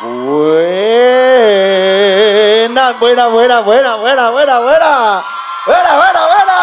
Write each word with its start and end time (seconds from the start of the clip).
Buena, 0.00 0.62
buena, 2.92 3.28
buena, 3.28 3.60
buena, 3.60 3.96
buena, 3.96 4.30
buena, 4.30 4.58
buena. 4.60 5.24
Buena, 5.66 5.96
buena, 5.96 6.26
buena. 6.26 6.56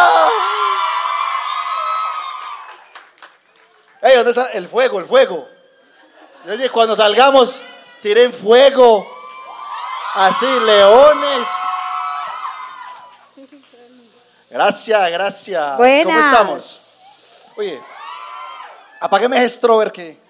Ey, 4.02 4.16
¿dónde 4.16 4.32
está 4.32 4.48
el 4.54 4.68
fuego, 4.68 5.00
el 5.00 5.06
fuego? 5.06 5.48
Yo 6.46 6.54
dije, 6.54 6.72
cuando 6.72 6.96
salgamos, 6.96 7.62
tiren 8.02 8.34
fuego. 8.34 9.06
Así, 10.16 10.48
leones. 10.62 11.48
Gracias, 14.50 15.12
gracias. 15.12 15.78
Buenas. 15.78 16.06
¿Cómo 16.06 16.20
estamos? 16.20 16.80
Oye, 17.58 17.80
apágueme 19.00 19.38
ese 19.38 19.50
strober 19.58 19.92
que... 19.92 20.27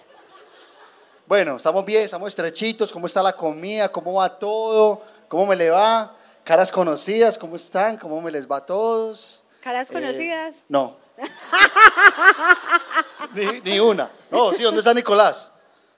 Bueno, 1.27 1.57
estamos 1.57 1.83
bien, 1.85 2.03
estamos 2.03 2.29
estrechitos. 2.29 2.91
¿Cómo 2.91 3.07
está 3.07 3.21
la 3.21 3.33
comida? 3.35 3.89
¿Cómo 3.91 4.13
va 4.13 4.37
todo? 4.39 5.01
¿Cómo 5.27 5.45
me 5.45 5.55
le 5.55 5.69
va? 5.69 6.13
Caras 6.43 6.71
conocidas, 6.71 7.37
¿cómo 7.37 7.57
están? 7.57 7.97
¿Cómo 7.97 8.21
me 8.21 8.31
les 8.31 8.49
va 8.49 8.57
a 8.57 8.65
todos? 8.65 9.43
Caras 9.61 9.89
Eh, 9.89 9.93
conocidas. 9.93 10.55
no. 10.69 10.95
ni, 13.33 13.59
ni 13.61 13.79
una. 13.79 14.09
No, 14.31 14.53
sí, 14.53 14.63
¿dónde 14.63 14.79
está 14.79 14.93
Nicolás? 14.93 15.49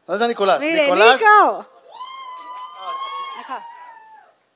¿Dónde 0.08 0.16
está 0.18 0.28
Nicolás? 0.28 0.60
Mire, 0.60 0.84
Nicolás, 0.84 1.20
Nico. 1.20 1.68
Acá. 3.40 3.68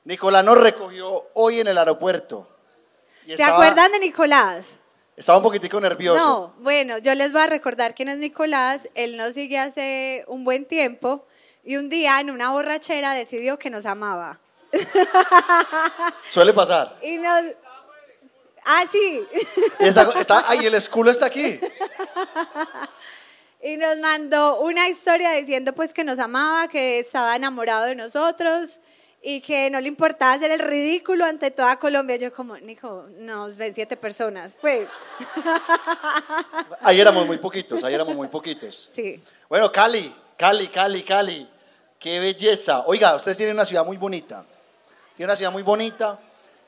Nicolás 0.04 0.44
nos 0.44 0.58
recogió 0.58 1.28
hoy 1.34 1.60
en 1.60 1.68
el 1.68 1.78
aeropuerto. 1.78 2.48
¿Se 3.24 3.34
estaba- 3.34 3.54
acuerdan 3.58 3.92
de 3.92 4.00
Nicolás? 4.00 4.78
Estaba 5.16 5.38
un 5.38 5.44
poquitico 5.44 5.80
nervioso. 5.80 6.18
No, 6.18 6.54
bueno, 6.58 6.98
yo 6.98 7.14
les 7.14 7.32
voy 7.32 7.42
a 7.42 7.46
recordar 7.46 7.94
quién 7.94 8.08
es 8.08 8.18
Nicolás. 8.18 8.88
Él 8.94 9.16
nos 9.16 9.34
sigue 9.34 9.58
hace 9.58 10.24
un 10.26 10.44
buen 10.44 10.64
tiempo 10.64 11.24
y 11.62 11.76
un 11.76 11.88
día 11.88 12.20
en 12.20 12.30
una 12.30 12.50
borrachera 12.50 13.12
decidió 13.12 13.58
que 13.58 13.70
nos 13.70 13.86
amaba. 13.86 14.40
Suele 16.30 16.52
pasar. 16.52 16.98
Y 17.02 17.16
nos... 17.16 17.44
Ah, 18.66 18.84
sí. 18.90 19.22
Y 19.78 19.84
está, 19.84 20.10
está, 20.18 20.44
ay, 20.48 20.66
el 20.66 20.74
escudo 20.74 21.10
está 21.10 21.26
aquí. 21.26 21.60
Y 23.62 23.76
nos 23.76 23.98
mandó 23.98 24.60
una 24.60 24.88
historia 24.88 25.32
diciendo 25.32 25.74
pues 25.74 25.94
que 25.94 26.02
nos 26.04 26.18
amaba, 26.18 26.68
que 26.68 26.98
estaba 26.98 27.36
enamorado 27.36 27.84
de 27.84 27.94
nosotros 27.94 28.80
y 29.26 29.40
que 29.40 29.70
no 29.70 29.80
le 29.80 29.88
importaba 29.88 30.34
hacer 30.34 30.50
el 30.50 30.60
ridículo 30.60 31.24
ante 31.24 31.50
toda 31.50 31.78
Colombia. 31.78 32.16
Yo 32.16 32.32
como, 32.32 32.56
Nico, 32.58 33.06
nos 33.18 33.56
ven 33.56 33.74
siete 33.74 33.96
personas. 33.96 34.56
Pues, 34.60 34.86
Ahí 36.82 37.00
éramos 37.00 37.26
muy 37.26 37.38
poquitos, 37.38 37.82
ahí 37.82 37.94
éramos 37.94 38.14
muy 38.14 38.28
poquitos. 38.28 38.90
sí. 38.92 39.22
Bueno, 39.48 39.72
Cali, 39.72 40.14
Cali, 40.36 40.68
Cali, 40.68 41.02
Cali. 41.02 41.48
Qué 41.98 42.20
belleza. 42.20 42.84
Oiga, 42.86 43.14
ustedes 43.14 43.36
tienen 43.36 43.54
una 43.54 43.64
ciudad 43.64 43.84
muy 43.84 43.96
bonita. 43.96 44.44
Tienen 45.16 45.30
una 45.30 45.36
ciudad 45.36 45.52
muy 45.52 45.62
bonita. 45.62 46.18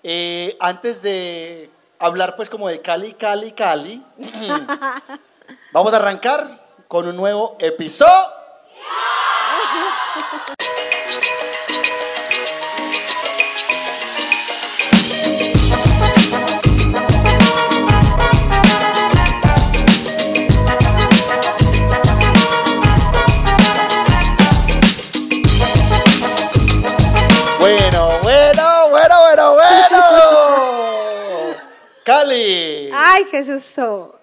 Eh, 0.03 0.57
antes 0.61 1.03
de 1.03 1.69
hablar 1.99 2.37
pues 2.37 2.49
como 2.49 2.69
de 2.69 2.81
Cali, 2.81 3.15
Cali, 3.15 3.53
Cali, 3.53 4.03
vamos 5.73 5.93
a 5.93 5.97
arrancar 5.97 6.65
con 6.89 7.07
un 7.07 7.17
nuevo 7.17 7.57
episodio. 7.61 8.15
Ay, 33.17 33.45
susto. 33.45 34.19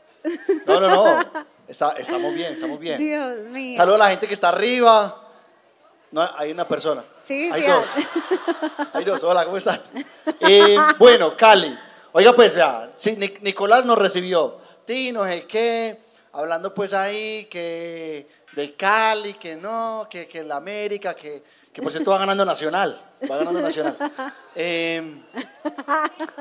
No, 0.68 0.80
no, 0.80 0.88
no. 0.90 1.20
Está- 1.68 1.94
estamos 1.94 2.34
bien, 2.36 2.54
estamos 2.54 2.78
bien. 2.80 3.00
Dios 3.00 3.38
mío. 3.50 3.78
Saludos 3.78 4.02
a 4.02 4.04
la 4.04 4.10
gente 4.12 4.28
que 4.28 4.34
está 4.36 4.50
arriba. 4.50 5.20
No, 6.12 6.22
hay 6.38 6.52
una 6.52 6.68
persona. 6.68 7.04
Sí, 7.26 7.50
hay 7.52 7.62
sí, 7.64 7.68
dos. 7.68 7.86
Hay 8.94 9.04
dos. 9.04 9.24
Hola, 9.24 9.46
¿cómo 9.46 9.58
están? 9.58 9.82
Eh, 10.42 10.78
bueno, 11.00 11.36
Cali. 11.38 11.76
Oiga, 12.12 12.34
pues, 12.34 12.54
vea, 12.56 12.92
sí, 12.96 13.16
Nic- 13.18 13.40
Nicolás 13.42 13.86
nos 13.86 13.98
recibió. 13.98 14.58
Ti, 14.86 15.12
no 15.14 15.24
sé 15.26 15.48
qué. 15.48 16.02
Hablando, 16.34 16.74
pues, 16.74 16.94
ahí 16.94 17.46
que 17.46 18.28
de 18.52 18.76
Cali, 18.76 19.34
que 19.36 19.56
no, 19.56 20.06
que, 20.10 20.28
que 20.28 20.44
la 20.44 20.58
América, 20.58 21.16
que, 21.16 21.44
que 21.72 21.82
por 21.82 21.92
cierto 21.92 22.12
va 22.12 22.18
ganando 22.20 22.44
Nacional. 22.46 23.02
Va 23.32 23.38
ganando 23.38 23.62
Nacional. 23.62 23.98
Eh, 24.56 25.24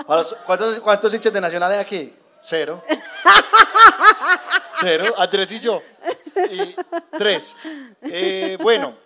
¿cuántos, 0.04 0.80
¿Cuántos 0.80 1.14
hinchas 1.14 1.32
de 1.32 1.40
Nacional 1.40 1.72
hay 1.72 1.78
aquí? 1.78 2.12
Cero. 2.42 2.82
Cero. 4.80 5.14
Andrés 5.16 5.52
y 5.52 5.58
yo. 5.58 5.82
Y 6.50 6.74
tres. 7.16 7.54
Eh, 8.02 8.56
bueno, 8.60 8.96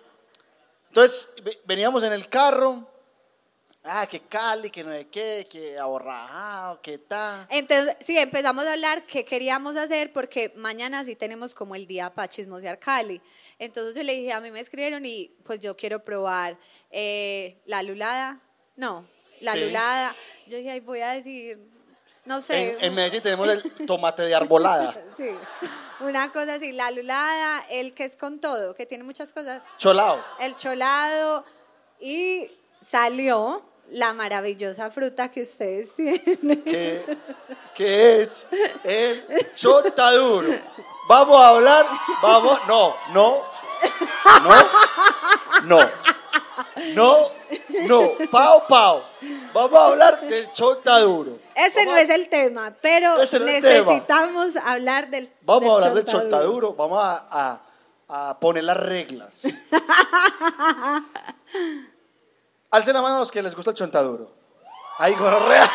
entonces 0.88 1.28
ve- 1.42 1.60
veníamos 1.64 2.02
en 2.02 2.12
el 2.12 2.28
carro. 2.28 2.90
Ah, 3.88 4.04
que 4.08 4.18
Cali, 4.20 4.68
que 4.68 4.82
no 4.82 4.90
sé 4.90 5.06
qué, 5.08 5.46
que 5.48 5.78
aborrajado, 5.78 6.80
que 6.82 6.98
tal. 6.98 7.46
Entonces, 7.50 7.96
sí, 8.00 8.18
empezamos 8.18 8.64
a 8.66 8.72
hablar 8.72 9.06
qué 9.06 9.24
queríamos 9.24 9.76
hacer 9.76 10.12
porque 10.12 10.52
mañana 10.56 11.04
sí 11.04 11.14
tenemos 11.14 11.54
como 11.54 11.76
el 11.76 11.86
día 11.86 12.12
para 12.12 12.26
chismosear 12.26 12.80
Cali. 12.80 13.20
Entonces 13.60 13.94
yo 13.94 14.02
le 14.02 14.14
dije, 14.14 14.32
a 14.32 14.40
mí 14.40 14.50
me 14.50 14.58
escribieron 14.58 15.06
y 15.06 15.28
pues 15.44 15.60
yo 15.60 15.76
quiero 15.76 16.02
probar 16.04 16.58
eh, 16.90 17.60
la 17.66 17.84
lulada. 17.84 18.40
No, 18.74 19.06
la 19.40 19.52
Sí. 19.52 19.60
lulada. 19.60 20.16
Yo 20.48 20.56
dije, 20.56 20.70
ay, 20.72 20.80
voy 20.80 21.00
a 21.02 21.12
decir, 21.12 21.56
no 22.26 22.40
sé. 22.40 22.72
En, 22.72 22.84
en 22.84 22.94
Medellín 22.94 23.22
tenemos 23.22 23.48
el 23.48 23.62
tomate 23.86 24.22
de 24.22 24.34
arbolada. 24.34 24.94
Sí, 25.16 25.30
una 26.00 26.30
cosa 26.30 26.54
así, 26.54 26.72
la 26.72 26.90
lulada, 26.90 27.64
el 27.70 27.94
que 27.94 28.04
es 28.04 28.18
con 28.18 28.38
todo, 28.38 28.74
que 28.74 28.84
tiene 28.84 29.02
muchas 29.02 29.32
cosas. 29.32 29.62
Cholao. 29.78 30.22
El 30.38 30.54
cholado 30.54 31.44
y 32.00 32.50
salió 32.82 33.64
la 33.90 34.12
maravillosa 34.12 34.90
fruta 34.90 35.30
que 35.30 35.42
ustedes 35.42 35.94
tienen. 35.94 36.62
que, 36.62 37.16
que 37.74 38.20
es 38.20 38.46
el 38.84 39.24
chotaduro. 39.54 40.58
Vamos 41.08 41.40
a 41.40 41.48
hablar, 41.48 41.86
vamos, 42.20 42.60
no, 42.66 42.94
no, 43.14 43.42
no, 44.42 44.68
no, 45.64 45.78
no, 46.94 47.30
no, 47.86 48.28
pao, 48.30 48.66
pao. 48.66 49.04
Vamos 49.54 49.78
a 49.78 49.86
hablar 49.86 50.20
del 50.22 50.50
chotaduro. 50.52 51.45
Ese 51.56 51.84
no 51.86 51.92
a- 51.94 52.00
es 52.02 52.10
el 52.10 52.28
tema, 52.28 52.74
pero 52.82 53.20
Ese 53.20 53.40
necesitamos 53.40 54.56
hablar 54.56 55.08
del 55.08 55.32
Vamos 55.42 55.82
a 55.82 55.86
hablar 55.88 56.04
del 56.04 56.12
chontaduro. 56.12 56.74
vamos 56.74 57.02
a, 57.02 57.26
a- 57.30 58.28
a 58.30 58.38
poner 58.38 58.62
las 58.64 58.76
reglas. 58.76 59.40
Alcen 62.70 62.94
la 62.94 63.02
mano 63.02 63.16
a 63.16 63.18
los 63.20 63.30
que 63.30 63.42
les 63.42 63.54
gusta 63.54 63.70
el 63.70 63.76
chontaduro. 63.76 64.30
Ay, 64.98 65.14
gonorrea. 65.14 65.70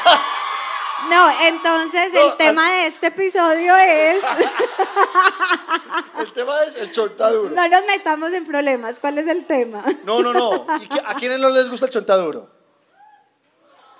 No, 1.10 1.32
entonces 1.48 2.14
No, 2.14 2.30
el 2.32 2.38
tema 2.38 2.70
de 2.70 2.86
este 2.88 3.08
episodio 3.08 3.76
es 3.76 4.22
El 6.20 6.32
tema 6.34 6.64
es 6.64 6.76
el 6.76 6.92
chontaduro. 6.92 7.50
no 7.56 7.68
nos 7.68 7.86
metamos 7.88 8.32
en 8.34 8.46
problemas. 8.46 9.00
¿Cuál 9.00 9.18
es 9.18 9.28
el 9.28 9.46
tema? 9.48 9.84
No, 10.04 10.22
no, 10.22 10.32
no. 10.32 10.68
¿Y 10.80 10.88
qué- 10.88 11.02
a 11.04 11.16
quiénes 11.16 11.40
no 11.40 11.50
les 11.50 11.70
gusta 11.72 11.88
el 11.88 11.92
chontaduro? 11.92 12.48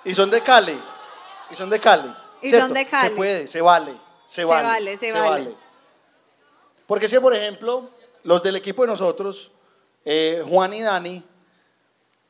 Y 0.04 0.14
son 0.14 0.30
de 0.30 0.40
Cali. 0.42 0.80
Y 1.52 1.54
son 1.56 1.70
de 1.70 1.78
Cali. 1.80 2.12
Y 2.40 2.48
¿cierto? 2.48 2.66
son 2.66 2.74
de 2.74 2.86
Cali. 2.86 3.08
Se 3.08 3.14
puede, 3.14 3.46
se 3.48 3.60
vale. 3.60 3.92
Se, 4.26 4.34
Se 4.36 4.44
vale. 4.44 4.66
vale, 4.68 4.96
se 4.96 5.12
vale. 5.12 5.54
Porque 6.86 7.08
si, 7.08 7.18
por 7.18 7.34
ejemplo, 7.34 7.90
los 8.24 8.42
del 8.42 8.56
equipo 8.56 8.82
de 8.82 8.88
nosotros, 8.88 9.50
eh, 10.04 10.42
Juan 10.48 10.72
y 10.74 10.82
Dani, 10.82 11.22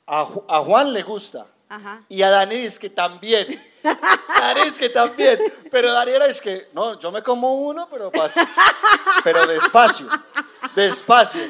a, 0.06 0.24
Ju- 0.26 0.44
a 0.48 0.58
Juan 0.60 0.92
le 0.92 1.02
gusta. 1.02 1.46
Ajá. 1.68 2.02
Y 2.08 2.20
a 2.22 2.28
Dani 2.30 2.56
es 2.56 2.78
que 2.78 2.90
también. 2.90 3.46
Dani 3.82 4.60
es 4.66 4.78
que 4.78 4.88
también. 4.90 5.38
Pero 5.70 5.92
Dani 5.92 6.12
era 6.12 6.26
es 6.26 6.40
que, 6.40 6.68
no, 6.74 6.98
yo 6.98 7.10
me 7.10 7.22
como 7.22 7.54
uno, 7.54 7.88
pero, 7.90 8.10
pero 9.24 9.46
despacio. 9.46 10.06
Despacio. 10.74 11.40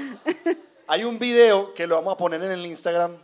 Hay 0.87 1.05
un 1.05 1.19
video 1.19 1.75
que 1.75 1.87
lo 1.87 1.97
vamos 1.97 2.15
a 2.15 2.17
poner 2.17 2.43
en 2.43 2.53
el 2.53 2.65
Instagram. 2.67 3.17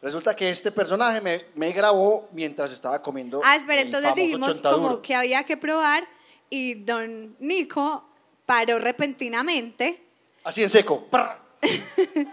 Resulta 0.00 0.36
que 0.36 0.48
este 0.50 0.70
personaje 0.70 1.20
me, 1.20 1.46
me 1.54 1.72
grabó 1.72 2.28
mientras 2.32 2.70
estaba 2.70 3.02
comiendo. 3.02 3.40
Ah, 3.44 3.56
espera, 3.56 3.80
el 3.80 3.88
entonces 3.88 4.10
famoso 4.10 4.24
dijimos 4.24 4.52
chontaduro. 4.52 4.82
como 4.82 5.02
que 5.02 5.14
había 5.14 5.44
que 5.44 5.56
probar 5.56 6.04
y 6.48 6.74
don 6.74 7.34
Nico 7.40 8.04
paró 8.46 8.78
repentinamente. 8.78 10.04
Así 10.44 10.62
en 10.62 10.70
seco. 10.70 11.04
Prr. 11.10 11.36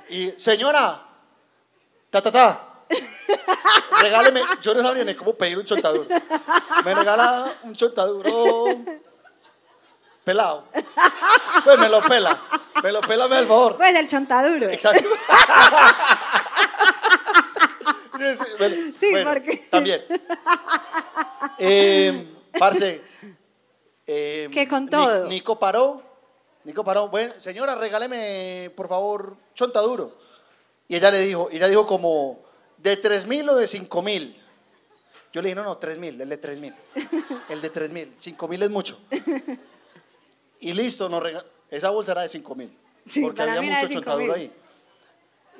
Y, 0.09 0.33
señora, 0.37 1.03
ta, 2.11 2.21
ta, 2.21 2.31
ta. 2.31 2.69
Regáleme, 4.01 4.41
yo 4.61 4.75
no 4.75 4.83
sabía 4.83 5.03
ni 5.03 5.15
cómo 5.15 5.33
pedir 5.33 5.57
un 5.57 5.65
chontaduro. 5.65 6.05
Me 6.85 6.93
regala 6.93 7.51
un 7.63 7.73
chontaduro 7.75 8.65
pelado. 10.23 10.65
Pues 11.63 11.79
me 11.79 11.89
lo 11.89 11.99
pela. 12.01 12.39
Pelo, 12.81 13.01
pélame 13.01 13.37
al 13.37 13.47
favor. 13.47 13.77
Pues 13.77 13.95
el 13.95 14.07
chontaduro. 14.07 14.69
Exacto. 14.69 15.09
sí, 18.17 18.23
sí, 18.35 18.45
bueno, 18.57 18.75
Sí, 18.99 19.11
bueno, 19.11 19.29
porque- 19.33 19.57
También. 19.69 20.01
Eh, 21.57 22.27
parce. 22.57 23.01
eh, 24.07 24.49
Que 24.51 24.67
con 24.67 24.89
todo. 24.89 25.27
Nico 25.27 25.57
paró. 25.59 26.01
Nico 26.63 26.83
paró. 26.83 27.07
Bueno, 27.09 27.33
señora, 27.37 27.75
regáleme, 27.75 28.71
por 28.75 28.87
favor, 28.87 29.37
chontaduro. 29.53 30.17
Y 30.87 30.95
ella 30.95 31.11
le 31.11 31.19
dijo, 31.19 31.49
y 31.51 31.57
ella 31.57 31.67
dijo 31.67 31.85
como, 31.85 32.39
¿de 32.77 32.97
tres 32.97 33.25
mil 33.25 33.47
o 33.49 33.55
de 33.55 33.67
cinco 33.67 34.01
mil? 34.01 34.35
Yo 35.33 35.41
le 35.41 35.49
dije, 35.49 35.55
no, 35.55 35.63
no, 35.63 35.77
tres 35.77 35.97
mil, 35.97 36.19
el 36.19 36.29
de 36.29 36.37
tres 36.37 36.57
mil. 36.59 36.73
El 37.49 37.61
de 37.61 37.69
tres 37.69 37.91
mil. 37.91 38.13
Cinco 38.17 38.47
mil 38.47 38.61
es 38.63 38.69
mucho. 38.69 38.99
Y 40.59 40.73
listo, 40.73 41.09
nos 41.09 41.21
rega- 41.21 41.45
esa 41.69 41.89
bolsa 41.89 42.13
era 42.13 42.21
de 42.21 42.29
cinco 42.29 42.55
mil. 42.55 42.75
Sí, 43.07 43.21
porque 43.21 43.43
había 43.43 43.61
mucho 43.61 43.87
5.000. 43.87 43.93
chontaduro 43.93 44.33
ahí. 44.33 44.51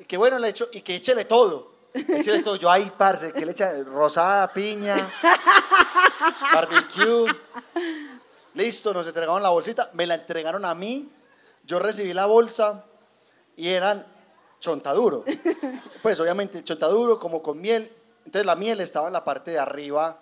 Y 0.00 0.04
que 0.04 0.16
bueno, 0.16 0.38
le 0.40 0.48
echo, 0.48 0.68
y 0.72 0.80
que 0.80 0.96
échele 0.96 1.24
todo. 1.26 1.75
Todo. 2.44 2.56
Yo 2.56 2.70
ahí, 2.70 2.92
parce, 2.96 3.32
que 3.32 3.44
le 3.44 3.52
echa 3.52 3.72
rosada, 3.84 4.52
piña, 4.52 4.96
barbecue. 6.52 7.26
Listo, 8.54 8.92
nos 8.94 9.06
entregaron 9.06 9.42
la 9.42 9.50
bolsita, 9.50 9.90
me 9.94 10.06
la 10.06 10.16
entregaron 10.16 10.64
a 10.64 10.74
mí. 10.74 11.10
Yo 11.64 11.78
recibí 11.78 12.12
la 12.12 12.26
bolsa 12.26 12.84
y 13.56 13.68
eran 13.68 14.06
chontaduro. 14.60 15.24
Pues 16.02 16.20
obviamente 16.20 16.62
chontaduro 16.62 17.18
como 17.18 17.42
con 17.42 17.60
miel. 17.60 17.90
Entonces 18.24 18.46
la 18.46 18.56
miel 18.56 18.80
estaba 18.80 19.08
en 19.08 19.12
la 19.12 19.24
parte 19.24 19.50
de 19.52 19.58
arriba 19.58 20.18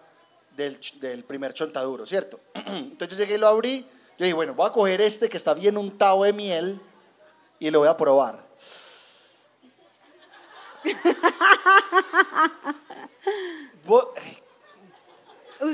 del, 0.56 0.78
del 1.00 1.24
primer 1.24 1.52
chontaduro, 1.54 2.06
¿cierto? 2.06 2.40
Entonces 2.54 3.10
yo 3.10 3.24
llegué 3.24 3.34
y 3.34 3.38
lo 3.38 3.48
abrí. 3.48 3.86
Yo 4.18 4.24
dije, 4.24 4.34
bueno, 4.34 4.54
voy 4.54 4.68
a 4.68 4.72
coger 4.72 5.00
este 5.00 5.28
que 5.28 5.36
está 5.36 5.54
bien 5.54 5.76
untado 5.76 6.22
de 6.22 6.32
miel 6.32 6.80
y 7.58 7.70
lo 7.70 7.80
voy 7.80 7.88
a 7.88 7.96
probar. 7.96 8.44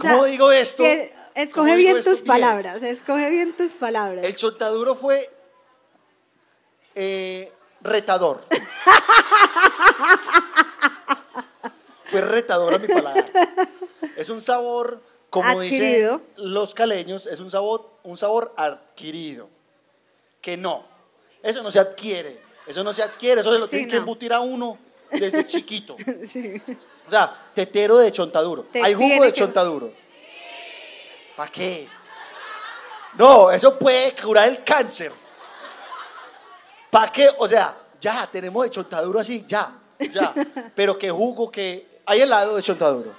¿Cómo 0.00 0.24
digo 0.24 0.50
esto? 0.52 0.82
que 0.82 1.12
Escoge 1.34 1.54
¿Cómo 1.70 1.76
digo 1.76 1.92
bien 1.92 2.04
tus 2.04 2.14
bien? 2.22 2.26
palabras, 2.26 2.82
escoge 2.82 3.30
bien 3.30 3.56
tus 3.56 3.70
palabras. 3.72 4.24
El 4.24 4.34
chontaduro 4.36 4.94
fue 4.96 5.30
eh, 6.96 7.52
retador. 7.82 8.44
fue 12.04 12.20
retador 12.20 12.74
a 12.74 12.78
mi 12.78 12.88
paladar. 12.88 13.24
Es 14.16 14.28
un 14.28 14.42
sabor, 14.42 15.00
como 15.30 15.48
Adquirido. 15.60 16.18
dicen 16.18 16.52
los 16.52 16.74
caleños, 16.74 17.26
es 17.26 17.38
un 17.38 17.50
sabor, 17.50 17.88
un 18.02 18.16
sabor 18.16 18.52
adquirido. 18.56 19.48
Que 20.42 20.56
no. 20.56 20.84
Eso 21.42 21.62
no 21.62 21.70
se 21.70 21.78
adquiere. 21.78 22.40
Eso 22.66 22.82
no 22.82 22.92
se 22.92 23.02
adquiere. 23.04 23.40
Eso 23.40 23.52
se 23.52 23.58
lo 23.58 23.66
Sí, 23.66 23.76
tiene 23.76 23.86
que 23.88 23.94
no. 23.94 24.00
embutir 24.00 24.32
a 24.34 24.40
uno 24.40 24.78
desde 25.10 25.46
chiquito. 25.46 25.96
Sí. 26.28 26.60
O 27.06 27.10
sea, 27.10 27.34
tetero 27.54 27.98
de 27.98 28.12
chontaduro. 28.12 28.62
Te 28.72 28.82
Hay 28.82 28.94
jugo 28.94 29.24
de 29.24 29.32
que- 29.32 29.40
chontaduro. 29.40 29.92
¿Para 31.36 31.50
qué? 31.50 31.88
No, 33.14 33.50
eso 33.50 33.76
puede 33.78 34.14
curar 34.14 34.46
el 34.48 34.62
cáncer. 34.62 35.10
¿Para 36.90 37.10
qué? 37.10 37.28
O 37.38 37.48
sea, 37.48 37.74
ya, 38.00 38.28
tenemos 38.30 38.62
de 38.64 38.70
chontaduro 38.70 39.18
así, 39.18 39.44
ya, 39.48 39.72
ya. 39.98 40.32
Pero 40.74 40.96
que 40.98 41.10
jugo, 41.10 41.50
que... 41.50 42.00
Hay 42.06 42.20
helado 42.20 42.56
de 42.56 42.62
chontaduro. 42.62 43.12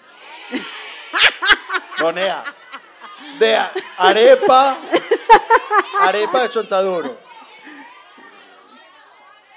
No, 2.00 2.12
Nea. 2.12 2.44
Vea, 3.40 3.72
arepa, 3.98 4.78
arepa 6.00 6.42
de 6.44 6.50
chontaduro. 6.50 7.18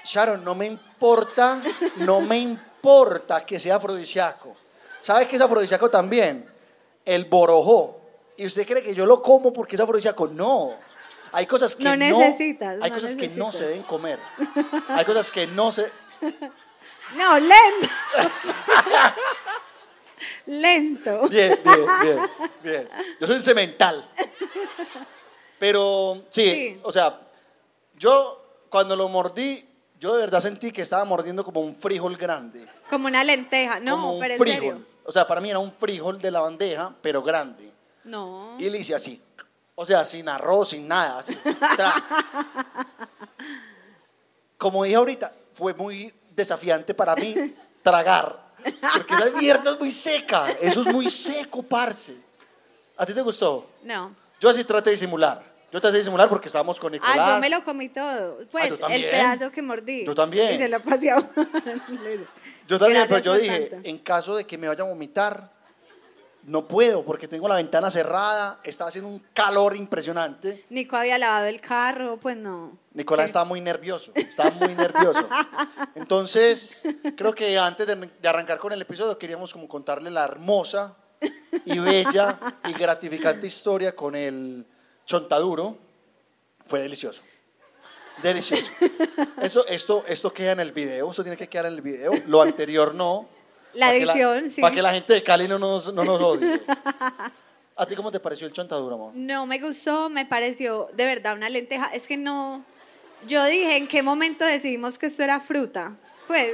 Sharon, 0.05 0.43
no 0.43 0.55
me 0.55 0.67
importa, 0.67 1.61
no 1.97 2.21
me 2.21 2.37
importa 2.37 3.45
que 3.45 3.59
sea 3.59 3.75
afrodisíaco. 3.77 4.55
¿Sabe 5.01 5.27
qué 5.27 5.35
es 5.35 5.41
afrodisíaco 5.41 5.89
también? 5.89 6.49
El 7.03 7.25
borojó. 7.25 7.99
¿Y 8.37 8.45
usted 8.45 8.65
cree 8.67 8.83
que 8.83 8.93
yo 8.95 9.05
lo 9.05 9.21
como 9.21 9.51
porque 9.51 9.75
es 9.75 9.81
afrodisíaco? 9.81 10.27
No. 10.27 10.73
Hay 11.31 11.45
cosas 11.47 11.75
que 11.75 11.83
No 11.83 11.91
no, 11.97 12.19
necesitas, 12.19 12.77
hay 12.81 12.89
no 12.91 12.95
cosas 12.95 13.15
que 13.15 13.27
no 13.29 13.51
se 13.51 13.65
deben 13.65 13.83
comer. 13.83 14.19
Hay 14.89 15.03
cosas 15.05 15.31
que 15.31 15.47
no 15.47 15.71
se 15.71 15.91
No, 17.15 17.37
lento. 17.39 17.87
lento. 20.45 21.27
Bien, 21.29 21.59
bien, 21.63 21.85
bien, 22.03 22.19
bien. 22.63 22.89
Yo 23.19 23.27
soy 23.27 23.41
cemental. 23.41 24.09
Pero 25.59 26.23
sí, 26.29 26.43
Sí. 26.53 26.79
o 26.83 26.91
sea, 26.91 27.19
yo 27.97 28.41
cuando 28.69 28.95
lo 28.95 29.07
mordí, 29.09 29.63
yo 30.05 30.13
de 30.13 30.19
verdad 30.19 30.39
sentí 30.39 30.71
que 30.71 30.83
estaba 30.83 31.03
mordiendo 31.03 31.43
como 31.43 31.61
un 31.61 31.73
frijol 31.73 32.15
grande. 32.15 32.67
Como 32.91 33.07
una 33.07 33.23
lenteja. 33.23 33.79
No, 33.79 33.95
como 33.95 34.13
un 34.13 34.19
pero 34.19 34.33
en 34.35 34.39
frijol. 34.39 34.59
serio. 34.59 34.85
O 35.03 35.11
sea, 35.11 35.25
para 35.25 35.41
mí 35.41 35.49
era 35.49 35.57
un 35.57 35.73
frijol 35.73 36.21
de 36.21 36.29
la 36.29 36.41
bandeja, 36.41 36.93
pero 37.01 37.23
grande. 37.23 37.71
No. 38.03 38.55
Y 38.59 38.69
le 38.69 38.77
hice 38.77 38.93
así. 38.93 39.19
O 39.73 39.83
sea, 39.83 40.05
sin 40.05 40.29
arroz, 40.29 40.69
sin 40.69 40.87
nada. 40.87 41.17
así. 41.17 41.35
Como 44.59 44.83
dije 44.83 44.95
ahorita, 44.95 45.33
fue 45.55 45.73
muy 45.73 46.13
desafiante 46.35 46.93
para 46.93 47.15
mí 47.15 47.55
tragar. 47.81 48.45
Porque 48.95 49.15
esa 49.15 49.31
mierda 49.31 49.71
es 49.71 49.79
muy 49.79 49.91
seca. 49.91 50.51
Eso 50.61 50.81
es 50.81 50.87
muy 50.93 51.09
seco, 51.09 51.63
parce. 51.63 52.15
¿A 52.95 53.07
ti 53.07 53.13
te 53.13 53.21
gustó? 53.21 53.71
No. 53.81 54.15
Yo 54.39 54.49
así 54.49 54.63
traté 54.63 54.91
de 54.91 54.97
disimular. 54.97 55.54
Yo 55.71 55.81
traté 55.81 55.93
de 55.93 55.99
disimular 55.99 56.29
porque 56.29 56.47
estábamos 56.47 56.79
con 56.79 56.91
Nicolás. 56.91 57.17
Ah, 57.19 57.35
yo 57.35 57.41
me 57.41 57.49
lo 57.49 57.63
comí 57.63 57.89
todo. 57.89 58.39
Pues 58.51 58.79
yo 58.79 58.87
el 58.87 59.01
pedazo 59.03 59.51
que 59.51 59.61
mordí. 59.61 60.05
Yo 60.05 60.15
también. 60.15 60.55
Y 60.55 60.57
se 60.57 60.69
lo 60.69 60.79
pasé 60.81 61.11
a 61.11 61.17
Yo 62.67 62.79
también, 62.79 63.03
Gracias 63.03 63.07
pero 63.07 63.19
yo 63.19 63.33
dije, 63.35 63.59
tanto. 63.67 63.89
en 63.89 63.97
caso 63.99 64.35
de 64.35 64.45
que 64.45 64.57
me 64.57 64.67
vaya 64.67 64.83
a 64.83 64.87
vomitar, 64.87 65.51
no 66.43 66.67
puedo 66.67 67.03
porque 67.03 67.27
tengo 67.27 67.47
la 67.47 67.55
ventana 67.55 67.91
cerrada, 67.91 68.59
está 68.63 68.87
haciendo 68.87 69.09
un 69.09 69.19
calor 69.33 69.75
impresionante. 69.75 70.63
Nico 70.69 70.95
había 70.95 71.17
lavado 71.17 71.47
el 71.47 71.59
carro, 71.59 72.17
pues 72.17 72.37
no. 72.37 72.77
Nicolás 72.93 73.25
Sí. 73.25 73.29
estaba 73.29 73.45
muy 73.45 73.59
nervioso, 73.61 74.11
estaba 74.15 74.51
muy 74.51 74.73
nervioso. 74.75 75.27
Entonces, 75.95 76.83
creo 77.17 77.33
que 77.35 77.57
antes 77.57 77.85
de, 77.87 77.95
de 77.95 78.27
arrancar 78.29 78.57
con 78.59 78.71
el 78.71 78.81
episodio 78.81 79.17
queríamos 79.17 79.51
como 79.51 79.67
contarle 79.67 80.09
la 80.11 80.23
hermosa 80.23 80.95
y 81.65 81.79
bella 81.79 82.39
y 82.67 82.73
gratificante 82.73 83.47
historia 83.47 83.95
con 83.95 84.15
el 84.15 84.65
chontaduro. 85.05 85.77
Fue 86.67 86.79
delicioso. 86.81 87.21
Delicioso. 88.21 88.71
Eso, 89.41 89.67
esto, 89.67 90.03
esto 90.07 90.33
queda 90.33 90.53
en 90.53 90.61
el 90.61 90.71
video, 90.71 91.09
esto 91.09 91.23
tiene 91.23 91.37
que 91.37 91.47
quedar 91.47 91.67
en 91.67 91.73
el 91.73 91.81
video. 91.81 92.11
Lo 92.27 92.41
anterior 92.41 92.95
no. 92.95 93.27
La 93.73 93.93
edición, 93.93 94.49
sí. 94.49 94.61
Para 94.61 94.73
que 94.73 94.81
la 94.81 94.91
gente 94.91 95.13
de 95.13 95.21
Cali 95.21 95.47
no 95.47 95.59
nos, 95.59 95.93
no 95.93 96.03
nos 96.03 96.21
odie. 96.21 96.61
¿A 97.77 97.85
ti 97.85 97.95
cómo 97.95 98.09
te 98.09 98.21
pareció 98.21 98.47
el 98.47 98.53
chontaduro, 98.53 98.95
amor? 98.95 99.11
No 99.13 99.45
me 99.45 99.59
gustó, 99.59 100.09
me 100.09 100.25
pareció 100.25 100.87
de 100.93 101.05
verdad 101.05 101.35
una 101.35 101.49
lenteja. 101.49 101.87
Es 101.93 102.07
que 102.07 102.15
no. 102.15 102.63
Yo 103.27 103.43
dije, 103.45 103.75
¿en 103.75 103.87
qué 103.87 104.01
momento 104.01 104.45
decidimos 104.45 104.97
que 104.97 105.07
esto 105.07 105.23
era 105.23 105.41
fruta? 105.41 105.93
Pues, 106.27 106.53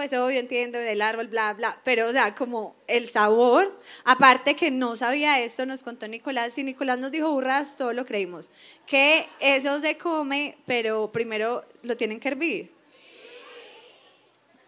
pues 0.00 0.14
obvio 0.14 0.40
entiendo 0.40 0.78
del 0.78 1.02
árbol, 1.02 1.28
bla, 1.28 1.52
bla. 1.52 1.76
Pero, 1.84 2.06
o 2.08 2.10
sea, 2.12 2.34
como 2.34 2.74
el 2.86 3.10
sabor, 3.10 3.78
aparte 4.04 4.56
que 4.56 4.70
no 4.70 4.96
sabía 4.96 5.38
esto, 5.40 5.66
nos 5.66 5.82
contó 5.82 6.08
Nicolás. 6.08 6.54
Si 6.54 6.64
Nicolás 6.64 6.96
nos 6.98 7.10
dijo 7.10 7.30
burras, 7.30 7.76
todo 7.76 7.92
lo 7.92 8.06
creímos. 8.06 8.50
Que 8.86 9.28
eso 9.40 9.78
se 9.78 9.98
come, 9.98 10.56
pero 10.64 11.12
primero 11.12 11.66
lo 11.82 11.98
tienen 11.98 12.18
que 12.18 12.28
hervir. 12.28 12.72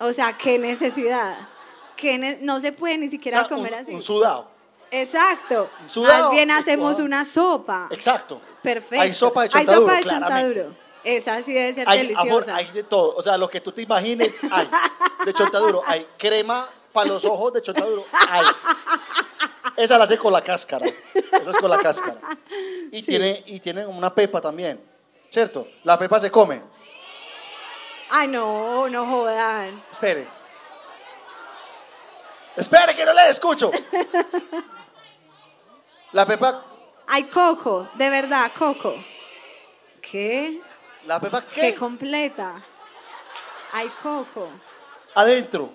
O 0.01 0.13
sea, 0.13 0.37
qué 0.37 0.59
necesidad. 0.59 1.35
Que 1.97 2.19
ne- 2.19 2.39
no 2.43 2.61
se 2.61 2.73
puede 2.73 2.99
ni 2.99 3.09
siquiera 3.09 3.41
Ah, 3.41 3.49
comer 3.49 3.73
un, 3.73 3.79
así. 3.79 3.91
un 3.93 4.03
sudado. 4.03 4.51
Exacto. 4.91 5.71
Un 5.83 5.89
sudado, 5.89 6.25
Más 6.29 6.31
bien 6.37 6.51
hacemos 6.51 6.99
una 6.99 7.25
sopa. 7.25 7.89
Exacto. 7.91 8.39
Perfecto. 8.63 9.01
Hay 9.01 9.15
sopa 9.15 9.45
de 9.45 9.47
Hay 9.55 9.65
chontaduro, 9.65 9.81
sopa 9.89 9.97
de 9.97 10.05
chontaduro. 10.05 10.77
Esa 11.05 11.43
sí 11.43 11.53
debe 11.53 11.75
ser 11.75 11.89
Hay, 11.89 12.01
deliciosa. 12.01 12.23
amor, 12.29 12.45
hay 12.51 12.67
de 12.71 12.83
todo. 12.85 13.15
O 13.17 13.23
sea, 13.23 13.37
lo 13.37 13.49
que 13.49 13.61
tú 13.61 13.73
te 13.73 13.83
imagines, 13.83 14.41
hay. 14.51 14.69
De 15.25 15.33
chontaduro. 15.33 15.83
Hay 15.87 16.07
crema 16.19 16.69
para 16.93 17.09
los 17.09 17.25
ojos 17.25 17.53
de 17.53 17.63
chontaduro. 17.63 18.05
Hay. 18.31 18.45
Esa 19.77 19.99
la 19.99 20.05
hace 20.05 20.19
con 20.19 20.33
la 20.33 20.43
cáscara. 20.43 20.87
Esa 20.87 21.51
es 21.51 21.57
con 21.57 21.71
la 21.71 21.79
cáscara. 21.79 22.19
Y, 22.91 23.03
tiene, 23.03 23.43
y 23.47 23.59
tiene 23.59 23.87
una 23.87 24.15
pepa 24.15 24.41
también. 24.41 24.81
¿Cierto? 25.31 25.67
La 25.85 25.99
pepa 25.99 26.21
se 26.21 26.31
come. 26.31 26.63
Ay, 28.11 28.29
no, 28.29 28.89
no 28.89 29.07
jodan. 29.07 29.83
Espere. 29.91 30.29
Espere, 32.55 32.95
que 32.95 33.07
no 33.07 33.15
le 33.15 33.29
escucho. 33.31 33.71
La 36.13 36.27
pepa. 36.27 36.65
Hay 37.07 37.25
coco, 37.25 37.89
de 37.95 38.11
verdad, 38.11 38.53
coco. 38.57 38.95
¿Qué? 40.03 40.61
¿La 41.07 41.21
pepa 41.21 41.43
¿Qué 41.47 41.73
qué? 41.73 41.75
completa? 41.75 42.63
Hay 43.73 43.89
coco. 44.03 44.49
Adentro. 45.15 45.73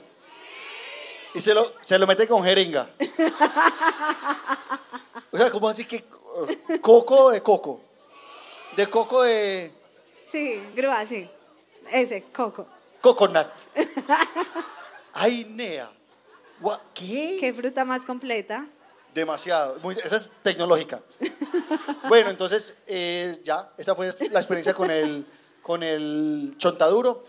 Y 1.34 1.42
se 1.42 1.54
lo, 1.54 1.74
se 1.82 1.98
lo 2.00 2.08
mete 2.08 2.28
con 2.28 2.44
jeringa. 2.44 2.90
O 5.30 5.38
sea, 5.38 5.52
¿cómo 5.52 5.68
así 5.70 5.84
que 5.86 6.04
uh, 6.08 6.80
coco 6.82 7.32
de 7.32 7.44
coco? 7.44 7.82
De 8.76 8.88
coco 8.90 9.24
de. 9.24 9.72
Sí, 10.26 10.64
grúa, 10.74 11.06
sí. 11.06 11.30
Ese, 11.92 12.24
coco. 12.34 12.66
Coconut. 13.02 13.48
Ay, 15.14 15.46
Nea. 15.50 15.92
¿Qué? 16.94 17.38
¿Qué 17.40 17.54
fruta 17.54 17.84
más 17.86 18.04
completa? 18.06 18.66
Demasiado. 19.14 19.78
Muy- 19.84 19.98
esa 20.04 20.16
es 20.16 20.30
tecnológica. 20.42 21.02
bueno, 22.08 22.30
entonces, 22.30 22.76
eh, 22.88 23.40
ya, 23.44 23.72
esta 23.78 23.96
fue 23.96 24.08
la 24.32 24.40
experiencia 24.40 24.74
con 24.74 24.90
el, 24.92 25.26
con 25.62 25.84
el 25.84 26.56
chontaduro. 26.58 27.24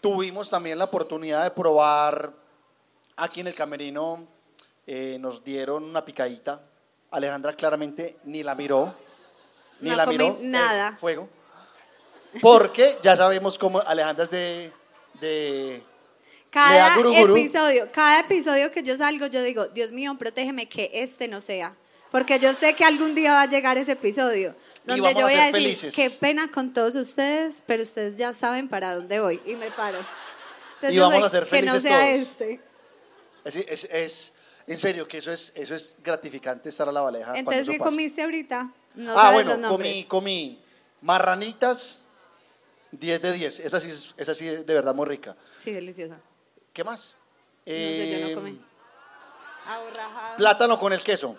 Tuvimos 0.00 0.50
también 0.50 0.78
la 0.78 0.84
oportunidad 0.84 1.44
de 1.44 1.50
probar 1.50 2.32
aquí 3.16 3.40
en 3.40 3.46
el 3.48 3.54
camerino. 3.54 4.26
eh, 4.86 5.16
nos 5.18 5.42
dieron 5.42 5.84
una 5.84 6.04
picadita. 6.04 6.60
Alejandra 7.10 7.54
claramente 7.54 8.16
ni 8.24 8.42
la 8.42 8.54
miró. 8.54 8.92
Ni 9.80 9.90
No 9.90 9.96
la 9.96 10.04
comí 10.04 10.18
miró. 10.18 10.36
nada. 10.42 10.90
eh, 10.90 10.96
fuego. 11.00 11.28
Porque 12.40 12.96
ya 13.02 13.16
sabemos 13.16 13.58
cómo 13.58 13.80
Alejandra 13.80 14.24
es 14.24 14.30
de. 14.30 14.72
de 15.20 15.82
Cada 16.50 16.96
episodio, 16.98 17.88
cada 17.92 18.20
episodio 18.20 18.70
que 18.70 18.82
yo 18.82 18.96
salgo, 18.96 19.26
yo 19.26 19.42
digo, 19.42 19.66
Dios 19.68 19.92
mío, 19.92 20.14
protégeme 20.18 20.68
que 20.68 20.90
este 20.92 21.28
no 21.28 21.40
sea. 21.40 21.74
Porque 22.14 22.38
yo 22.38 22.52
sé 22.52 22.76
que 22.76 22.84
algún 22.84 23.12
día 23.16 23.32
va 23.32 23.42
a 23.42 23.46
llegar 23.48 23.76
ese 23.76 23.90
episodio 23.90 24.54
donde 24.84 25.12
yo 25.14 25.18
a 25.18 25.22
voy 25.24 25.32
ser 25.32 25.40
a 25.40 25.46
decir, 25.46 25.52
felices. 25.52 25.94
qué 25.96 26.10
pena 26.10 26.48
con 26.48 26.72
todos 26.72 26.94
ustedes, 26.94 27.60
pero 27.66 27.82
ustedes 27.82 28.14
ya 28.14 28.32
saben 28.32 28.68
para 28.68 28.94
dónde 28.94 29.18
voy. 29.18 29.42
Y 29.44 29.56
me 29.56 29.68
paro. 29.72 29.98
Entonces 30.76 30.92
Y 30.92 30.94
yo 30.94 31.08
vamos 31.08 31.16
soy, 31.18 31.26
a 31.26 31.30
ser 31.30 31.44
que 31.48 31.62
no 31.62 31.72
felices 31.72 31.82
sea 31.82 31.98
todos. 31.98 32.20
este. 32.20 32.60
es, 33.44 33.56
es- 33.56 33.84
es- 33.90 34.32
en 34.68 34.78
serio, 34.78 35.08
que 35.08 35.18
eso 35.18 35.32
es, 35.32 35.50
eso 35.56 35.74
es 35.74 35.96
gratificante 36.04 36.68
estar 36.68 36.88
a 36.88 36.92
la 36.92 37.00
baleja. 37.00 37.34
Entonces, 37.36 37.68
¿qué 37.68 37.78
pasa. 37.78 37.90
comiste 37.90 38.22
ahorita? 38.22 38.70
No 38.94 39.18
ah, 39.18 39.32
bueno, 39.32 39.68
comí, 39.68 40.04
comí 40.04 40.62
marranitas, 41.00 41.98
10 42.92 43.22
de 43.22 43.32
10. 43.32 43.58
Esa 43.58 43.80
sí, 43.80 43.90
es, 43.90 44.14
esa 44.16 44.36
sí 44.36 44.46
de 44.46 44.62
verdad 44.72 44.94
muy 44.94 45.06
rica. 45.06 45.34
Sí, 45.56 45.72
deliciosa. 45.72 46.16
¿Qué 46.72 46.84
más? 46.84 47.16
No 47.66 47.72
sé, 47.72 48.10
yo 48.12 48.20
no 48.20 48.26
Eh, 48.30 48.34
comí. 48.36 48.64
Aborrajado. 49.66 50.36
Plátano 50.36 50.78
con 50.78 50.92
el 50.92 51.02
queso. 51.02 51.36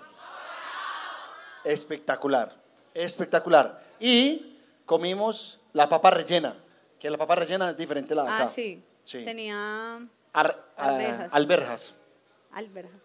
Espectacular, 1.65 2.55
espectacular. 2.93 3.83
Y 3.99 4.57
comimos 4.85 5.59
la 5.73 5.89
papa 5.89 6.11
rellena, 6.11 6.55
que 6.99 7.09
la 7.09 7.17
papa 7.17 7.35
rellena 7.35 7.71
es 7.71 7.77
diferente 7.77 8.13
a 8.13 8.17
la 8.17 8.23
de 8.23 8.29
acá. 8.29 8.43
Ah, 8.43 8.47
sí. 8.47 8.83
Sí. 9.03 9.23
Tenía 9.23 9.99
Ar- 10.33 10.63
alberjas. 10.77 11.33
alberjas. 11.33 11.93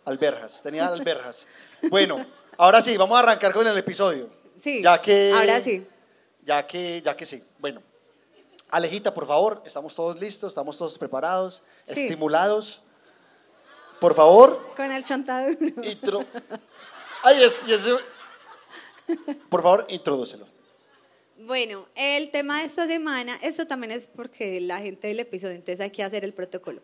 Alberjas, 0.05 0.63
tenía 0.63 0.87
alberjas. 0.87 1.47
Bueno, 1.91 2.25
ahora 2.57 2.81
sí, 2.81 2.97
vamos 2.97 3.17
a 3.17 3.21
arrancar 3.21 3.53
con 3.53 3.67
el 3.67 3.77
episodio. 3.77 4.31
Sí, 4.63 4.83
Ya 4.83 5.01
que, 5.03 5.33
ahora 5.35 5.61
sí. 5.61 5.87
Ya 6.45 6.67
que, 6.67 7.03
ya 7.03 7.17
que 7.17 7.27
sí. 7.27 7.43
Bueno, 7.59 7.83
Alejita, 8.71 9.13
por 9.13 9.27
favor, 9.27 9.63
estamos 9.67 9.95
todos 9.95 10.21
listos, 10.21 10.53
estamos 10.53 10.79
todos 10.79 10.97
preparados, 10.99 11.63
Sí. 11.85 12.03
estimulados. 12.03 12.81
Por 13.99 14.15
favor, 14.15 14.73
Con 14.77 14.91
el 14.93 15.03
chontaduro. 15.05 16.25
Ay, 17.23 17.43
es, 17.43 17.59
y 17.67 17.73
ese- 17.75 17.97
Por 19.49 19.63
favor, 19.63 19.87
introdúcelo. 19.89 20.47
Bueno, 21.47 21.87
el 21.95 22.31
tema 22.31 22.61
de 22.61 22.67
esta 22.67 22.87
semana, 22.87 23.39
eso 23.43 23.67
también 23.67 23.93
es 23.93 24.07
porque 24.07 24.61
la 24.61 24.79
gente 24.81 25.09
del 25.09 25.21
episodio, 25.21 25.55
entonces 25.55 25.81
hay 25.81 25.91
que 25.91 26.05
hacer 26.05 26.25
el 26.25 26.35
protocolo. 26.35 26.83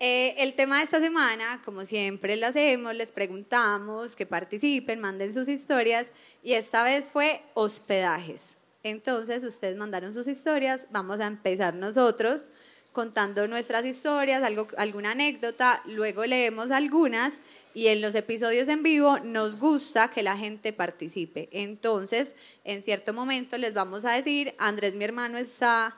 Eh, 0.00 0.34
el 0.38 0.54
tema 0.54 0.78
de 0.78 0.84
esta 0.84 1.00
semana, 1.00 1.62
como 1.64 1.84
siempre 1.84 2.36
lo 2.36 2.46
hacemos, 2.46 2.94
les 2.94 3.12
preguntamos 3.12 4.16
que 4.16 4.26
participen, 4.26 5.00
manden 5.00 5.32
sus 5.32 5.48
historias 5.48 6.12
y 6.42 6.54
esta 6.54 6.82
vez 6.82 7.10
fue 7.10 7.42
hospedajes. 7.54 8.56
Entonces 8.82 9.44
ustedes 9.44 9.76
mandaron 9.76 10.12
sus 10.12 10.28
historias, 10.28 10.88
vamos 10.90 11.20
a 11.20 11.26
empezar 11.26 11.74
nosotros 11.74 12.50
contando 12.92 13.46
nuestras 13.48 13.84
historias, 13.84 14.42
algo, 14.42 14.66
alguna 14.76 15.12
anécdota, 15.12 15.82
luego 15.86 16.24
leemos 16.24 16.70
algunas 16.70 17.34
y 17.74 17.88
en 17.88 18.00
los 18.00 18.14
episodios 18.14 18.68
en 18.68 18.82
vivo 18.82 19.18
nos 19.20 19.58
gusta 19.58 20.08
que 20.10 20.22
la 20.22 20.36
gente 20.36 20.72
participe. 20.72 21.48
Entonces, 21.52 22.34
en 22.64 22.82
cierto 22.82 23.12
momento 23.12 23.58
les 23.58 23.74
vamos 23.74 24.04
a 24.04 24.12
decir, 24.12 24.54
Andrés, 24.58 24.94
mi 24.94 25.04
hermano, 25.04 25.36
está 25.38 25.96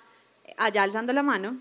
allá 0.56 0.82
alzando 0.82 1.12
la 1.12 1.22
mano. 1.22 1.58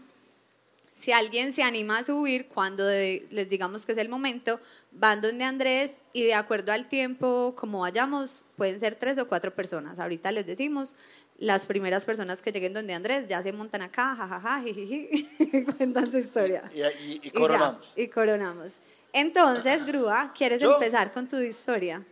Si 0.97 1.11
alguien 1.11 1.51
se 1.51 1.61
anima 1.63 1.97
a 1.99 2.03
subir, 2.05 2.47
cuando 2.47 2.85
de- 2.85 3.27
les 3.29 3.49
digamos 3.49 3.85
que 3.85 3.91
es 3.91 3.97
el 3.97 4.07
momento, 4.09 4.59
van 4.93 5.19
donde 5.21 5.43
Andrés 5.43 5.99
y 6.13 6.23
de 6.23 6.33
acuerdo 6.33 6.71
al 6.71 6.87
tiempo, 6.87 7.53
como 7.57 7.79
vayamos, 7.81 8.45
pueden 8.55 8.79
ser 8.79 8.95
tres 8.95 9.17
o 9.17 9.27
cuatro 9.27 9.53
personas. 9.53 9.99
Ahorita 9.99 10.31
les 10.31 10.45
decimos, 10.45 10.95
las 11.37 11.65
primeras 11.65 12.05
personas 12.05 12.41
que 12.41 12.53
lleguen 12.53 12.71
donde 12.73 12.93
Andrés 12.93 13.27
ya 13.27 13.43
se 13.43 13.51
montan 13.51 13.81
acá, 13.81 14.15
jajaja, 14.15 14.61
jijiji, 14.63 15.09
y 15.39 15.63
cuentan 15.77 16.09
su 16.09 16.17
historia. 16.19 16.71
Y, 16.73 16.79
y- 16.79 16.85
y 17.15 17.19
Y 17.23 17.25
ya, 17.25 17.31
coronamos. 17.33 17.93
Y, 17.97 18.07
coronamos. 18.07 18.71
Entonces, 19.17 19.85
Grúa, 19.85 20.33
¿quieres 20.35 20.59
Yo- 20.59 20.73
empezar 20.73 21.13
con 21.13 21.27
tu 21.27 21.37
historia? 21.37 22.05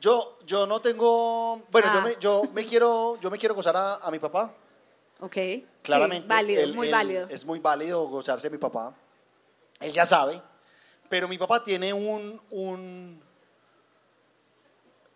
Yo, 0.00 0.38
yo 0.46 0.66
no 0.66 0.80
tengo. 0.80 1.62
Bueno, 1.70 1.88
yo, 1.92 1.98
Ah. 2.00 2.04
me, 2.04 2.16
yo 2.18 2.42
me 2.54 2.64
quiero, 2.66 3.18
yo 3.20 3.30
me 3.30 3.36
quiero 3.38 3.54
gozar 3.54 3.76
a, 3.76 3.94
a 3.96 4.10
mi 4.10 4.18
papá. 4.18 4.50
Ok. 5.20 5.36
Claramente. 5.82 6.22
Sí, 6.26 6.28
válido, 6.28 6.62
él- 6.62 6.74
muy 6.74 6.86
él- 6.88 6.92
válido. 6.92 7.28
Es 7.28 7.44
muy 7.44 7.58
válido 7.60 8.08
gozarse 8.08 8.48
de 8.48 8.52
mi 8.56 8.58
papá. 8.58 8.94
Él 9.78 9.92
ya 9.92 10.04
sabe. 10.06 10.40
Pero 11.10 11.28
mi 11.28 11.36
papá 11.38 11.62
tiene 11.62 11.92
un. 11.92 12.40
un 12.50 13.22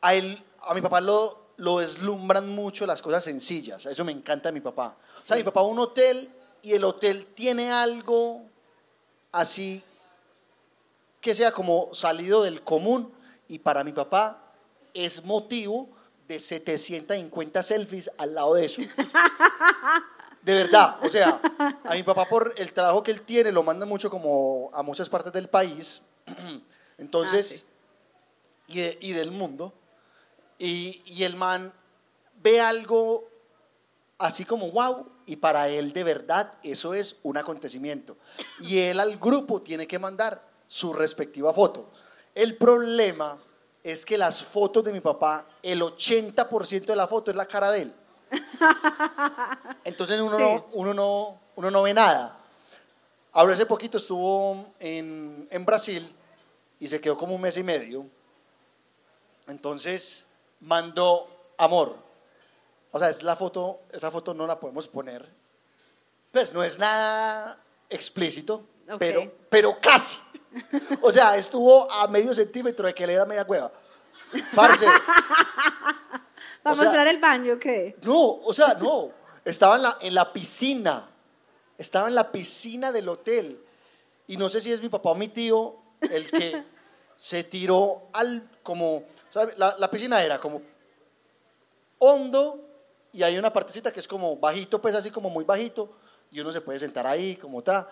a, 0.03 0.15
él, 0.15 0.41
a 0.61 0.75
mi 0.75 0.83
papá 0.83 1.01
lo, 1.01 1.47
lo 1.57 1.79
deslumbran 1.79 2.49
mucho 2.49 2.87
las 2.87 3.01
cosas 3.01 3.25
sencillas. 3.25 3.87
Eso 3.87 4.05
me 4.05 4.13
encanta 4.13 4.51
de 4.51 4.53
mi 4.53 4.61
papá. 4.61 4.95
O 5.21 5.25
sea, 5.25 5.37
mi 5.39 5.43
papá 5.43 5.63
va 5.63 5.67
a 5.67 5.71
un 5.71 5.79
hotel 5.79 6.31
y 6.63 6.75
el 6.75 6.85
hotel 6.85 7.27
tiene 7.35 7.73
algo 7.73 8.43
así 9.33 9.83
que 11.27 11.35
sea 11.35 11.51
como 11.51 11.91
salido 11.93 12.45
del 12.45 12.63
común. 12.63 13.13
Y 13.49 13.59
para 13.59 13.83
mi 13.83 13.91
papá 13.93 14.53
es 14.95 15.25
motivo 15.25 15.89
de 16.29 16.39
750 16.39 17.63
selfies 17.65 18.09
al 18.17 18.33
lado 18.35 18.55
de 18.55 18.65
eso. 18.67 18.81
De 20.43 20.55
verdad, 20.55 20.99
o 21.03 21.09
sea, 21.09 21.41
a 21.85 21.95
mi 21.95 22.05
papá 22.05 22.29
por 22.29 22.55
el 22.57 22.73
trabajo 22.73 23.03
que 23.03 23.11
él 23.11 23.23
tiene 23.23 23.51
lo 23.51 23.65
manda 23.65 23.85
mucho 23.87 24.09
como 24.09 24.71
a 24.73 24.83
muchas 24.85 25.09
partes 25.09 25.33
del 25.33 25.49
país, 25.49 26.03
entonces, 26.99 27.67
y, 28.69 28.81
de- 28.81 28.99
y 29.01 29.13
del 29.13 29.33
mundo, 29.33 29.73
y, 30.59 31.03
y 31.07 31.25
el 31.25 31.35
man 31.35 31.73
ve 32.41 32.61
algo 32.61 33.29
así 34.19 34.45
como 34.45 34.71
wow, 34.71 35.09
y 35.27 35.35
para 35.37 35.69
él 35.69 35.93
de 35.93 36.05
verdad 36.05 36.53
eso 36.63 36.95
es 36.95 37.17
un 37.25 37.37
acontecimiento. 37.37 38.17
Y 38.61 38.79
él 38.79 39.01
al 39.01 39.17
grupo 39.19 39.61
tiene 39.63 39.89
que 39.89 39.99
mandar 39.99 40.47
su 40.67 40.93
respectiva 40.93 41.53
foto. 41.53 41.91
El 42.35 42.57
problema 42.57 43.39
es 43.83 44.05
que 44.05 44.19
las 44.19 44.43
fotos 44.43 44.85
de 44.85 44.93
mi 44.93 45.01
papá, 45.01 45.47
el 45.63 45.81
80% 45.83 46.87
de 46.87 46.97
la 46.97 47.07
foto 47.07 47.31
es 47.31 47.37
la 47.37 47.47
cara 47.47 47.71
de 47.71 47.83
él. 47.83 47.95
Entonces 49.85 50.21
uno, 50.21 50.37
Sí. 50.39 50.43
no, 50.43 50.67
uno, 50.73 50.95
no, 50.95 51.41
uno 51.57 51.71
no 51.71 51.83
ve 51.83 51.95
nada. 51.95 52.39
Ahora 53.33 53.55
hace 53.55 53.67
poquito 53.67 53.99
estuvo 53.99 54.73
en, 54.81 55.47
en 55.51 55.65
Brasil 55.65 56.15
y 56.81 56.89
se 56.89 57.01
quedó 57.01 57.17
como 57.17 57.35
un 57.35 57.41
mes 57.41 57.57
y 57.57 57.63
medio. 57.63 58.07
Entonces 59.47 60.27
mandó 60.61 61.29
amor. 61.57 61.97
O 62.91 62.99
sea, 62.99 63.11
es 63.11 63.23
la 63.23 63.37
foto, 63.37 63.81
esa 63.93 64.11
foto 64.11 64.33
no 64.35 64.47
la 64.47 64.59
podemos 64.59 64.89
poner. 64.89 65.29
Pues 66.33 66.53
no 66.53 66.63
es 66.63 66.79
nada 66.79 67.59
explícito, 67.89 68.65
pero, 68.99 69.33
pero 69.51 69.79
casi. 69.81 70.19
O 71.03 71.13
sea, 71.13 71.37
estuvo 71.37 71.91
a 71.91 72.07
medio 72.09 72.35
centímetro 72.35 72.87
de 72.87 72.95
que 72.95 73.07
le 73.07 73.13
era 73.15 73.25
media 73.27 73.45
cueva. 73.45 73.71
Parce, 74.55 74.87
¿Va 74.87 76.71
a 76.71 76.73
o 76.73 76.75
sea- 76.75 76.85
mostrar 76.85 77.07
el 77.09 77.19
baño 77.19 77.55
o 77.55 77.59
qué? 77.59 77.97
no, 78.03 78.39
o 78.43 78.53
sea, 78.55 78.75
no. 78.75 79.11
Estaba 79.45 79.77
en 79.77 79.83
la, 79.83 79.99
en 80.01 80.15
la 80.15 80.33
piscina. 80.33 81.09
Estaba 81.79 82.09
en 82.09 82.15
la 82.15 82.33
piscina 82.33 82.91
del 82.91 83.09
hotel. 83.09 83.61
Y 84.27 84.37
no 84.37 84.49
sé 84.49 84.61
si 84.61 84.73
es 84.73 84.83
mi 84.83 84.89
papá 84.89 85.11
o 85.11 85.15
mi 85.15 85.29
tío 85.29 85.77
el 86.11 86.29
que 86.31 86.65
se 87.17 87.45
tiró 87.45 88.09
al 88.13 88.49
como. 88.63 89.05
¿sabe? 89.31 89.55
La, 89.57 89.77
la 89.79 89.91
piscina 89.91 90.23
era 90.23 90.41
como 90.41 90.63
hondo 91.99 92.61
y 93.13 93.23
hay 93.23 93.39
una 93.39 93.53
partecita 93.53 93.93
que 93.93 94.01
es 94.01 94.09
como 94.09 94.37
bajito, 94.37 94.81
pues 94.81 94.95
así 94.95 95.11
como 95.11 95.31
muy 95.31 95.45
bajito. 95.45 95.97
Y 96.31 96.41
uno 96.41 96.51
se 96.51 96.61
puede 96.61 96.79
sentar 96.81 97.07
ahí, 97.07 97.37
como 97.37 97.61
está. 97.61 97.89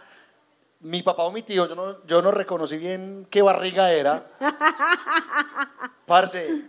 Mi 0.85 1.03
papá 1.03 1.25
o 1.25 1.33
mi 1.33 1.41
tío, 1.41 1.67
yo 1.67 1.75
no, 1.75 2.05
yo 2.05 2.21
no 2.21 2.31
reconocí 2.31 2.77
bien 2.77 3.27
qué 3.31 3.41
barriga 3.41 3.91
era. 3.91 4.23
Parce, 6.07 6.69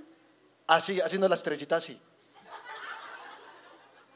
así, 0.67 1.01
haciendo 1.01 1.27
la 1.27 1.35
estrellita 1.35 1.75
así. 1.75 1.99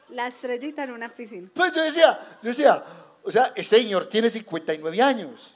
La 0.08 0.26
estrellita 0.26 0.84
en 0.84 0.92
una 0.92 1.10
piscina. 1.10 1.50
Pues 1.54 1.72
yo 1.72 1.82
decía, 1.82 2.18
yo 2.42 2.48
decía, 2.48 2.82
o 3.22 3.30
sea, 3.30 3.52
ese 3.54 3.76
señor 3.76 4.06
tiene 4.06 4.30
59 4.30 5.02
años. 5.02 5.54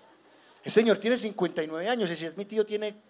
Ese 0.62 0.80
señor 0.80 0.98
tiene 0.98 1.16
59 1.16 1.88
años 1.88 2.10
y 2.10 2.16
si 2.16 2.26
es 2.26 2.36
mi 2.36 2.44
tío 2.44 2.66
tiene, 2.66 3.00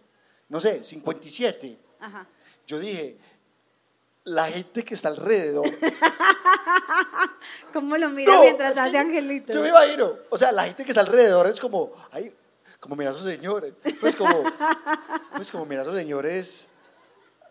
no 0.49 0.61
sé, 0.61 0.85
57. 0.85 1.77
Ajá. 1.99 2.29
Yo 2.65 2.79
dije, 2.79 3.19
la 4.25 4.47
gente 4.47 4.85
que 4.85 4.95
está 4.95 5.09
alrededor. 5.09 5.67
¿Cómo 7.73 7.97
lo 7.97 8.09
mira 8.09 8.33
No, 8.33 8.43
mientras 8.43 8.77
hace 8.77 8.99
angelito? 8.99 9.53
Yo 9.53 9.61
me 9.61 9.69
imagino. 9.69 10.15
O 10.31 10.39
sea, 10.39 10.53
la 10.53 10.65
gente 10.65 10.85
que 10.85 10.93
está 10.93 11.03
alrededor 11.03 11.47
es 11.47 11.61
como, 11.61 11.93
ay, 12.11 12.35
como 12.81 12.97
mira 12.97 13.11
a 13.11 13.13
esos 13.13 13.25
señores. 13.25 13.75
Pues 14.01 14.17
como, 14.17 14.43
pues 15.37 15.51
como 15.51 15.67
mira 15.67 15.83
a 15.83 15.85
esos 15.85 15.97
señores 15.97 16.67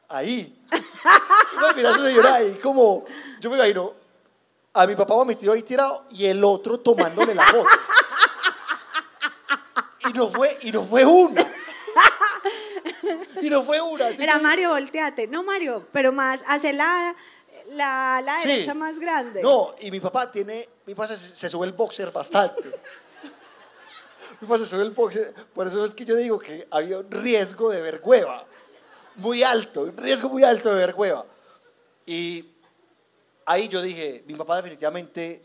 ahí. 0.09 0.59
Mira 1.75 1.89
a 1.89 1.91
esos 1.91 2.05
señores 2.05 2.31
ahí, 2.31 2.55
como, 2.55 3.05
yo 3.39 3.49
me 3.49 3.57
imagino 3.57 3.93
a 4.73 4.87
mi 4.87 4.95
papá 4.95 5.13
o 5.13 5.21
a 5.21 5.25
mi 5.25 5.35
tío 5.35 5.51
ahí 5.51 5.61
tirado 5.61 6.05
y 6.09 6.25
el 6.25 6.43
otro 6.43 6.79
tomándole 6.79 7.35
la 7.35 7.43
foto. 7.43 7.69
Y 10.09 10.13
no 10.13 10.29
fue, 10.29 10.57
y 10.63 10.71
no 10.71 10.83
fue 10.83 11.05
una. 11.05 11.45
Y 13.41 13.49
no 13.49 13.63
fue 13.63 13.81
una. 13.81 14.09
Era 14.09 14.39
Mario, 14.39 14.69
volteate. 14.69 15.27
No, 15.27 15.43
Mario, 15.43 15.85
pero 15.91 16.11
más, 16.11 16.41
hace 16.47 16.73
la, 16.73 17.15
la, 17.71 18.21
la 18.23 18.39
Sí. 18.41 18.47
derecha 18.49 18.73
más 18.73 18.99
grande. 18.99 19.41
No, 19.41 19.75
y 19.79 19.91
mi 19.91 19.99
papá 19.99 20.31
tiene, 20.31 20.67
mi 20.85 20.93
papá 20.95 21.07
se, 21.09 21.17
se 21.17 21.49
sube 21.49 21.65
el 21.67 21.73
boxer 21.73 22.11
bastante. 22.11 22.63
mi 24.41 24.47
papá 24.47 24.57
se 24.59 24.65
sube 24.65 24.81
el 24.83 24.91
boxer, 24.91 25.33
por 25.53 25.67
eso 25.67 25.83
es 25.85 25.93
que 25.93 26.05
yo 26.05 26.15
digo 26.15 26.39
que 26.39 26.67
había 26.71 26.99
un 26.99 27.09
riesgo 27.11 27.69
de 27.71 27.81
ver 27.81 28.01
hueva, 28.03 28.45
muy 29.15 29.43
alto, 29.43 29.81
un 29.81 29.97
riesgo 29.97 30.29
muy 30.29 30.43
alto 30.43 30.69
de 30.69 30.75
ver 30.75 30.93
hueva. 30.95 31.25
Y 32.05 32.45
ahí 33.45 33.67
yo 33.69 33.81
dije, 33.81 34.23
mi 34.27 34.35
papá 34.35 34.57
definitivamente, 34.57 35.41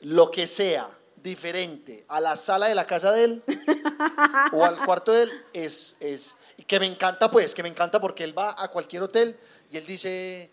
lo 0.00 0.30
que 0.30 0.46
sea 0.46 0.88
diferente 1.22 2.04
a 2.08 2.20
la 2.20 2.36
sala 2.36 2.68
de 2.68 2.74
la 2.74 2.84
casa 2.84 3.12
de 3.12 3.24
él 3.24 3.42
o 4.52 4.64
al 4.64 4.76
cuarto 4.84 5.12
de 5.12 5.22
él, 5.22 5.32
es, 5.52 5.96
es, 6.00 6.34
que 6.72 6.80
me 6.80 6.86
encanta 6.86 7.30
pues, 7.30 7.54
que 7.54 7.62
me 7.62 7.68
encanta 7.68 8.00
porque 8.00 8.24
él 8.24 8.36
va 8.36 8.54
a 8.56 8.68
cualquier 8.68 9.02
hotel 9.02 9.38
y 9.70 9.76
él 9.76 9.84
dice, 9.84 10.50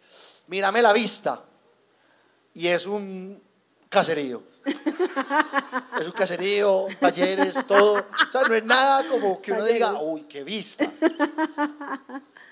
mírame 0.47 0.81
la 0.81 0.91
vista 0.91 1.41
y 2.53 2.67
es 2.67 2.85
un 2.85 3.41
caserío. 3.87 4.43
Es 5.97 6.05
un 6.05 6.11
caserío, 6.11 6.87
talleres, 6.99 7.65
todo. 7.65 7.93
O 7.93 8.31
sea, 8.33 8.41
no 8.49 8.53
es 8.53 8.65
nada 8.65 9.07
como 9.07 9.41
que 9.41 9.53
uno 9.53 9.63
diga, 9.63 9.93
uy, 10.01 10.23
qué 10.23 10.43
vista. 10.43 10.91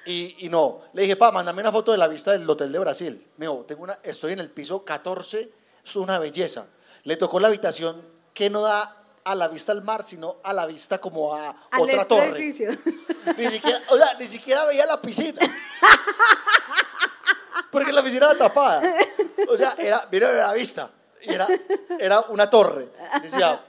Y, 0.06 0.46
y 0.46 0.48
no, 0.48 0.84
le 0.94 1.02
dije, 1.02 1.18
pa, 1.18 1.34
mándame 1.34 1.62
una 1.62 1.72
foto 1.74 1.92
de 1.92 1.98
la 1.98 2.08
vista 2.08 2.32
del 2.32 2.50
Hotel 2.50 2.72
de 2.72 2.80
Brasil. 2.80 3.28
Me 3.36 3.48
dijo, 3.48 3.66
tengo 3.68 3.84
una, 3.84 4.00
estoy 4.02 4.32
en 4.32 4.40
el 4.40 4.50
piso 4.50 4.86
14, 4.86 5.52
es 5.84 5.96
una 5.98 6.20
belleza. 6.20 6.68
Le 7.04 7.18
tocó 7.18 7.42
la 7.42 7.50
habitación 7.50 8.02
que 8.34 8.50
no 8.50 8.62
da 8.62 9.04
a 9.28 9.36
la 9.36 9.48
vista 9.50 9.74
al 9.74 9.84
mar, 9.84 10.04
sino 10.04 10.38
a 10.42 10.54
la 10.54 10.66
vista 10.66 11.00
como 11.00 11.36
a 11.36 11.54
otra 11.78 12.08
torre. 12.08 12.40
Ni 12.40 13.50
siquiera, 13.50 13.82
o 13.90 13.98
sea, 13.98 14.14
ni 14.18 14.26
siquiera 14.26 14.66
veía 14.66 14.86
la 14.86 15.02
piscina. 15.02 15.40
Porque 17.70 17.92
la 17.92 18.02
piscina 18.02 18.28
era 18.28 18.38
tapada. 18.38 18.82
O 19.50 19.58
sea, 19.58 19.76
era, 19.78 20.08
mira 20.12 20.32
la 20.32 20.54
vista. 20.54 20.90
Era, 21.22 21.46
era 22.00 22.22
una 22.22 22.50
torre. 22.50 22.90
Decía, 23.22 23.62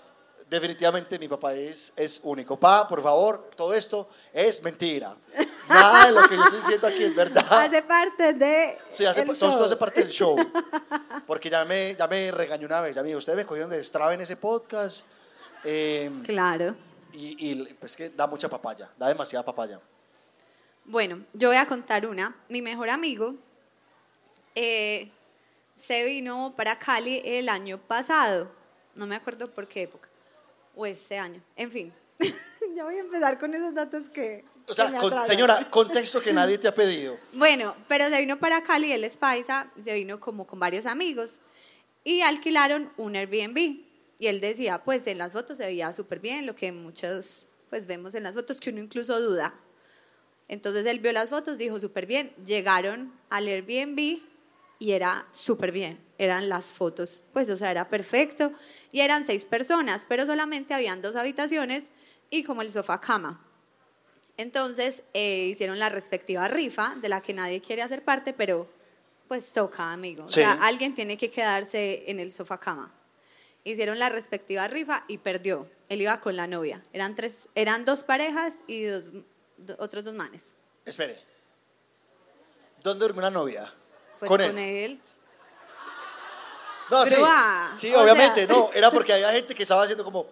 definitivamente 0.48 1.18
mi 1.18 1.26
papá 1.26 1.54
es, 1.54 1.92
es 1.96 2.20
único. 2.22 2.56
Pa, 2.56 2.86
por 2.86 3.02
favor, 3.02 3.50
todo 3.56 3.74
esto 3.74 4.08
es 4.32 4.62
mentira. 4.62 5.16
Nada 5.68 6.06
de 6.06 6.12
lo 6.12 6.22
que 6.22 6.36
yo 6.36 6.42
estoy 6.42 6.60
diciendo 6.60 6.86
aquí 6.86 7.02
es 7.02 7.14
verdad. 7.14 7.46
Hace 7.50 7.82
parte 7.82 8.32
de. 8.34 8.78
Sí, 8.90 9.04
hace, 9.04 9.22
el 9.22 9.36
show. 9.36 9.64
hace 9.64 9.76
parte 9.76 10.02
del 10.02 10.10
show. 10.10 10.36
Porque 11.26 11.50
ya 11.50 11.64
me, 11.64 11.94
ya 11.96 12.06
me 12.06 12.30
regañó 12.30 12.66
una 12.66 12.80
vez. 12.80 12.94
Ya 12.94 13.02
me 13.02 13.08
dijo, 13.08 13.18
ustedes 13.18 13.36
me 13.36 13.44
cogieron 13.44 13.70
de 13.70 13.80
estraba 13.80 14.14
en 14.14 14.20
ese 14.20 14.36
podcast. 14.36 15.04
Eh, 15.64 16.10
Claro. 16.24 16.76
y, 17.12 17.36
y 17.50 17.64
pues 17.74 17.96
que 17.96 18.10
da 18.10 18.26
mucha 18.26 18.48
papaya. 18.48 18.90
Da 18.98 19.08
demasiada 19.08 19.44
papaya. 19.44 19.80
Bueno, 20.84 21.24
yo 21.34 21.48
voy 21.48 21.56
a 21.58 21.66
contar 21.66 22.06
una. 22.06 22.34
Mi 22.48 22.62
mejor 22.62 22.88
amigo 22.90 23.34
eh, 24.54 25.10
se 25.76 26.04
vino 26.04 26.54
para 26.56 26.78
Cali 26.78 27.20
el 27.24 27.48
año 27.48 27.78
pasado. 27.78 28.50
No 28.94 29.06
me 29.06 29.16
acuerdo 29.16 29.50
por 29.52 29.68
qué 29.68 29.82
época. 29.82 30.08
O 30.74 30.86
este 30.86 31.18
año. 31.18 31.40
En 31.56 31.70
fin. 31.70 31.92
ya 32.74 32.84
voy 32.84 32.96
a 32.96 33.00
empezar 33.00 33.38
con 33.38 33.54
esos 33.54 33.74
datos 33.74 34.08
que. 34.10 34.44
O 34.66 34.74
sea, 34.74 34.90
que 34.90 34.98
con- 34.98 35.26
señora, 35.26 35.64
contexto 35.70 36.20
que 36.20 36.32
nadie 36.32 36.58
te 36.58 36.68
ha 36.68 36.74
pedido. 36.74 37.16
Bueno, 37.32 37.74
pero 37.86 38.08
se 38.08 38.18
vino 38.20 38.38
para 38.38 38.62
Cali, 38.62 38.92
él 38.92 39.04
es 39.04 39.16
paisa, 39.16 39.70
se 39.78 39.94
vino 39.94 40.20
como 40.20 40.46
con 40.46 40.58
varios 40.58 40.84
amigos 40.86 41.40
y 42.04 42.20
alquilaron 42.22 42.92
un 42.96 43.16
Airbnb. 43.16 43.87
Y 44.18 44.26
él 44.26 44.40
decía, 44.40 44.82
pues 44.84 45.06
en 45.06 45.18
las 45.18 45.32
fotos 45.32 45.58
se 45.58 45.66
veía 45.66 45.92
súper 45.92 46.18
bien, 46.20 46.46
lo 46.46 46.54
que 46.54 46.72
muchos 46.72 47.46
pues 47.70 47.86
vemos 47.86 48.14
en 48.14 48.22
las 48.22 48.34
fotos, 48.34 48.60
que 48.60 48.70
uno 48.70 48.80
incluso 48.80 49.20
duda. 49.20 49.54
Entonces 50.48 50.86
él 50.86 51.00
vio 51.00 51.12
las 51.12 51.28
fotos, 51.28 51.58
dijo 51.58 51.78
súper 51.78 52.06
bien, 52.06 52.32
llegaron 52.44 53.12
al 53.28 53.46
Airbnb 53.46 54.20
y 54.78 54.92
era 54.92 55.26
súper 55.32 55.70
bien, 55.72 56.00
eran 56.16 56.48
las 56.48 56.72
fotos, 56.72 57.22
pues 57.34 57.50
o 57.50 57.56
sea, 57.56 57.70
era 57.70 57.88
perfecto. 57.90 58.52
Y 58.90 59.00
eran 59.00 59.26
seis 59.26 59.44
personas, 59.44 60.06
pero 60.08 60.24
solamente 60.24 60.72
habían 60.72 61.02
dos 61.02 61.16
habitaciones 61.16 61.92
y 62.30 62.42
como 62.44 62.62
el 62.62 62.70
sofá 62.70 63.00
cama. 63.00 63.44
Entonces 64.36 65.02
eh, 65.14 65.46
hicieron 65.50 65.78
la 65.78 65.88
respectiva 65.90 66.48
rifa, 66.48 66.94
de 67.02 67.08
la 67.08 67.20
que 67.20 67.34
nadie 67.34 67.60
quiere 67.60 67.82
hacer 67.82 68.04
parte, 68.04 68.32
pero 68.32 68.68
pues 69.26 69.52
toca, 69.52 69.92
amigo. 69.92 70.24
O 70.24 70.28
Sí. 70.28 70.36
sea, 70.36 70.52
alguien 70.62 70.94
tiene 70.94 71.18
que 71.18 71.30
quedarse 71.30 72.04
en 72.06 72.20
el 72.20 72.32
sofá 72.32 72.58
cama. 72.58 72.94
Hicieron 73.70 73.98
la 73.98 74.08
respectiva 74.08 74.66
rifa 74.68 75.04
y 75.08 75.18
perdió. 75.18 75.68
Él 75.88 76.00
iba 76.00 76.20
con 76.20 76.36
la 76.36 76.46
novia. 76.46 76.82
Eran, 76.92 77.14
tres, 77.14 77.48
eran 77.54 77.84
dos 77.84 78.02
parejas 78.04 78.54
y 78.66 78.84
dos, 78.84 79.04
do- 79.58 79.76
otros 79.78 80.04
dos 80.04 80.14
manes. 80.14 80.54
Espere. 80.86 81.22
¿Dónde 82.82 83.00
duerme 83.00 83.18
una 83.18 83.30
novia? 83.30 83.72
Pues 84.18 84.28
con 84.28 84.40
él. 84.40 85.00
No, 86.90 87.04
sí. 87.04 87.14
Sí, 87.78 87.94
o 87.94 88.00
obviamente, 88.02 88.46
sea- 88.46 88.56
no. 88.56 88.70
Era 88.72 88.90
porque 88.90 89.12
había 89.12 89.30
gente 89.32 89.54
que 89.54 89.62
estaba 89.64 89.82
haciendo 89.82 90.02
como. 90.04 90.26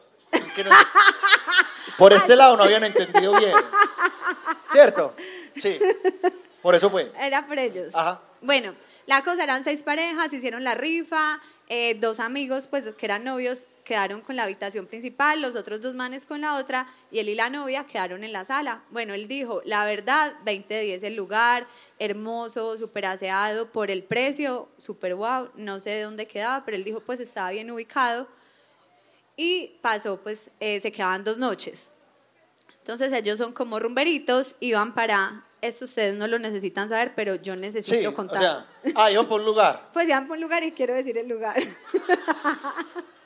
que 0.54 0.64
no- 0.64 0.70
por 1.98 2.12
este 2.14 2.34
lado 2.36 2.56
no 2.56 2.64
habían 2.64 2.84
entendido 2.84 3.34
bien. 3.38 3.52
¿Cierto? 4.72 5.14
Sí. 5.56 5.78
Por 6.62 6.74
eso 6.74 6.88
fue. 6.90 7.12
Era 7.20 7.46
por 7.46 7.58
ellos. 7.58 7.94
Ajá. 7.94 8.22
Bueno, 8.40 8.74
la 9.06 9.22
cosa 9.22 9.44
eran 9.44 9.62
seis 9.64 9.82
parejas, 9.82 10.32
hicieron 10.32 10.64
la 10.64 10.74
rifa, 10.74 11.40
eh, 11.68 11.94
dos 11.94 12.20
amigos, 12.20 12.66
pues 12.68 12.84
que 12.94 13.06
eran 13.06 13.24
novios, 13.24 13.66
quedaron 13.84 14.20
con 14.20 14.36
la 14.36 14.42
habitación 14.42 14.86
principal, 14.86 15.40
los 15.40 15.56
otros 15.56 15.80
dos 15.80 15.94
manes 15.94 16.26
con 16.26 16.40
la 16.40 16.56
otra, 16.56 16.88
y 17.10 17.20
él 17.20 17.28
y 17.28 17.34
la 17.34 17.50
novia 17.50 17.86
quedaron 17.86 18.24
en 18.24 18.32
la 18.32 18.44
sala. 18.44 18.82
Bueno, 18.90 19.14
él 19.14 19.28
dijo, 19.28 19.62
la 19.64 19.84
verdad, 19.84 20.34
20 20.44 20.74
de 20.74 20.82
10 20.82 21.02
el 21.04 21.14
lugar, 21.16 21.66
hermoso, 21.98 22.76
súper 22.76 23.06
aseado, 23.06 23.70
por 23.70 23.90
el 23.90 24.02
precio, 24.02 24.68
súper 24.76 25.14
wow, 25.14 25.50
no 25.54 25.80
sé 25.80 25.90
de 25.90 26.02
dónde 26.02 26.26
quedaba, 26.26 26.64
pero 26.64 26.76
él 26.76 26.84
dijo, 26.84 27.00
pues 27.00 27.20
estaba 27.20 27.50
bien 27.50 27.70
ubicado. 27.70 28.28
Y 29.36 29.78
pasó, 29.82 30.20
pues 30.20 30.50
eh, 30.60 30.80
se 30.80 30.90
quedaban 30.90 31.22
dos 31.22 31.38
noches. 31.38 31.90
Entonces 32.78 33.12
ellos 33.12 33.38
son 33.38 33.52
como 33.52 33.78
rumberitos, 33.78 34.56
iban 34.60 34.94
para, 34.94 35.45
esto 35.62 35.84
ustedes 35.86 36.14
no 36.14 36.26
lo 36.26 36.38
necesitan 36.38 36.88
saber, 36.88 37.12
pero 37.14 37.34
yo 37.36 37.56
necesito 37.56 37.96
Sí. 37.98 38.06
O 38.06 38.14
contar. 38.14 38.38
sea, 38.38 38.66
ah, 38.94 39.10
iban 39.10 39.26
por 39.26 39.40
un 39.40 39.46
lugar. 39.46 39.88
Pues 39.92 40.06
iban 40.08 40.26
por 40.26 40.36
un 40.36 40.42
lugar 40.42 40.62
y 40.64 40.72
quiero 40.72 40.94
decir 40.94 41.16
el 41.18 41.28
lugar. 41.28 41.56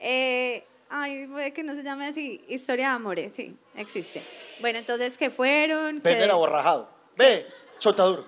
Eh, 0.00 0.64
ay, 0.90 1.26
puede 1.26 1.52
que 1.52 1.62
no 1.64 1.74
se 1.74 1.82
llame 1.82 2.06
así, 2.06 2.44
historia 2.48 2.88
de 2.90 2.94
amores, 2.94 3.32
sí, 3.32 3.56
existe. 3.74 4.24
Bueno, 4.60 4.78
entonces, 4.78 5.18
¿qué 5.18 5.28
fueron? 5.30 5.96
Vende 6.02 6.18
¿Qué- 6.18 6.24
el 6.24 6.30
aborrajado. 6.30 6.88
Ve, 7.16 7.46
chontaduro. 7.80 8.24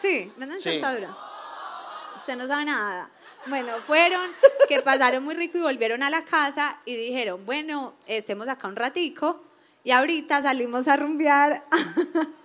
Sí, 0.00 0.32
venden 0.36 0.60
Sí. 0.60 0.70
chontadura. 0.70 1.16
Usted 2.16 2.36
no 2.36 2.46
sabe 2.46 2.64
nada. 2.66 3.10
Bueno, 3.46 3.72
fueron, 3.84 4.20
que 4.68 4.82
pasaron 4.82 5.24
muy 5.24 5.34
rico 5.34 5.58
y 5.58 5.62
volvieron 5.62 6.02
a 6.02 6.10
la 6.10 6.24
casa 6.24 6.78
y 6.84 6.94
dijeron, 6.94 7.44
bueno, 7.44 7.94
estemos 8.06 8.46
acá 8.48 8.68
un 8.68 8.76
ratico 8.76 9.42
y 9.82 9.90
ahorita 9.90 10.42
salimos 10.42 10.86
a 10.88 10.96
rumbear. 10.96 11.64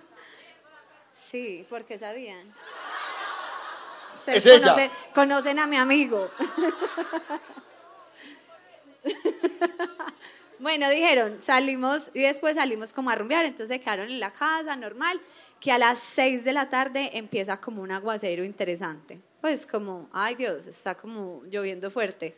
sí, 1.26 1.66
porque 1.68 1.98
sabían. 1.98 2.52
Ustedes 4.14 4.46
Es 4.46 4.46
ella. 4.46 4.70
conocen, 4.70 4.90
conocen 5.14 5.58
a 5.58 5.66
mi 5.66 5.76
amigo. 5.76 6.30
bueno, 10.58 10.88
dijeron, 10.90 11.40
salimos 11.40 12.10
y 12.14 12.20
después 12.20 12.56
salimos 12.56 12.92
como 12.92 13.10
a 13.10 13.14
rumbear, 13.14 13.44
entonces 13.44 13.76
se 13.76 13.80
quedaron 13.80 14.08
en 14.10 14.20
la 14.20 14.32
casa 14.32 14.76
normal, 14.76 15.20
que 15.60 15.72
a 15.72 15.78
las 15.78 15.98
6 15.98 16.44
de 16.44 16.52
la 16.52 16.68
tarde 16.68 17.10
empieza 17.14 17.60
como 17.60 17.82
un 17.82 17.92
aguacero 17.92 18.44
interesante. 18.44 19.20
Pues 19.40 19.66
como, 19.66 20.08
ay 20.12 20.34
Dios, 20.34 20.66
está 20.66 20.96
como 20.96 21.42
lloviendo 21.44 21.90
fuerte. 21.90 22.36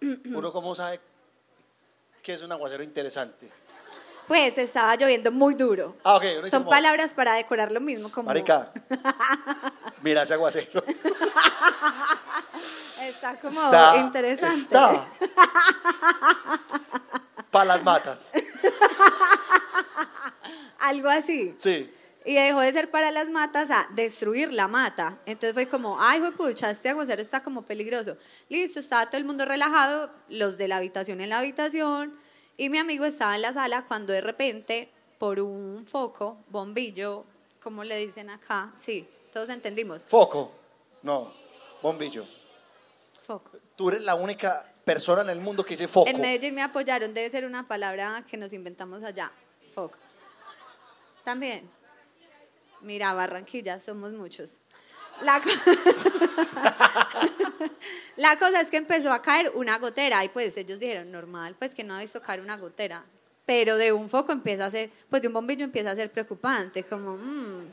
Uno 0.00 0.52
cómo 0.52 0.74
sabe 0.74 1.00
que 2.22 2.34
es 2.34 2.42
un 2.42 2.52
aguacero 2.52 2.82
interesante. 2.82 3.50
Pues 4.30 4.56
estaba 4.58 4.94
lloviendo 4.94 5.32
muy 5.32 5.54
duro. 5.54 5.96
Ah, 6.04 6.14
ok. 6.14 6.22
Uno 6.22 6.36
dice 6.42 6.50
Son 6.50 6.62
como, 6.62 6.70
palabras 6.70 7.14
para 7.14 7.34
decorar 7.34 7.72
lo 7.72 7.80
mismo, 7.80 8.12
como 8.12 8.28
Marica. 8.28 8.70
Mira 10.02 10.22
ese 10.22 10.34
aguacero. 10.34 10.84
está 13.08 13.40
como 13.40 13.60
Está- 13.60 13.96
interesante. 13.96 14.60
Está. 14.60 14.92
Para 17.50 17.64
las 17.64 17.82
matas. 17.82 18.30
Algo 20.78 21.08
así. 21.08 21.56
Sí. 21.58 21.92
Y 22.24 22.34
dejó 22.34 22.60
de 22.60 22.72
ser 22.72 22.88
para 22.88 23.10
las 23.10 23.30
matas 23.30 23.68
a 23.72 23.88
destruir 23.96 24.52
la 24.52 24.68
mata. 24.68 25.16
Entonces 25.26 25.54
fue 25.54 25.66
como, 25.66 26.00
ay, 26.00 26.22
pucha, 26.36 26.70
este 26.70 26.90
aguacero 26.90 27.20
está 27.20 27.42
como 27.42 27.62
peligroso. 27.62 28.16
Listo, 28.48 28.78
estaba 28.78 29.06
todo 29.06 29.16
el 29.16 29.24
mundo 29.24 29.44
relajado, 29.44 30.08
los 30.28 30.56
de 30.56 30.68
la 30.68 30.76
habitación 30.76 31.20
en 31.20 31.30
la 31.30 31.40
habitación, 31.40 32.16
y 32.60 32.68
mi 32.68 32.76
amigo 32.76 33.06
estaba 33.06 33.36
en 33.36 33.40
la 33.40 33.54
sala 33.54 33.86
cuando 33.88 34.12
de 34.12 34.20
repente, 34.20 34.90
por 35.18 35.40
un 35.40 35.86
foco, 35.86 36.44
bombillo, 36.48 37.24
¿cómo 37.58 37.84
le 37.84 37.96
dicen 37.96 38.28
acá? 38.28 38.70
Sí, 38.74 39.08
todos 39.32 39.48
entendimos. 39.48 40.04
Foco. 40.04 40.52
No, 41.02 41.32
bombillo. 41.80 42.26
Foco. 43.22 43.52
Tú 43.76 43.88
eres 43.88 44.02
la 44.02 44.14
única 44.14 44.70
persona 44.84 45.22
en 45.22 45.30
el 45.30 45.40
mundo 45.40 45.64
que 45.64 45.70
dice 45.70 45.88
foco. 45.88 46.10
En 46.10 46.20
Medellín 46.20 46.54
me 46.54 46.60
apoyaron, 46.60 47.14
debe 47.14 47.30
ser 47.30 47.46
una 47.46 47.66
palabra 47.66 48.26
que 48.28 48.36
nos 48.36 48.52
inventamos 48.52 49.04
allá. 49.04 49.32
Foco. 49.74 49.96
También. 51.24 51.66
Mira, 52.82 53.14
Barranquilla, 53.14 53.80
somos 53.80 54.12
muchos. 54.12 54.58
La, 55.22 55.40
La 58.16 58.38
cosa 58.38 58.60
es 58.60 58.68
que 58.68 58.76
empezó 58.76 59.12
a 59.12 59.22
caer 59.22 59.52
una 59.54 59.78
gotera 59.78 60.24
y 60.24 60.28
pues 60.28 60.56
ellos 60.56 60.78
dijeron, 60.78 61.10
normal, 61.10 61.56
pues 61.58 61.74
que 61.74 61.84
no 61.84 61.94
ha 61.94 62.00
visto 62.00 62.20
caer 62.22 62.40
una 62.40 62.56
gotera. 62.56 63.04
Pero 63.46 63.76
de 63.76 63.92
un 63.92 64.08
foco 64.08 64.32
empieza 64.32 64.66
a 64.66 64.70
ser, 64.70 64.90
pues 65.08 65.22
de 65.22 65.28
un 65.28 65.34
bombillo 65.34 65.64
empieza 65.64 65.90
a 65.90 65.96
ser 65.96 66.10
preocupante, 66.10 66.84
como, 66.84 67.16
mm. 67.16 67.72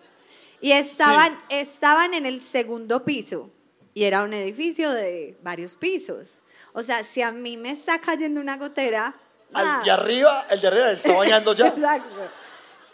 Y 0.59 0.71
estaban, 0.71 1.39
estaban 1.49 2.13
en 2.13 2.25
el 2.25 2.41
segundo 2.41 3.03
piso 3.03 3.51
y 3.93 4.03
era 4.03 4.23
un 4.23 4.33
edificio 4.33 4.91
de 4.91 5.37
varios 5.43 5.75
pisos. 5.75 6.41
O 6.73 6.83
sea, 6.83 7.03
si 7.03 7.21
a 7.21 7.31
mí 7.31 7.57
me 7.57 7.71
está 7.71 7.99
cayendo 7.99 8.41
una 8.41 8.57
gotera... 8.57 9.15
Al 9.53 9.83
de 9.83 9.91
arriba, 9.91 10.45
el 10.49 10.59
de 10.59 10.67
arriba 10.67 10.91
está 10.91 11.15
bañando 11.15 11.53
ya. 11.53 11.67
Exacto. 11.67 12.31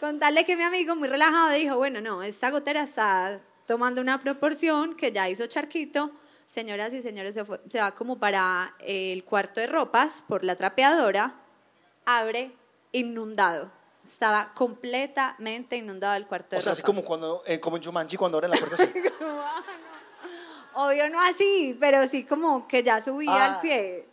Con 0.00 0.18
tal 0.18 0.34
de 0.34 0.44
que 0.44 0.56
mi 0.56 0.62
amigo 0.62 0.94
muy 0.94 1.08
relajado 1.08 1.50
dijo, 1.50 1.76
bueno, 1.76 2.00
no, 2.00 2.22
esta 2.22 2.50
gotera 2.50 2.82
está 2.82 3.40
tomando 3.66 4.00
una 4.00 4.20
proporción 4.20 4.94
que 4.94 5.12
ya 5.12 5.28
hizo 5.28 5.46
charquito. 5.46 6.12
Señoras 6.46 6.92
y 6.92 7.02
señores, 7.02 7.34
se, 7.34 7.44
fue- 7.44 7.60
se 7.68 7.80
va 7.80 7.92
como 7.92 8.18
para 8.18 8.74
el 8.80 9.24
cuarto 9.24 9.60
de 9.60 9.66
ropas 9.66 10.24
por 10.28 10.44
la 10.44 10.56
trapeadora, 10.56 11.34
abre, 12.04 12.52
inundado. 12.92 13.70
Estaba 14.04 14.52
completamente 14.54 15.76
inundado 15.76 16.14
el 16.16 16.26
cuarto 16.26 16.50
de 16.56 16.58
O 16.58 16.62
sea, 16.62 16.72
así 16.72 16.82
ropas. 16.82 16.94
como, 16.96 17.04
cuando, 17.06 17.42
eh, 17.46 17.58
como 17.58 17.76
en 17.78 17.82
Jumanji 17.84 18.16
cuando 18.18 18.36
abren 18.38 18.50
la 18.50 18.58
puerta 18.58 18.82
así. 18.82 18.92
Obvio 20.76 21.08
no 21.08 21.20
así, 21.20 21.76
pero 21.78 22.06
sí 22.08 22.24
como 22.24 22.66
que 22.66 22.82
ya 22.82 23.00
subía 23.00 23.30
Ah, 23.32 23.54
al 23.54 23.60
pie. 23.60 24.06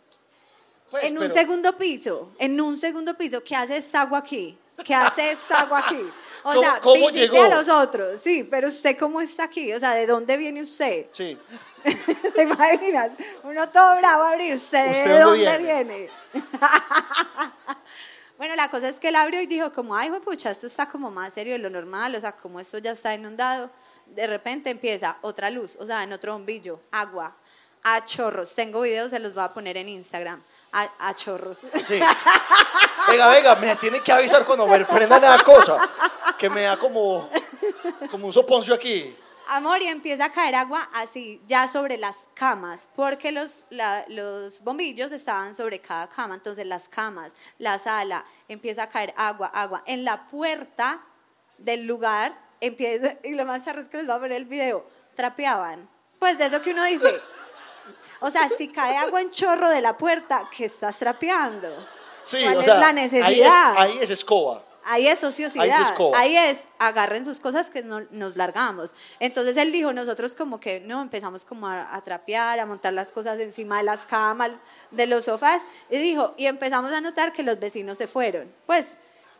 Pues, 0.90 1.04
en 1.04 1.14
un 1.18 1.24
pero- 1.24 1.34
segundo 1.34 1.76
piso, 1.76 2.30
en 2.38 2.60
un 2.60 2.76
segundo 2.78 3.16
piso, 3.16 3.42
¿qué 3.42 3.56
hace 3.56 3.76
esta 3.78 4.02
agua 4.02 4.18
aquí? 4.18 4.56
¿Qué 4.84 4.94
hace 4.94 5.32
esta 5.32 5.60
agua 5.62 5.80
aquí? 5.80 6.00
O 6.44 6.52
¿Cómo- 6.52 6.62
sea, 6.62 6.80
cómo 6.80 7.06
visite 7.08 7.20
llegó? 7.28 7.42
a 7.44 7.48
los 7.48 7.68
otros, 7.68 8.20
sí, 8.20 8.42
pero 8.44 8.68
usted 8.68 8.98
cómo 8.98 9.20
está 9.20 9.44
aquí, 9.44 9.72
o 9.72 9.78
sea, 9.78 9.92
¿de 9.94 10.06
dónde 10.06 10.36
viene 10.36 10.62
usted? 10.62 11.06
Sí. 11.12 11.38
¿Te 12.34 12.42
imaginas? 12.42 13.12
Uno 13.44 13.68
todo 13.68 13.96
bravo 13.98 14.22
a 14.24 14.30
abrir, 14.32 14.54
¿usted, 14.54 14.86
¿Usted 14.88 15.04
de 15.04 15.20
dónde 15.20 15.44
dónde 15.44 15.58
viene? 15.58 15.84
viene? 15.84 16.10
bueno, 18.38 18.56
la 18.56 18.68
cosa 18.68 18.88
es 18.88 18.98
que 18.98 19.08
él 19.08 19.16
abrió 19.16 19.40
y 19.40 19.46
dijo 19.46 19.72
como, 19.72 19.94
ay, 19.94 20.10
pucha, 20.24 20.50
esto 20.50 20.66
está 20.66 20.88
como 20.88 21.10
más 21.10 21.32
serio 21.32 21.52
de 21.52 21.58
lo 21.60 21.70
normal, 21.70 22.14
o 22.16 22.20
sea, 22.20 22.32
como 22.32 22.58
esto 22.60 22.78
ya 22.78 22.92
está 22.92 23.14
inundado. 23.14 23.70
De 24.06 24.26
repente 24.26 24.70
empieza 24.70 25.16
otra 25.22 25.50
luz, 25.50 25.76
o 25.78 25.86
sea, 25.86 26.02
en 26.02 26.12
otro 26.12 26.32
bombillo, 26.32 26.80
agua, 26.90 27.36
a 27.84 28.04
chorros. 28.04 28.54
Tengo 28.54 28.80
videos, 28.80 29.10
se 29.10 29.20
los 29.20 29.34
voy 29.34 29.44
a 29.44 29.48
poner 29.48 29.76
en 29.76 29.88
Instagram. 29.88 30.42
A, 30.72 30.88
a 31.08 31.14
chorros. 31.14 31.58
Sí. 31.86 32.00
Venga, 33.10 33.28
venga, 33.28 33.56
me 33.56 33.76
tiene 33.76 34.00
que 34.00 34.12
avisar 34.12 34.44
cuando 34.44 34.66
me 34.66 34.84
prendan 34.84 35.22
esa 35.24 35.42
cosa. 35.44 35.76
Que 36.38 36.48
me 36.48 36.62
da 36.62 36.76
como, 36.76 37.28
como 38.10 38.26
un 38.26 38.32
soponcio 38.32 38.74
aquí. 38.74 39.16
Amor, 39.48 39.82
y 39.82 39.88
empieza 39.88 40.26
a 40.26 40.32
caer 40.32 40.54
agua 40.54 40.88
así, 40.94 41.42
ya 41.46 41.66
sobre 41.68 41.98
las 41.98 42.14
camas, 42.32 42.86
porque 42.94 43.32
los, 43.32 43.66
la- 43.70 44.04
los 44.08 44.60
bombillos 44.62 45.10
estaban 45.12 45.54
sobre 45.54 45.80
cada 45.80 46.08
cama, 46.08 46.34
entonces 46.36 46.64
las 46.64 46.88
camas, 46.88 47.32
la 47.58 47.78
sala, 47.78 48.24
empieza 48.48 48.84
a 48.84 48.88
caer 48.88 49.12
agua, 49.16 49.48
agua. 49.52 49.82
En 49.86 50.04
la 50.04 50.26
puerta 50.28 51.00
del 51.58 51.86
lugar 51.86 52.38
empieza, 52.60 53.16
y 53.24 53.34
lo 53.34 53.44
más 53.44 53.64
charro 53.64 53.80
es 53.82 53.88
que 53.88 53.98
les 53.98 54.06
voy 54.06 54.14
a 54.16 54.20
poner 54.20 54.36
el 54.38 54.44
video, 54.46 54.86
trapeaban. 55.16 55.88
Pues 56.20 56.38
de 56.38 56.46
eso 56.46 56.62
que 56.62 56.70
uno 56.70 56.84
dice, 56.84 57.20
o 58.22 58.30
sea, 58.30 58.48
si 58.56 58.68
cae 58.68 58.96
agua 58.96 59.20
en 59.20 59.30
chorro 59.30 59.68
de 59.68 59.80
la 59.80 59.96
puerta, 59.96 60.48
¿qué 60.56 60.64
estás 60.66 60.96
trapeando? 60.98 61.68
Sí, 62.22 62.38
¿Cuál 62.42 62.56
o 62.56 62.60
es 62.60 62.66
sea, 62.66 62.76
la 62.78 62.86
ahí 62.88 62.98
es- 62.98 63.12
necesidad? 63.12 63.74
Ahí 63.76 63.98
es, 64.00 64.10
escoba. 64.10 64.64
Ahí 64.84 65.06
es 65.06 65.22
ociosidad. 65.22 65.64
Ahí 65.64 65.70
es 65.70 65.88
escoba. 65.90 66.18
Ahí 66.18 66.36
es, 66.36 66.68
agarren 66.78 67.24
sus 67.24 67.38
cosas 67.38 67.70
que 67.70 67.82
no- 67.82 68.06
nos 68.10 68.36
largamos. 68.36 68.94
Entonces 69.20 69.56
él 69.56 69.70
dijo, 69.72 69.92
nosotros 69.92 70.34
como 70.34 70.58
que 70.58 70.80
no, 70.80 71.02
empezamos 71.02 71.44
como 71.44 71.68
a, 71.68 71.94
a 71.94 72.00
trapear, 72.02 72.58
a 72.58 72.66
montar 72.66 72.92
las 72.92 73.12
cosas 73.12 73.38
encima 73.38 73.78
de 73.78 73.84
las 73.84 74.06
camas, 74.06 74.52
de 74.90 75.06
los 75.06 75.24
sofás. 75.26 75.62
Y 75.90 75.98
dijo, 75.98 76.34
y 76.36 76.46
empezamos 76.46 76.90
a 76.92 77.00
notar 77.00 77.32
que 77.32 77.42
los 77.44 77.58
vecinos 77.60 77.98
se 77.98 78.06
fueron. 78.08 78.52
Pues 78.66 78.96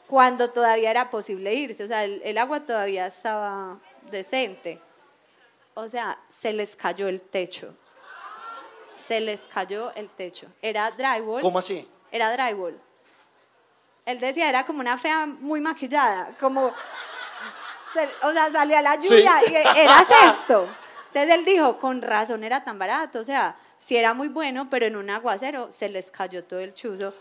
cuando 0.07 0.51
todavía 0.51 0.91
era 0.91 1.11
posible 1.11 1.55
irse, 1.55 1.85
o 1.85 1.89
sea, 1.89 2.05
el, 2.05 2.21
el 2.25 2.39
agua 2.39 2.61
todavía 2.61 3.07
estaba 3.07 3.79
decente. 4.11 4.81
O 5.75 5.89
sea, 5.89 6.19
se 6.29 6.53
les 6.53 6.77
cayó 6.77 7.09
el 7.09 7.21
techo. 7.21 7.75
Se 9.05 9.21
les 9.21 9.41
cayó 9.43 9.93
el 9.95 10.09
techo. 10.11 10.47
Era 10.61 10.91
drywall. 10.91 11.43
¿Cómo 11.43 11.59
así? 11.59 11.89
Era 12.11 12.31
drywall. 12.33 12.79
Él 14.07 14.19
decía, 14.21 14.49
era 14.49 14.65
como 14.65 14.81
una 14.81 14.99
fea 14.99 15.27
muy 15.27 15.61
maquillada, 15.61 16.35
como, 16.41 16.67
o 16.67 18.33
sea, 18.33 18.51
salía 18.51 18.83
la 18.83 18.97
lluvia 18.97 19.33
Sí. 19.45 19.53
y 19.53 19.79
era 19.79 20.01
esto. 20.31 20.69
Entonces 21.09 21.35
él 21.35 21.45
dijo, 21.45 21.79
con 21.79 22.03
razón 22.03 22.43
era 22.43 22.65
tan 22.65 22.79
barato, 22.79 23.21
o 23.21 23.25
sea, 23.25 23.55
si 23.79 23.97
era 23.97 24.13
muy 24.15 24.29
bueno, 24.29 24.69
pero 24.71 24.87
en 24.87 24.97
un 24.97 25.09
aguacero 25.11 25.71
se 25.71 25.89
les 25.89 26.11
cayó 26.11 26.43
todo 26.45 26.61
el 26.61 26.75
chuzo, 26.75 27.15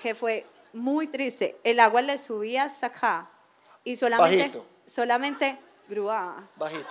que 0.00 0.14
fue 0.14 0.46
muy 0.72 1.06
triste. 1.08 1.58
El 1.64 1.80
agua 1.80 2.00
le 2.00 2.18
subía 2.18 2.64
hasta 2.64 2.86
acá 2.86 3.28
y 3.84 3.96
solamente, 3.96 4.38
Bajito. 4.38 4.66
solamente 4.86 5.58
grúa. 5.88 6.48
Bajito. 6.56 6.86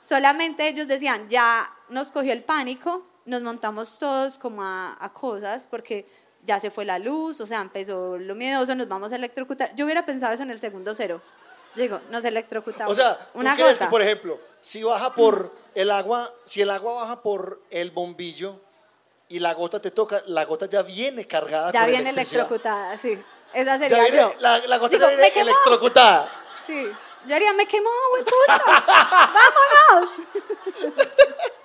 Solamente 0.00 0.68
ellos 0.68 0.86
decían, 0.86 1.28
ya 1.28 1.68
nos 1.88 2.10
cogió 2.12 2.32
el 2.32 2.42
pánico, 2.44 3.04
nos 3.24 3.42
montamos 3.42 3.98
todos 3.98 4.38
como 4.38 4.62
a, 4.62 4.96
a 5.00 5.12
cosas 5.12 5.66
porque 5.70 6.06
ya 6.42 6.60
se 6.60 6.70
fue 6.70 6.84
la 6.84 6.98
luz, 6.98 7.40
o 7.40 7.46
sea, 7.46 7.60
empezó 7.60 8.18
lo 8.18 8.34
miedoso, 8.34 8.74
nos 8.74 8.88
vamos 8.88 9.12
a 9.12 9.16
electrocutar. 9.16 9.74
Yo 9.74 9.84
hubiera 9.84 10.06
pensado 10.06 10.32
eso 10.32 10.42
en 10.44 10.50
el 10.50 10.60
segundo 10.60 10.94
cero. 10.94 11.20
Digo, 11.74 12.00
nos 12.10 12.24
electrocutamos. 12.24 12.92
O 12.92 12.94
sea, 12.94 13.18
¿tú 13.18 13.38
una 13.40 13.54
crees 13.54 13.72
gota. 13.74 13.84
que, 13.86 13.90
por 13.90 14.00
ejemplo, 14.02 14.38
si 14.62 14.82
baja 14.82 15.12
por 15.14 15.52
el 15.74 15.90
agua, 15.90 16.32
si 16.44 16.62
el 16.62 16.70
agua 16.70 16.94
baja 17.02 17.20
por 17.22 17.60
el 17.70 17.90
bombillo 17.90 18.60
y 19.28 19.40
la 19.40 19.52
gota 19.54 19.80
te 19.82 19.90
toca, 19.90 20.22
la 20.26 20.44
gota 20.44 20.66
ya 20.66 20.82
viene 20.82 21.26
cargada 21.26 21.72
ya 21.72 21.80
con 21.80 21.90
viene 21.90 22.10
electrocutada, 22.10 22.96
sí. 22.96 23.20
Esa 23.52 23.76
Ya 23.76 23.88
sería 23.88 24.02
viene- 24.04 24.16
yo. 24.18 24.34
la, 24.40 24.58
la 24.66 24.78
gota 24.78 24.96
Digo, 24.96 25.10
ya 25.10 25.16
viene 25.16 25.40
electrocutada. 25.40 26.30
Sí. 26.66 26.88
Yo 27.26 27.34
haría, 27.34 27.52
me 27.54 27.66
quemó, 27.66 27.90
güey, 28.10 28.24
pucha. 28.24 28.62
¡Vámonos! 29.92 30.10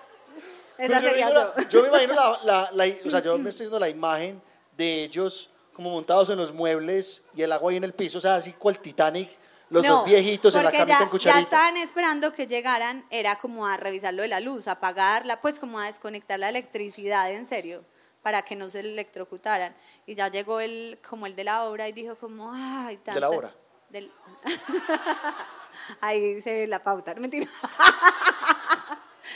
Esa 0.77 0.99
yo, 1.01 1.10
sería 1.10 1.27
yo. 1.29 1.34
la- 1.36 1.53
yo 1.69 1.81
me 1.84 1.88
imagino 1.89 2.13
la, 2.15 2.39
la- 2.43 2.69
la- 2.73 2.95
o 3.05 3.10
sea, 3.10 3.19
yo 3.21 3.38
me 3.39 3.49
estoy 3.49 3.65
viendo 3.65 3.79
la 3.79 3.89
imagen 3.89 4.41
de 4.77 5.03
ellos 5.03 5.49
como 5.73 5.89
montados 5.91 6.29
en 6.29 6.38
los 6.38 6.53
muebles 6.53 7.23
y 7.36 7.41
el 7.43 7.51
agua 7.51 7.71
ahí 7.71 7.77
en 7.77 7.84
el 7.84 7.93
piso, 7.93 8.17
o 8.17 8.21
sea, 8.21 8.36
así 8.36 8.53
cual 8.53 8.79
Titanic, 8.79 9.29
los 9.69 9.86
No, 9.86 9.97
dos 9.97 10.05
viejitos 10.05 10.53
en 10.55 10.63
la 10.65 10.71
camita 10.71 10.97
ya, 10.99 11.03
en 11.03 11.10
cucharita. 11.10 11.39
Ya 11.39 11.43
estaban 11.43 11.77
esperando 11.77 12.34
que 12.34 12.45
llegaran, 12.45 13.05
era 13.10 13.38
como 13.38 13.65
a 13.65 13.77
revisar 13.77 14.13
lo 14.13 14.21
de 14.21 14.27
la 14.27 14.39
luz, 14.41 14.67
a 14.67 14.73
apagarla, 14.73 15.39
pues 15.39 15.60
como 15.60 15.79
a 15.79 15.86
desconectar 15.86 16.38
la 16.39 16.49
electricidad, 16.49 17.31
en 17.31 17.47
serio, 17.47 17.86
para 18.21 18.41
que 18.41 18.57
no 18.57 18.69
se 18.69 18.81
electrocutaran. 18.81 19.73
Y 20.05 20.15
ya 20.15 20.27
llegó 20.27 20.60
el, 20.60 20.99
como 21.10 21.25
el 21.25 21.36
de 21.38 21.45
la 21.45 21.63
obra 21.63 21.88
y 21.88 21.93
dijo 21.93 22.15
como, 22.15 22.51
ay, 22.53 22.97
tanta... 22.97 23.19
la 23.21 23.29
obra? 23.29 23.55
del- 23.89 24.12
Ahí 26.01 26.41
se 26.41 26.51
ve 26.51 26.67
la 26.67 26.84
pauta, 26.84 27.13
no 27.13 27.21
mentira. 27.21 27.47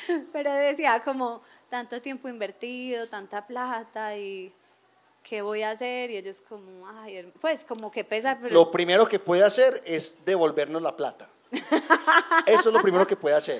Pero 0.34 0.54
decía 0.54 1.02
como, 1.04 1.41
tanto 1.70 2.02
tiempo 2.02 2.30
invertido, 2.30 3.08
tanta 3.08 3.46
plata 3.46 4.18
y... 4.18 4.54
¿Qué 5.24 5.41
voy 5.41 5.63
a 5.63 5.72
hacer? 5.72 6.12
Y 6.12 6.18
ellos 6.18 6.44
como, 6.48 6.88
ay, 6.88 7.34
pues 7.41 7.65
como 7.65 7.89
que 7.89 8.04
pesa, 8.04 8.38
pero... 8.39 8.54
Lo 8.54 8.70
primero 8.70 9.08
que 9.08 9.18
puede 9.18 9.44
hacer 9.44 9.82
es 9.84 10.24
devolvernos 10.24 10.84
la 10.84 10.96
plata. 10.96 11.28
Eso 12.46 12.70
es 12.70 12.74
lo 12.74 12.80
primero 12.80 13.08
que 13.08 13.15
puede 13.15 13.36
hacer. 13.36 13.60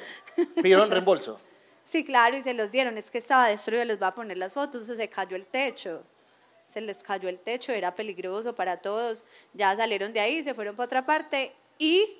Pidieron 0.62 0.91
reembolso. 0.91 1.39
Sí, 1.84 2.03
claro, 2.03 2.38
y 2.38 2.43
se 2.43 2.53
los 2.53 2.71
dieron. 2.71 2.99
Es 2.99 3.10
que 3.10 3.17
estaba 3.17 3.47
destruido, 3.47 3.84
les 3.84 3.97
voy 3.97 4.08
a 4.08 4.12
poner 4.13 4.38
las 4.38 4.53
fotos, 4.53 4.86
se 4.86 5.10
cayó 5.10 5.36
el 5.36 5.47
techo. 5.47 6.03
Se 6.67 6.81
les 6.81 7.01
cayó 7.01 7.29
el 7.29 7.39
techo, 7.39 7.71
era 7.71 7.95
peligroso 7.95 8.53
para 8.53 8.77
todos. 8.77 9.23
Ya 9.53 9.75
salieron 9.75 10.13
de 10.13 10.19
ahí, 10.19 10.43
se 10.43 10.53
fueron 10.53 10.75
para 10.75 10.86
otra 10.86 11.05
parte 11.05 11.51
y 11.77 12.17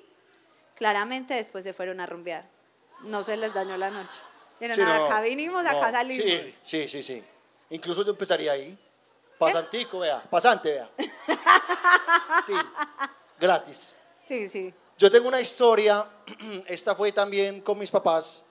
claramente 0.74 1.34
después 1.34 1.64
se 1.64 1.72
fueron 1.72 2.00
a 2.00 2.06
rumbear. 2.06 2.55
No 3.00 3.22
se 3.22 3.36
les 3.36 3.52
dañó 3.52 3.76
la 3.76 3.90
noche. 3.90 4.20
Pero 4.58 4.74
Sí, 4.74 4.80
nada, 4.80 4.98
no, 4.98 5.06
acá 5.06 5.20
vinimos, 5.20 5.60
acá 5.60 5.72
no, 5.74 5.96
salimos. 5.96 6.24
Sí, 6.24 6.54
sí, 6.62 6.88
sí, 6.88 7.02
sí. 7.02 7.24
Incluso 7.70 8.02
yo 8.04 8.10
empezaría 8.12 8.52
ahí. 8.52 8.78
Pasantico, 9.38 9.98
vea. 9.98 10.22
Pasante, 10.22 10.72
vea. 10.72 10.90
Sí, 12.46 12.52
Gratis. 13.40 13.94
Sí, 14.26 14.48
sí. 14.48 14.74
Yo 14.98 15.10
tengo 15.10 15.28
una 15.28 15.40
historia, 15.40 16.06
esta 16.66 16.94
fue 16.94 17.12
también 17.12 17.60
con 17.60 17.78
mis 17.78 17.90
papás. 17.90 18.44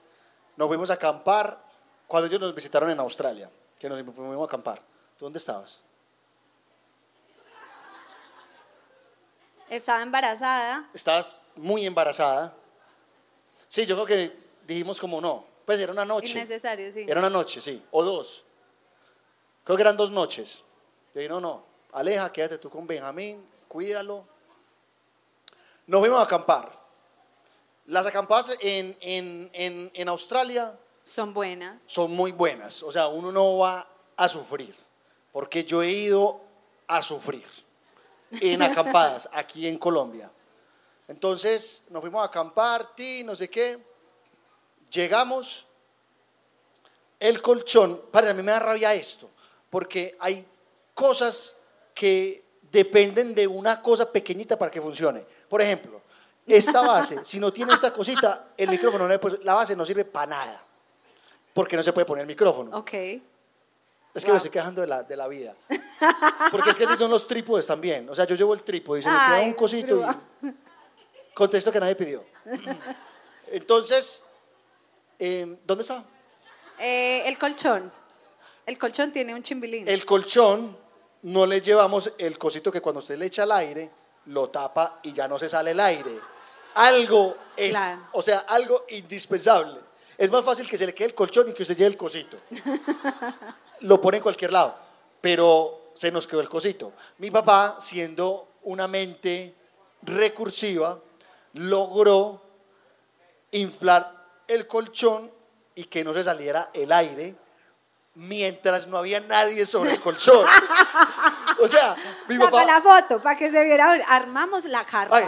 Nos 0.56 0.68
fuimos 0.68 0.90
a 0.90 0.94
acampar 0.94 1.58
cuando 2.06 2.28
ellos 2.28 2.40
nos 2.40 2.54
visitaron 2.54 2.90
en 2.90 3.00
Australia, 3.00 3.50
que 3.78 3.88
nos 3.88 4.14
fuimos 4.14 4.40
a 4.40 4.44
acampar. 4.44 4.80
¿Tú 5.18 5.24
dónde 5.24 5.38
estabas? 5.38 5.80
Estaba 9.68 10.02
embarazada. 10.02 10.88
Estabas 10.94 11.42
muy 11.56 11.84
embarazada. 11.84 12.54
Sí, 13.68 13.86
yo 13.86 13.94
creo 13.96 14.06
que 14.06 14.36
dijimos 14.66 15.00
como 15.00 15.20
no. 15.20 15.44
Pues 15.64 15.80
era 15.80 15.92
una 15.92 16.04
noche. 16.04 16.30
Innecesario, 16.30 16.92
sí. 16.92 17.04
Era 17.08 17.18
una 17.20 17.30
noche, 17.30 17.60
sí. 17.60 17.82
O 17.90 18.04
dos. 18.04 18.44
Creo 19.64 19.76
que 19.76 19.82
eran 19.82 19.96
dos 19.96 20.10
noches. 20.10 20.62
Yo 21.14 21.20
dije, 21.20 21.28
no, 21.28 21.40
no. 21.40 21.64
Aleja, 21.92 22.32
quédate 22.32 22.58
tú 22.58 22.70
con 22.70 22.86
Benjamín, 22.86 23.44
cuídalo. 23.66 24.24
Nos 25.86 26.00
fuimos 26.00 26.20
a 26.20 26.22
acampar. 26.22 26.70
Las 27.86 28.06
acampadas 28.06 28.58
en, 28.60 28.96
en, 29.00 29.50
en, 29.52 29.90
en 29.94 30.08
Australia 30.08 30.78
Son 31.04 31.32
buenas. 31.32 31.82
son 31.86 32.10
muy 32.12 32.32
buenas. 32.32 32.82
O 32.82 32.92
sea, 32.92 33.08
uno 33.08 33.30
no 33.32 33.58
va 33.58 33.88
a 34.16 34.28
sufrir. 34.28 34.74
Porque 35.32 35.64
yo 35.64 35.82
he 35.82 35.90
ido 35.90 36.40
a 36.86 37.02
sufrir 37.02 37.44
en 38.40 38.62
acampadas 38.62 39.28
aquí 39.32 39.66
en 39.66 39.78
Colombia. 39.78 40.30
Entonces 41.08 41.84
nos 41.90 42.00
fuimos 42.00 42.22
a 42.22 42.26
acampar, 42.26 42.94
ti, 42.94 43.22
no 43.24 43.36
sé 43.36 43.48
qué. 43.48 43.78
Llegamos. 44.90 45.66
El 47.18 47.40
colchón, 47.40 48.02
para 48.10 48.30
a 48.30 48.34
mí 48.34 48.42
me 48.42 48.52
da 48.52 48.58
rabia 48.58 48.92
esto, 48.92 49.30
porque 49.70 50.16
hay 50.20 50.46
cosas 50.92 51.56
que 51.94 52.44
dependen 52.70 53.34
de 53.34 53.46
una 53.46 53.80
cosa 53.80 54.12
pequeñita 54.12 54.58
para 54.58 54.70
que 54.70 54.82
funcione. 54.82 55.24
Por 55.48 55.62
ejemplo, 55.62 56.02
esta 56.46 56.82
base, 56.82 57.20
si 57.24 57.40
no 57.40 57.52
tiene 57.52 57.72
esta 57.72 57.90
cosita, 57.90 58.48
el 58.56 58.68
micrófono, 58.68 59.08
no 59.08 59.18
la 59.42 59.54
base 59.54 59.74
no 59.74 59.86
sirve 59.86 60.04
para 60.04 60.26
nada, 60.26 60.64
porque 61.54 61.74
no 61.74 61.82
se 61.82 61.94
puede 61.94 62.04
poner 62.04 62.22
el 62.22 62.28
micrófono. 62.28 62.76
Ok. 62.76 62.92
Es 62.92 64.24
que 64.24 64.30
me 64.30 64.36
estoy 64.38 64.50
quejando 64.50 64.80
de 64.80 64.86
la, 64.86 65.02
de 65.02 65.14
la 65.14 65.28
vida. 65.28 65.54
Porque 66.50 66.70
es 66.70 66.76
que 66.76 66.84
así 66.84 66.96
son 66.96 67.10
los 67.10 67.26
trípodes 67.26 67.66
también. 67.66 68.08
O 68.08 68.14
sea, 68.14 68.24
yo 68.24 68.34
llevo 68.34 68.54
el 68.54 68.62
trípode 68.62 69.00
y 69.00 69.02
se 69.02 69.10
me 69.10 69.14
queda 69.14 69.40
un 69.42 69.52
cosito 69.52 70.00
y... 70.42 70.46
Contexto 71.36 71.70
que 71.70 71.78
nadie 71.78 71.94
pidió. 71.94 72.24
Entonces, 73.52 74.22
eh, 75.18 75.58
¿dónde 75.66 75.82
está? 75.82 76.02
Eh, 76.78 77.24
el 77.26 77.36
colchón. 77.36 77.92
El 78.64 78.78
colchón 78.78 79.12
tiene 79.12 79.34
un 79.34 79.42
chimbilín. 79.42 79.86
El 79.86 80.06
colchón, 80.06 80.74
no 81.24 81.44
le 81.44 81.60
llevamos 81.60 82.10
el 82.16 82.38
cosito 82.38 82.72
que 82.72 82.80
cuando 82.80 83.00
usted 83.00 83.18
le 83.18 83.26
echa 83.26 83.42
el 83.42 83.52
aire, 83.52 83.90
lo 84.26 84.48
tapa 84.48 85.00
y 85.02 85.12
ya 85.12 85.28
no 85.28 85.38
se 85.38 85.50
sale 85.50 85.72
el 85.72 85.80
aire. 85.80 86.18
Algo 86.76 87.36
es, 87.54 87.68
Claro. 87.72 88.06
o 88.12 88.22
sea, 88.22 88.38
algo 88.48 88.86
indispensable. 88.88 89.80
Es 90.16 90.30
más 90.30 90.42
fácil 90.42 90.66
que 90.66 90.78
se 90.78 90.86
le 90.86 90.94
quede 90.94 91.08
el 91.08 91.14
colchón 91.14 91.50
y 91.50 91.52
que 91.52 91.64
usted 91.64 91.76
lleve 91.76 91.90
el 91.90 91.96
cosito. 91.98 92.38
lo 93.80 94.00
pone 94.00 94.16
en 94.16 94.22
cualquier 94.22 94.52
lado, 94.54 94.74
pero 95.20 95.90
se 95.94 96.10
nos 96.10 96.26
quedó 96.26 96.40
el 96.40 96.48
cosito. 96.48 96.94
Mi 97.18 97.30
papá, 97.30 97.76
siendo 97.78 98.52
una 98.62 98.88
mente 98.88 99.54
recursiva, 100.00 100.98
logró 101.56 102.42
inflar 103.50 104.26
el 104.48 104.66
colchón 104.66 105.30
y 105.74 105.84
que 105.84 106.04
no 106.04 106.12
se 106.14 106.24
saliera 106.24 106.70
el 106.72 106.92
aire 106.92 107.36
mientras 108.14 108.86
no 108.86 108.96
había 108.98 109.20
nadie 109.20 109.66
sobre 109.66 109.92
el 109.92 110.00
colchón. 110.00 110.44
o 111.60 111.68
sea, 111.68 111.94
mi 112.28 112.38
papá... 112.38 112.64
la 112.64 112.80
foto 112.80 113.20
para 113.20 113.36
que 113.36 113.50
se 113.50 113.64
viera. 113.64 113.92
Armamos 114.08 114.64
la 114.64 114.84
carpa. 114.84 115.16
Ay, 115.16 115.26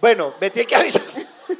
bueno, 0.00 0.32
me 0.40 0.50
tiene 0.50 0.66
que 0.66 0.76
avisar. 0.76 1.02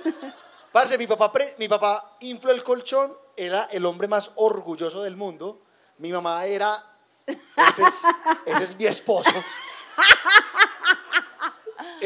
Parce, 0.72 0.98
mi 0.98 1.06
papá, 1.06 1.32
mi 1.58 1.68
papá 1.68 2.16
infló 2.20 2.50
el 2.50 2.64
colchón, 2.64 3.16
era 3.36 3.64
el 3.64 3.84
hombre 3.86 4.08
más 4.08 4.30
orgulloso 4.36 5.02
del 5.02 5.16
mundo. 5.16 5.62
Mi 5.98 6.12
mamá 6.12 6.44
era, 6.46 6.76
ese 7.26 7.82
es, 7.82 8.02
ese 8.46 8.64
es 8.64 8.76
mi 8.76 8.86
esposo. 8.86 9.30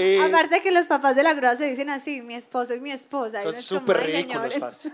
Eh, 0.00 0.22
Aparte 0.22 0.62
que 0.62 0.70
los 0.70 0.86
papás 0.86 1.16
de 1.16 1.24
la 1.24 1.34
grúa 1.34 1.56
se 1.56 1.64
dicen 1.66 1.90
así, 1.90 2.22
mi 2.22 2.34
esposo 2.36 2.72
y 2.72 2.80
mi 2.80 2.92
esposa. 2.92 3.42
son 3.42 3.60
súper 3.60 3.96
"Ay, 3.96 4.06
ridículos, 4.06 4.52
señores". 4.54 4.60
parce. 4.60 4.92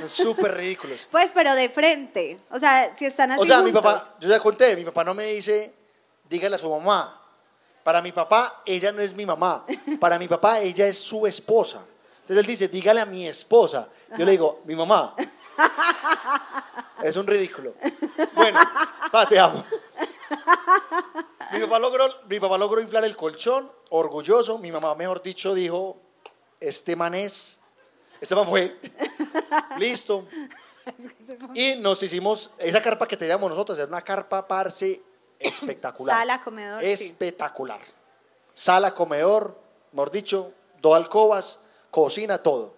Son 0.00 0.08
súper 0.10 0.54
ridículos. 0.56 1.06
Pues, 1.10 1.32
pero 1.34 1.52
de 1.56 1.68
frente. 1.68 2.38
O 2.50 2.58
sea, 2.60 2.94
si 2.96 3.06
están 3.06 3.32
así 3.32 3.40
O 3.40 3.44
sea, 3.44 3.60
mi 3.60 3.72
papá, 3.72 4.14
yo 4.20 4.28
ya 4.28 4.38
conté, 4.38 4.76
mi 4.76 4.84
papá 4.84 5.02
no 5.02 5.14
me 5.14 5.24
dice, 5.26 5.74
dígale 6.30 6.54
a 6.54 6.58
su 6.58 6.70
mamá. 6.70 7.20
Para 7.82 8.00
mi 8.00 8.12
papá, 8.12 8.62
ella 8.64 8.92
no 8.92 9.00
es 9.00 9.12
mi 9.14 9.26
mamá. 9.26 9.64
Para 9.98 10.16
mi 10.16 10.28
papá, 10.28 10.60
ella 10.60 10.86
es 10.86 10.96
su 10.98 11.26
esposa. 11.26 11.80
Entonces 12.20 12.38
él 12.38 12.46
dice, 12.46 12.68
dígale 12.68 13.00
a 13.00 13.06
mi 13.06 13.26
esposa. 13.26 13.88
Yo 14.16 14.24
le 14.24 14.30
digo, 14.30 14.60
mi 14.64 14.76
mamá. 14.76 15.14
Es 17.02 17.14
un 17.16 17.26
ridículo. 17.26 17.74
Bueno, 18.34 18.58
pa, 19.12 19.26
te 19.28 19.38
amo. 19.38 19.64
Mi 21.56 21.62
papá, 21.62 21.78
logró, 21.78 22.08
mi 22.28 22.40
papá 22.40 22.58
logró 22.58 22.80
inflar 22.80 23.04
el 23.04 23.16
colchón, 23.16 23.70
orgulloso. 23.90 24.58
Mi 24.58 24.70
mamá, 24.70 24.94
mejor 24.94 25.22
dicho, 25.22 25.54
dijo, 25.54 25.96
este 26.60 26.96
man 26.96 27.14
es, 27.14 27.58
este 28.20 28.34
man 28.34 28.46
fue. 28.46 28.78
Listo. 29.78 30.26
Y 31.54 31.74
nos 31.76 32.02
hicimos, 32.02 32.50
esa 32.58 32.80
carpa 32.80 33.08
que 33.08 33.16
teníamos 33.16 33.50
nosotros 33.50 33.78
era 33.78 33.88
una 33.88 34.02
carpa, 34.02 34.46
parce, 34.46 35.02
espectacular. 35.38 36.18
Sala, 36.18 36.40
comedor, 36.40 36.80
sí. 36.80 36.86
Espectacular. 36.86 37.80
Sala, 38.54 38.94
comedor, 38.94 39.58
mejor 39.92 40.10
dicho, 40.10 40.52
dos 40.80 40.94
alcobas, 40.94 41.60
cocina, 41.90 42.38
todo. 42.38 42.74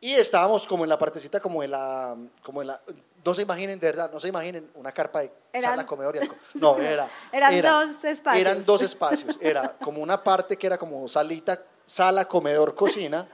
Y 0.00 0.14
estábamos 0.14 0.66
como 0.66 0.84
en 0.84 0.90
la 0.90 0.98
partecita, 0.98 1.40
como 1.40 1.62
en 1.62 1.70
la, 1.70 2.16
como 2.42 2.60
en 2.60 2.68
la, 2.68 2.80
no 3.26 3.34
se 3.34 3.42
imaginen, 3.42 3.78
de 3.80 3.88
verdad, 3.88 4.10
no 4.12 4.20
se 4.20 4.28
imaginen 4.28 4.70
una 4.74 4.92
carpa 4.92 5.20
de 5.20 5.32
Eran- 5.52 5.70
sala, 5.72 5.84
comedor 5.86 6.14
y 6.16 6.18
alcoba. 6.22 6.38
No, 6.54 6.78
era. 6.78 7.08
Eran 7.32 7.52
era- 7.52 7.70
dos 7.72 8.04
espacios. 8.04 8.40
Eran 8.46 8.64
dos 8.64 8.82
espacios. 8.82 9.36
Era 9.40 9.76
como 9.78 10.00
una 10.00 10.22
parte 10.22 10.56
que 10.56 10.66
era 10.66 10.78
como 10.78 11.06
salita, 11.08 11.60
sala, 11.84 12.26
comedor, 12.26 12.74
cocina, 12.76 13.26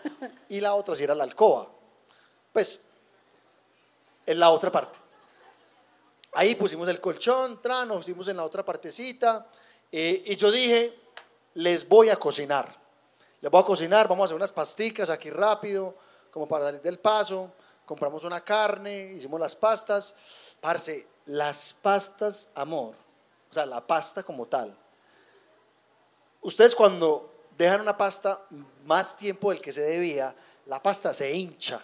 y 0.48 0.61
la 0.61 0.74
otra 0.74 0.94
sí 0.96 1.05
era 1.05 1.14
la 1.14 1.24
alcoba. 1.24 1.68
Pues, 2.52 2.83
en 4.26 4.40
la 4.40 4.50
otra 4.50 4.72
parte. 4.72 4.98
Ahí 6.33 6.55
pusimos 6.55 6.88
el 6.88 6.98
colchón, 7.00 7.61
tra, 7.61 7.85
nos 7.85 7.98
pusimos 7.98 8.26
en 8.28 8.38
la 8.38 8.44
otra 8.44 8.64
partecita, 8.64 9.46
eh, 9.90 10.22
y 10.24 10.37
yo 10.37 10.50
dije, 10.50 10.98
les 11.55 11.87
voy 11.87 12.09
a 12.09 12.16
cocinar. 12.16 12.74
Les 13.42 13.50
voy 13.50 13.61
a 13.61 13.64
cocinar, 13.66 14.09
vamos 14.09 14.22
a 14.22 14.24
hacer 14.26 14.37
unas 14.37 14.52
pasticas 14.52 15.11
aquí 15.11 15.28
rápido, 15.28 15.94
como 16.31 16.48
para 16.48 16.64
salir 16.66 16.81
del 16.81 16.98
paso. 16.98 17.52
Compramos 17.92 18.24
una 18.24 18.40
carne, 18.40 19.12
hicimos 19.12 19.38
las 19.38 19.55
pastas. 19.55 20.14
Parce, 20.62 21.07
las 21.26 21.74
pastas, 21.74 22.48
amor, 22.55 22.94
o 23.50 23.52
sea, 23.52 23.66
la 23.66 23.87
pasta 23.87 24.22
como 24.22 24.46
tal. 24.46 24.74
Ustedes 26.40 26.74
cuando 26.74 27.31
dejan 27.59 27.83
una 27.83 27.94
pasta 27.94 28.46
más 28.87 29.14
tiempo 29.14 29.50
del 29.50 29.61
que 29.61 29.72
se 29.72 29.83
debía, 29.83 30.35
la 30.64 30.83
pasta 30.83 31.12
se 31.12 31.31
hincha. 31.33 31.83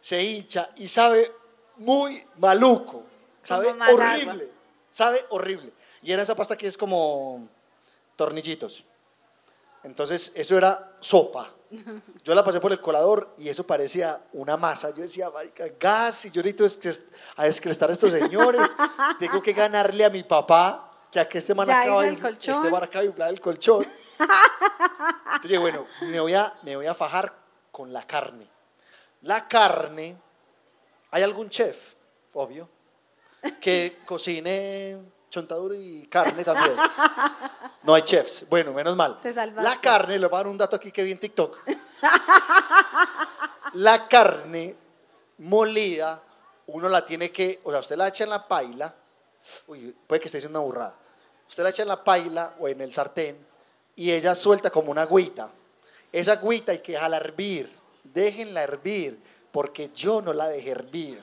Se 0.00 0.22
hincha 0.22 0.70
y 0.76 0.88
sabe 0.88 1.30
muy 1.76 2.24
maluco. 2.38 3.02
Sabe 3.42 3.68
horrible. 3.68 4.30
agua. 4.30 4.44
Sabe 4.90 5.26
horrible. 5.28 5.74
Y 6.00 6.10
era 6.10 6.22
esa 6.22 6.34
pasta 6.34 6.56
que 6.56 6.68
es 6.68 6.78
como 6.78 7.46
tornillitos. 8.16 8.82
Entonces, 9.82 10.32
eso 10.34 10.56
era 10.56 10.96
sopa. 11.00 11.52
Yo 12.24 12.34
la 12.34 12.42
pasé 12.44 12.60
por 12.60 12.72
el 12.72 12.80
colador 12.80 13.34
y 13.36 13.48
eso 13.48 13.66
parecía 13.66 14.22
una 14.32 14.56
masa. 14.56 14.90
Yo 14.90 15.02
decía, 15.02 15.28
"Marica, 15.30 15.64
gas, 15.78 16.24
y 16.24 16.30
yo 16.30 16.42
necesito 16.42 16.64
es- 16.88 17.04
a 17.36 17.44
descrestar 17.44 17.90
a 17.90 17.92
estos 17.92 18.10
señores. 18.10 18.60
Tengo 19.18 19.42
que 19.42 19.52
ganarle 19.52 20.04
a 20.04 20.10
mi 20.10 20.22
papá, 20.22 20.90
que 21.10 21.20
a 21.20 21.28
que 21.28 21.38
este 21.38 21.54
man 21.54 21.66
Ya 21.66 21.82
acaba 21.82 22.02
de 22.02 22.08
este 22.08 23.04
inflar 23.04 23.28
el 23.30 23.40
colchón. 23.40 23.84
Entonces, 23.84 25.42
dije, 25.42 25.58
bueno, 25.58 25.84
me 26.02 26.20
voy, 26.20 26.34
a, 26.34 26.54
me 26.62 26.76
voy 26.76 26.86
a 26.86 26.94
fajar 26.94 27.34
con 27.70 27.92
la 27.92 28.02
carne. 28.06 28.48
La 29.22 29.46
carne, 29.48 30.16
¿hay 31.10 31.22
algún 31.22 31.50
chef? 31.50 31.76
Obvio. 32.32 32.68
Que 33.60 33.98
cocine 34.06 34.98
chontaduro 35.30 35.74
y 35.74 36.06
carne 36.06 36.44
también. 36.44 36.76
No 37.80 37.94
hay 37.94 38.02
chefs. 38.02 38.46
Bueno, 38.50 38.72
menos 38.72 38.94
mal. 38.96 39.18
Te. 39.20 39.32
La 39.32 39.80
carne, 39.80 40.18
le 40.18 40.26
voy 40.26 40.34
a 40.34 40.38
dar 40.40 40.48
un 40.48 40.58
dato 40.58 40.76
aquí 40.76 40.92
que 40.92 41.02
vi 41.04 41.12
en 41.12 41.18
TikTok. 41.18 41.56
La 43.74 44.06
carne 44.08 44.76
molida, 45.38 46.20
uno 46.66 46.88
la 46.88 47.06
tiene 47.06 47.30
que, 47.30 47.60
o 47.64 47.70
sea, 47.70 47.80
usted 47.80 47.96
la 47.96 48.08
echa 48.08 48.24
en 48.24 48.30
la 48.30 48.46
paila. 48.46 48.94
Uy, 49.68 49.96
puede 50.06 50.20
que 50.20 50.26
esté 50.26 50.38
diciendo 50.38 50.60
una 50.60 50.66
burrada. 50.66 50.94
Usted 51.48 51.62
la 51.62 51.70
echa 51.70 51.82
en 51.82 51.88
la 51.88 52.04
paila 52.04 52.54
o 52.58 52.68
en 52.68 52.80
el 52.80 52.92
sartén 52.92 53.38
y 53.96 54.12
ella 54.12 54.34
suelta 54.34 54.70
como 54.70 54.90
una 54.90 55.02
agüita. 55.02 55.50
Esa 56.12 56.32
agüita 56.32 56.72
hay 56.72 56.78
que 56.78 56.92
dejarla 56.92 57.16
hervir. 57.16 57.70
Déjenla 58.04 58.62
hervir, 58.62 59.18
porque 59.50 59.90
yo 59.94 60.20
no 60.22 60.32
la 60.32 60.48
dejé 60.48 60.70
hervir. 60.70 61.20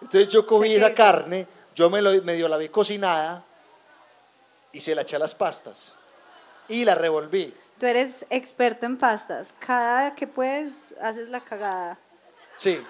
Entonces 0.00 0.28
yo 0.28 0.46
cogí 0.46 0.74
esa 0.74 0.92
carne, 0.92 1.46
yo 1.76 1.90
me 1.90 2.00
lo, 2.00 2.10
medio 2.22 2.48
la 2.48 2.56
vi 2.56 2.70
cocinada 2.70 3.44
y 4.72 4.80
se 4.80 4.94
la 4.94 5.02
eché 5.02 5.16
a 5.16 5.18
las 5.18 5.34
pastas. 5.34 5.94
Y 6.68 6.84
la 6.84 6.94
revolví. 6.94 7.54
Tú 7.78 7.86
eres 7.86 8.24
experto 8.30 8.86
en 8.86 8.96
pastas. 8.96 9.48
Cada 9.58 10.14
que 10.14 10.26
puedes, 10.26 10.72
haces 11.00 11.28
la 11.28 11.40
cagada. 11.40 11.98
Sí. 12.56 12.82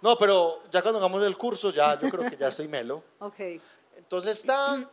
No, 0.00 0.16
pero 0.16 0.62
ya 0.70 0.80
cuando 0.80 0.98
hagamos 0.98 1.22
el 1.22 1.36
curso, 1.36 1.70
ya 1.70 2.00
yo 2.00 2.10
creo 2.10 2.28
que 2.28 2.36
ya 2.36 2.48
estoy 2.48 2.66
melo. 2.66 3.04
Ok. 3.20 3.38
Entonces 3.96 4.38
está. 4.38 4.90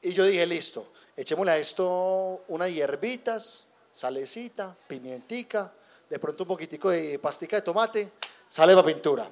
Y 0.00 0.12
yo 0.12 0.24
dije, 0.24 0.46
listo, 0.46 0.92
echémosle 1.16 1.52
a 1.52 1.58
esto 1.58 2.44
unas 2.48 2.70
hierbitas, 2.70 3.66
salecita, 3.92 4.74
pimientica, 4.86 5.72
de 6.08 6.18
pronto 6.18 6.44
un 6.44 6.48
poquitico 6.48 6.90
de 6.90 7.18
pastica 7.18 7.56
de 7.56 7.62
tomate, 7.62 8.12
sale 8.48 8.74
la 8.74 8.82
pintura. 8.82 9.28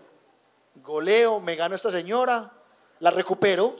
Goleo, 0.74 1.40
me 1.40 1.56
gano 1.56 1.76
esta 1.76 1.90
señora, 1.90 2.52
la 3.00 3.10
recupero. 3.10 3.76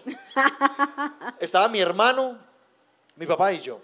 Estaba 1.40 1.68
mi 1.68 1.80
hermano, 1.80 2.36
mi 3.16 3.26
papá 3.26 3.52
y 3.52 3.60
yo. 3.60 3.80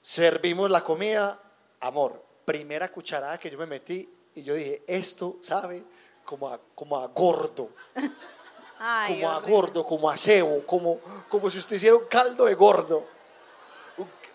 Servimos 0.00 0.70
la 0.70 0.82
comida, 0.82 1.38
amor, 1.80 2.22
primera 2.44 2.88
cucharada 2.88 3.38
que 3.38 3.50
yo 3.50 3.58
me 3.58 3.66
metí 3.66 4.08
y 4.34 4.42
yo 4.42 4.54
dije, 4.54 4.82
esto 4.86 5.36
sabe 5.42 5.84
como 6.24 6.48
a, 6.48 6.58
como 6.74 6.98
a 6.98 7.06
gordo 7.08 7.70
Ay, 8.82 9.20
como 9.20 9.30
a 9.30 9.40
gordo, 9.40 9.84
como 9.84 10.10
a 10.10 10.16
cebo, 10.16 10.64
como, 10.64 11.00
como 11.28 11.50
si 11.50 11.58
usted 11.58 11.76
hiciera 11.76 11.96
un 11.96 12.06
caldo 12.06 12.46
de 12.46 12.54
gordo. 12.54 13.06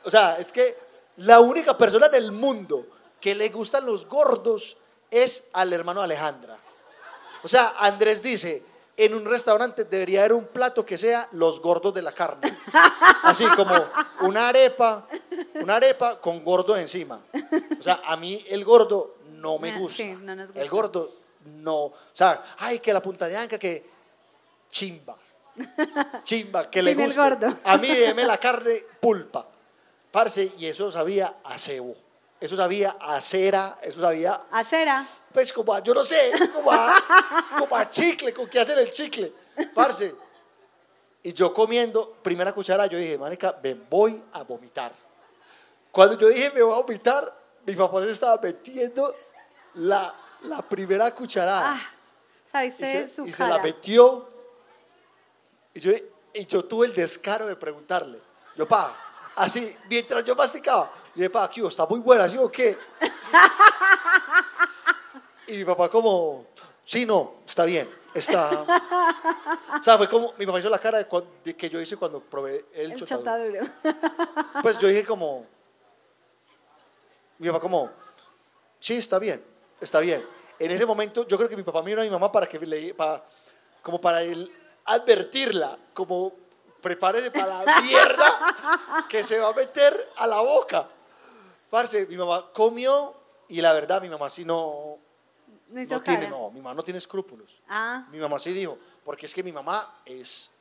O 0.03 0.09
sea, 0.09 0.37
es 0.37 0.51
que 0.51 0.77
la 1.17 1.39
única 1.39 1.75
persona 1.75 2.05
en 2.05 2.13
el 2.13 2.31
mundo 2.31 2.85
que 3.19 3.33
le 3.33 3.49
gustan 3.49 3.87
los 3.87 4.05
gordos 4.07 4.77
es 5.09 5.47
al 5.51 5.73
hermano 5.73 6.03
Alejandra. 6.03 6.59
O 7.41 7.47
sea, 7.47 7.73
Andrés 7.79 8.21
dice, 8.21 8.63
en 8.97 9.13
un 9.13 9.25
restaurante 9.25 9.83
debería 9.85 10.19
haber 10.21 10.33
un 10.33 10.45
plato 10.45 10.85
que 10.85 10.97
sea 10.97 11.27
los 11.33 11.61
gordos 11.61 11.93
de 11.93 12.01
la 12.01 12.13
carne. 12.13 12.55
Así 13.23 13.45
como 13.55 13.73
una 14.21 14.49
arepa, 14.49 15.07
una 15.55 15.75
arepa 15.77 16.19
con 16.21 16.43
gordo 16.43 16.77
encima. 16.77 17.19
O 17.79 17.83
sea, 17.83 18.01
a 18.05 18.15
mí 18.15 18.43
el 18.47 18.63
gordo 18.63 19.15
no 19.33 19.59
me 19.59 19.77
gusta. 19.77 19.97
sí, 19.97 20.13
no 20.21 20.35
nos 20.35 20.49
El 20.49 20.55
gusta. 20.55 20.69
gordo 20.69 21.11
no. 21.45 21.75
O 21.85 21.93
sea, 22.13 22.43
ay, 22.59 22.79
que 22.79 22.93
la 22.93 23.01
punta 23.01 23.27
de 23.27 23.35
anca, 23.37 23.59
que 23.59 23.85
chimba. 24.69 25.15
Chimba, 26.23 26.69
que 26.69 26.81
le 26.83 26.91
el 26.91 27.13
gordo. 27.13 27.47
A 27.63 27.77
mí 27.77 27.87
déjeme 27.87 28.25
la 28.25 28.37
carne 28.37 28.83
pulpa. 28.99 29.45
Parce, 30.11 30.51
y 30.57 30.65
eso 30.67 30.91
sabía 30.91 31.35
a 31.43 31.57
cebo. 31.59 31.95
Eso 32.45 32.55
sabía 32.55 32.95
a 32.99 33.19
cera, 33.21 33.75
eso 33.81 33.99
sabía, 33.99 34.39
Acera. 34.51 35.03
pues 35.33 35.51
como 35.51 35.73
a, 35.73 35.79
yo 35.79 35.95
no 35.95 36.03
sé, 36.03 36.31
como 36.53 36.71
a, 36.71 36.93
como 37.57 37.75
a 37.75 37.89
chicle, 37.89 38.31
con 38.31 38.47
que 38.47 38.59
hacen 38.59 38.77
el 38.77 38.91
chicle. 38.91 39.33
Parce. 39.73 40.13
Y 41.23 41.33
yo 41.33 41.51
comiendo, 41.51 42.13
primera 42.21 42.53
cuchara, 42.53 42.85
yo 42.85 42.99
dije, 42.99 43.17
manica, 43.17 43.57
me 43.63 43.73
voy 43.73 44.23
a 44.31 44.43
vomitar. 44.43 44.93
Cuando 45.91 46.19
yo 46.19 46.27
dije 46.27 46.51
me 46.51 46.61
voy 46.61 46.73
a 46.75 46.81
vomitar, 46.83 47.35
mi 47.65 47.73
papá 47.73 48.03
se 48.03 48.11
estaba 48.11 48.39
metiendo 48.39 49.15
la, 49.73 50.13
la 50.43 50.61
primera 50.61 51.09
cucharada 51.15 51.71
Ah, 51.73 51.81
¿sabiste 52.51 52.83
y 52.85 53.07
se, 53.07 53.07
su 53.07 53.25
y 53.25 53.33
se 53.33 53.47
la 53.47 53.57
metió. 53.57 54.29
Y 55.73 55.79
yo, 55.79 55.91
y 56.31 56.45
yo 56.45 56.63
tuve 56.65 56.85
el 56.85 56.93
descaro 56.93 57.47
de 57.47 57.55
preguntarle. 57.55 58.19
Yo, 58.55 58.67
pa, 58.67 58.95
así, 59.35 59.75
mientras 59.89 60.23
yo 60.23 60.35
masticaba, 60.35 60.91
yo 61.15 61.21
dije, 61.21 61.29
pa, 61.29 61.49
¿qué 61.49 61.61
hubo? 61.61 61.69
¿Está 61.69 61.85
muy 61.85 61.99
buena, 61.99 62.27
sí 62.29 62.37
o 62.37 62.51
qué? 62.51 62.77
y 65.47 65.57
mi 65.57 65.65
papá 65.65 65.89
como, 65.89 66.47
sí, 66.83 67.05
no, 67.05 67.35
está 67.47 67.63
bien, 67.65 67.89
está... 68.13 68.49
O 69.79 69.83
sea, 69.83 69.97
fue 69.97 70.09
como, 70.09 70.33
mi 70.37 70.45
papá 70.45 70.59
hizo 70.59 70.69
la 70.69 70.79
cara 70.79 70.97
de, 70.97 71.07
cuan- 71.07 71.25
de 71.43 71.55
que 71.55 71.69
yo 71.69 71.79
hice 71.79 71.97
cuando 71.97 72.19
probé 72.19 72.65
el, 72.73 72.93
El 72.93 73.05
chotaduro. 73.05 73.61
chotaduro. 73.61 74.01
Pues 74.61 74.77
yo 74.79 74.87
dije 74.87 75.05
como, 75.05 75.45
mi 77.37 77.47
papá 77.47 77.59
como, 77.59 77.89
sí, 78.79 78.97
está 78.97 79.19
bien, 79.19 79.43
está 79.79 79.99
bien. 79.99 80.25
En 80.57 80.71
ese 80.71 80.85
momento 80.85 81.27
yo 81.27 81.37
creo 81.37 81.49
que 81.49 81.57
mi 81.57 81.63
papá 81.63 81.81
miró 81.81 82.01
a 82.01 82.05
mi 82.05 82.09
mamá 82.09 82.31
para 82.31 82.47
que 82.47 82.57
le, 82.59 82.93
para, 82.93 83.23
como 83.83 83.99
para 84.01 84.23
él 84.23 84.51
advertirla, 84.85 85.77
como 85.93 86.33
prepárese 86.81 87.29
para 87.31 87.63
la 87.63 87.81
mierda 87.81 88.39
que 89.09 89.23
se 89.23 89.39
va 89.39 89.49
a 89.49 89.53
meter 89.53 90.11
a 90.15 90.25
la 90.27 90.39
boca. 90.41 90.87
Parce, 91.75 92.05
mi 92.07 92.15
mamá 92.15 92.53
comió 92.53 93.13
y 93.49 93.59
la 93.59 93.73
verdad 93.73 94.01
mi 94.01 94.07
mamá 94.07 94.29
sí 94.29 94.45
no, 94.45 94.97
No 95.67 95.81
hizo 95.81 95.95
no 95.95 96.01
cara. 96.01 96.19
tiene, 96.19 96.31
no, 96.31 96.49
mi 96.49 96.61
mamá 96.61 96.73
no 96.73 96.81
tiene 96.83 96.99
escrúpulos. 96.99 97.61
Ah, 97.67 98.07
Mi 98.11 98.17
mamá 98.17 98.39
sí 98.39 98.53
dijo, 98.53 98.77
porque 99.03 99.25
es 99.25 99.33
que 99.33 99.43
mi 99.43 99.51
mamá 99.51 99.99
es, 100.05 100.51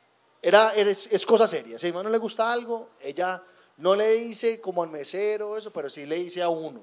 era, 0.43 0.75
es, 0.75 1.07
es 1.13 1.25
cosa 1.25 1.47
seria. 1.47 1.79
Si 1.79 1.87
a 1.87 1.91
mi 1.91 1.93
mamá 1.93 2.03
no 2.03 2.11
le 2.11 2.19
gusta 2.19 2.53
algo, 2.53 2.91
ella 3.01 3.41
no 3.77 3.95
le 3.95 4.11
dice 4.11 4.61
como 4.61 4.83
al 4.83 4.91
mesero, 4.91 5.57
eso, 5.57 5.73
pero 5.73 5.89
sí 5.89 6.05
le 6.05 6.17
dice 6.17 6.43
a 6.43 6.49
uno, 6.49 6.81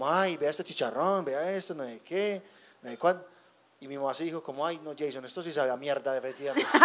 ay, 0.00 0.36
vea 0.36 0.50
este 0.50 0.64
chicharrón, 0.64 1.24
vea 1.24 1.48
esto, 1.52 1.72
no 1.72 1.84
sé 1.84 2.00
qué, 2.00 2.42
no 2.82 2.90
sé 2.90 2.98
cuánto. 2.98 3.24
Y 3.78 3.86
mi 3.86 3.96
mamá 3.96 4.12
sí 4.14 4.24
dijo 4.24 4.42
como, 4.42 4.66
ay, 4.66 4.80
no, 4.82 4.94
Jason, 4.98 5.24
esto 5.24 5.44
sí 5.44 5.52
sabe 5.52 5.70
a 5.70 5.76
mierda, 5.76 6.16
efectivamente. 6.16 6.68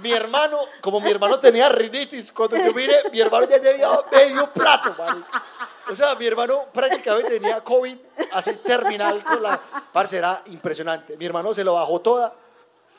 mi 0.00 0.12
hermano, 0.12 0.58
como 0.80 1.00
mi 1.00 1.10
hermano 1.10 1.38
tenía 1.40 1.68
rinitis, 1.68 2.32
cuando 2.32 2.56
yo 2.56 2.72
vine, 2.72 2.94
mi 3.12 3.20
hermano 3.20 3.46
ya 3.48 3.58
llevaba 3.58 4.04
medio 4.10 4.50
plato, 4.52 4.94
marica. 4.98 5.44
O 5.90 5.94
sea, 5.96 6.14
mi 6.14 6.26
hermano 6.26 6.66
prácticamente 6.72 7.30
tenía 7.30 7.62
COVID 7.62 7.96
así 8.32 8.54
terminal 8.56 9.24
con 9.24 9.42
la... 9.42 9.58
Parce, 9.92 10.18
era 10.18 10.42
impresionante. 10.46 11.16
Mi 11.16 11.24
hermano 11.24 11.54
se 11.54 11.64
lo 11.64 11.74
bajó 11.74 12.00
toda. 12.00 12.34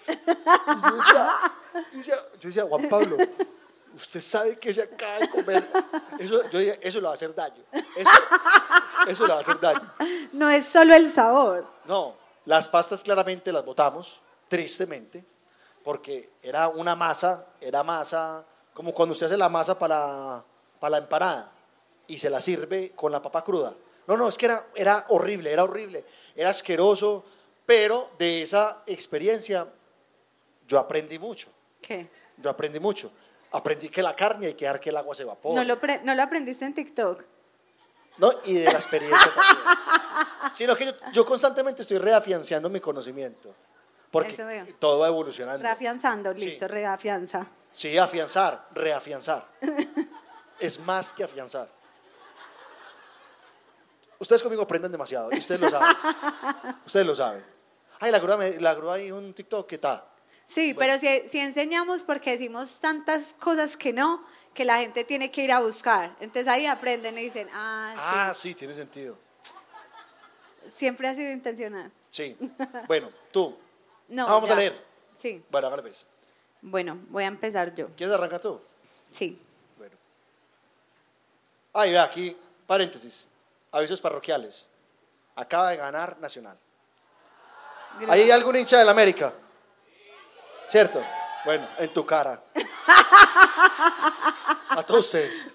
Y 0.08 0.12
yo 0.90 0.96
decía, 0.96 1.30
yo 1.74 1.98
decía, 1.98 2.16
yo 2.40 2.50
decía, 2.50 2.64
Juan 2.64 2.90
Pablo, 2.90 3.18
usted 3.96 4.22
sabe 4.22 4.58
que 4.58 4.74
se 4.74 4.82
acaba 4.82 5.20
de 5.20 5.30
comer. 5.30 5.68
Eso, 6.18 6.50
yo 6.50 6.60
dije, 6.60 6.80
eso 6.82 7.00
le 7.00 7.06
va 7.06 7.12
a 7.12 7.14
hacer 7.14 7.36
daño. 7.36 7.64
Eso, 7.72 8.12
eso 9.08 9.28
le 9.28 9.34
va 9.34 9.40
a 9.40 9.42
hacer 9.42 9.60
daño. 9.60 9.94
no 10.34 10.50
es 10.50 10.66
solo 10.66 10.96
el 10.96 11.12
sabor. 11.12 11.68
No, 11.86 12.16
las 12.46 12.68
pastas 12.68 13.04
claramente 13.04 13.52
las 13.52 13.64
botamos, 13.64 14.20
tristemente, 14.48 15.24
porque 15.90 16.30
era 16.44 16.68
una 16.68 16.96
masa, 16.96 17.48
era 17.60 17.82
masa, 17.82 18.46
como 18.76 18.94
cuando 18.94 19.14
usted 19.14 19.26
hace 19.26 19.36
la 19.38 19.50
masa 19.50 19.80
para, 19.80 20.44
para 20.80 20.92
la 20.92 20.98
empanada 21.00 21.52
y 22.06 22.20
se 22.20 22.30
la 22.30 22.40
sirve 22.42 22.92
con 22.92 23.12
la 23.12 23.20
papa 23.20 23.44
cruda. 23.44 23.74
No, 24.06 24.16
no, 24.16 24.28
es 24.28 24.38
que 24.38 24.46
era, 24.46 24.68
era 24.76 25.06
horrible, 25.10 25.52
era 25.52 25.64
horrible, 25.64 26.06
era 26.36 26.52
asqueroso, 26.52 27.26
pero 27.66 28.12
de 28.20 28.44
esa 28.44 28.84
experiencia 28.86 29.66
yo 30.68 30.78
aprendí 30.78 31.18
mucho, 31.18 31.48
¿Qué? 31.82 32.08
yo 32.38 32.52
aprendí 32.52 32.80
mucho. 32.80 33.12
Aprendí 33.52 33.90
que 33.90 34.04
la 34.04 34.16
carne 34.16 34.46
hay 34.46 34.54
que 34.54 34.66
dejar 34.66 34.80
que 34.80 34.92
el 34.92 34.98
agua 34.98 35.16
se 35.16 35.24
evapore. 35.24 35.56
¿No 35.56 35.64
lo, 35.64 35.80
pre- 35.80 36.02
¿No 36.04 36.14
lo 36.14 36.22
aprendiste 36.22 36.66
en 36.66 36.76
TikTok? 36.76 37.24
¿no? 38.20 38.30
Y 38.46 38.54
de 38.60 38.66
la 38.66 38.74
experiencia 38.74 39.32
también. 39.34 40.54
Sino 40.54 40.76
que 40.76 40.86
yo, 40.86 40.92
yo 41.14 41.26
constantemente 41.26 41.82
estoy 41.82 41.98
reafianzando 41.98 42.70
mi 42.70 42.80
conocimiento. 42.80 43.56
Porque 44.12 44.32
Eso 44.34 44.46
veo. 44.46 44.66
todo 44.80 45.00
va 45.00 45.08
evolucionando. 45.08 45.62
Reafianzando, 45.64 46.34
Sí. 46.34 46.46
listo, 46.46 46.68
reafianza. 46.68 47.48
Sí, 47.74 47.98
afianzar, 47.98 48.68
reafianzar. 48.72 49.48
es 50.60 50.80
más 50.80 51.14
que 51.14 51.24
afianzar. 51.24 51.70
Ustedes 54.18 54.42
conmigo 54.44 54.64
aprenden 54.64 54.92
demasiado, 54.92 55.30
y 55.32 55.38
ustedes 55.40 55.62
lo 55.62 55.70
saben. 55.70 55.88
ustedes 56.86 57.06
lo 57.06 57.16
saben. 57.16 57.46
Ay, 58.00 58.12
la 58.12 58.20
grúa, 58.20 58.38
me, 58.38 58.60
la 58.60 58.74
grúa 58.74 58.96
un 59.14 59.34
TikTok, 59.34 59.68
¿qué 59.68 59.78
tal? 59.78 60.04
Sí, 60.46 60.74
Bueno. 60.74 60.94
pero 61.00 61.00
si, 61.00 61.30
si 61.30 61.40
enseñamos 61.40 62.04
porque 62.04 62.32
decimos 62.32 62.80
tantas 62.80 63.36
cosas 63.40 63.78
que 63.78 63.94
no, 63.94 64.26
que 64.54 64.66
la 64.66 64.80
gente 64.80 65.04
tiene 65.04 65.32
que 65.32 65.44
ir 65.44 65.52
a 65.52 65.60
buscar. 65.62 66.16
Entonces 66.20 66.48
ahí 66.48 66.66
aprenden 66.66 67.18
y 67.18 67.22
dicen, 67.22 67.48
ah, 67.54 67.94
Ah, 68.30 68.34
sí, 68.34 68.56
tiene 68.56 68.74
sentido. 68.76 69.18
sí, 70.66 70.72
siempre 70.72 71.08
ha 71.08 71.16
sido 71.16 71.32
intencional. 71.32 71.92
Sí. 72.10 72.36
Bueno, 72.88 73.10
tú. 73.32 73.56
No, 74.10 74.28
Ah, 74.28 74.32
vamos 74.34 74.50
ya. 74.50 74.56
a 74.56 74.58
leer. 74.60 74.86
Sí, 75.16 75.44
Bueno, 75.50 75.68
hágale 75.68 75.82
pues. 75.84 76.06
bueno, 76.62 76.98
voy 77.10 77.24
a 77.24 77.28
empezar 77.28 77.74
yo. 77.76 77.88
¿Quieres 77.96 78.16
arrancar 78.16 78.40
tú? 78.40 78.62
Sí. 79.12 79.42
Bueno. 79.78 79.96
Ay, 81.74 81.92
vea, 81.92 82.04
aquí, 82.04 82.36
paréntesis. 82.68 83.28
Avisos 83.72 84.00
parroquiales. 84.02 84.66
Acaba 85.36 85.70
de 85.70 85.78
ganar 85.78 86.18
Nacional. 86.20 86.58
¿Ahí 88.08 88.22
hay 88.22 88.32
algún 88.32 88.56
hincha 88.56 88.78
del 88.78 88.90
América? 88.90 89.34
¿Cierto? 90.68 91.02
Bueno, 91.46 91.68
en 91.78 91.92
tu 91.94 92.06
cara. 92.06 92.42
A 94.70 94.84
todos 94.86 95.06
ustedes. 95.06 95.48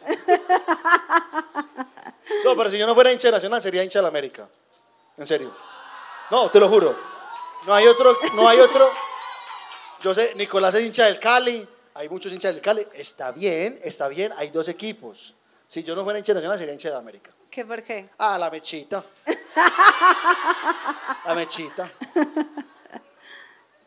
No, 2.44 2.56
pero 2.56 2.70
si 2.70 2.78
yo 2.78 2.86
no 2.86 2.94
fuera 2.94 3.12
hincha 3.12 3.28
de 3.28 3.32
Nacional, 3.32 3.62
sería 3.62 3.82
hincha 3.82 3.98
del 4.00 4.06
América. 4.06 4.48
En 5.16 5.26
serio. 5.26 5.54
No, 6.30 6.50
te 6.50 6.58
lo 6.60 6.68
juro. 6.68 7.13
No 7.66 7.74
hay 7.74 7.86
otro, 7.86 8.16
no 8.34 8.48
hay 8.48 8.60
otro. 8.60 8.90
Yo 10.02 10.12
sé, 10.12 10.34
Nicolás 10.34 10.74
es 10.74 10.84
hincha 10.84 11.06
del 11.06 11.18
Cali, 11.18 11.66
hay 11.94 12.08
muchos 12.10 12.30
hinchas 12.32 12.52
del 12.52 12.62
Cali. 12.62 12.86
Está 12.92 13.32
bien, 13.32 13.78
está 13.82 14.08
bien, 14.08 14.32
hay 14.36 14.50
dos 14.50 14.68
equipos. 14.68 15.34
Si 15.66 15.82
yo 15.82 15.94
no 15.94 16.04
fuera 16.04 16.18
hincha 16.18 16.34
Nacional, 16.34 16.58
sería 16.58 16.74
hincha 16.74 16.90
de 16.90 16.96
América. 16.96 17.30
¿Qué 17.50 17.64
por 17.64 17.82
qué? 17.82 18.10
Ah, 18.18 18.36
la 18.36 18.50
mechita. 18.50 19.02
La 21.24 21.34
mechita. 21.34 21.90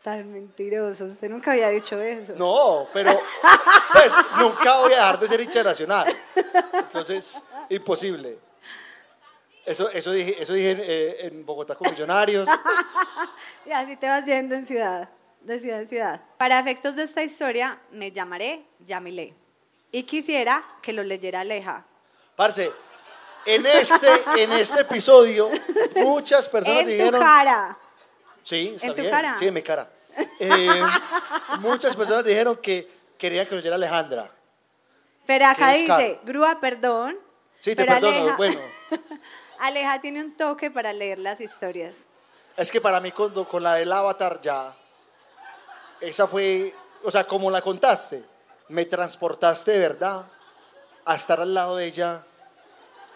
Tan 0.02 0.32
mentiroso, 0.32 1.04
usted 1.04 1.28
nunca 1.28 1.52
había 1.52 1.68
dicho 1.68 2.00
eso. 2.00 2.32
No, 2.36 2.88
pero 2.92 3.12
pues 3.92 4.12
nunca 4.40 4.78
voy 4.78 4.92
a 4.92 4.96
dejar 4.96 5.20
de 5.20 5.28
ser 5.28 5.40
hincha 5.40 5.62
nacional. 5.62 6.06
Entonces, 6.72 7.40
imposible. 7.68 8.38
Eso, 9.64 9.90
eso 9.90 10.10
dije, 10.12 10.42
eso 10.42 10.52
dije 10.52 10.70
en, 10.70 10.80
eh, 10.82 11.16
en 11.26 11.46
Bogotá 11.46 11.74
con 11.74 11.90
Millonarios. 11.92 12.48
Y 13.68 13.72
así 13.72 13.96
te 13.96 14.06
vas 14.08 14.24
yendo 14.24 14.54
en 14.54 14.64
ciudad, 14.64 15.10
de 15.42 15.60
ciudad 15.60 15.80
en 15.80 15.86
ciudad. 15.88 16.22
Para 16.38 16.58
efectos 16.58 16.96
de 16.96 17.02
esta 17.02 17.22
historia, 17.22 17.78
me 17.90 18.10
llamaré 18.10 18.64
Yamile. 18.78 19.34
Y 19.92 20.04
quisiera 20.04 20.64
que 20.80 20.94
lo 20.94 21.02
leyera 21.02 21.40
Aleja. 21.40 21.84
Parce, 22.34 22.72
en 23.44 23.66
este, 23.66 24.08
en 24.38 24.52
este 24.52 24.80
episodio, 24.80 25.50
muchas 25.96 26.48
personas 26.48 26.78
En 26.80 26.86
tu 26.86 26.92
dijeron. 26.92 27.20
cara. 27.20 27.78
Sí, 28.42 28.72
está 28.74 28.86
¿En 28.86 28.94
tu 28.94 29.02
bien. 29.02 29.12
cara? 29.14 29.36
Sí, 29.38 29.46
en 29.48 29.54
mi 29.54 29.62
cara. 29.62 29.90
Eh, 30.40 30.82
muchas 31.60 31.94
personas 31.94 32.24
dijeron 32.24 32.56
que 32.56 32.90
querían 33.18 33.44
que 33.44 33.50
lo 33.50 33.56
leyera 33.58 33.76
Alejandra. 33.76 34.32
Pero 35.26 35.44
acá 35.44 35.72
dice, 35.72 36.20
grúa, 36.24 36.58
perdón. 36.58 37.18
Sí, 37.60 37.76
te 37.76 37.84
pero 37.84 37.92
perdono, 38.00 38.16
Aleja, 38.16 38.36
bueno. 38.38 38.60
Aleja 39.58 40.00
tiene 40.00 40.24
un 40.24 40.34
toque 40.38 40.70
para 40.70 40.94
leer 40.94 41.18
las 41.18 41.38
historias. 41.42 42.06
Es 42.58 42.72
que 42.72 42.80
para 42.80 42.98
mí 42.98 43.12
con, 43.12 43.44
con 43.44 43.62
la 43.62 43.74
del 43.74 43.92
avatar 43.92 44.40
ya, 44.40 44.74
esa 46.00 46.26
fue, 46.26 46.74
o 47.04 47.10
sea, 47.10 47.24
como 47.24 47.52
la 47.52 47.62
contaste, 47.62 48.24
me 48.70 48.84
transportaste 48.84 49.70
de 49.70 49.78
verdad 49.78 50.24
a 51.04 51.14
estar 51.14 51.40
al 51.40 51.54
lado 51.54 51.76
de 51.76 51.86
ella, 51.86 52.24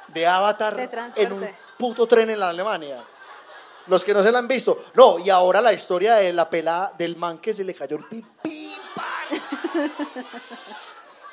de 0.07 0.29
avatar, 0.29 0.79
en 1.17 1.33
un 1.33 1.49
puto 1.77 2.07
tren 2.07 2.31
en 2.31 2.39
la 2.39 2.51
Alemania. 2.51 3.03
Los 3.89 4.05
que 4.05 4.15
no 4.15 4.23
se 4.23 4.31
la 4.31 4.39
han 4.39 4.47
visto. 4.47 4.85
No, 4.95 5.19
y 5.19 5.29
ahora 5.29 5.61
la 5.61 5.73
historia 5.73 6.15
de 6.15 6.33
la 6.33 6.49
pelada 6.49 6.93
del 6.97 7.17
man 7.17 7.39
que 7.39 7.53
se 7.53 7.65
le 7.65 7.75
cayó 7.75 7.97
el 7.97 8.05
pipí, 8.05 8.79
parce. 8.95 9.91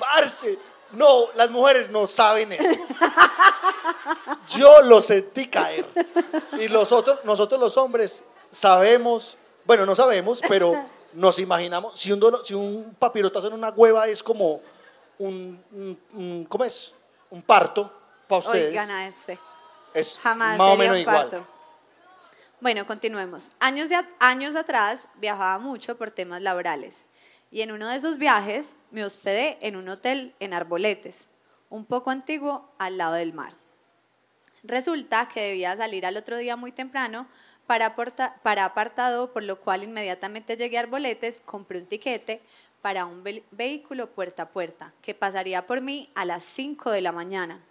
Parce. 0.00 0.58
No, 0.92 1.28
las 1.34 1.50
mujeres 1.50 1.90
no 1.90 2.06
saben 2.06 2.52
eso. 2.52 2.64
Yo 4.48 4.82
lo 4.82 5.00
sentí 5.00 5.46
caer. 5.48 5.86
Y 6.58 6.68
los 6.68 6.92
otros, 6.92 7.24
nosotros 7.24 7.60
los 7.60 7.76
hombres 7.76 8.22
sabemos, 8.50 9.36
bueno, 9.64 9.86
no 9.86 9.94
sabemos, 9.94 10.40
pero 10.48 10.84
nos 11.12 11.38
imaginamos, 11.38 11.98
si 12.00 12.12
un, 12.12 12.22
si 12.44 12.54
un 12.54 12.94
papirotazo 12.98 13.46
en 13.48 13.52
una 13.54 13.70
hueva 13.70 14.06
es 14.08 14.22
como 14.22 14.60
un, 15.18 15.62
un- 15.72 16.00
un- 16.14 16.46
¿cómo 16.48 16.64
es? 16.64 16.92
Un 17.30 17.42
parto 17.42 17.92
para 18.28 18.40
ustedes. 18.40 18.68
Oigan 18.70 18.90
a 18.90 19.06
este. 19.06 19.38
es 19.94 20.18
Jamás 20.18 20.58
más 20.58 20.70
o 20.72 20.76
menos 20.76 20.94
un 20.96 21.00
igual. 21.02 21.16
parto. 21.28 21.46
Bueno, 22.60 22.86
continuemos. 22.86 23.50
Años, 23.60 23.88
de 23.88 23.96
años 24.18 24.54
atrás 24.56 25.08
viajaba 25.14 25.58
mucho 25.58 25.96
por 25.96 26.10
temas 26.10 26.42
laborales 26.42 27.06
y 27.50 27.62
en 27.62 27.72
uno 27.72 27.88
de 27.88 27.96
esos 27.96 28.18
viajes 28.18 28.76
me 28.90 29.04
hospedé 29.04 29.58
en 29.60 29.76
un 29.76 29.88
hotel 29.88 30.34
en 30.40 30.54
Arboletes, 30.54 31.30
un 31.68 31.84
poco 31.84 32.10
antiguo 32.10 32.70
al 32.78 32.98
lado 32.98 33.14
del 33.14 33.32
mar. 33.32 33.54
Resulta 34.62 35.28
que 35.28 35.40
debía 35.40 35.76
salir 35.76 36.04
al 36.06 36.16
otro 36.16 36.36
día 36.36 36.56
muy 36.56 36.72
temprano 36.72 37.26
para, 37.66 37.94
apartado, 38.64 39.32
por 39.32 39.42
lo 39.42 39.60
cual 39.60 39.84
inmediatamente 39.84 40.56
llegué 40.56 40.76
a 40.76 40.80
Arboletes, 40.80 41.40
compré 41.44 41.78
un 41.78 41.86
tiquete 41.86 42.40
para 42.82 43.04
un 43.04 43.22
ve- 43.22 43.44
vehículo 43.52 44.10
puerta 44.10 44.44
a 44.44 44.48
puerta 44.48 44.92
que 45.02 45.14
pasaría 45.14 45.66
por 45.66 45.80
mí 45.80 46.10
a 46.14 46.24
las 46.24 46.42
5 46.42 46.90
de 46.90 47.00
la 47.00 47.12
mañana. 47.12 47.64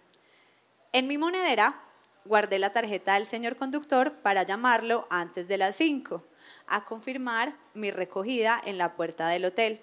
En 0.92 1.06
mi 1.06 1.18
monedera 1.18 1.80
guardé 2.24 2.58
la 2.58 2.72
tarjeta 2.72 3.14
del 3.14 3.26
señor 3.26 3.56
conductor 3.56 4.14
para 4.22 4.42
llamarlo 4.42 5.06
antes 5.10 5.48
de 5.48 5.58
las 5.58 5.76
5 5.76 6.24
a 6.70 6.84
confirmar 6.84 7.54
mi 7.74 7.90
recogida 7.90 8.60
en 8.64 8.78
la 8.78 8.94
puerta 8.94 9.28
del 9.28 9.44
hotel 9.44 9.80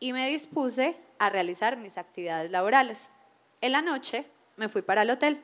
y 0.00 0.12
me 0.12 0.28
dispuse 0.28 0.96
a 1.18 1.28
realizar 1.28 1.76
mis 1.76 1.98
actividades 1.98 2.50
laborales. 2.50 3.10
En 3.60 3.72
la 3.72 3.82
noche 3.82 4.26
me 4.56 4.68
fui 4.68 4.82
para 4.82 5.02
el 5.02 5.10
hotel, 5.10 5.42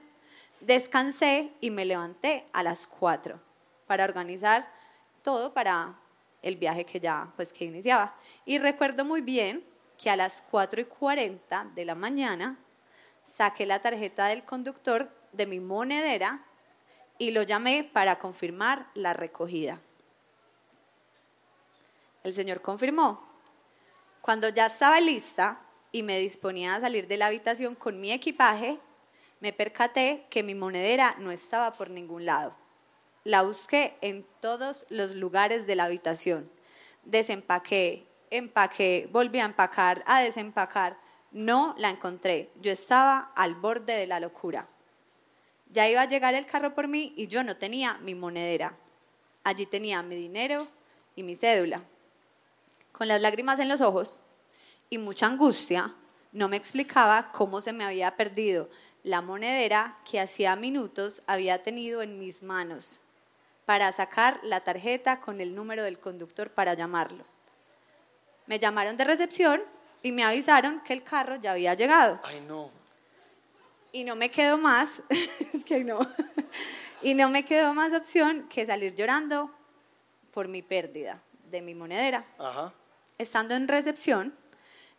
descansé 0.61 1.53
y 1.61 1.70
me 1.70 1.85
levanté 1.85 2.47
a 2.53 2.62
las 2.62 2.87
4 2.87 3.41
para 3.87 4.05
organizar 4.05 4.68
todo 5.22 5.53
para 5.53 5.99
el 6.43 6.57
viaje 6.57 6.85
que 6.87 7.01
ya 7.01 7.33
pues 7.37 7.53
que 7.53 7.64
iniciaba. 7.64 8.14
Y 8.45 8.59
recuerdo 8.59 9.05
muy 9.05 9.20
bien 9.20 9.64
que 9.97 10.11
a 10.11 10.16
las 10.16 10.43
4 10.51 10.81
y 10.81 10.85
40 10.85 11.70
de 11.74 11.85
la 11.85 11.95
mañana 11.95 12.59
saqué 13.24 13.66
la 13.66 13.81
tarjeta 13.81 14.26
del 14.26 14.45
conductor 14.45 15.12
de 15.33 15.47
mi 15.47 15.61
monedera 15.61 16.45
y 17.18 17.33
lo 17.33 17.43
llamé 17.43 17.85
para 17.85 18.18
confirmar 18.18 18.87
la 18.95 19.12
recogida. 19.12 19.81
El 22.29 22.35
señor 22.35 22.61
confirmó. 22.61 23.26
Cuando 24.20 24.51
ya 24.51 24.66
estaba 24.66 25.01
lista 25.01 25.62
y 25.91 26.03
me 26.03 26.18
disponía 26.18 26.74
a 26.74 26.81
salir 26.81 27.07
de 27.07 27.16
la 27.16 27.29
habitación 27.29 27.74
con 27.74 28.03
mi 28.03 28.12
equipaje, 28.12 28.79
me 29.41 29.55
percaté 29.55 30.26
que 30.29 30.43
mi 30.43 30.55
monedera 30.55 31.16
no 31.20 31.31
estaba 31.31 31.72
por 31.72 31.89
ningún 31.89 32.26
lado. 32.26 32.55
La 33.24 33.41
busqué 33.41 33.97
en 34.03 34.26
todos 34.41 34.85
los 34.91 35.14
lugares 35.14 35.66
de 35.66 35.74
la 35.74 35.85
habitación. 35.85 36.51
Desempaqué, 37.05 38.07
empaqué, 38.29 39.09
volví 39.11 39.41
a 39.41 39.47
empacar, 39.47 40.05
a 40.07 40.20
desempacar. 40.20 40.99
No 41.33 41.74
la 41.79 41.89
encontré. 41.89 42.51
Yo 42.61 42.70
estaba 42.70 43.33
al 43.37 43.55
borde 43.55 43.95
de 43.95 44.07
la 44.07 44.20
locura. 44.20 44.68
Ya 45.72 45.89
iba 45.89 46.03
a 46.03 46.09
llegar 46.09 46.35
el 46.35 46.45
carro 46.45 46.74
por 46.74 46.89
mí 46.89 47.14
y 47.16 47.26
yo 47.26 47.43
no 47.43 47.57
tenía 47.57 47.97
mi 48.03 48.14
monedera. 48.14 48.76
Allí 49.45 49.64
tenía 49.64 50.03
mi 50.03 50.14
dinero 50.14 50.68
y 51.16 51.22
mi 51.22 51.35
cédula. 51.35 51.83
Con 52.99 53.07
las 53.07 53.20
lágrimas 53.20 53.61
en 53.61 53.68
los 53.68 53.80
ojos 53.80 54.14
y 54.90 54.99
mucha 54.99 55.26
angustia, 55.26 55.94
no 56.32 56.49
me 56.49 56.57
explicaba 56.57 57.30
cómo 57.30 57.61
se 57.61 57.72
me 57.72 57.84
había 57.84 58.16
perdido 58.16 58.68
la 59.05 59.22
monedera 59.22 59.96
que 60.05 60.18
hacía 60.18 60.57
minutos 60.57 61.22
había 61.28 61.62
tenido 61.62 62.03
en 62.03 62.18
mis 62.18 62.42
manos 62.42 63.01
para 63.66 63.92
sacar 63.92 64.40
la 64.42 64.64
tarjeta 64.64 65.20
con 65.20 65.40
el 65.40 65.55
número 65.55 65.84
del 65.84 66.01
conductor 66.01 66.51
para 66.51 66.74
llamarlo. 66.74 67.22
Me 68.46 68.59
llamaron 68.59 68.96
de 68.96 69.05
recepción 69.05 69.62
y 70.03 70.11
me 70.11 70.24
avisaron 70.24 70.80
que 70.80 70.92
el 70.92 71.05
carro 71.05 71.36
ya 71.36 71.53
había 71.53 71.74
llegado. 71.74 72.18
Ay, 72.24 72.44
no. 72.49 72.72
Y 73.92 74.03
no 74.03 74.16
me 74.16 74.28
quedó 74.28 74.59
más, 74.59 75.03
es 75.55 75.64
que 75.64 75.84
no, 75.84 76.01
y 77.03 77.14
no 77.14 77.28
me 77.28 77.44
quedó 77.44 77.74
más 77.74 77.92
opción 77.92 78.49
que 78.49 78.66
salir 78.66 78.96
llorando 78.96 79.55
por 80.32 80.49
mi 80.49 80.62
pérdida 80.62 81.22
de 81.49 81.62
mi 81.62 81.76
monedera. 81.76 82.26
Ajá. 82.40 82.72
Estando 83.19 83.55
en 83.55 83.69
recepción, 83.69 84.35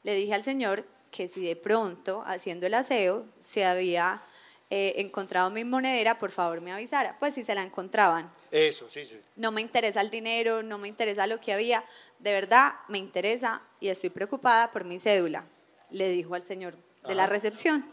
le 0.04 0.14
dije 0.14 0.34
al 0.34 0.44
señor 0.44 0.86
que 1.12 1.28
si 1.28 1.46
de 1.46 1.56
pronto, 1.56 2.24
haciendo 2.26 2.68
el 2.68 2.74
aseo, 2.74 3.26
se 3.40 3.66
había 3.66 4.22
eh, 4.70 4.94
encontrado 4.98 5.50
mi 5.50 5.64
monedera, 5.64 6.20
por 6.20 6.32
favor 6.32 6.62
me 6.62 6.72
avisara. 6.72 7.18
Pues 7.20 7.34
si 7.34 7.44
se 7.44 7.56
la 7.56 7.64
encontraban. 7.64 8.32
Eso, 8.52 8.88
sí, 8.90 9.06
sí. 9.06 9.20
No 9.36 9.52
me 9.52 9.62
interesa 9.62 10.02
el 10.02 10.10
dinero, 10.10 10.62
no 10.62 10.78
me 10.78 10.88
interesa 10.88 11.26
lo 11.28 11.40
que 11.40 11.54
había. 11.54 11.84
De 12.20 12.32
verdad, 12.32 12.74
me 12.88 12.98
interesa 12.98 13.62
y 13.80 13.88
estoy 13.88 14.10
preocupada 14.10 14.72
por 14.72 14.84
mi 14.84 15.00
cédula, 15.00 15.46
le 15.90 16.10
dijo 16.10 16.36
al 16.36 16.46
señor 16.46 16.76
de 17.08 17.16
la 17.16 17.26
recepción. 17.26 17.86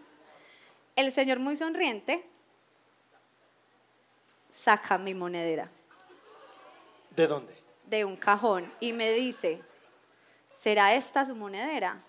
El 0.96 1.12
señor 1.12 1.38
muy 1.38 1.56
sonriente 1.56 2.24
saca 4.50 4.96
mi 4.96 5.14
monedera 5.14 5.70
¿De 7.14 7.26
dónde? 7.26 7.54
de 7.84 8.04
un 8.04 8.16
cajón 8.16 8.72
y 8.80 8.92
me 8.94 9.12
dice, 9.12 9.60
¿será 10.58 10.94
esta 10.94 11.24
su 11.24 11.34
monedera? 11.34 12.02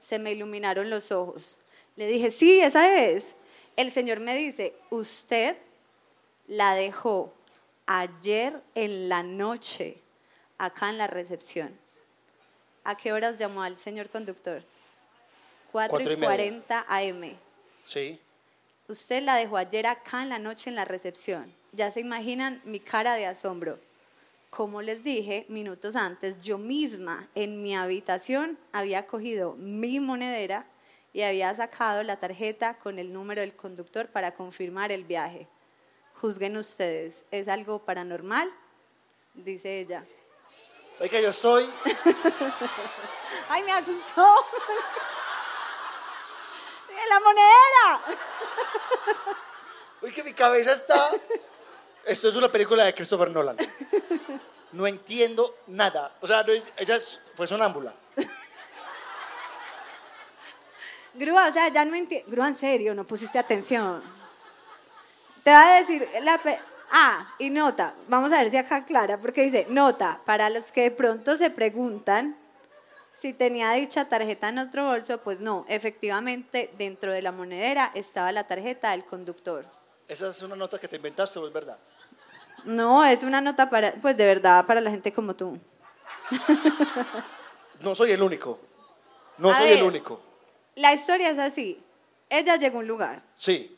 Se 0.00 0.18
me 0.18 0.32
iluminaron 0.32 0.90
los 0.90 1.12
ojos. 1.12 1.58
Le 1.96 2.06
dije, 2.06 2.30
sí, 2.30 2.60
esa 2.60 3.04
es. 3.04 3.34
El 3.76 3.92
señor 3.92 4.20
me 4.20 4.36
dice, 4.36 4.74
usted 4.90 5.56
la 6.46 6.74
dejó 6.74 7.32
ayer 7.86 8.60
en 8.74 9.08
la 9.08 9.22
noche 9.22 9.98
acá 10.58 10.90
en 10.90 10.98
la 10.98 11.06
recepción. 11.06 11.76
¿A 12.84 12.96
qué 12.96 13.12
horas 13.12 13.38
llamó 13.38 13.62
al 13.62 13.76
señor 13.76 14.08
conductor? 14.08 14.64
4 15.72 15.90
Cuatro 15.90 16.10
y 16.10 16.14
y 16.14 16.16
media. 16.16 16.28
40 16.28 16.86
AM. 16.88 17.36
Sí. 17.84 18.18
Usted 18.88 19.22
la 19.22 19.36
dejó 19.36 19.56
ayer 19.56 19.86
acá 19.86 20.22
en 20.22 20.30
la 20.30 20.38
noche 20.38 20.70
en 20.70 20.76
la 20.76 20.84
recepción. 20.84 21.52
Ya 21.72 21.90
se 21.90 22.00
imaginan 22.00 22.62
mi 22.64 22.80
cara 22.80 23.14
de 23.14 23.26
asombro. 23.26 23.78
Como 24.50 24.82
les 24.82 25.04
dije 25.04 25.44
minutos 25.48 25.94
antes, 25.94 26.40
yo 26.40 26.58
misma 26.58 27.28
en 27.34 27.62
mi 27.62 27.76
habitación 27.76 28.58
había 28.72 29.06
cogido 29.06 29.54
mi 29.56 30.00
monedera 30.00 30.66
y 31.12 31.22
había 31.22 31.54
sacado 31.54 32.02
la 32.02 32.18
tarjeta 32.18 32.78
con 32.78 32.98
el 32.98 33.12
número 33.12 33.42
del 33.42 33.54
conductor 33.54 34.08
para 34.08 34.34
confirmar 34.34 34.90
el 34.90 35.04
viaje. 35.04 35.46
Juzguen 36.14 36.56
ustedes, 36.56 37.26
¿es 37.30 37.48
algo 37.48 37.84
paranormal? 37.84 38.50
Dice 39.34 39.80
ella. 39.80 40.04
Oiga, 40.98 41.20
yo 41.20 41.28
estoy. 41.28 41.70
¡Ay, 43.48 43.62
me 43.62 43.72
asustó! 43.72 44.26
¡La 47.08 47.20
monedera! 47.20 48.02
Uy, 50.02 50.12
que 50.12 50.22
mi 50.22 50.32
cabeza 50.34 50.72
está. 50.72 51.10
Esto 52.08 52.28
es 52.30 52.36
una 52.36 52.50
película 52.50 52.84
de 52.84 52.94
Christopher 52.94 53.30
Nolan. 53.30 53.56
no 54.72 54.86
entiendo 54.86 55.56
nada. 55.66 56.12
O 56.20 56.26
sea, 56.26 56.42
no- 56.42 56.52
ella 56.52 56.96
es- 56.96 57.20
fue 57.36 57.46
sonámbula. 57.46 57.92
Grúa, 61.14 61.48
o 61.48 61.52
sea, 61.52 61.68
ya 61.68 61.84
no 61.84 61.94
entiendo. 61.96 62.30
Grúa, 62.30 62.48
en 62.48 62.56
serio, 62.56 62.94
no 62.94 63.04
pusiste 63.06 63.38
atención. 63.38 64.02
Te 65.44 65.50
va 65.50 65.76
a 65.76 65.80
decir 65.80 66.08
la... 66.22 66.40
Ah, 66.90 67.34
y 67.38 67.50
nota, 67.50 67.94
vamos 68.08 68.32
a 68.32 68.38
ver 68.42 68.50
si 68.50 68.56
acá 68.56 68.86
clara, 68.86 69.18
porque 69.20 69.42
dice, 69.42 69.66
nota, 69.68 70.22
para 70.24 70.48
los 70.48 70.72
que 70.72 70.82
de 70.84 70.90
pronto 70.90 71.36
se 71.36 71.50
preguntan 71.50 72.34
si 73.20 73.34
tenía 73.34 73.72
dicha 73.72 74.08
tarjeta 74.08 74.48
en 74.48 74.58
otro 74.58 74.86
bolso, 74.86 75.18
pues 75.18 75.40
no, 75.40 75.66
efectivamente 75.68 76.72
dentro 76.78 77.12
de 77.12 77.20
la 77.20 77.32
monedera 77.32 77.90
estaba 77.94 78.32
la 78.32 78.46
tarjeta 78.46 78.92
del 78.92 79.04
conductor. 79.04 79.66
Esa 80.06 80.30
es 80.30 80.40
una 80.40 80.56
nota 80.56 80.78
que 80.78 80.88
te 80.88 80.96
inventaste, 80.96 81.38
¿o 81.38 81.46
es 81.46 81.52
verdad? 81.52 81.76
No, 82.64 83.04
es 83.04 83.22
una 83.22 83.40
nota 83.40 83.70
para, 83.70 83.92
pues 83.94 84.16
de 84.16 84.26
verdad, 84.26 84.66
para 84.66 84.80
la 84.80 84.90
gente 84.90 85.12
como 85.12 85.34
tú. 85.34 85.58
No 87.80 87.94
soy 87.94 88.10
el 88.12 88.22
único. 88.22 88.58
No 89.38 89.50
A 89.50 89.58
soy 89.58 89.68
el 89.70 89.82
único. 89.82 90.20
La 90.74 90.92
historia 90.92 91.30
es 91.30 91.38
así. 91.38 91.82
Ella 92.28 92.56
llegó 92.56 92.78
a 92.78 92.80
un 92.80 92.88
lugar. 92.88 93.22
Sí. 93.34 93.76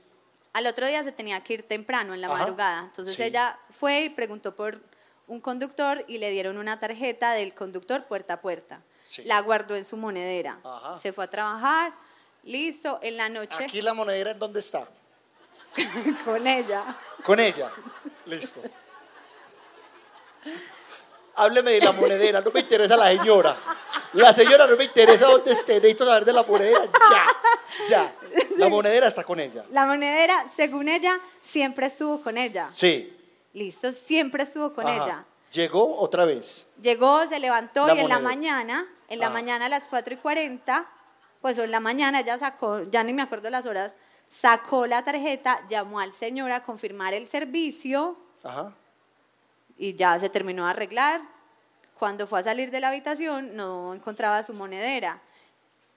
Al 0.53 0.67
otro 0.67 0.87
día 0.87 1.05
se 1.05 1.13
tenía 1.13 1.43
que 1.45 1.55
ir 1.55 1.63
temprano, 1.69 2.15
en 2.15 2.21
la 2.21 2.27
Ajá. 2.29 2.39
madrugada. 2.39 2.81
Entonces 2.81 3.15
Sí. 3.15 3.23
ella 3.23 3.59
fue 3.71 4.03
y 4.05 4.09
preguntó 4.11 4.55
por 4.57 4.81
un 5.29 5.41
conductor 5.41 6.05
y 6.09 6.19
le 6.19 6.31
dieron 6.31 6.59
una 6.59 6.81
tarjeta 6.81 7.33
del 7.33 7.55
conductor 7.55 8.05
puerta 8.07 8.35
a 8.35 8.41
puerta. 8.41 8.83
Sí. 9.05 9.23
La 9.25 9.41
guardó 9.43 9.77
en 9.77 9.85
su 9.85 9.97
monedera. 9.97 10.59
Ajá. 10.65 10.97
Se 10.97 11.13
fue 11.13 11.25
a 11.25 11.31
trabajar, 11.31 11.93
listo, 12.43 12.99
en 13.03 13.17
la 13.17 13.29
noche 13.29 13.65
Aquí 13.65 13.81
la 13.83 13.95
monedera, 13.95 14.33
¿en 14.33 14.39
dónde 14.39 14.61
está? 14.61 14.89
con 16.25 16.47
ella. 16.47 16.85
Con 17.25 17.39
ella. 17.39 17.71
Listo. 18.31 18.61
Hábleme 21.37 21.73
de 21.73 21.81
la 21.81 21.93
monedera, 21.93 22.41
no 22.41 22.51
me 22.53 22.61
interesa 22.61 22.97
la 22.97 23.09
señora. 23.09 23.57
La 24.13 24.33
señora 24.33 24.67
no 24.67 24.77
me 24.77 24.85
interesa 24.85 25.27
dónde 25.27 25.53
esté, 25.53 25.75
necesito 25.75 26.05
saber 26.07 26.25
de 26.25 26.33
la 26.33 26.43
monedera. 26.43 26.81
Ya, 26.85 27.27
ya. 27.89 28.15
La 28.59 28.69
monedera 28.69 29.09
está 29.09 29.25
con 29.25 29.41
ella. 29.41 29.65
La 29.73 29.87
monedera, 29.87 30.45
según 30.55 30.89
ella, 30.89 31.19
siempre 31.43 31.87
estuvo 31.87 32.21
con 32.23 32.37
ella. 32.37 32.69
Sí. 32.73 33.17
Listo, 33.55 33.93
siempre 33.93 34.45
estuvo 34.45 34.73
con 34.73 34.87
Ajá. 34.87 35.05
ella. 35.05 35.25
Llegó 35.53 35.99
otra 36.01 36.25
vez. 36.25 36.67
Llegó, 36.81 37.27
se 37.27 37.39
levantó 37.41 37.87
La 37.87 37.95
y 37.97 37.99
en 38.01 38.09
la 38.09 38.21
mañana, 38.21 38.87
en 39.09 39.19
la 39.19 39.27
Ah. 39.27 39.31
mañana 39.31 39.67
a 39.67 39.69
las 39.69 39.89
4 39.89 40.15
y 40.15 40.17
40, 40.19 40.87
pues 41.41 41.59
en 41.59 41.71
la 41.71 41.81
mañana 41.81 42.21
ella 42.21 42.39
sacó, 42.39 42.83
ya 42.91 43.03
ni 43.03 43.13
me 43.13 43.23
acuerdo 43.23 43.51
las 43.51 43.67
horas, 43.67 43.95
sacó 44.31 44.87
la 44.87 45.03
tarjeta, 45.03 45.61
llamó 45.69 46.01
al 46.01 46.13
señor 46.13 46.53
a 46.53 46.63
confirmar 46.63 47.13
el 47.13 47.27
servicio 47.27 48.17
Ajá. 48.43 48.73
y 49.77 49.95
ya 49.95 50.19
se 50.19 50.31
terminó 50.31 50.65
de 50.65 50.71
arreglar. 50.71 51.21
Cuando 51.99 52.27
fue 52.27 52.41
a 52.41 52.45
salir 52.45 52.71
de 52.71 52.81
la 52.81 52.89
habitación 52.89 53.55
no 53.57 53.93
encontraba 53.93 54.43
su 54.43 54.55
monedera. 54.55 55.21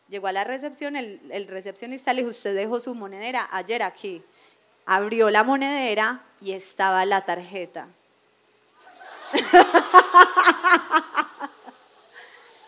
Llegó 0.10 0.28
a 0.28 0.34
la 0.34 0.44
recepción, 0.44 0.98
el, 0.98 1.22
el 1.32 1.48
recepcionista 1.48 2.12
le 2.12 2.22
dijo, 2.22 2.32
usted 2.32 2.54
dejó 2.56 2.82
su 2.82 2.94
monedera 2.94 3.48
ayer 3.52 3.84
aquí. 3.84 4.22
Abrió 4.86 5.30
la 5.30 5.44
monedera 5.44 6.24
y 6.42 6.52
estaba 6.52 7.06
la 7.06 7.24
tarjeta. 7.24 7.88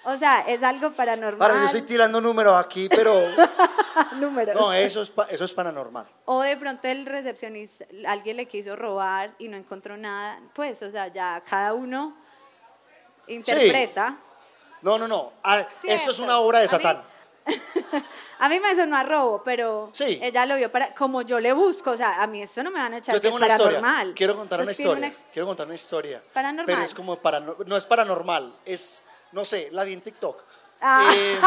o 0.05 0.17
sea, 0.17 0.41
es 0.47 0.61
algo 0.63 0.91
paranormal. 0.91 1.41
Ahora 1.49 1.61
yo 1.61 1.65
estoy 1.67 1.81
tirando 1.83 2.19
números 2.21 2.55
aquí, 2.63 2.87
pero 2.89 3.13
Números. 4.19 4.55
no, 4.55 4.71
eso 4.73 5.01
es, 5.01 5.11
eso 5.29 5.45
es 5.45 5.53
paranormal. 5.53 6.05
O 6.25 6.41
de 6.41 6.55
pronto 6.57 6.87
el 6.87 7.05
recepcionista, 7.05 7.85
alguien 8.07 8.37
le 8.37 8.47
quiso 8.47 8.75
robar 8.75 9.33
y 9.39 9.47
no 9.47 9.57
encontró 9.57 9.97
nada. 9.97 10.39
Pues, 10.53 10.81
o 10.81 10.91
sea, 10.91 11.07
ya 11.07 11.41
cada 11.47 11.73
uno 11.73 12.15
interpreta. 13.27 14.17
No, 14.81 14.97
no, 14.97 15.07
no. 15.07 15.33
Ah, 15.43 15.65
esto 15.83 16.11
es 16.11 16.19
una 16.19 16.39
obra 16.39 16.59
de 16.59 16.65
A 16.65 16.67
mí- 16.67 16.83
Satán. 16.83 17.03
A 18.39 18.49
mí 18.49 18.59
me 18.59 18.75
sonó 18.75 18.97
a 18.97 19.03
robo, 19.03 19.41
pero 19.45 19.91
Sí. 19.93 20.19
ella 20.21 20.45
lo 20.45 20.57
vio 20.57 20.69
para, 20.69 20.93
como 20.93 21.21
yo 21.21 21.39
le 21.39 21.53
busco, 21.53 21.91
o 21.91 21.97
sea, 21.97 22.21
a 22.21 22.27
mí 22.27 22.41
esto 22.41 22.61
no 22.63 22.69
me 22.71 22.79
van 22.79 22.93
a 22.93 22.97
echar 22.97 23.15
Yo 23.15 23.21
que 23.21 23.27
tengo 23.27 23.37
es 23.37 23.43
una 23.45 23.53
historia. 23.53 23.79
paranormal. 23.79 24.13
Quiero 24.13 24.35
contar 24.35 24.59
una 24.61 24.71
historia. 24.71 25.11
Quiero 25.31 25.45
contar 25.47 25.65
una 25.65 25.75
historia. 25.75 26.21
Paranormal. 26.33 26.65
Pero 26.65 26.81
es 26.81 26.93
como 26.93 27.15
parano- 27.17 27.55
no 27.65 27.77
es 27.77 27.85
paranormal, 27.85 28.53
es 28.65 29.01
no 29.35 29.43
sé, 29.43 29.67
la 29.71 29.83
vi 29.83 29.91
en 29.91 29.99
TikTok. 29.99 30.41
Ah. 30.79 31.11
Eh, 31.13 31.37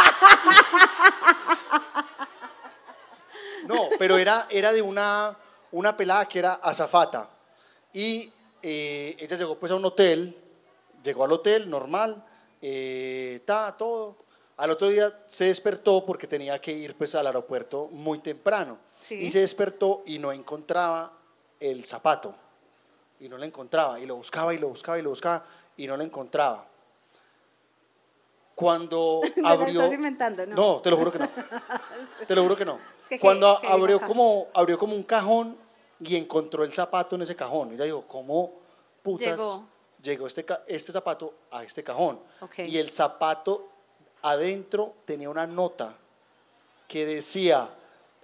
no, 3.66 3.88
pero 3.98 4.18
era, 4.18 4.46
era 4.50 4.72
de 4.72 4.82
una, 4.82 5.34
una 5.72 5.96
pelada 5.96 6.28
que 6.28 6.38
era 6.38 6.52
azafata. 6.52 7.30
Y 7.94 8.30
eh, 8.60 9.16
ella 9.18 9.38
llegó 9.38 9.58
pues 9.58 9.72
a 9.72 9.76
un 9.76 9.86
hotel, 9.86 10.36
llegó 11.02 11.24
al 11.24 11.32
hotel 11.32 11.70
normal, 11.70 12.22
eh, 12.60 13.40
ta, 13.46 13.74
todo. 13.74 14.18
Al 14.58 14.70
otro 14.70 14.88
día 14.88 15.24
se 15.26 15.44
despertó 15.44 16.04
porque 16.04 16.26
tenía 16.26 16.60
que 16.60 16.72
ir 16.72 16.94
pues 16.94 17.14
al 17.14 17.26
aeropuerto 17.26 17.88
muy 17.90 18.18
temprano. 18.18 18.76
Sí. 19.00 19.14
Y 19.14 19.30
se 19.30 19.40
despertó 19.40 20.02
y 20.04 20.18
no 20.18 20.30
encontraba 20.30 21.10
el 21.58 21.86
zapato. 21.86 22.34
Y 23.18 23.30
no 23.30 23.38
lo 23.38 23.44
encontraba. 23.44 23.98
Y 23.98 24.04
lo 24.04 24.16
buscaba 24.16 24.52
y 24.52 24.58
lo 24.58 24.68
buscaba 24.68 24.98
y 24.98 25.02
lo 25.02 25.08
buscaba 25.08 25.46
y 25.74 25.86
no 25.86 25.96
lo 25.96 26.04
encontraba. 26.04 26.68
Cuando 28.58 29.20
abrió... 29.44 29.82
estás 29.82 29.94
inventando, 29.94 30.44
¿no? 30.44 30.56
No, 30.56 30.80
te 30.80 30.90
lo 30.90 30.96
juro 30.96 31.12
que 31.12 31.20
no. 31.20 31.30
Te 32.26 32.34
lo 32.34 32.42
juro 32.42 32.56
que 32.56 32.64
no. 32.64 32.80
Es 32.98 33.04
que 33.06 33.20
Cuando 33.20 33.56
que- 33.60 33.68
abrió 33.68 34.00
como, 34.00 34.48
abrió 34.52 34.76
como 34.76 34.96
un 34.96 35.04
cajón 35.04 35.56
y 36.00 36.16
encontró 36.16 36.64
el 36.64 36.72
zapato 36.74 37.14
en 37.14 37.22
ese 37.22 37.36
cajón. 37.36 37.70
Y 37.70 37.74
ella 37.76 37.84
dijo, 37.84 38.02
¿cómo 38.08 38.54
putas 39.00 39.28
Llegó. 39.28 39.64
llegó 40.02 40.26
este, 40.26 40.44
este 40.66 40.90
zapato 40.90 41.34
a 41.52 41.62
este 41.62 41.84
cajón? 41.84 42.18
Y 42.56 42.78
el 42.78 42.90
zapato 42.90 43.68
adentro 44.22 44.94
tenía 45.04 45.30
una 45.30 45.46
nota 45.46 45.94
que 46.88 47.06
decía, 47.06 47.70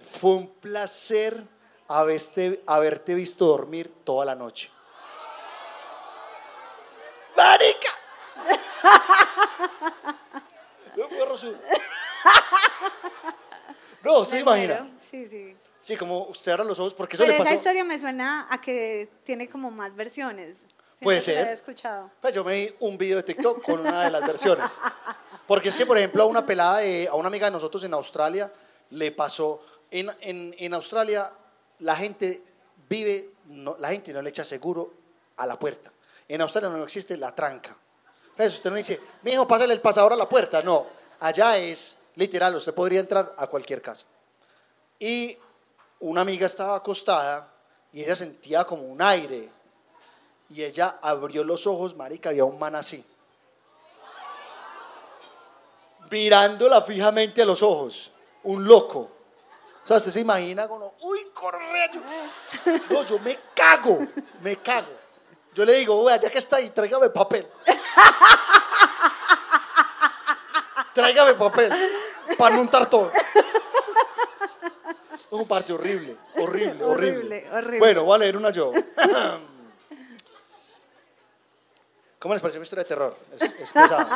fue 0.01 0.31
un 0.31 0.47
placer 0.49 1.45
haberte, 1.87 2.61
haberte 2.67 3.13
visto 3.13 3.45
dormir 3.45 3.89
toda 4.03 4.25
la 4.25 4.35
noche. 4.35 4.69
¡Marica! 7.37 7.89
No. 14.03 14.19
No, 14.19 14.25
se 14.25 14.39
imagina. 14.39 14.87
Sí, 14.99 15.27
sí. 15.27 15.55
Sí, 15.81 15.97
como 15.97 16.23
usted 16.25 16.51
abra 16.51 16.63
los 16.63 16.77
ojos, 16.79 16.93
porque 16.93 17.15
eso 17.15 17.23
Pero 17.23 17.29
le 17.31 17.35
esa 17.35 17.43
pasó. 17.43 17.55
historia 17.55 17.83
me 17.83 17.99
suena 17.99 18.47
a 18.49 18.61
que 18.61 19.09
tiene 19.23 19.49
como 19.49 19.71
más 19.71 19.95
versiones. 19.95 20.57
Siempre 20.57 20.75
Puede 21.01 21.21
que 21.23 21.33
la 21.35 21.41
ser. 21.45 21.53
escuchado. 21.53 22.11
Pues 22.21 22.33
yo 22.35 22.43
me 22.43 22.53
vi 22.55 22.69
un 22.81 22.97
video 22.97 23.17
de 23.17 23.23
TikTok 23.23 23.63
con 23.63 23.79
una 23.81 24.03
de 24.03 24.11
las 24.11 24.25
versiones. 24.25 24.65
Porque 25.47 25.69
es 25.69 25.77
que, 25.77 25.85
por 25.85 25.97
ejemplo, 25.97 26.23
a 26.23 26.25
una 26.27 26.45
pelada, 26.45 26.77
de- 26.79 27.07
a 27.07 27.13
una 27.15 27.27
amiga 27.27 27.45
de 27.47 27.51
nosotros 27.51 27.83
en 27.83 27.93
Australia, 27.93 28.51
le 28.91 29.11
pasó. 29.11 29.63
En, 29.91 30.09
en, 30.21 30.55
en 30.57 30.73
Australia, 30.73 31.31
la 31.79 31.95
gente 31.95 32.41
vive, 32.87 33.31
no- 33.45 33.75
la 33.79 33.89
gente 33.89 34.13
no 34.13 34.21
le 34.21 34.29
echa 34.29 34.43
seguro 34.43 34.93
a 35.37 35.45
la 35.47 35.57
puerta. 35.59 35.91
En 36.27 36.41
Australia 36.41 36.69
no 36.69 36.83
existe 36.83 37.17
la 37.17 37.33
tranca. 37.35 37.75
Entonces 38.35 38.55
usted 38.55 38.69
no 38.69 38.75
dice, 38.75 38.99
mi 39.21 39.31
hijo, 39.31 39.47
pásale 39.47 39.73
el 39.73 39.79
pasador 39.79 40.11
a 40.11 40.17
la 40.17 40.27
puerta. 40.27 40.61
No, 40.61 40.85
allá 41.21 41.57
es 41.57 41.95
literal, 42.15 42.53
usted 42.55 42.73
podría 42.73 42.99
entrar 42.99 43.33
a 43.37 43.47
cualquier 43.47 43.81
casa. 43.81 44.05
Y 44.99 45.37
una 46.01 46.19
amiga 46.19 46.45
estaba 46.45 46.75
acostada 46.75 47.49
y 47.93 48.03
ella 48.03 48.13
sentía 48.13 48.65
como 48.65 48.83
un 48.83 49.01
aire. 49.01 49.49
Y 50.49 50.63
ella 50.63 50.99
abrió 51.01 51.45
los 51.45 51.65
ojos, 51.65 51.95
marica, 51.95 52.29
había 52.29 52.43
un 52.43 52.59
man 52.59 52.75
así. 52.75 53.05
Mirándola 56.11 56.81
fijamente 56.81 57.41
a 57.41 57.45
los 57.45 57.63
ojos. 57.63 58.11
Un 58.43 58.65
loco. 58.65 59.11
O 59.81 59.87
sea, 59.87 59.95
usted 59.95 60.11
se 60.11 60.19
imagina 60.19 60.67
como, 60.67 60.93
uy, 60.99 61.19
corre. 61.33 61.89
No, 62.89 63.05
yo 63.05 63.17
me 63.19 63.39
cago, 63.55 63.99
me 64.41 64.57
cago. 64.57 65.04
Yo 65.55 65.65
le 65.65 65.73
digo, 65.73 66.03
vea, 66.03 66.17
ya 66.17 66.29
que 66.29 66.37
está 66.37 66.57
ahí, 66.57 66.69
tráigame 66.69 67.09
papel. 67.09 67.47
Tráigame 70.93 71.33
papel 71.35 71.71
para 72.37 72.55
no 72.55 72.61
untar 72.61 72.89
todo. 72.89 73.09
Un 75.31 75.47
parce 75.47 75.73
horrible, 75.73 76.15
horrible, 76.37 76.83
horrible, 76.83 76.85
Horrible, 76.85 77.49
horrible. 77.51 77.79
Bueno, 77.79 78.03
voy 78.03 78.15
a 78.15 78.17
leer 78.19 78.37
una 78.37 78.51
yo. 78.51 78.71
¿Cómo 82.19 82.33
les 82.33 82.41
pareció 82.41 82.59
mi 82.59 82.63
historia 82.63 82.83
de 82.83 82.89
terror? 82.89 83.17
Es, 83.33 83.41
es 83.41 83.71
pesada. 83.71 84.09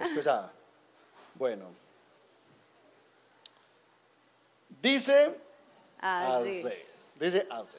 Es 0.00 0.08
pesada. 0.10 0.52
Bueno. 1.34 1.66
Dice 4.80 5.38
así. 6.00 6.68
Dice 7.14 7.46
así. 7.50 7.78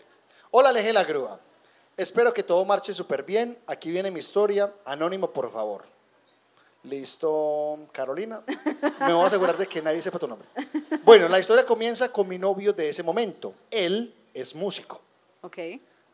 Hola, 0.51 0.71
Leje 0.71 0.93
la 0.93 1.03
Grúa. 1.03 1.39
Espero 1.99 2.33
que 2.33 2.43
todo 2.43 2.63
marche 2.63 2.93
súper 2.93 3.23
bien. 3.23 3.57
Aquí 3.67 3.91
viene 3.91 4.09
mi 4.09 4.21
historia. 4.21 4.73
Anónimo, 4.85 5.31
por 5.31 5.51
favor. 5.51 5.83
Listo, 6.83 7.77
Carolina. 7.91 8.41
Me 9.01 9.11
voy 9.11 9.23
a 9.25 9.27
asegurar 9.27 9.57
de 9.57 9.67
que 9.67 9.81
nadie 9.81 10.01
sepa 10.01 10.17
tu 10.17 10.25
nombre. 10.25 10.47
Bueno, 11.03 11.27
la 11.27 11.41
historia 11.41 11.65
comienza 11.65 12.09
con 12.09 12.25
mi 12.29 12.37
novio 12.37 12.71
de 12.71 12.87
ese 12.87 13.03
momento. 13.03 13.53
Él 13.69 14.15
es 14.33 14.55
músico. 14.55 15.01
Ok. 15.41 15.57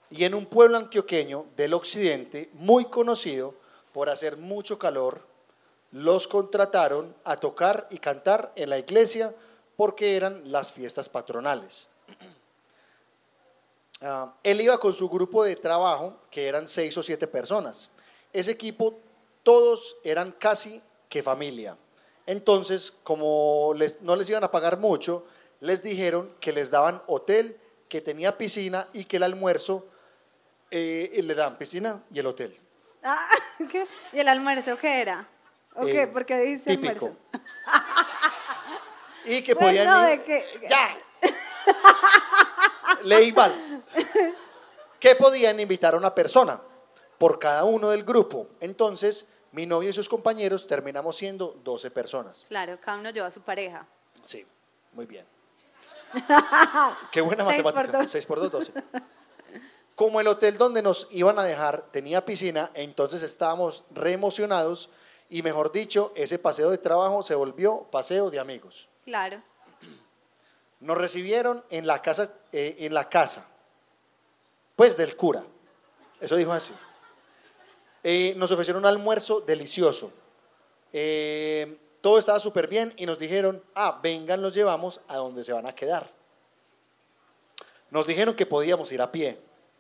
y 0.09 0.23
en 0.23 0.33
un 0.33 0.47
pueblo 0.47 0.77
antioqueño 0.77 1.45
del 1.55 1.75
occidente 1.75 2.49
muy 2.53 2.85
conocido 2.85 3.53
por 3.93 4.09
hacer 4.09 4.37
mucho 4.37 4.79
calor, 4.79 5.21
los 5.91 6.27
contrataron 6.27 7.15
a 7.23 7.37
tocar 7.37 7.87
y 7.91 7.99
cantar 7.99 8.51
en 8.55 8.71
la 8.71 8.79
iglesia 8.79 9.35
porque 9.75 10.15
eran 10.15 10.51
las 10.51 10.73
fiestas 10.73 11.09
patronales. 11.09 11.89
Ah, 14.01 14.33
él 14.43 14.61
iba 14.61 14.77
con 14.77 14.93
su 14.93 15.07
grupo 15.09 15.43
de 15.43 15.55
trabajo, 15.55 16.17
que 16.29 16.47
eran 16.47 16.67
seis 16.67 16.97
o 16.97 17.03
siete 17.03 17.27
personas. 17.27 17.89
Ese 18.33 18.51
equipo, 18.51 18.99
todos 19.43 19.95
eran 20.03 20.31
casi 20.33 20.81
que 21.09 21.23
familia. 21.23 21.77
Entonces, 22.25 22.91
como 23.03 23.73
les- 23.75 24.01
no 24.01 24.15
les 24.15 24.29
iban 24.29 24.43
a 24.43 24.51
pagar 24.51 24.77
mucho, 24.77 25.25
les 25.59 25.81
dijeron 25.83 26.33
que 26.39 26.51
les 26.51 26.71
daban 26.71 27.01
hotel, 27.07 27.59
que 27.87 28.01
tenía 28.01 28.37
piscina 28.37 28.87
y 28.93 29.05
que 29.05 29.17
el 29.17 29.23
almuerzo 29.23 29.85
eh, 30.71 31.21
le 31.23 31.35
daban 31.35 31.57
piscina 31.57 32.03
y 32.11 32.19
el 32.19 32.25
hotel. 32.27 32.59
Ah, 33.03 33.17
¿qué? 33.71 33.87
¿Y 34.11 34.19
el 34.19 34.27
almuerzo 34.27 34.75
qué 34.77 34.99
era? 35.01 35.27
¿O 35.75 35.85
qué? 35.85 36.01
Eh, 36.01 36.07
¿Por 36.07 36.25
qué 36.25 36.37
dice 36.39 36.71
típico. 36.75 37.05
almuerzo? 37.05 37.17
Y 39.27 39.41
que 39.43 39.55
podían 39.55 39.87
ir- 39.87 40.09
de 40.19 40.23
que- 40.23 40.67
¡Ya! 40.69 40.95
Leí 43.03 43.31
mal. 43.31 43.74
Que 44.99 45.15
podían 45.15 45.59
invitar 45.59 45.93
a 45.93 45.97
una 45.97 46.15
persona 46.15 46.61
por 47.17 47.39
cada 47.39 47.63
uno 47.63 47.89
del 47.89 48.03
grupo. 48.03 48.47
Entonces, 48.59 49.27
mi 49.51 49.65
novio 49.65 49.89
y 49.89 49.93
sus 49.93 50.09
compañeros 50.09 50.67
terminamos 50.67 51.15
siendo 51.15 51.59
12 51.63 51.91
personas. 51.91 52.43
Claro, 52.47 52.77
cada 52.81 52.97
uno 52.97 53.09
lleva 53.11 53.27
a 53.27 53.31
su 53.31 53.41
pareja. 53.41 53.87
Sí, 54.23 54.45
muy 54.93 55.05
bien. 55.05 55.25
Qué 57.11 57.21
buena 57.21 57.43
matemática. 57.43 57.99
dos. 57.99 58.11
6 58.11 58.25
por 58.25 58.39
2, 58.39 58.51
12. 58.51 58.73
Como 59.95 60.19
el 60.19 60.27
hotel 60.27 60.57
donde 60.57 60.81
nos 60.81 61.07
iban 61.11 61.39
a 61.39 61.43
dejar 61.43 61.83
tenía 61.91 62.25
piscina, 62.25 62.69
entonces 62.73 63.23
estábamos 63.23 63.85
re 63.91 64.11
emocionados 64.11 64.89
y 65.29 65.41
mejor 65.41 65.71
dicho, 65.71 66.11
ese 66.15 66.37
paseo 66.37 66.69
de 66.69 66.77
trabajo 66.77 67.23
se 67.23 67.33
volvió 67.33 67.83
paseo 67.91 68.29
de 68.29 68.39
amigos. 68.39 68.89
Claro. 69.03 69.41
Nos 70.81 70.97
recibieron 70.97 71.63
en 71.69 71.87
la 71.87 72.01
casa, 72.01 72.31
eh, 72.51 72.75
en 72.79 72.93
la 72.93 73.09
casa, 73.09 73.47
pues 74.75 74.97
del 74.97 75.15
cura. 75.15 75.43
Eso 76.19 76.35
dijo 76.35 76.51
así. 76.51 76.73
Eh, 78.03 78.33
nos 78.37 78.51
ofrecieron 78.51 78.83
un 78.83 78.87
almuerzo 78.87 79.41
delicioso. 79.41 80.11
Eh, 80.93 81.77
todo 82.01 82.19
estaba 82.19 82.39
súper 82.39 82.67
bien 82.67 82.93
y 82.97 83.05
nos 83.05 83.17
dijeron, 83.17 83.63
ah, 83.73 83.99
vengan, 84.03 84.41
los 84.41 84.53
llevamos 84.53 85.01
a 85.07 85.17
donde 85.17 85.43
se 85.43 85.53
van 85.53 85.65
a 85.65 85.73
quedar. 85.73 86.11
Nos 87.89 88.05
dijeron 88.05 88.35
que 88.35 88.45
podíamos 88.45 88.91
ir 88.91 89.01
a 89.01 89.11
pie. 89.11 89.39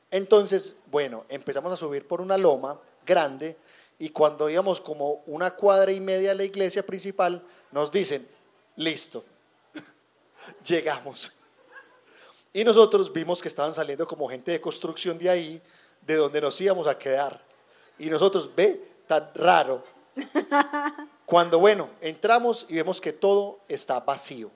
Entonces, 0.09 0.75
bueno, 0.87 1.25
empezamos 1.29 1.71
a 1.71 1.77
subir 1.77 2.07
por 2.07 2.21
una 2.21 2.37
loma 2.37 2.79
grande 3.05 3.57
y 3.99 4.09
cuando 4.09 4.49
íbamos 4.49 4.81
como 4.81 5.23
una 5.25 5.55
cuadra 5.55 5.91
y 5.91 5.99
media 5.99 6.31
a 6.31 6.35
la 6.35 6.43
iglesia 6.43 6.85
principal, 6.85 7.43
nos 7.71 7.91
dicen, 7.91 8.27
listo, 8.75 9.23
llegamos. 10.67 11.39
Y 12.55 12.63
nosotros 12.63 13.11
vimos 13.11 13.41
que 13.41 13.49
estaban 13.49 13.73
saliendo 13.73 14.07
como 14.07 14.29
gente 14.29 14.49
de 14.49 14.61
construcción 14.61 15.17
de 15.17 15.29
ahí, 15.29 15.61
de 16.07 16.15
donde 16.15 16.39
nos 16.39 16.61
íbamos 16.61 16.87
a 16.87 16.97
quedar. 16.97 17.41
Y 17.99 18.09
nosotros, 18.09 18.49
ve, 18.55 18.81
tan 19.07 19.29
raro. 19.35 19.83
Cuando, 21.25 21.59
bueno, 21.59 21.89
entramos 21.99 22.65
y 22.69 22.75
vemos 22.75 23.01
que 23.01 23.11
todo 23.11 23.59
está 23.67 23.99
vacío. 23.99 24.51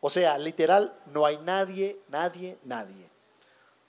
O 0.00 0.08
sea, 0.08 0.38
literal, 0.38 0.98
no 1.12 1.26
hay 1.26 1.36
nadie, 1.44 2.00
nadie, 2.08 2.56
nadie. 2.64 3.06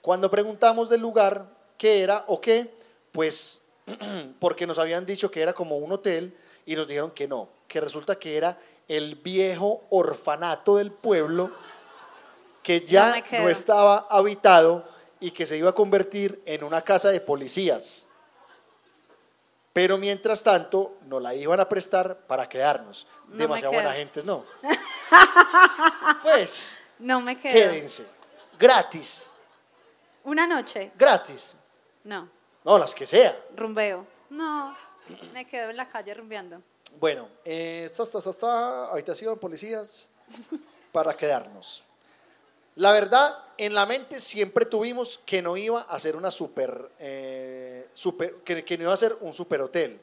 Cuando 0.01 0.29
preguntamos 0.29 0.89
del 0.89 0.99
lugar 0.99 1.45
qué 1.77 2.01
era 2.01 2.25
o 2.27 2.41
qué, 2.41 2.69
pues 3.13 3.61
porque 4.39 4.67
nos 4.67 4.77
habían 4.77 5.05
dicho 5.05 5.31
que 5.31 5.41
era 5.41 5.53
como 5.53 5.77
un 5.77 5.93
hotel 5.93 6.36
y 6.65 6.75
nos 6.75 6.89
dijeron 6.89 7.11
que 7.11 7.29
no, 7.29 7.47
que 7.65 7.79
resulta 7.79 8.19
que 8.19 8.36
era 8.36 8.59
el 8.89 9.15
viejo 9.15 9.84
orfanato 9.89 10.75
del 10.75 10.91
pueblo 10.91 11.49
que 12.64 12.82
ya 12.82 13.22
no 13.34 13.49
estaba 13.49 14.07
habitado 14.09 14.88
y 15.20 15.32
que 15.32 15.45
se 15.45 15.57
iba 15.57 15.70
a 15.70 15.74
convertir 15.76 16.41
en 16.45 16.64
una 16.64 16.82
casa 16.82 17.09
de 17.11 17.20
policías. 17.22 18.07
Pero 19.74 19.97
mientras 19.97 20.43
tanto, 20.43 20.97
nos 21.05 21.22
la 21.22 21.34
iban 21.34 21.59
a 21.59 21.68
prestar 21.68 22.18
para 22.28 22.47
quedarnos. 22.47 23.07
No 23.28 23.38
Demasiado 23.38 23.74
buena 23.74 23.93
gente, 23.93 24.24
¿no? 24.24 24.45
pues, 26.24 26.78
No 26.99 27.22
me 27.22 27.38
quedo. 27.38 27.53
quédense. 27.53 28.05
Gratis, 28.59 29.28
Una 30.24 30.45
noche. 30.47 30.91
gratis. 30.95 31.55
No. 32.03 32.30
No, 32.64 32.78
las 32.78 32.93
que 32.93 33.05
sea. 33.05 33.38
Rumbeo. 33.55 34.05
No. 34.30 34.76
Me 35.34 35.45
quedo 35.45 35.70
en 35.72 35.78
la 35.78 35.88
calle 35.88 36.14
rumbeando. 36.14 36.61
Bueno, 36.99 37.28
eh, 37.43 37.89
sa, 37.91 38.05
sa, 38.05 38.22
sa, 38.32 38.86
habitación, 38.91 39.38
policías, 39.39 40.07
para 40.91 41.14
quedarnos. 41.16 41.84
La 42.76 42.91
verdad, 42.91 43.38
en 43.57 43.74
la 43.76 43.86
mente 43.86 44.19
siempre 44.19 44.65
tuvimos 44.65 45.19
que 45.26 45.41
no 45.41 45.55
iba 45.57 45.82
a 45.82 45.99
ser 45.99 46.15
una 46.15 46.32
super, 46.32 46.89
eh, 46.99 47.88
super- 47.93 48.36
que, 48.43 48.65
que 48.65 48.78
no 48.78 48.86
iba 48.86 48.93
a 48.93 48.97
ser 48.97 49.15
un 49.21 49.32
super 49.34 49.61
hotel, 49.61 49.99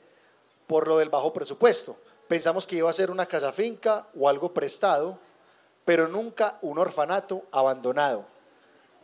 por 0.66 0.86
lo 0.86 0.98
del 0.98 1.08
bajo 1.08 1.32
presupuesto. 1.32 1.96
Pensamos 2.28 2.66
que 2.66 2.76
iba 2.76 2.88
a 2.88 2.92
ser 2.92 3.10
una 3.10 3.26
casa 3.26 3.52
finca 3.52 4.06
o 4.16 4.28
algo 4.28 4.52
prestado, 4.54 5.18
pero 5.84 6.06
nunca 6.06 6.58
un 6.62 6.78
orfanato 6.78 7.42
abandonado. 7.50 8.24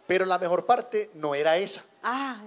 Pero 0.07 0.25
la 0.25 0.39
mejor 0.39 0.65
parte 0.65 1.11
no 1.15 1.35
era 1.35 1.57
esa. 1.57 1.83
Ah, 2.05 2.43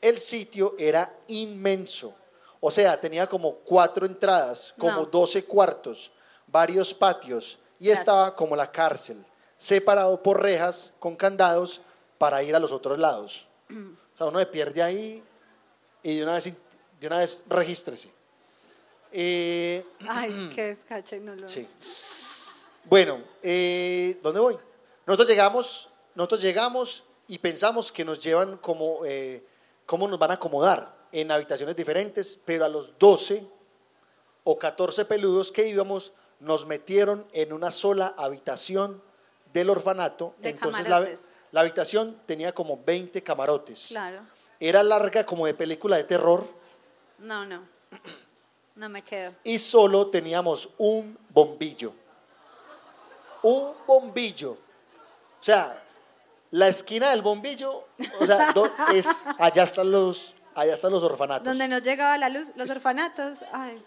El 0.00 0.20
sitio 0.20 0.76
era 0.78 1.12
inmenso. 1.26 2.14
O 2.60 2.70
sea, 2.70 3.00
tenía 3.00 3.26
como 3.26 3.54
cuatro 3.56 4.06
entradas, 4.06 4.72
como 4.78 4.92
No. 5.00 5.06
12 5.06 5.44
cuartos, 5.44 6.12
varios 6.46 6.94
patios 6.94 7.58
y 7.80 7.86
Gracias. 7.86 8.00
estaba 8.00 8.36
como 8.36 8.54
la 8.54 8.70
cárcel, 8.70 9.24
separado 9.60 10.22
por 10.22 10.42
rejas 10.42 10.94
con 10.98 11.14
candados 11.14 11.82
para 12.16 12.42
ir 12.42 12.56
a 12.56 12.58
los 12.58 12.72
otros 12.72 12.98
lados. 12.98 13.46
O 13.68 14.16
sea, 14.16 14.26
uno 14.26 14.38
se 14.38 14.46
pierde 14.46 14.82
ahí 14.82 15.22
y 16.02 16.16
de 16.16 16.22
una 16.22 16.32
vez, 16.32 16.54
de 16.98 17.06
una 17.06 17.18
vez 17.18 17.44
regístrese. 17.46 18.10
Eh, 19.12 19.84
ay, 20.08 20.50
qué 20.54 20.68
descache. 20.68 21.20
No 21.20 21.34
lo 21.34 21.46
Sí. 21.46 21.68
Bueno, 22.86 23.22
eh, 23.42 24.18
¿dónde 24.22 24.40
voy? 24.40 24.56
Nosotros 25.06 25.28
llegamos, 25.28 25.90
nosotros 26.14 26.40
llegamos 26.40 27.04
y 27.28 27.36
pensamos 27.38 27.92
que 27.92 28.02
nos 28.02 28.18
llevan 28.18 28.56
como, 28.56 29.04
eh, 29.04 29.44
cómo 29.84 30.08
nos 30.08 30.18
van 30.18 30.30
a 30.30 30.34
acomodar 30.34 30.96
en 31.12 31.30
habitaciones 31.30 31.76
diferentes, 31.76 32.40
pero 32.46 32.64
a 32.64 32.68
los 32.70 32.98
12 32.98 33.46
o 34.44 34.58
14 34.58 35.04
peludos 35.04 35.52
que 35.52 35.68
íbamos 35.68 36.14
nos 36.38 36.66
metieron 36.66 37.26
en 37.34 37.52
una 37.52 37.70
sola 37.70 38.14
habitación 38.16 39.02
del 39.52 39.70
orfanato. 39.70 40.34
De 40.38 40.50
Entonces 40.50 40.88
la, 40.88 41.60
habitación 41.60 42.20
tenía 42.26 42.52
como 42.52 42.80
20 42.84 43.22
camarotes. 43.22 43.86
Claro. 43.88 44.20
Era 44.58 44.82
larga 44.82 45.24
como 45.24 45.46
de 45.46 45.54
película 45.54 45.96
de 45.96 46.04
terror 46.04 46.46
No, 47.18 47.44
no. 47.44 47.62
No 48.76 48.88
me 48.88 49.02
quedo. 49.02 49.34
y 49.44 49.58
solo 49.58 50.06
teníamos 50.06 50.70
un 50.78 51.18
bombillo. 51.28 51.92
Un 53.42 53.74
bombillo. 53.86 54.52
O 54.52 55.42
sea, 55.42 55.82
la 56.50 56.68
esquina 56.68 57.10
del 57.10 57.20
bombillo, 57.20 57.88
o 58.20 58.26
sea, 58.26 58.54
es, 58.94 59.06
allá 59.38 59.64
están 59.64 59.90
los, 59.90 60.34
allá 60.54 60.74
están 60.74 60.92
los 60.92 61.02
orfanatos. 61.02 61.44
Donde 61.44 61.68
no 61.68 61.78
llegaba 61.78 62.16
la 62.16 62.28
luz, 62.28 62.52
los 62.56 62.70
orfanatos. 62.70 63.40
Ay, 63.52 63.82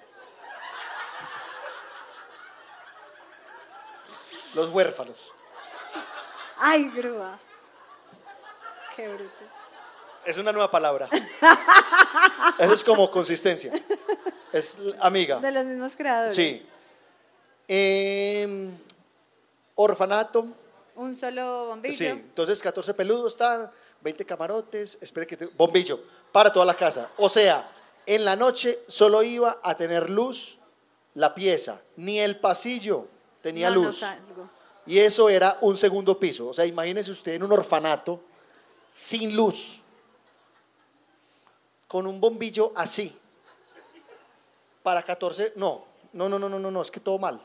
Los 4.55 4.69
huérfanos. 4.69 5.33
Ay, 6.57 6.89
grúa. 6.95 7.39
Qué 8.95 9.07
bruto. 9.09 9.33
Es 10.25 10.37
una 10.37 10.51
nueva 10.51 10.69
palabra. 10.71 11.09
Eso 12.59 12.73
es 12.73 12.83
como 12.83 13.09
consistencia. 13.11 13.71
Es 14.51 14.77
amiga. 14.99 15.39
De 15.39 15.51
los 15.51 15.65
mismos 15.65 15.95
creadores. 15.95 16.35
Sí. 16.35 16.65
Em, 17.67 18.77
orfanato. 19.75 20.47
Un 20.95 21.15
solo 21.17 21.67
bombillo. 21.67 21.97
Sí, 21.97 22.05
entonces 22.05 22.61
14 22.61 22.93
peludos 22.93 23.33
están, 23.33 23.71
20 24.01 24.25
camarotes, 24.25 24.97
espere 25.01 25.25
que 25.25 25.35
te- 25.37 25.45
bombillo, 25.47 25.99
para 26.31 26.53
toda 26.53 26.65
la 26.67 26.75
casa. 26.75 27.09
O 27.17 27.29
sea, 27.29 27.67
en 28.05 28.23
la 28.25 28.35
noche 28.35 28.79
solo 28.87 29.23
iba 29.23 29.59
a 29.63 29.75
tener 29.75 30.09
luz 30.09 30.59
la 31.15 31.33
pieza, 31.33 31.81
ni 31.95 32.19
el 32.19 32.39
pasillo 32.39 33.07
tenía 33.41 33.69
No, 33.71 33.75
no 33.77 33.81
luz. 33.87 33.99
salgo. 33.99 34.49
Y 34.85 34.99
eso 34.99 35.29
era 35.29 35.57
un 35.61 35.77
segundo 35.77 36.19
piso. 36.19 36.47
O 36.49 36.53
sea, 36.53 36.65
imagínese 36.65 37.11
usted 37.11 37.33
en 37.33 37.43
un 37.43 37.51
orfanato 37.51 38.19
sin 38.89 39.35
luz, 39.35 39.81
con 41.87 42.07
un 42.07 42.19
bombillo 42.19 42.71
así, 42.75 43.15
para 44.81 45.01
14, 45.03 45.53
no, 45.55 45.85
no, 46.13 46.27
no, 46.27 46.37
no, 46.39 46.49
no, 46.49 46.59
no, 46.59 46.71
no, 46.71 46.81
es 46.81 46.91
que 46.91 46.99
todo 46.99 47.17
mal. 47.17 47.41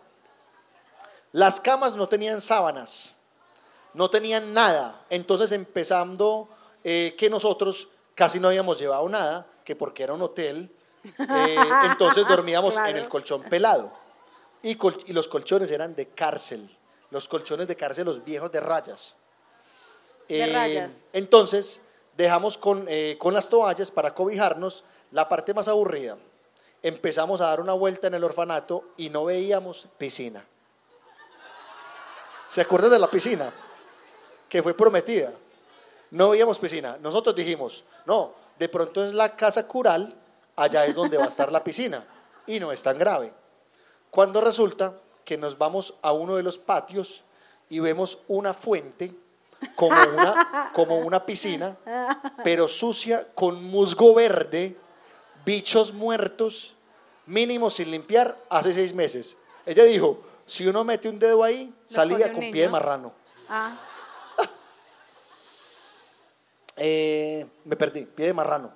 Las 1.32 1.60
camas 1.60 1.94
no 1.94 2.08
tenían 2.08 2.40
sábanas, 2.40 3.14
no 3.94 4.08
tenían 4.10 4.52
nada. 4.52 5.04
Entonces 5.10 5.52
empezando 5.52 6.48
eh, 6.82 7.14
que 7.18 7.28
nosotros 7.30 7.88
casi 8.14 8.40
no 8.40 8.48
habíamos 8.48 8.78
llevado 8.78 9.08
nada, 9.08 9.46
que 9.64 9.76
porque 9.76 10.02
era 10.02 10.14
un 10.14 10.22
hotel, 10.22 10.70
eh, 11.18 11.56
entonces 11.90 12.26
dormíamos 12.26 12.76
en 12.76 12.96
el 12.96 13.08
colchón 13.10 13.42
pelado. 13.42 13.92
Y, 14.62 14.74
col- 14.74 14.98
y 15.06 15.12
los 15.12 15.28
colchones 15.28 15.70
eran 15.70 15.94
de 15.94 16.08
cárcel, 16.08 16.68
los 17.10 17.28
colchones 17.28 17.68
de 17.68 17.76
cárcel, 17.76 18.04
los 18.04 18.24
viejos 18.24 18.52
de 18.52 18.60
rayas. 18.60 19.14
De 20.28 20.46
rayas. 20.46 21.04
Entonces, 21.12 21.80
dejamos 22.16 22.58
con, 22.58 22.84
eh, 22.88 23.16
con 23.18 23.32
las 23.32 23.48
toallas 23.48 23.90
para 23.90 24.14
cobijarnos 24.14 24.84
la 25.10 25.28
parte 25.28 25.54
más 25.54 25.68
aburrida. 25.68 26.18
Empezamos 26.82 27.40
a 27.40 27.46
dar 27.46 27.60
una 27.60 27.72
vuelta 27.72 28.06
en 28.06 28.14
el 28.14 28.24
orfanato 28.24 28.84
y 28.96 29.08
no 29.10 29.24
veíamos 29.24 29.86
piscina. 29.96 30.44
¿Se 32.46 32.60
acuerdan 32.60 32.90
de 32.90 32.98
la 32.98 33.10
piscina? 33.10 33.52
Que 34.48 34.62
fue 34.62 34.74
prometida. 34.74 35.32
No 36.10 36.30
veíamos 36.30 36.58
piscina. 36.58 36.96
Nosotros 37.00 37.34
dijimos, 37.34 37.84
no, 38.06 38.32
de 38.58 38.68
pronto 38.68 39.04
es 39.04 39.12
la 39.12 39.36
casa 39.36 39.66
cural, 39.66 40.14
allá 40.56 40.86
es 40.86 40.94
donde 40.94 41.18
va 41.18 41.24
a 41.24 41.28
estar 41.28 41.52
la 41.52 41.62
piscina. 41.62 42.04
Y 42.46 42.58
no 42.58 42.72
es 42.72 42.82
tan 42.82 42.98
grave. 42.98 43.32
Cuando 44.10 44.40
resulta 44.40 44.94
que 45.28 45.36
nos 45.36 45.58
vamos 45.58 45.92
a 46.00 46.12
uno 46.12 46.36
de 46.36 46.42
los 46.42 46.56
patios 46.56 47.22
y 47.68 47.80
vemos 47.80 48.20
una 48.28 48.54
fuente 48.54 49.12
como 49.74 49.94
una, 50.14 50.70
como 50.72 50.96
una 51.00 51.26
piscina, 51.26 51.76
pero 52.42 52.66
sucia 52.66 53.28
con 53.34 53.62
musgo 53.62 54.14
verde, 54.14 54.78
bichos 55.44 55.92
muertos, 55.92 56.72
mínimo 57.26 57.68
sin 57.68 57.90
limpiar 57.90 58.38
hace 58.48 58.72
seis 58.72 58.94
meses. 58.94 59.36
Ella 59.66 59.84
dijo, 59.84 60.22
si 60.46 60.66
uno 60.66 60.82
mete 60.82 61.10
un 61.10 61.18
dedo 61.18 61.44
ahí, 61.44 61.74
salía 61.86 62.32
con 62.32 62.40
niño. 62.40 62.52
pie 62.54 62.62
de 62.62 62.68
marrano. 62.70 63.12
Ah, 63.50 63.76
Eh, 66.80 67.44
me 67.66 67.76
perdí, 67.76 68.06
pie 68.06 68.28
de 68.28 68.32
marrano. 68.32 68.72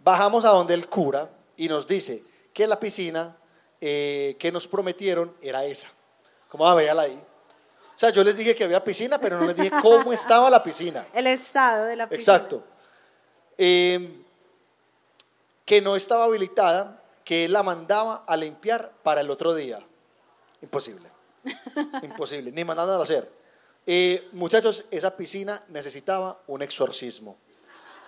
Bajamos 0.00 0.44
a 0.44 0.50
donde 0.50 0.74
el 0.74 0.90
cura 0.90 1.30
y 1.56 1.68
nos 1.68 1.86
dice 1.86 2.22
que 2.52 2.66
la 2.66 2.78
piscina 2.78 3.34
eh, 3.80 4.36
que 4.38 4.50
nos 4.52 4.66
prometieron 4.66 5.34
era 5.42 5.64
esa. 5.64 5.88
¿Cómo 6.48 6.64
va 6.64 6.72
a 6.72 7.02
ahí? 7.02 7.20
O 7.94 7.98
sea, 7.98 8.10
yo 8.10 8.22
les 8.22 8.36
dije 8.36 8.54
que 8.54 8.64
había 8.64 8.84
piscina, 8.84 9.18
pero 9.18 9.38
no 9.38 9.46
les 9.46 9.56
dije 9.56 9.70
cómo 9.82 10.12
estaba 10.12 10.50
la 10.50 10.62
piscina. 10.62 11.06
el 11.14 11.26
estado 11.26 11.86
de 11.86 11.96
la 11.96 12.08
piscina. 12.08 12.36
Exacto. 12.36 12.64
Eh, 13.56 14.22
que 15.64 15.80
no 15.80 15.96
estaba 15.96 16.24
habilitada, 16.24 17.02
que 17.24 17.46
él 17.46 17.52
la 17.52 17.62
mandaba 17.62 18.24
a 18.26 18.36
limpiar 18.36 18.92
para 19.02 19.22
el 19.22 19.30
otro 19.30 19.54
día. 19.54 19.80
Imposible. 20.60 21.08
Imposible. 22.02 22.52
Ni 22.52 22.64
mandándola 22.64 23.00
a 23.00 23.02
hacer. 23.02 23.30
Eh, 23.86 24.28
muchachos, 24.32 24.84
esa 24.90 25.16
piscina 25.16 25.62
necesitaba 25.68 26.40
un 26.48 26.60
exorcismo. 26.60 27.36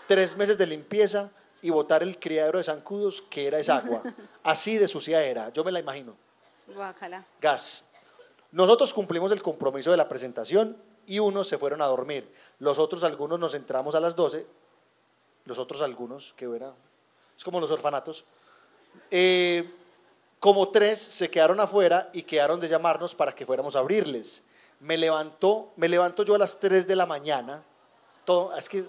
Tres 0.06 0.36
meses 0.36 0.58
de 0.58 0.66
limpieza 0.66 1.30
y 1.62 1.70
botar 1.70 2.02
el 2.02 2.18
criadero 2.18 2.58
de 2.58 2.64
zancudos, 2.64 3.22
que 3.22 3.46
era 3.46 3.58
esa 3.58 3.78
agua. 3.78 4.02
Así 4.42 4.78
de 4.78 4.88
sucia 4.88 5.22
era. 5.24 5.50
Yo 5.52 5.64
me 5.64 5.72
la 5.72 5.80
imagino 5.80 6.16
Guácala. 6.66 7.24
gas. 7.40 7.84
Nosotros 8.52 8.94
cumplimos 8.94 9.32
el 9.32 9.42
compromiso 9.42 9.90
de 9.90 9.96
la 9.96 10.08
presentación 10.08 10.76
y 11.06 11.18
unos 11.18 11.48
se 11.48 11.58
fueron 11.58 11.82
a 11.82 11.86
dormir. 11.86 12.32
Los 12.58 12.78
otros 12.78 13.04
algunos 13.04 13.38
nos 13.38 13.54
entramos 13.54 13.94
a 13.94 14.00
las 14.00 14.16
12. 14.16 14.46
Los 15.44 15.58
otros 15.58 15.82
algunos, 15.82 16.34
que 16.36 16.44
era, 16.44 16.74
es 17.36 17.44
como 17.44 17.60
los 17.60 17.70
orfanatos. 17.70 18.24
Eh, 19.10 19.70
como 20.40 20.68
tres 20.68 20.98
se 20.98 21.30
quedaron 21.30 21.58
afuera 21.60 22.10
y 22.12 22.22
quedaron 22.22 22.60
de 22.60 22.68
llamarnos 22.68 23.14
para 23.14 23.32
que 23.32 23.46
fuéramos 23.46 23.74
a 23.74 23.80
abrirles. 23.80 24.44
Me 24.80 24.96
levantó, 24.96 25.72
me 25.76 25.88
levanto 25.88 26.22
yo 26.22 26.34
a 26.34 26.38
las 26.38 26.60
3 26.60 26.86
de 26.86 26.94
la 26.94 27.06
mañana. 27.06 27.64
Todo, 28.24 28.56
es 28.56 28.68
que 28.68 28.84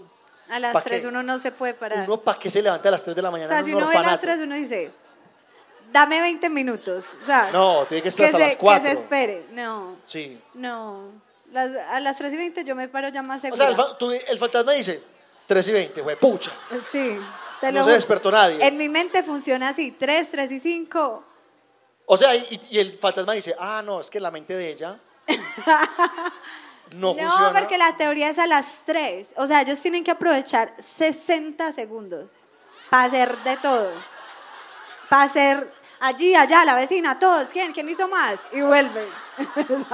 A 0.50 0.60
las 0.60 0.74
¿Pa' 0.74 0.82
3 0.82 1.02
qué? 1.02 1.08
uno 1.08 1.22
no 1.24 1.38
se 1.40 1.52
puede 1.52 1.74
parar. 1.74 2.06
uno 2.06 2.20
para 2.22 2.40
qué 2.40 2.50
se 2.50 2.62
levanta 2.62 2.90
a 2.90 2.92
las 2.94 3.04
3 3.04 3.16
de 3.16 3.22
la 3.22 3.30
o 3.30 3.32
mañana 3.32 3.50
sea, 3.50 3.60
en 3.60 3.66
si 3.66 3.72
un 3.74 3.78
uno 3.78 3.88
ve 3.90 3.96
a 3.98 4.02
las 4.02 4.14
orfanato? 4.14 4.38
3 4.38 4.46
uno 4.46 4.56
dice, 4.56 4.92
dame 5.92 6.22
20 6.22 6.50
minutos. 6.50 7.06
O 7.22 7.26
sea, 7.26 7.50
No, 7.52 7.86
tiene 7.86 8.02
que 8.04 8.10
esperar 8.10 8.32
que 8.32 8.36
hasta 8.38 8.46
se, 8.48 8.52
las 8.54 8.60
4. 8.60 8.84
Que 8.84 8.90
se 8.90 8.98
espere. 9.00 9.46
No, 9.52 9.96
Sí. 10.06 10.42
no. 10.56 11.12
Las- 11.52 11.76
a 11.76 12.00
las 12.00 12.18
3 12.18 12.34
y 12.34 12.38
20 12.38 12.64
yo 12.64 12.76
me 12.76 12.88
paro 12.88 13.10
ya 13.10 13.22
más 13.22 13.40
O 13.40 13.42
segura. 13.42 13.58
sea, 13.58 13.70
el, 13.92 13.98
tú- 13.98 14.12
el 14.12 14.38
fantasma 14.38 14.72
dice 14.74 15.02
3 15.48 15.68
y 15.68 15.72
20, 15.72 16.02
güey, 16.02 16.16
pucha. 16.16 16.52
Sí. 16.92 17.18
te 17.62 17.72
No 17.72 17.80
lo 17.80 17.86
se 17.86 17.92
despertó 17.92 18.32
nadie. 18.32 18.66
En 18.66 18.78
mi 18.78 18.88
mente 18.88 19.22
funciona 19.24 19.70
así, 19.70 19.92
3, 19.92 20.30
3 20.32 20.52
y 20.52 20.60
5. 20.60 21.24
O 22.06 22.18
sea, 22.18 22.36
y, 22.36 22.60
y 22.72 22.80
el 22.80 22.98
fantasma 23.00 23.34
dice, 23.34 23.56
ah, 23.60 23.82
no, 23.86 24.00
es 24.02 24.10
que 24.10 24.20
la 24.20 24.32
mente 24.32 24.56
de 24.56 24.70
ella 24.70 24.98
no, 26.92 27.14
funciona. 27.14 27.52
porque 27.54 27.78
la 27.78 27.96
teoría 27.98 28.30
es 28.30 28.40
a 28.40 28.48
las 28.48 28.66
3. 28.86 29.28
O 29.38 29.48
sea, 29.48 29.62
ellos 29.62 29.80
tienen 29.80 30.04
que 30.04 30.12
aprovechar 30.12 30.74
60 30.78 31.72
segundos 31.74 32.32
para 32.90 33.04
hacer 33.04 33.38
de 33.40 33.58
todo. 33.58 33.92
Para 35.10 35.24
hacer 35.24 35.72
allí, 36.00 36.36
allá, 36.36 36.66
la 36.66 36.76
vecina, 36.76 37.18
todos. 37.20 37.50
¿Quién? 37.50 37.72
¿Quién 37.74 37.90
hizo 37.90 38.08
más? 38.08 38.42
Y 38.52 38.62
vuelven. 38.62 39.08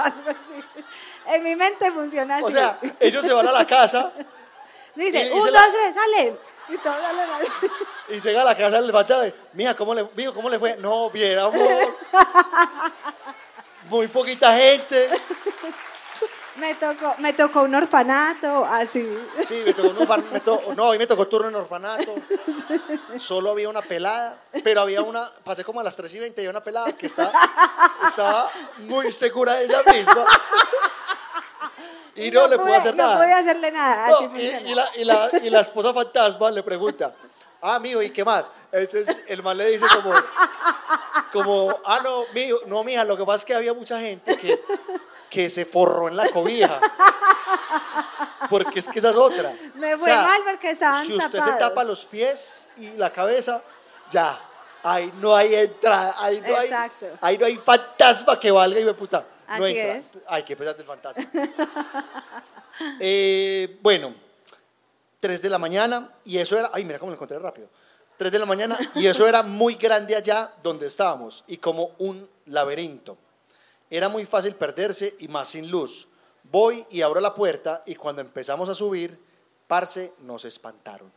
En 1.28 1.42
mi 1.42 1.56
mente 1.56 1.90
funciona 1.90 2.36
así. 2.36 2.44
O 2.44 2.50
sea, 2.52 2.78
ellos 3.00 3.24
se 3.24 3.32
van 3.32 3.48
a 3.48 3.52
la 3.52 3.66
casa 3.66 4.12
Dice, 4.94 5.24
y- 5.24 5.26
y 5.26 5.32
un, 5.32 5.40
dos, 5.40 5.50
la- 5.50 5.60
tres, 5.72 5.94
salen. 5.94 6.38
Y 6.68 6.76
todos 6.78 6.96
salen 7.00 7.30
así. 7.30 7.46
y 8.10 8.20
llega 8.20 8.42
a 8.42 8.44
la 8.44 8.56
casa 8.56 8.80
fantasma 8.92 9.26
y, 9.26 9.34
mija, 9.52 9.74
¿cómo 9.74 9.92
le, 9.94 10.08
mijo, 10.14 10.32
¿cómo 10.32 10.48
le 10.48 10.58
fue? 10.58 10.76
No, 10.76 11.10
bien, 11.10 11.38
amor. 11.38 11.96
Muy 13.90 14.08
poquita 14.08 14.56
gente. 14.56 15.08
Me 16.58 16.74
tocó, 16.74 17.14
me 17.18 17.32
tocó 17.34 17.62
un 17.62 17.74
orfanato, 17.74 18.64
así. 18.64 19.06
Sí, 19.46 19.62
me 19.64 19.74
tocó, 19.74 19.88
un 19.90 19.96
orfan- 19.96 20.30
me 20.30 20.40
to- 20.40 20.74
no, 20.74 20.84
hoy 20.88 20.98
me 20.98 21.06
tocó 21.06 21.26
turno 21.28 21.48
en 21.48 21.54
orfanato. 21.54 22.14
Solo 23.18 23.50
había 23.50 23.68
una 23.68 23.82
pelada, 23.82 24.38
pero 24.64 24.80
había 24.80 25.02
una, 25.02 25.30
pasé 25.44 25.64
como 25.64 25.80
a 25.80 25.82
las 25.84 25.94
3 25.96 26.14
y 26.14 26.18
20 26.20 26.40
y 26.40 26.44
había 26.44 26.50
una 26.50 26.64
pelada 26.64 26.92
que 26.92 27.06
estaba, 27.06 27.30
estaba 28.08 28.48
muy 28.78 29.12
segura 29.12 29.54
de 29.54 29.64
ella 29.66 29.82
misma. 29.92 30.24
Y 32.14 32.30
no, 32.30 32.48
le 32.48 32.58
pude 32.58 32.74
hacer 32.74 32.96
no 32.96 33.04
nada. 33.04 33.16
pude 33.18 33.32
hacerle 33.34 33.70
nada. 33.70 34.08
No, 34.10 34.38
y, 34.38 34.46
y 34.46 34.74
la, 34.74 34.88
y, 34.96 35.04
la, 35.04 35.30
y 35.42 35.50
la 35.50 35.60
esposa 35.60 35.92
fantasma 35.92 36.50
le 36.50 36.62
pregunta, 36.62 37.14
ah, 37.60 37.78
mijo, 37.78 38.00
¿y 38.00 38.08
qué 38.10 38.24
más? 38.24 38.50
Entonces 38.72 39.24
el 39.28 39.42
man 39.42 39.58
le 39.58 39.66
dice 39.68 39.84
como, 39.94 40.14
como 41.32 41.78
ah, 41.84 42.00
no, 42.02 42.22
mijo, 42.32 42.58
no, 42.66 42.82
mija, 42.84 43.04
lo 43.04 43.16
que 43.18 43.24
pasa 43.24 43.36
es 43.36 43.44
que 43.44 43.54
había 43.54 43.74
mucha 43.74 44.00
gente 44.00 44.34
que, 44.38 44.58
que 45.30 45.50
se 45.50 45.64
forró 45.64 46.08
en 46.08 46.16
la 46.16 46.28
cobija. 46.30 46.80
Porque 48.50 48.78
es 48.78 48.88
que 48.88 48.98
esa 49.00 49.10
es 49.10 49.16
otra. 49.16 49.52
Me 49.74 49.94
O 49.94 49.98
fue 49.98 50.08
sea, 50.08 50.22
mal 50.22 50.40
porque 50.44 50.70
estaban 50.70 51.06
Si 51.06 51.14
usted 51.14 51.40
se 51.40 51.52
tapa 51.58 51.82
los 51.84 52.04
pies 52.04 52.68
y 52.76 52.90
la 52.92 53.10
cabeza, 53.12 53.62
ya, 54.10 54.38
ahí 54.82 55.12
no 55.20 55.34
hay 55.34 55.54
entrada, 55.54 56.14
ahí 56.18 56.40
no, 56.46 56.56
hay, 56.56 56.66
Exacto. 56.66 57.06
ahí 57.20 57.38
no 57.38 57.46
hay 57.46 57.56
fantasma 57.56 58.38
que 58.38 58.50
valga 58.50 58.78
y 58.78 58.84
me 58.84 58.94
puta. 58.94 59.24
No 59.48 59.54
Así 59.64 59.78
entra. 59.78 59.96
es. 59.96 60.04
Ay, 60.28 60.42
qué 60.42 60.56
pesar 60.56 60.76
del 60.76 60.86
fantasma. 60.86 61.24
Eh, 63.00 63.78
bueno, 63.80 64.14
3 65.20 65.40
de 65.40 65.48
la 65.48 65.58
mañana 65.58 66.10
y 66.24 66.36
eso 66.38 66.58
era, 66.58 66.70
ay, 66.74 66.84
mira 66.84 66.98
cómo 66.98 67.10
lo 67.10 67.14
encontré 67.16 67.38
rápido. 67.38 67.68
3 68.18 68.30
de 68.30 68.38
la 68.38 68.46
mañana 68.46 68.78
y 68.94 69.06
eso 69.06 69.26
era 69.26 69.42
muy 69.42 69.76
grande 69.76 70.14
allá 70.14 70.52
donde 70.62 70.86
estábamos 70.86 71.42
y 71.46 71.56
como 71.56 71.92
un 71.98 72.28
laberinto. 72.46 73.16
Era 73.90 74.08
muy 74.08 74.24
fácil 74.26 74.54
perderse 74.54 75.14
y 75.18 75.28
más 75.28 75.48
sin 75.50 75.70
luz. 75.70 76.08
Voy 76.44 76.86
y 76.90 77.02
abro 77.02 77.20
la 77.20 77.34
puerta 77.34 77.82
y 77.86 77.94
cuando 77.94 78.20
empezamos 78.22 78.68
a 78.68 78.74
subir, 78.74 79.18
parce, 79.66 80.12
nos 80.20 80.44
espantaron. 80.44 81.12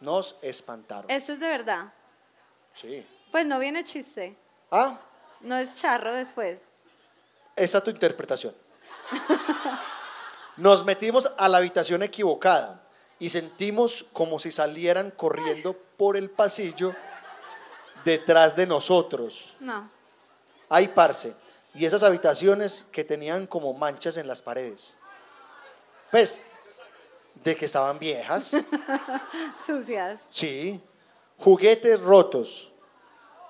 Nos 0.00 0.36
espantaron. 0.42 1.10
Eso 1.10 1.32
es 1.32 1.40
de 1.40 1.48
verdad. 1.48 1.92
Sí. 2.74 3.04
Pues 3.32 3.46
no 3.46 3.58
viene 3.58 3.82
chiste. 3.84 4.36
Ah, 4.70 4.98
No 5.40 5.56
es 5.56 5.74
charro 5.80 6.12
después. 6.14 6.58
esa 7.54 7.78
es 7.78 7.84
tu 7.84 7.90
interpretación. 7.90 8.54
Nos 10.56 10.84
metimos 10.84 11.32
a 11.36 11.48
la 11.48 11.58
habitación 11.58 12.02
equivocada 12.02 12.82
y 13.18 13.28
sentimos 13.28 14.06
como 14.12 14.38
si 14.38 14.50
salieran 14.50 15.10
corriendo 15.10 15.74
por 15.96 16.16
el 16.16 16.30
pasillo 16.30 16.94
detrás 18.04 18.56
de 18.56 18.66
nosotros. 18.66 19.54
No. 19.60 19.90
Ay, 20.68 20.88
parce. 20.88 21.34
Y 21.74 21.84
esas 21.84 22.02
habitaciones 22.02 22.86
que 22.90 23.04
tenían 23.04 23.46
como 23.46 23.72
manchas 23.74 24.16
en 24.16 24.26
las 24.26 24.40
paredes. 24.42 24.96
Pues, 26.10 26.42
de 27.44 27.54
que 27.56 27.66
estaban 27.66 27.98
viejas. 27.98 28.50
Sucias. 29.64 30.20
Sí. 30.28 30.80
Juguetes 31.38 32.00
rotos. 32.00 32.72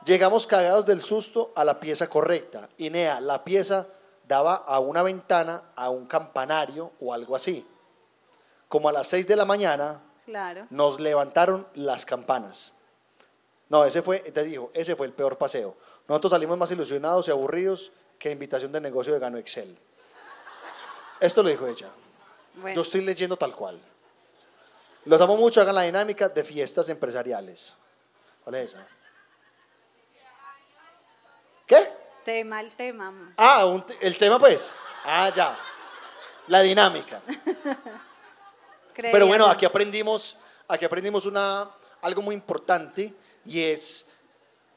Llegamos 0.04 0.46
cagados 0.46 0.86
del 0.86 1.02
susto 1.02 1.52
a 1.54 1.64
la 1.64 1.78
pieza 1.80 2.08
correcta. 2.08 2.68
Inea, 2.78 3.20
la 3.20 3.44
pieza 3.44 3.86
daba 4.26 4.54
a 4.54 4.78
una 4.80 5.02
ventana, 5.02 5.62
a 5.76 5.90
un 5.90 6.06
campanario 6.06 6.92
o 7.00 7.12
algo 7.12 7.36
así. 7.36 7.66
Como 8.68 8.88
a 8.88 8.92
las 8.92 9.06
6 9.08 9.26
de 9.28 9.36
la 9.36 9.44
mañana 9.44 10.02
Claro. 10.24 10.66
nos 10.70 10.98
levantaron 10.98 11.66
las 11.74 12.04
campanas. 12.04 12.72
No, 13.68 13.84
ese 13.84 14.02
fue, 14.02 14.18
te 14.18 14.42
digo, 14.44 14.70
ese 14.74 14.96
fue 14.96 15.06
el 15.06 15.12
peor 15.12 15.38
paseo. 15.38 15.76
Nosotros 16.08 16.30
salimos 16.30 16.56
más 16.58 16.70
ilusionados 16.70 17.28
y 17.28 17.30
aburridos 17.30 17.92
que 18.18 18.30
invitación 18.30 18.72
de 18.72 18.80
negocio 18.80 19.12
de 19.12 19.18
Gano 19.18 19.38
Excel. 19.38 19.76
Esto 21.20 21.42
lo 21.42 21.48
dijo 21.48 21.66
ella. 21.66 21.88
Bueno. 22.54 22.76
Yo 22.76 22.82
estoy 22.82 23.02
leyendo 23.02 23.36
tal 23.36 23.54
cual. 23.54 23.80
Los 25.04 25.20
amo 25.20 25.36
mucho, 25.36 25.60
hagan 25.60 25.74
la 25.74 25.82
dinámica 25.82 26.28
de 26.28 26.42
fiestas 26.44 26.88
empresariales. 26.88 27.74
¿Cuál 28.44 28.56
es 28.56 28.72
esa? 28.74 28.86
¿Qué? 31.66 31.92
Tema, 32.24 32.60
el 32.60 32.72
tema. 32.72 33.32
Ah, 33.36 33.66
un 33.66 33.84
te- 33.84 33.96
el 34.06 34.16
tema 34.18 34.38
pues. 34.38 34.64
Ah, 35.04 35.30
ya. 35.34 35.56
La 36.48 36.60
dinámica. 36.60 37.20
Pero 38.94 39.26
bueno, 39.26 39.46
aquí 39.48 39.64
aprendimos, 39.66 40.36
aquí 40.68 40.84
aprendimos 40.84 41.26
una, 41.26 41.68
algo 42.02 42.22
muy 42.22 42.34
importante 42.34 43.12
y 43.44 43.62
es 43.62 44.05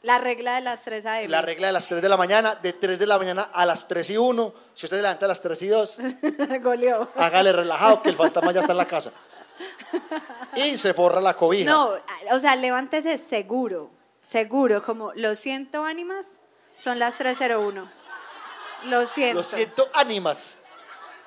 La 0.01 0.17
regla 0.17 0.55
de 0.55 0.61
las 0.61 0.81
3 0.83 1.05
AM. 1.05 1.29
la 1.29 1.41
regla 1.41 1.67
de 1.67 1.73
las 1.73 1.87
3 1.87 2.01
de 2.01 2.07
la 2.09 2.15
mañana, 2.15 2.55
de 2.55 2.71
3 2.73 2.97
de 2.99 3.05
la 3.05 3.17
mañana 3.17 3.49
a 3.51 3.65
las 3.65 3.87
3 3.87 4.09
y 4.11 4.17
1. 4.17 4.53
Si 4.73 4.85
usted 4.85 4.97
se 4.97 5.01
levanta 5.03 5.25
a 5.25 5.27
las 5.27 5.41
3 5.41 5.61
y 5.61 5.67
2, 5.67 5.97
Goleó. 6.61 7.09
hágale 7.15 7.51
relajado 7.51 8.01
que 8.01 8.09
el 8.09 8.15
fantasma 8.15 8.53
ya 8.53 8.61
está 8.61 8.71
en 8.71 8.77
la 8.77 8.85
casa. 8.87 9.11
Y 10.55 10.77
se 10.77 10.93
forra 10.93 11.19
la 11.19 11.33
cobija. 11.35 11.69
No, 11.69 11.95
o 12.31 12.39
sea, 12.39 12.55
levántese 12.55 13.17
seguro, 13.17 13.91
seguro, 14.23 14.81
como 14.81 15.11
lo 15.15 15.35
siento 15.35 15.83
ánimas, 15.83 16.25
son 16.75 16.97
las 16.97 17.17
301. 17.17 17.91
Lo 18.85 19.05
siento. 19.05 19.39
Lo 19.39 19.43
siento, 19.43 19.89
ánimas. 19.93 20.55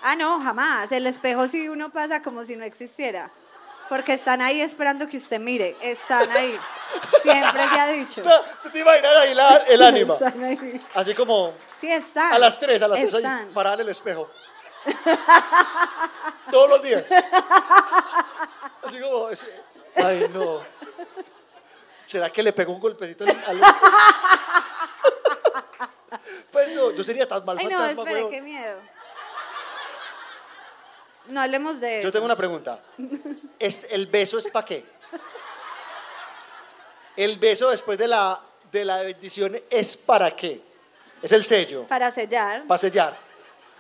Ah, 0.01 0.17
no, 0.17 0.41
jamás. 0.41 0.91
El 0.93 1.07
espejo 1.07 1.47
sí 1.47 1.69
uno 1.69 1.91
pasa 1.91 2.23
como 2.23 2.45
si 2.45 2.57
no 2.57 2.65
existiera. 2.65 3.31
Porque 3.93 4.15
están 4.15 4.41
ahí 4.41 4.63
esperando 4.63 5.07
que 5.07 5.19
usted 5.19 5.39
mire. 5.39 5.77
Están 5.83 6.31
ahí. 6.31 6.59
Siempre 7.23 7.63
se 7.69 7.79
ha 7.79 7.89
dicho. 7.89 8.21
O 8.23 8.25
sea, 8.25 8.41
¿Tú 8.63 8.71
te 8.71 8.79
imaginas 8.79 9.13
ahí 9.17 9.35
la- 9.35 9.57
el 9.69 9.83
ánima? 9.83 10.15
Están 10.15 10.43
ahí. 10.45 10.81
Así 10.95 11.15
como 11.15 11.53
Sí, 11.79 11.93
están. 11.93 12.33
a 12.33 12.39
las 12.39 12.59
3, 12.59 12.81
a 12.81 12.89
las 12.89 12.99
3, 13.01 13.13
Están. 13.13 13.49
parar 13.53 13.79
el 13.79 13.89
espejo. 13.91 14.31
Todos 16.51 16.71
los 16.71 16.83
días. 16.83 17.05
Así 18.83 18.99
como, 18.99 19.29
ese- 19.29 19.61
ay 19.97 20.27
no. 20.33 20.63
¿Será 22.03 22.31
que 22.31 22.43
le 22.43 22.55
pegó 22.55 22.73
un 22.73 22.81
golpecito 22.81 23.25
al... 23.47 23.61
Pues 26.51 26.71
no, 26.75 26.91
yo 26.93 27.03
sería 27.03 27.27
tan 27.27 27.45
mal 27.47 27.57
Ay, 27.59 27.67
no, 27.67 27.79
fantasma, 27.79 28.03
espere, 28.03 28.21
weón. 28.21 28.31
qué 28.31 28.43
miedo. 28.43 28.79
No 31.33 31.41
hablemos 31.41 31.81
de 31.81 32.01
eso. 32.01 32.09
Yo 32.09 32.13
tengo 32.13 32.27
una 32.27 32.37
pregunta. 32.37 32.79
Este- 33.59 33.95
¿El 33.95 34.07
beso 34.07 34.37
es 34.39 34.49
para 34.49 34.67
qué? 34.67 34.85
El 37.17 37.39
beso 37.39 37.71
después 37.71 37.99
de 37.99 38.07
la, 38.09 38.39
de 38.71 38.85
la 38.85 38.99
bendición 39.03 39.57
es 39.71 39.97
para 39.97 40.31
qué? 40.37 40.61
Es 41.23 41.33
el 41.33 41.45
sello, 41.45 41.85
Para 41.87 42.11
sellar. 42.11 42.65
para 42.67 42.79
sellar. 42.79 43.17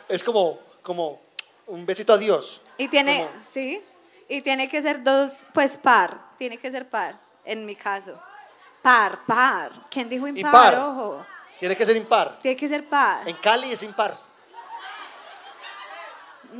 Es 0.09 0.23
como, 0.23 0.61
como 0.83 1.21
un 1.67 1.85
besito 1.85 2.13
a 2.13 2.19
Dios. 2.19 2.61
Y 2.79 2.89
tiene, 2.89 3.27
Como- 3.27 3.45
sí, 3.51 3.83
y 4.29 4.41
tiene 4.43 4.69
que 4.69 4.81
ser 4.81 5.03
dos, 5.03 5.45
pues 5.53 5.77
par, 5.77 6.19
tiene 6.39 6.57
que 6.57 6.71
ser 6.71 6.89
par, 6.89 7.19
en 7.45 7.67
mi 7.67 7.75
caso. 7.77 8.19
Par, 8.81 9.19
par. 9.27 9.73
¿Quién 9.91 10.09
dijo 10.09 10.27
impar? 10.27 10.45
Impar. 10.47 10.79
Ojo. 10.79 11.27
Tiene 11.59 11.77
que 11.77 11.85
ser 11.85 11.97
impar. 11.97 12.39
Tiene 12.41 12.57
que 12.57 12.69
ser 12.69 12.87
par. 12.89 13.29
En 13.29 13.37
Cali 13.37 13.73
es 13.73 13.83
impar. 13.83 14.17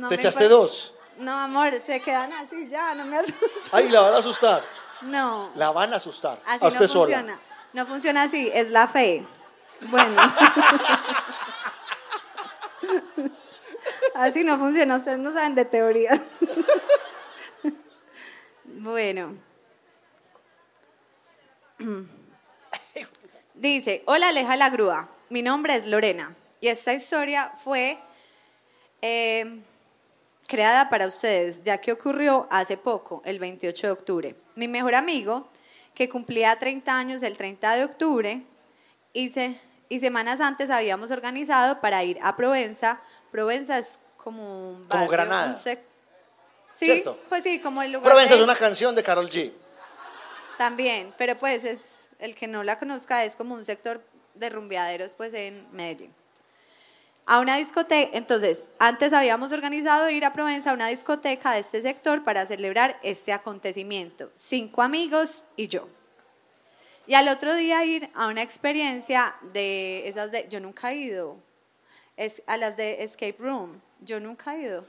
No 0.03 0.09
Te 0.09 0.15
me 0.17 0.21
echaste 0.21 0.49
dos. 0.49 0.93
No, 1.17 1.31
amor, 1.39 1.79
se 1.85 2.01
quedan 2.01 2.33
así 2.33 2.67
ya, 2.67 2.93
no 2.93 3.05
me 3.05 3.17
asustes. 3.19 3.49
Ay, 3.71 3.87
la 3.87 4.01
van 4.01 4.13
a 4.15 4.17
asustar. 4.17 4.61
No, 5.03 5.49
La 5.55 5.71
van 5.71 5.93
a 5.93 5.95
asustar. 5.95 6.41
así 6.45 6.65
a 6.65 6.67
usted 6.67 6.81
no 6.81 6.87
sola. 6.89 7.15
funciona. 7.17 7.39
No 7.71 7.85
funciona 7.85 8.23
así, 8.23 8.51
es 8.53 8.69
la 8.69 8.89
fe. 8.89 9.25
Bueno. 9.81 10.21
así 14.15 14.43
no 14.43 14.57
funciona, 14.57 14.97
ustedes 14.97 15.19
no 15.19 15.31
saben 15.33 15.55
de 15.55 15.63
teoría. 15.65 16.21
bueno. 18.65 19.35
Dice, 23.55 24.03
hola 24.07 24.27
Aleja 24.29 24.57
la 24.57 24.69
Grúa, 24.69 25.07
mi 25.29 25.41
nombre 25.41 25.75
es 25.75 25.85
Lorena 25.85 26.35
y 26.59 26.67
esta 26.67 26.91
historia 26.93 27.53
fue 27.63 27.97
eh, 29.01 29.61
creada 30.47 30.89
para 30.89 31.07
ustedes, 31.07 31.63
ya 31.63 31.79
que 31.79 31.91
ocurrió 31.91 32.47
hace 32.51 32.77
poco, 32.77 33.21
el 33.25 33.39
28 33.39 33.87
de 33.87 33.91
octubre. 33.93 34.35
Mi 34.55 34.67
mejor 34.67 34.95
amigo, 34.95 35.47
que 35.95 36.09
cumplía 36.09 36.57
30 36.57 36.97
años 36.97 37.23
el 37.23 37.37
30 37.37 37.75
de 37.75 37.83
octubre, 37.85 38.43
y, 39.13 39.29
se- 39.29 39.59
y 39.89 39.99
semanas 39.99 40.41
antes 40.41 40.69
habíamos 40.69 41.11
organizado 41.11 41.79
para 41.81 42.03
ir 42.03 42.17
a 42.21 42.35
Provenza. 42.35 42.99
Provenza 43.31 43.77
es 43.77 43.99
como 44.17 44.69
un 44.71 44.75
Como 44.87 44.87
barrio, 44.89 45.09
Granada. 45.11 45.47
un 45.47 45.55
sec- 45.55 45.79
Sí, 46.69 46.85
¿Cierto? 46.87 47.19
pues 47.29 47.43
sí, 47.43 47.59
como 47.59 47.83
el 47.83 47.91
lugar 47.91 48.09
Provenza 48.11 48.33
de- 48.33 48.39
es 48.39 48.43
una 48.43 48.55
canción 48.55 48.95
de 48.95 49.03
Carol 49.03 49.29
G. 49.29 49.51
también, 50.57 51.13
pero 51.17 51.37
pues 51.37 51.63
es 51.63 52.09
el 52.19 52.35
que 52.35 52.47
no 52.47 52.63
la 52.63 52.79
conozca 52.79 53.23
es 53.25 53.35
como 53.35 53.53
un 53.55 53.63
sector 53.65 54.01
de 54.33 54.49
rumbeaderos 54.49 55.13
pues 55.13 55.33
en 55.35 55.67
Medellín. 55.71 56.13
A 57.25 57.39
una 57.39 57.55
discoteca, 57.55 58.17
entonces, 58.17 58.65
antes 58.79 59.13
habíamos 59.13 59.53
organizado 59.53 60.09
ir 60.09 60.25
a 60.25 60.33
Provenza 60.33 60.71
a 60.71 60.73
una 60.73 60.87
discoteca 60.89 61.53
de 61.53 61.59
este 61.59 61.81
sector 61.81 62.23
para 62.25 62.45
celebrar 62.45 62.99
este 63.01 63.31
acontecimiento. 63.31 64.29
Cinco 64.35 64.81
amigos 64.81 65.45
y 65.55 65.69
yo. 65.69 65.87
Y 67.07 67.13
al 67.15 67.29
otro 67.29 67.53
día 67.55 67.83
ir 67.85 68.09
a 68.13 68.27
una 68.27 68.41
experiencia 68.41 69.35
de 69.53 70.07
esas 70.07 70.31
de, 70.31 70.47
yo 70.49 70.59
nunca 70.59 70.91
he 70.91 70.95
ido, 70.97 71.37
es, 72.17 72.43
a 72.45 72.57
las 72.57 72.75
de 72.75 73.03
Escape 73.03 73.37
Room, 73.39 73.81
yo 74.01 74.19
nunca 74.19 74.55
he 74.55 74.63
ido. 74.63 74.85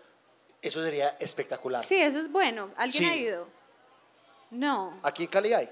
Eso 0.61 0.83
sería 0.83 1.11
espectacular. 1.21 1.85
Sí, 1.85 2.01
eso 2.01 2.19
es 2.19 2.31
bueno. 2.33 2.71
¿Alguien 2.77 3.05
Sí. 3.05 3.11
ha 3.11 3.17
ido? 3.17 3.49
No. 4.51 4.99
Aquí 5.03 5.25
en 5.25 5.29
Cali 5.29 5.53
hay. 5.53 5.69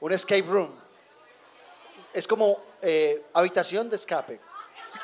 Un 0.00 0.12
escape 0.12 0.42
room. 0.42 0.70
Es 2.12 2.26
como 2.26 2.58
eh, 2.82 3.24
habitación 3.32 3.90
de 3.90 3.96
escape. 3.96 4.38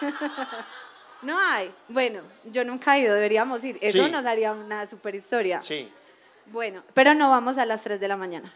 No 1.23 1.39
hay. 1.39 1.73
Bueno, 1.89 2.21
yo 2.45 2.65
nunca 2.65 2.97
he 2.97 3.03
ido, 3.03 3.15
deberíamos 3.15 3.63
ir. 3.63 3.79
Eso 3.81 4.05
Sí. 4.05 4.11
nos 4.11 4.25
haría 4.27 4.51
una 4.51 4.85
super 4.89 5.15
historia. 5.15 5.61
Sí. 5.61 5.89
Bueno, 6.47 6.83
pero 6.95 7.15
no 7.15 7.31
vamos 7.31 7.59
a 7.59 7.65
las 7.65 7.81
3 7.83 8.01
de 8.01 8.09
la 8.09 8.17
mañana. 8.17 8.53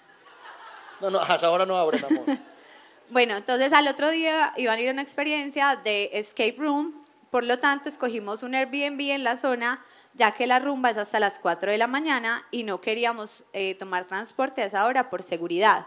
No, 1.00 1.08
no, 1.10 1.20
hasta 1.20 1.46
ahora 1.46 1.64
no 1.64 1.76
abren, 1.76 2.04
amor. 2.04 2.24
Bueno, 3.08 3.36
entonces 3.36 3.72
al 3.72 3.86
otro 3.86 4.10
día 4.10 4.52
iban 4.56 4.78
a 4.78 4.80
ir 4.80 4.88
a 4.88 4.92
una 4.92 5.02
experiencia 5.02 5.76
de 5.76 6.10
escape 6.14 6.56
room, 6.58 7.04
por 7.30 7.44
lo 7.44 7.60
tanto 7.60 7.88
escogimos 7.88 8.42
un 8.42 8.56
Airbnb 8.56 9.00
en 9.12 9.22
la 9.22 9.36
zona, 9.36 9.84
ya 10.14 10.32
que 10.32 10.48
la 10.48 10.58
rumba 10.58 10.90
es 10.90 10.96
hasta 10.96 11.20
las 11.20 11.38
4 11.38 11.70
de 11.70 11.78
la 11.78 11.86
mañana 11.86 12.44
y 12.50 12.64
no 12.64 12.80
queríamos 12.80 13.44
eh, 13.52 13.76
tomar 13.76 14.06
transporte 14.06 14.60
a 14.62 14.64
esa 14.64 14.86
hora 14.86 15.08
por 15.08 15.22
seguridad. 15.22 15.86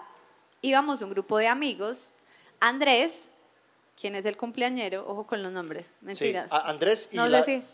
Íbamos 0.62 1.02
un 1.02 1.10
grupo 1.10 1.38
de 1.38 1.50
amigos, 1.50 2.14
Andrés, 2.62 3.32
quien 4.00 4.16
es 4.16 4.26
el 4.26 4.38
cumpleañero, 4.38 5.06
ojo 5.08 5.26
con 5.28 5.44
los 5.44 5.52
nombres, 5.52 5.92
mentiras. 6.02 6.48
Andrés 6.52 7.10
y 7.12 7.18
No 7.18 7.28
la, 7.28 7.44
sé 7.44 7.62
si- 7.62 7.68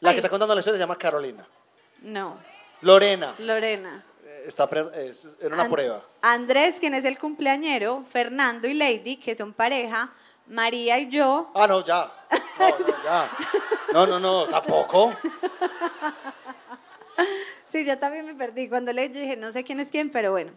la 0.00 0.10
Ay. 0.10 0.14
que 0.16 0.18
está 0.20 0.28
contando 0.28 0.54
la 0.54 0.60
historia 0.60 0.76
se 0.78 0.82
llama 0.82 0.96
Carolina. 0.98 1.46
No, 2.02 2.38
Lorena. 2.80 3.34
Lorena. 3.38 4.04
eh, 4.24 4.44
Está 4.46 4.68
era 4.72 5.54
una 5.54 5.68
prueba. 5.68 6.02
Andrés, 6.22 6.76
quien 6.80 6.94
es 6.94 7.04
el 7.04 7.18
cumpleañero, 7.18 8.04
Fernando 8.08 8.68
y 8.68 8.74
Lady, 8.74 9.16
que 9.16 9.34
son 9.34 9.52
pareja, 9.52 10.12
María 10.46 10.98
y 10.98 11.08
yo. 11.10 11.50
Ah, 11.54 11.66
no, 11.66 11.84
ya. 11.84 12.10
No, 12.58 12.68
no, 12.70 12.86
ya. 13.04 13.30
No, 13.92 14.06
no, 14.06 14.18
no, 14.20 14.46
tampoco. 14.46 15.12
Sí, 17.70 17.84
yo 17.84 17.98
también 17.98 18.24
me 18.26 18.34
perdí. 18.34 18.68
Cuando 18.68 18.92
le 18.92 19.08
dije, 19.08 19.36
no 19.36 19.52
sé 19.52 19.62
quién 19.64 19.80
es 19.80 19.90
quién, 19.90 20.10
pero 20.10 20.30
bueno. 20.30 20.52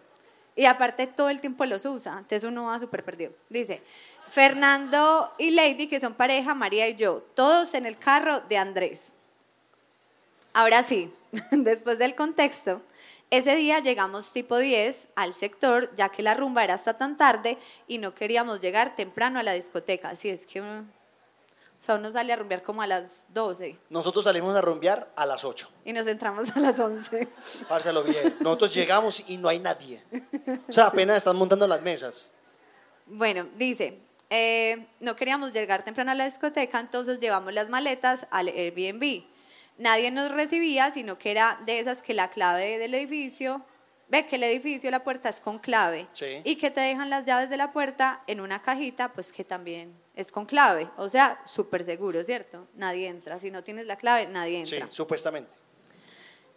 Y 0.56 0.66
aparte 0.66 1.08
todo 1.08 1.30
el 1.30 1.40
tiempo 1.40 1.66
los 1.66 1.86
usa, 1.86 2.14
entonces 2.14 2.44
uno 2.44 2.66
va 2.66 2.80
súper 2.80 3.04
perdido. 3.04 3.32
Dice, 3.50 3.82
Fernando 4.28 5.34
y 5.38 5.52
Lady, 5.52 5.88
que 5.88 6.00
son 6.00 6.14
pareja, 6.14 6.54
María 6.54 6.88
y 6.90 6.96
yo, 6.96 7.24
todos 7.36 7.74
en 7.74 7.86
el 7.86 7.98
carro 7.98 8.42
de 8.42 8.58
Andrés. 8.58 9.14
Ahora 10.54 10.84
sí, 10.84 11.14
después 11.52 11.98
del 11.98 12.16
contexto, 12.16 12.82
ese 13.30 13.56
día 13.56 13.80
llegamos 13.80 14.34
tipo 14.34 14.58
10 14.58 15.08
al 15.16 15.34
sector, 15.34 15.90
ya 15.96 16.10
que 16.10 16.22
la 16.22 16.34
rumba 16.34 16.66
era 16.66 16.74
hasta 16.74 16.98
tan 16.98 17.16
tarde 17.16 17.58
y 17.88 17.98
no 17.98 18.14
queríamos 18.14 18.60
llegar 18.60 18.96
temprano 18.96 19.40
a 19.40 19.44
la 19.44 19.54
discoteca. 19.54 20.10
Así 20.10 20.28
es 20.28 20.46
que 20.46 20.60
uno, 20.60 20.86
o 21.82 21.84
sea, 21.84 21.96
uno 21.96 22.12
sale 22.12 22.32
a 22.32 22.36
rumbear 22.36 22.62
como 22.62 22.84
a 22.84 22.88
las 22.88 23.26
12 23.34 23.76
Nosotros 23.90 24.24
salimos 24.24 24.56
a 24.56 24.62
rumbear 24.62 25.12
a 25.16 25.26
las 25.26 25.44
8. 25.44 25.68
y 25.84 25.94
nos 25.94 26.06
entramos 26.06 26.56
a 26.56 26.60
las 26.60 26.80
11. 26.80 27.28
Párselo 27.68 28.04
bien. 28.04 28.36
Nosotros 28.40 28.72
llegamos 28.74 29.24
y 29.28 29.38
no 29.38 29.50
hay 29.50 29.58
nadie. 29.60 30.04
O 30.70 30.72
sea, 30.72 30.86
apenas 30.88 31.18
están 31.18 31.36
montando 31.36 31.68
las 31.68 31.82
mesas. 31.82 32.30
Bueno, 33.08 33.48
dice, 33.58 33.98
eh, 34.30 34.86
no 35.00 35.16
queríamos 35.16 35.54
llegar 35.54 35.84
temprano 35.84 36.12
a 36.12 36.16
la 36.16 36.26
discoteca, 36.26 36.80
entonces 36.80 37.18
llevamos 37.20 37.52
las 37.52 37.70
maletas 37.70 38.28
al 38.30 38.48
Airbnb. 38.50 39.24
Nadie 39.80 40.12
nos 40.12 40.30
recibía, 40.32 40.92
sino 40.92 41.18
que 41.18 41.32
era 41.32 41.60
de 41.66 41.80
esas 41.80 42.04
que 42.04 42.14
la 42.14 42.30
clave 42.30 42.78
del 42.78 42.94
edificio 42.94 43.66
ve 44.08 44.28
que 44.28 44.36
el 44.36 44.44
edificio, 44.44 44.92
la 44.92 45.04
puerta 45.04 45.30
es 45.30 45.40
con 45.40 45.58
clave 45.58 46.06
Sí. 46.14 46.42
y 46.44 46.58
que 46.58 46.70
te 46.70 46.82
dejan 46.82 47.10
las 47.10 47.26
llaves 47.26 47.50
de 47.50 47.58
la 47.58 47.72
puerta 47.72 48.22
en 48.28 48.40
una 48.42 48.62
cajita, 48.62 49.14
pues 49.14 49.32
que 49.34 49.44
también 49.46 49.94
es 50.16 50.32
con 50.32 50.46
clave. 50.46 50.90
O 50.98 51.10
sea, 51.10 51.42
súper 51.46 51.84
seguro, 51.84 52.24
¿cierto? 52.24 52.68
Nadie 52.76 53.08
entra. 53.08 53.40
Si 53.40 53.52
no 53.52 53.64
tienes 53.64 53.86
la 53.86 53.96
clave, 53.96 54.28
nadie 54.28 54.66
Sí, 54.66 54.76
entra. 54.76 54.92
supuestamente. 54.92 55.52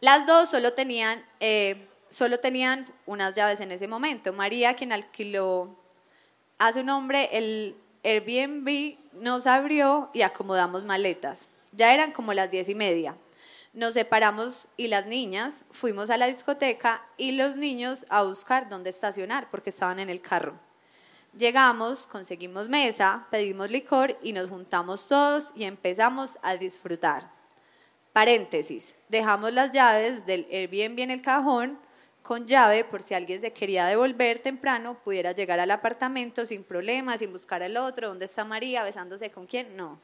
Las 0.00 0.26
dos 0.26 0.50
solo 0.50 0.72
tenían, 0.74 1.24
eh, 1.40 1.88
solo 2.08 2.38
tenían 2.40 2.86
unas 3.06 3.34
llaves 3.34 3.60
en 3.60 3.72
ese 3.72 3.88
momento. 3.88 4.32
María, 4.32 4.74
quien 4.74 4.92
alquiló 4.92 5.76
a 6.58 6.72
su 6.72 6.82
nombre 6.84 7.28
el 7.32 7.76
Airbnb, 8.02 8.98
nos 9.14 9.46
abrió 9.46 10.10
y 10.12 10.22
acomodamos 10.22 10.84
maletas. 10.84 11.48
Ya 11.72 11.94
eran 11.94 12.12
como 12.12 12.34
las 12.34 12.50
diez 12.50 12.68
y 12.68 12.74
media. 12.74 13.16
Nos 13.72 13.94
separamos 13.94 14.68
y 14.76 14.86
las 14.88 15.06
niñas 15.06 15.64
fuimos 15.72 16.10
a 16.10 16.16
la 16.16 16.26
discoteca 16.26 17.04
y 17.16 17.32
los 17.32 17.56
niños 17.56 18.06
a 18.08 18.22
buscar 18.22 18.68
dónde 18.68 18.90
estacionar 18.90 19.50
porque 19.50 19.70
estaban 19.70 19.98
en 19.98 20.10
el 20.10 20.20
carro. 20.20 20.60
Llegamos, 21.36 22.06
conseguimos 22.06 22.68
mesa, 22.68 23.26
pedimos 23.30 23.70
licor 23.70 24.16
y 24.22 24.32
nos 24.32 24.48
juntamos 24.48 25.08
todos 25.08 25.52
y 25.56 25.64
empezamos 25.64 26.38
a 26.42 26.56
disfrutar. 26.56 27.28
Paréntesis, 28.12 28.94
dejamos 29.08 29.52
las 29.52 29.72
llaves 29.72 30.26
del 30.26 30.46
Airbnb 30.50 31.00
en 31.00 31.10
el 31.10 31.22
cajón 31.22 31.78
con 32.22 32.46
llave 32.46 32.84
por 32.84 33.02
si 33.02 33.12
alguien 33.14 33.40
se 33.40 33.52
quería 33.52 33.84
devolver 33.86 34.38
temprano, 34.38 34.96
pudiera 35.02 35.32
llegar 35.32 35.60
al 35.60 35.70
apartamento 35.70 36.46
sin 36.46 36.64
problemas, 36.64 37.18
sin 37.18 37.32
buscar 37.32 37.62
al 37.62 37.76
otro, 37.76 38.08
¿dónde 38.08 38.24
está 38.24 38.44
María? 38.44 38.84
¿Besándose 38.84 39.30
con 39.30 39.46
quién? 39.46 39.76
No. 39.76 39.98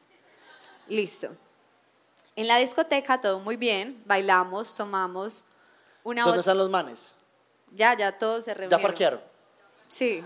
Listo. 0.87 1.29
En 2.35 2.47
la 2.47 2.57
discoteca 2.57 3.19
todo 3.21 3.39
muy 3.39 3.55
bien, 3.55 4.03
bailamos, 4.05 4.75
tomamos 4.75 5.45
una 6.03 6.23
¿Dónde 6.23 6.41
están 6.41 6.57
los 6.57 6.69
manes? 6.69 7.13
Ya, 7.71 7.95
ya 7.95 8.11
todos 8.11 8.43
se 8.43 8.51
¿Ya 8.51 8.55
reunieron. 8.55 8.81
parquearon? 8.81 9.21
Sí. 9.89 10.23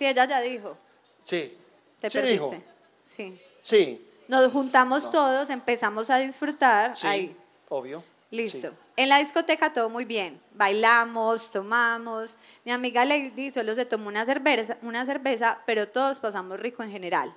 Sí, 0.00 0.06
ella 0.06 0.24
ya 0.24 0.40
dijo. 0.40 0.78
Sí. 1.22 1.58
Te 2.00 2.08
sí 2.08 2.16
perdiste. 2.16 2.32
dijo. 2.32 2.54
Sí. 3.02 3.42
Sí. 3.62 4.10
Nos 4.28 4.50
juntamos 4.50 5.10
todos, 5.10 5.50
empezamos 5.50 6.08
a 6.08 6.16
disfrutar. 6.16 6.96
Sí. 6.96 7.06
Ahí. 7.06 7.36
Obvio. 7.68 8.02
Listo. 8.30 8.70
Sí. 8.70 8.74
En 8.96 9.10
la 9.10 9.18
discoteca 9.18 9.74
todo 9.74 9.90
muy 9.90 10.06
bien. 10.06 10.40
Bailamos, 10.54 11.50
tomamos. 11.50 12.38
Mi 12.64 12.72
amiga 12.72 13.04
Lady 13.04 13.50
solo 13.50 13.74
se 13.74 13.84
tomó 13.84 14.08
una 14.08 14.24
cerveza, 14.24 14.78
una 14.80 15.04
cerveza, 15.04 15.58
pero 15.66 15.86
todos 15.86 16.18
pasamos 16.18 16.58
rico 16.58 16.82
en 16.82 16.90
general. 16.90 17.34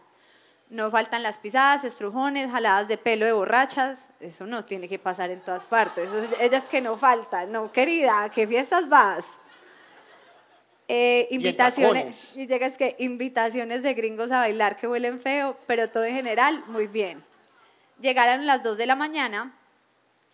No 0.69 0.89
faltan 0.89 1.21
las 1.21 1.39
pisadas, 1.39 1.83
estrujones, 1.83 2.49
jaladas 2.49 2.87
de 2.87 2.97
pelo 2.97 3.25
de 3.25 3.33
borrachas. 3.33 4.05
Eso 4.21 4.45
no 4.45 4.63
tiene 4.63 4.87
que 4.87 4.99
pasar 4.99 5.31
en 5.31 5.41
todas 5.41 5.65
partes. 5.65 6.09
Ellas 6.39 6.63
que 6.69 6.79
no 6.79 6.95
faltan. 6.95 7.51
No, 7.51 7.73
querida, 7.73 8.23
¿a 8.23 8.29
qué 8.29 8.47
fiestas 8.47 8.87
vas? 8.87 9.37
Eh, 10.87 11.27
invitaciones. 11.31 12.33
Y 12.35 12.45
llegas 12.47 12.77
que 12.77 12.95
invitaciones 12.99 13.83
de 13.83 13.93
gringos 13.93 14.31
a 14.31 14.39
bailar 14.39 14.77
que 14.77 14.87
huelen 14.87 15.21
feo, 15.21 15.57
pero 15.65 15.89
todo 15.89 16.03
en 16.05 16.15
general 16.15 16.63
muy 16.67 16.87
bien. 16.87 17.23
Llegaron 18.01 18.45
las 18.45 18.63
2 18.63 18.77
de 18.77 18.85
la 18.85 18.95
mañana. 18.95 19.57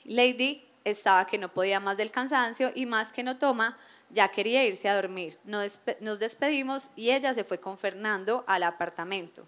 Lady 0.06 0.66
estaba 0.86 1.26
que 1.28 1.38
no 1.38 1.50
podía 1.54 1.80
más 1.80 1.98
del 1.98 2.10
cansancio 2.12 2.72
y 2.74 2.86
más 2.88 3.14
que 3.14 3.22
no 3.22 3.38
toma, 3.38 3.78
ya 4.10 4.28
quería 4.30 4.64
irse 4.66 4.90
a 4.90 4.96
dormir. 4.96 5.38
Nos, 5.44 5.64
despe- 5.66 5.98
nos 6.00 6.18
despedimos 6.18 6.90
y 6.96 7.12
ella 7.12 7.34
se 7.36 7.44
fue 7.44 7.60
con 7.60 7.78
Fernando 7.78 8.44
al 8.48 8.64
apartamento. 8.64 9.48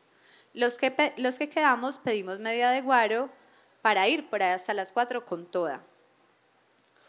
Los 0.53 0.77
que, 0.77 1.13
los 1.17 1.39
que 1.39 1.49
quedamos 1.49 1.97
pedimos 1.97 2.37
media 2.39 2.69
de 2.69 2.81
guaro 2.81 3.29
para 3.81 4.07
ir 4.07 4.29
por 4.29 4.43
ahí 4.43 4.51
hasta 4.51 4.73
las 4.75 4.91
4 4.91 5.25
con 5.25 5.45
toda. 5.49 5.81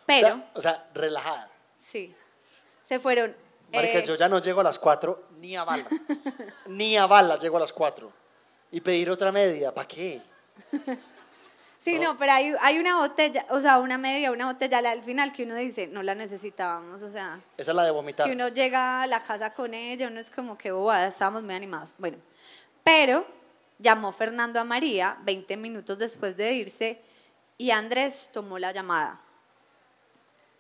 Pero, 0.07 0.28
O 0.28 0.30
sea, 0.30 0.51
o 0.55 0.61
sea, 0.62 0.90
relajada. 0.95 1.51
sí, 1.76 2.14
se 2.82 2.99
fueron. 2.99 3.36
Marica, 3.73 3.99
eh, 3.99 4.05
yo 4.07 4.14
ya 4.16 4.29
no 4.29 4.39
llego 4.41 4.61
a 4.61 4.64
las 4.64 4.79
4 4.79 5.29
ni 5.41 5.57
a 5.57 5.64
bala. 5.64 5.85
ni 6.66 6.97
a 6.97 7.07
bala 7.07 7.39
llego 7.39 7.57
a 7.57 7.61
las 7.61 7.73
4. 7.73 8.12
Y 8.70 8.81
pedir 8.81 9.11
otra 9.11 9.33
media, 9.33 9.73
¿para 9.75 9.89
qué? 9.89 10.23
Sí, 11.81 11.99
no, 11.99 12.16
pero 12.16 12.33
hay, 12.33 12.55
hay 12.61 12.79
una 12.79 12.97
botella, 12.97 13.45
o 13.51 13.61
sea, 13.61 13.79
una 13.79 13.99
media, 13.99 14.31
una 14.31 14.47
botella 14.47 14.79
al 14.79 15.03
final 15.03 15.33
que 15.33 15.43
uno 15.43 15.57
dice, 15.57 15.89
no 15.89 16.05
la 16.05 16.14
necesitábamos, 16.14 17.03
o 17.03 17.11
sea, 17.11 17.41
Esa 17.57 17.73
es 17.73 17.77
la 17.77 17.83
de 17.85 17.91
vomitar. 17.91 18.25
que 18.25 18.33
uno 18.33 18.47
llega 18.49 19.03
a 19.03 19.07
la 19.09 19.25
casa 19.25 19.53
con 19.53 19.75
ella, 19.75 20.07
uno 20.07 20.20
es 20.20 20.31
como 20.31 20.57
que 20.57 20.70
bobada, 20.70 21.09
estábamos 21.09 21.43
muy 21.43 21.55
animados. 21.55 21.95
Bueno, 21.99 22.18
pero 22.85 23.27
llamó 23.81 24.12
Fernando 24.12 24.61
a 24.61 24.64
María 24.64 25.18
20 25.23 25.57
minutos 25.57 25.99
después 25.99 26.37
de 26.37 26.53
irse 26.53 27.01
y 27.59 27.73
Andrés 27.73 28.31
tomó 28.33 28.61
la 28.61 28.70
llamada. 28.70 29.20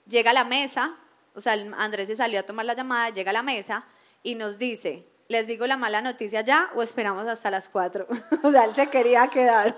Llega 0.08 0.32
a 0.32 0.34
la 0.34 0.44
mesa, 0.44 0.96
o 1.34 1.40
sea, 1.40 1.54
Andrés 1.78 2.08
se 2.08 2.16
salió 2.16 2.40
a 2.40 2.42
tomar 2.42 2.66
la 2.66 2.74
llamada, 2.74 3.10
llega 3.10 3.30
a 3.30 3.34
la 3.34 3.42
mesa 3.42 3.84
y 4.22 4.34
nos 4.34 4.58
dice, 4.58 5.06
¿les 5.28 5.46
digo 5.46 5.66
la 5.66 5.76
mala 5.76 6.00
noticia 6.00 6.42
ya 6.42 6.70
o 6.74 6.82
esperamos 6.82 7.26
hasta 7.26 7.50
las 7.50 7.68
4? 7.68 8.06
o 8.42 8.50
sea, 8.50 8.64
él 8.64 8.74
se 8.74 8.88
quería 8.88 9.28
quedar. 9.28 9.76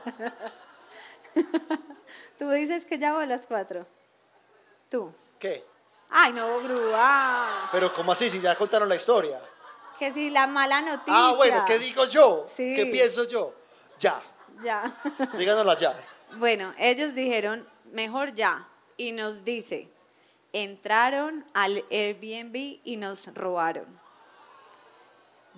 Tú 2.38 2.50
dices 2.50 2.84
que 2.86 2.98
ya 2.98 3.12
va 3.12 3.22
a 3.22 3.26
las 3.26 3.46
4. 3.46 3.86
Tú. 4.90 5.12
¿Qué? 5.38 5.64
Ay, 6.10 6.32
no, 6.32 6.60
grúa. 6.60 7.68
Pero 7.72 7.92
¿cómo 7.94 8.12
así? 8.12 8.30
Si 8.30 8.40
ya 8.40 8.54
contaron 8.54 8.88
la 8.88 8.96
historia. 8.96 9.40
Que 9.98 10.12
si 10.12 10.30
la 10.30 10.46
mala 10.46 10.80
noticia. 10.80 11.14
Ah, 11.14 11.34
bueno, 11.36 11.64
¿qué 11.66 11.78
digo 11.78 12.04
yo? 12.06 12.46
Sí. 12.48 12.74
¿Qué 12.74 12.86
pienso 12.86 13.24
yo? 13.24 13.54
Ya. 13.98 14.20
Ya. 14.62 14.84
Díganosla 15.36 15.76
ya. 15.76 15.96
bueno, 16.36 16.74
ellos 16.78 17.14
dijeron, 17.14 17.68
mejor 17.92 18.34
ya. 18.34 18.68
Y 18.96 19.12
nos 19.12 19.44
dice, 19.44 19.88
entraron 20.54 21.44
al 21.52 21.84
Airbnb 21.90 22.80
y 22.84 22.96
nos 22.96 23.26
robaron. 23.34 23.86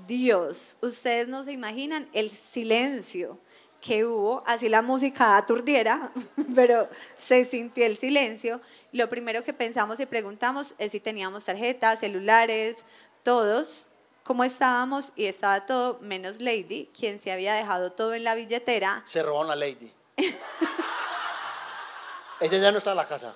Dios, 0.06 0.76
ustedes 0.80 1.28
no 1.28 1.44
se 1.44 1.52
imaginan 1.52 2.08
el 2.12 2.30
silencio 2.30 3.38
que 3.80 4.04
hubo, 4.04 4.42
así 4.46 4.68
la 4.68 4.82
música 4.82 5.36
aturdiera, 5.36 6.10
pero 6.54 6.88
se 7.16 7.44
sintió 7.44 7.86
el 7.86 7.96
silencio. 7.96 8.60
Lo 8.92 9.08
primero 9.08 9.44
que 9.44 9.52
pensamos 9.52 10.00
y 10.00 10.06
preguntamos 10.06 10.74
es 10.78 10.92
si 10.92 11.00
teníamos 11.00 11.44
tarjetas, 11.44 12.00
celulares, 12.00 12.84
todos, 13.22 13.88
cómo 14.24 14.44
estábamos 14.44 15.12
y 15.14 15.26
estaba 15.26 15.66
todo 15.66 15.98
menos 16.00 16.40
Lady, 16.40 16.90
quien 16.98 17.18
se 17.18 17.32
había 17.32 17.54
dejado 17.54 17.92
todo 17.92 18.14
en 18.14 18.24
la 18.24 18.34
billetera. 18.34 19.02
Se 19.04 19.22
robaron 19.22 19.50
a 19.50 19.56
Lady. 19.56 19.92
Ella 22.40 22.58
ya 22.58 22.72
no 22.72 22.78
está 22.78 22.90
en 22.90 22.96
la 22.96 23.06
casa. 23.06 23.34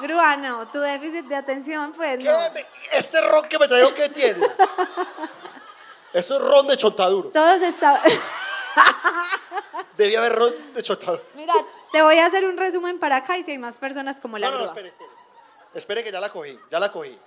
Gruano, 0.00 0.68
tu 0.68 0.80
déficit 0.80 1.26
de 1.26 1.36
atención, 1.36 1.92
pues 1.92 2.18
¿Qué 2.18 2.24
no. 2.24 2.38
me- 2.52 2.66
¿Este 2.92 3.20
ron 3.20 3.48
que 3.48 3.58
me 3.58 3.68
traigo 3.68 3.92
qué 3.94 4.08
tiene? 4.08 4.46
Esto 6.12 6.36
es 6.36 6.42
ron 6.42 6.66
de 6.66 6.76
chontaduro. 6.76 7.30
Todos 7.30 7.60
estaban... 7.62 8.00
Debía 9.96 10.18
haber 10.18 10.34
ron 10.36 10.54
de 10.74 10.82
chontaduro. 10.82 11.22
Mira, 11.34 11.54
te 11.92 12.02
voy 12.02 12.16
a 12.18 12.26
hacer 12.26 12.44
un 12.44 12.56
resumen 12.56 12.98
para 12.98 13.16
acá 13.16 13.36
y 13.38 13.42
si 13.44 13.52
hay 13.52 13.58
más 13.58 13.78
personas 13.78 14.20
como 14.20 14.38
la 14.38 14.46
No, 14.46 14.52
no, 14.52 14.58
no, 14.58 14.64
grúa. 14.64 14.74
espere, 14.74 14.88
espere. 14.88 15.10
Espere 15.74 16.04
que 16.04 16.12
ya 16.12 16.20
la 16.20 16.30
cogí, 16.30 16.58
ya 16.70 16.78
la 16.80 16.90
cogí. 16.90 17.18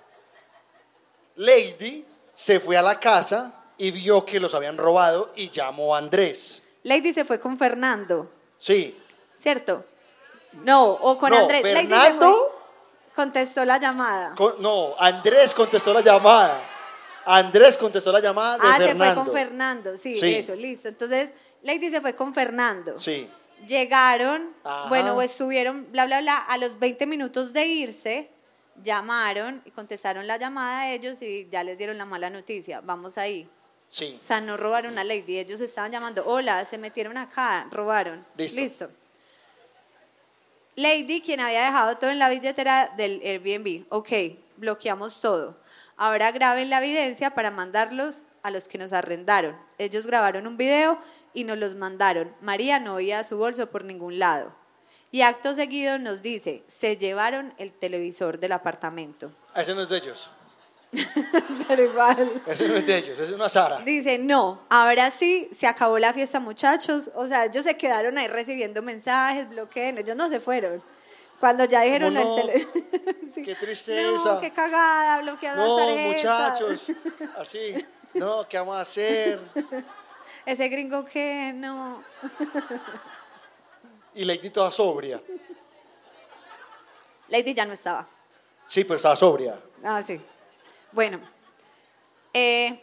Lady 1.36 2.04
se 2.34 2.60
fue 2.60 2.76
a 2.76 2.82
la 2.82 2.98
casa 2.98 3.52
y 3.78 3.90
vio 3.90 4.24
que 4.24 4.40
los 4.40 4.54
habían 4.54 4.76
robado 4.76 5.32
y 5.36 5.50
llamó 5.50 5.94
a 5.94 5.98
Andrés. 5.98 6.62
Lady 6.82 7.12
se 7.12 7.24
fue 7.24 7.38
con 7.40 7.56
Fernando, 7.56 8.30
Sí. 8.58 8.98
¿cierto? 9.36 9.84
No, 10.64 10.84
o 10.84 11.16
con 11.18 11.30
No, 11.30 11.38
Andrés. 11.38 11.62
Lady 11.62 11.74
se 11.76 11.88
Fernando- 11.88 12.51
contestó 13.14 13.64
la 13.64 13.78
llamada. 13.78 14.34
Con- 14.34 14.60
no, 14.60 14.94
Andrés 14.98 15.52
contestó 15.54 15.92
la 15.92 16.00
llamada. 16.00 16.60
Andrés 17.24 17.76
contestó 17.76 18.10
la 18.10 18.20
llamada 18.20 18.58
de 18.58 18.66
ah, 18.68 18.76
Fernando. 18.76 19.04
se 19.04 19.14
fue 19.14 19.24
con 19.24 19.32
Fernando, 19.32 19.96
sí, 19.96 20.16
Sí. 20.18 20.34
eso, 20.34 20.54
listo. 20.54 20.88
Entonces, 20.88 21.30
Lady 21.62 21.90
se 21.90 22.00
fue 22.00 22.14
con 22.16 22.34
Fernando. 22.34 22.98
Sí. 22.98 23.28
Llegaron, 23.66 24.52
Ajá. 24.64 24.88
bueno, 24.88 25.14
pues 25.14 25.30
subieron, 25.32 25.86
bla, 25.92 26.06
bla, 26.06 26.20
bla. 26.20 26.36
A 26.36 26.58
los 26.58 26.78
20 26.80 27.06
minutos 27.06 27.52
de 27.52 27.64
irse, 27.66 28.28
llamaron 28.82 29.62
y 29.64 29.70
contestaron 29.70 30.26
la 30.26 30.36
llamada 30.36 30.80
a 30.80 30.90
ellos 30.92 31.22
y 31.22 31.48
ya 31.48 31.62
les 31.62 31.78
dieron 31.78 31.96
la 31.98 32.04
mala 32.04 32.28
noticia. 32.30 32.80
Vamos 32.80 33.18
ahí. 33.18 33.48
Sí. 33.88 34.18
O 34.20 34.24
sea, 34.24 34.40
no 34.40 34.56
robaron 34.56 34.98
a 34.98 35.04
Lady, 35.04 35.38
ellos 35.38 35.60
estaban 35.60 35.92
llamando, 35.92 36.24
hola, 36.26 36.64
se 36.64 36.78
metieron 36.78 37.18
acá, 37.18 37.68
robaron. 37.70 38.26
Listo. 38.36 38.88
Lady, 40.74 41.20
quien 41.20 41.40
había 41.40 41.66
dejado 41.66 41.98
todo 41.98 42.10
en 42.10 42.18
la 42.18 42.30
billetera 42.30 42.88
del 42.96 43.20
Airbnb. 43.22 43.84
Ok, 43.90 44.08
bloqueamos 44.56 45.20
todo. 45.20 45.60
Ahora 45.96 46.30
graben 46.30 46.70
la 46.70 46.78
evidencia 46.78 47.34
para 47.34 47.50
mandarlos 47.50 48.22
a 48.42 48.50
los 48.50 48.68
que 48.68 48.78
nos 48.78 48.94
arrendaron. 48.94 49.54
Ellos 49.76 50.06
grabaron 50.06 50.46
un 50.46 50.56
video 50.56 50.98
y 51.34 51.44
nos 51.44 51.58
los 51.58 51.74
mandaron. 51.74 52.34
María 52.40 52.78
no 52.78 52.94
oía 52.94 53.22
su 53.22 53.36
bolso 53.36 53.70
por 53.70 53.84
ningún 53.84 54.18
lado. 54.18 54.54
Y 55.10 55.20
acto 55.20 55.54
seguido 55.54 55.98
nos 55.98 56.22
dice, 56.22 56.64
se 56.68 56.96
llevaron 56.96 57.52
el 57.58 57.70
televisor 57.70 58.38
del 58.38 58.52
apartamento. 58.52 59.30
Ese 59.54 59.74
no 59.74 59.82
es 59.82 59.90
de 59.90 59.98
ellos. 59.98 60.30
Pero 61.68 61.82
igual. 61.84 62.42
Ese 62.46 62.68
no 62.68 62.76
es 62.76 62.86
de 62.86 62.98
ellos. 62.98 63.14
Ese 63.14 63.24
es 63.24 63.30
una 63.32 63.48
Sara. 63.48 63.78
Dice, 63.80 64.18
no, 64.18 64.60
ahora 64.68 65.10
sí, 65.10 65.48
se 65.52 65.66
acabó 65.66 65.98
la 65.98 66.12
fiesta, 66.12 66.38
muchachos. 66.38 67.10
O 67.14 67.26
sea, 67.26 67.46
ellos 67.46 67.64
se 67.64 67.76
quedaron 67.76 68.18
ahí 68.18 68.28
recibiendo 68.28 68.82
mensajes, 68.82 69.48
bloqueen, 69.48 69.98
ellos 69.98 70.16
no 70.16 70.28
se 70.28 70.38
fueron. 70.40 70.82
Cuando 71.40 71.64
ya 71.64 71.80
dijeron 71.80 72.14
¿Cómo 72.14 72.38
el 72.38 72.46
no? 72.46 72.52
tele... 72.52 72.66
Qué 73.44 73.54
tristeza. 73.60 74.34
No, 74.34 74.40
qué 74.40 74.52
cagada, 74.52 75.20
bloqueadas 75.22 75.66
No, 75.66 75.76
tarjetas. 75.76 76.06
muchachos, 76.60 76.92
así, 77.38 77.74
no, 78.14 78.46
¿qué 78.46 78.58
vamos 78.58 78.76
a 78.76 78.80
hacer? 78.82 79.40
Ese 80.46 80.68
gringo 80.68 81.04
que 81.04 81.52
no. 81.54 82.04
Y 84.14 84.24
Lady 84.26 84.50
toda 84.50 84.70
sobria. 84.70 85.20
Lady 87.28 87.54
ya 87.54 87.64
no 87.64 87.72
estaba. 87.72 88.06
Sí, 88.66 88.84
pero 88.84 88.96
estaba 88.96 89.16
sobria. 89.16 89.58
Ah, 89.82 90.02
sí. 90.02 90.20
Bueno. 90.92 91.20
eh, 92.34 92.82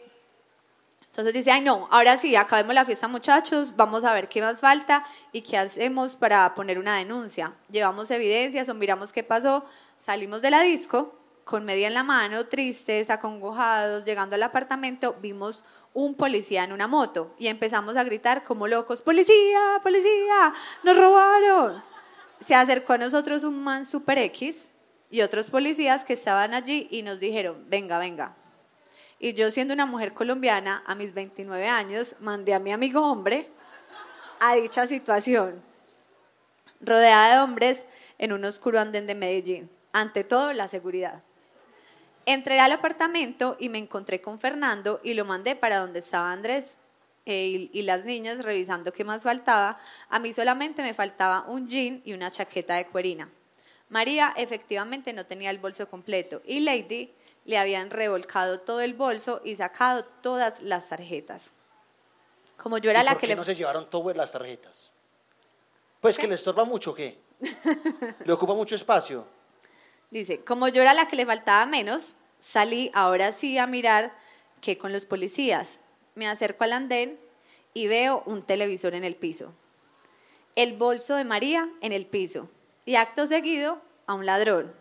entonces 1.10 1.34
dice, 1.34 1.50
ay 1.50 1.60
no, 1.60 1.88
ahora 1.90 2.16
sí, 2.16 2.36
acabemos 2.36 2.72
la 2.72 2.84
fiesta 2.84 3.08
muchachos, 3.08 3.74
vamos 3.74 4.04
a 4.04 4.12
ver 4.12 4.28
qué 4.28 4.40
más 4.40 4.60
falta 4.60 5.04
y 5.32 5.42
qué 5.42 5.58
hacemos 5.58 6.14
para 6.14 6.54
poner 6.54 6.78
una 6.78 6.96
denuncia. 6.96 7.52
Llevamos 7.68 8.12
evidencias 8.12 8.68
o 8.68 8.74
miramos 8.74 9.12
qué 9.12 9.24
pasó, 9.24 9.64
salimos 9.96 10.40
de 10.40 10.50
la 10.50 10.60
disco 10.60 11.18
con 11.44 11.64
media 11.64 11.88
en 11.88 11.94
la 11.94 12.04
mano, 12.04 12.46
tristes, 12.46 13.10
acongojados, 13.10 14.04
llegando 14.04 14.36
al 14.36 14.42
apartamento, 14.44 15.16
vimos 15.20 15.64
un 15.94 16.14
policía 16.14 16.62
en 16.62 16.72
una 16.72 16.86
moto 16.86 17.34
y 17.38 17.48
empezamos 17.48 17.96
a 17.96 18.04
gritar 18.04 18.44
como 18.44 18.68
locos, 18.68 19.02
policía, 19.02 19.80
policía, 19.82 20.54
nos 20.84 20.96
robaron. 20.96 21.82
Se 22.38 22.54
acercó 22.54 22.92
a 22.92 22.98
nosotros 22.98 23.42
un 23.42 23.64
man 23.64 23.84
super 23.84 24.16
X 24.16 24.70
y 25.10 25.22
otros 25.22 25.50
policías 25.50 26.04
que 26.04 26.12
estaban 26.12 26.54
allí 26.54 26.86
y 26.90 27.02
nos 27.02 27.18
dijeron, 27.18 27.64
venga, 27.68 27.98
venga. 27.98 28.36
Y 29.18 29.34
yo 29.34 29.50
siendo 29.50 29.74
una 29.74 29.84
mujer 29.84 30.14
colombiana, 30.14 30.82
a 30.86 30.94
mis 30.94 31.12
29 31.12 31.68
años, 31.68 32.16
mandé 32.20 32.54
a 32.54 32.58
mi 32.58 32.72
amigo 32.72 33.02
hombre 33.02 33.50
a 34.38 34.54
dicha 34.54 34.86
situación, 34.86 35.62
rodeada 36.80 37.34
de 37.34 37.42
hombres 37.42 37.84
en 38.18 38.32
un 38.32 38.44
oscuro 38.44 38.80
andén 38.80 39.06
de 39.06 39.14
Medellín. 39.14 39.70
Ante 39.92 40.24
todo, 40.24 40.52
la 40.52 40.68
seguridad. 40.68 41.22
Entré 42.24 42.60
al 42.60 42.72
apartamento 42.72 43.56
y 43.58 43.68
me 43.68 43.78
encontré 43.78 44.22
con 44.22 44.38
Fernando 44.38 45.00
y 45.02 45.14
lo 45.14 45.24
mandé 45.24 45.56
para 45.56 45.78
donde 45.78 45.98
estaba 45.98 46.32
Andrés 46.32 46.78
eh, 47.26 47.68
y, 47.72 47.78
y 47.78 47.82
las 47.82 48.04
niñas 48.04 48.42
revisando 48.42 48.92
qué 48.92 49.04
más 49.04 49.24
faltaba. 49.24 49.78
A 50.08 50.18
mí 50.20 50.32
solamente 50.32 50.82
me 50.82 50.94
faltaba 50.94 51.44
un 51.48 51.68
jean 51.68 52.00
y 52.04 52.12
una 52.12 52.30
chaqueta 52.30 52.76
de 52.76 52.86
cuerina. 52.86 53.28
María 53.90 54.32
efectivamente 54.36 55.12
no 55.12 55.26
tenía 55.26 55.50
el 55.50 55.58
bolso 55.58 55.88
completo 55.88 56.40
y 56.46 56.60
Lady 56.60 57.12
le 57.44 57.58
habían 57.58 57.90
revolcado 57.90 58.60
todo 58.60 58.80
el 58.80 58.94
bolso 58.94 59.42
y 59.44 59.56
sacado 59.56 60.04
todas 60.04 60.62
las 60.62 60.88
tarjetas. 60.88 61.52
Como 62.56 62.78
yo 62.78 62.90
era 62.90 63.02
¿Y 63.02 63.04
la 63.04 63.12
por 63.12 63.20
que 63.20 63.26
qué 63.26 63.32
le... 63.32 63.36
no 63.36 63.44
se 63.44 63.54
llevaron 63.54 63.90
todas 63.90 64.16
las 64.16 64.32
tarjetas? 64.32 64.92
Pues 66.00 66.16
que 66.16 66.28
le 66.28 66.36
estorba 66.36 66.64
mucho, 66.64 66.92
¿o 66.92 66.94
¿qué? 66.94 67.18
¿Le 68.24 68.32
ocupa 68.32 68.54
mucho 68.54 68.74
espacio? 68.74 69.26
Dice, 70.10 70.44
como 70.44 70.68
yo 70.68 70.82
era 70.82 70.94
la 70.94 71.08
que 71.08 71.16
le 71.16 71.26
faltaba 71.26 71.66
menos, 71.66 72.16
salí 72.38 72.90
ahora 72.94 73.32
sí 73.32 73.58
a 73.58 73.66
mirar 73.66 74.16
qué 74.60 74.78
con 74.78 74.92
los 74.92 75.04
policías. 75.04 75.80
Me 76.14 76.28
acerco 76.28 76.64
al 76.64 76.74
andén 76.74 77.18
y 77.74 77.88
veo 77.88 78.22
un 78.26 78.42
televisor 78.42 78.94
en 78.94 79.04
el 79.04 79.16
piso. 79.16 79.52
El 80.54 80.76
bolso 80.76 81.16
de 81.16 81.24
María 81.24 81.68
en 81.80 81.92
el 81.92 82.06
piso. 82.06 82.48
Y 82.84 82.96
acto 82.96 83.26
seguido 83.26 83.80
a 84.06 84.14
un 84.14 84.26
ladrón. 84.26 84.74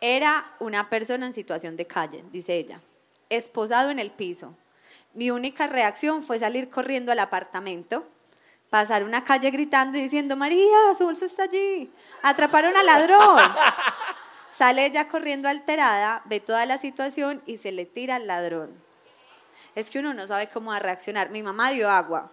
Era 0.00 0.52
una 0.58 0.90
persona 0.90 1.26
en 1.26 1.34
situación 1.34 1.76
de 1.76 1.86
calle, 1.86 2.24
dice 2.32 2.54
ella. 2.54 2.80
Esposado 3.28 3.90
en 3.90 3.98
el 3.98 4.10
piso. 4.10 4.56
Mi 5.14 5.30
única 5.30 5.66
reacción 5.66 6.22
fue 6.22 6.38
salir 6.38 6.70
corriendo 6.70 7.12
al 7.12 7.18
apartamento, 7.18 8.08
pasar 8.70 9.04
una 9.04 9.22
calle 9.22 9.50
gritando 9.50 9.98
y 9.98 10.02
diciendo, 10.02 10.36
María, 10.36 10.94
su 10.96 11.04
bolso 11.04 11.26
está 11.26 11.44
allí. 11.44 11.92
Atraparon 12.22 12.76
al 12.76 12.86
ladrón. 12.86 13.52
Sale 14.50 14.86
ella 14.86 15.08
corriendo 15.08 15.48
alterada, 15.48 16.22
ve 16.24 16.40
toda 16.40 16.66
la 16.66 16.78
situación 16.78 17.42
y 17.46 17.58
se 17.58 17.72
le 17.72 17.86
tira 17.86 18.16
al 18.16 18.26
ladrón. 18.26 18.74
Es 19.74 19.90
que 19.90 19.98
uno 19.98 20.14
no 20.14 20.26
sabe 20.26 20.48
cómo 20.48 20.70
va 20.70 20.76
a 20.76 20.80
reaccionar. 20.80 21.30
Mi 21.30 21.42
mamá 21.42 21.70
dio 21.70 21.88
agua. 21.88 22.30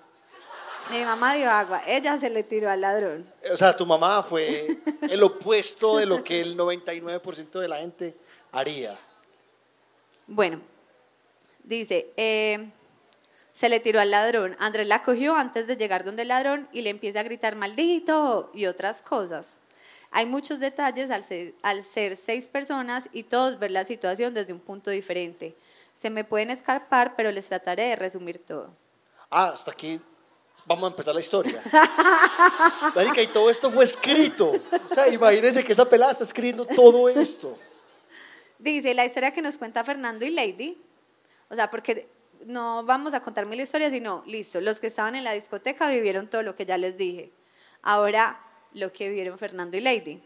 Mi 0.90 1.06
mamá 1.06 1.36
dio 1.36 1.50
agua. 1.50 1.82
Ella 1.86 2.18
se 2.18 2.30
le 2.30 2.44
tiró 2.44 2.70
al 2.70 2.82
ladrón. 2.82 3.32
O 3.52 3.58
sea, 3.58 3.76
tu 3.76 3.86
mamá 3.86 4.24
fue 4.24 4.68
el 5.02 5.22
opuesto 5.22 5.98
de 5.98 6.06
lo 6.06 6.24
que 6.24 6.42
el 6.42 6.58
99% 6.58 7.60
de 7.60 7.68
la 7.68 7.78
gente 7.78 8.16
haría. 8.52 8.98
Bueno, 10.26 10.62
dice, 11.64 12.12
eh, 12.18 12.72
se 13.54 13.70
le 13.70 13.80
tiró 13.80 14.00
al 14.00 14.10
ladrón. 14.10 14.56
Andrés 14.60 14.88
la 14.88 15.04
cogió 15.04 15.36
antes 15.36 15.68
de 15.68 15.78
llegar 15.78 16.04
donde 16.04 16.24
el 16.24 16.30
ladrón 16.30 16.68
y 16.72 16.82
le 16.82 16.90
empieza 16.90 17.20
a 17.20 17.24
gritar 17.24 17.56
maldito 17.56 18.50
y 18.54 18.66
otras 18.66 19.02
cosas. 19.04 19.58
Hay 20.12 20.26
muchos 20.26 20.60
detalles 20.60 21.12
al 21.12 21.24
ser, 21.24 21.54
al 21.62 21.84
ser 21.84 22.18
seis 22.18 22.48
personas 22.48 23.10
y 23.14 23.24
todos 23.24 23.60
ver 23.60 23.70
la 23.70 23.86
situación 23.86 24.34
desde 24.34 24.54
un 24.54 24.60
punto 24.60 24.90
diferente. 24.90 25.56
Se 25.94 26.10
me 26.10 26.24
pueden 26.24 26.50
escapar, 26.50 27.16
pero 27.16 27.30
les 27.30 27.48
trataré 27.48 27.84
de 27.84 27.96
resumir 27.96 28.40
todo. 28.44 28.74
Ah, 29.30 29.52
hasta 29.54 29.70
aquí 29.70 30.02
vamos 30.70 30.84
a 30.84 30.92
empezar 30.92 31.16
la 31.16 31.20
historia. 31.20 31.60
Marica, 32.96 33.24
y 33.24 33.28
todo 33.28 33.50
esto 33.50 33.72
fue 33.72 33.84
escrito. 33.86 34.52
O 34.92 34.94
sea, 34.94 35.08
imagínense 35.08 35.64
que 35.64 35.72
esa 35.74 35.90
pelada 35.90 36.12
está 36.12 36.24
escribiendo 36.24 36.64
todo 36.64 37.10
esto. 37.10 37.58
Dice 38.60 38.94
la 38.94 39.04
historia 39.04 39.32
que 39.32 39.42
nos 39.42 39.58
cuenta 39.58 39.84
Fernando 39.84 40.26
y 40.26 40.30
Lady, 40.30 40.80
o 41.50 41.56
sea, 41.56 41.72
porque 41.72 42.08
no 42.46 42.84
vamos 42.84 43.16
a 43.16 43.22
contar 43.22 43.48
mil 43.48 43.60
historias, 43.60 43.92
sino, 43.92 44.24
listo, 44.28 44.62
los 44.62 44.80
que 44.80 44.88
estaban 44.88 45.16
en 45.16 45.24
la 45.24 45.34
discoteca 45.34 45.90
vivieron 45.90 46.28
todo 46.28 46.44
lo 46.44 46.56
que 46.56 46.68
ya 46.68 46.78
les 46.78 47.00
dije. 47.00 47.32
Ahora, 47.82 48.40
lo 48.74 48.94
que 48.94 49.10
vivieron 49.10 49.40
Fernando 49.40 49.76
y 49.76 49.82
Lady. 49.82 50.22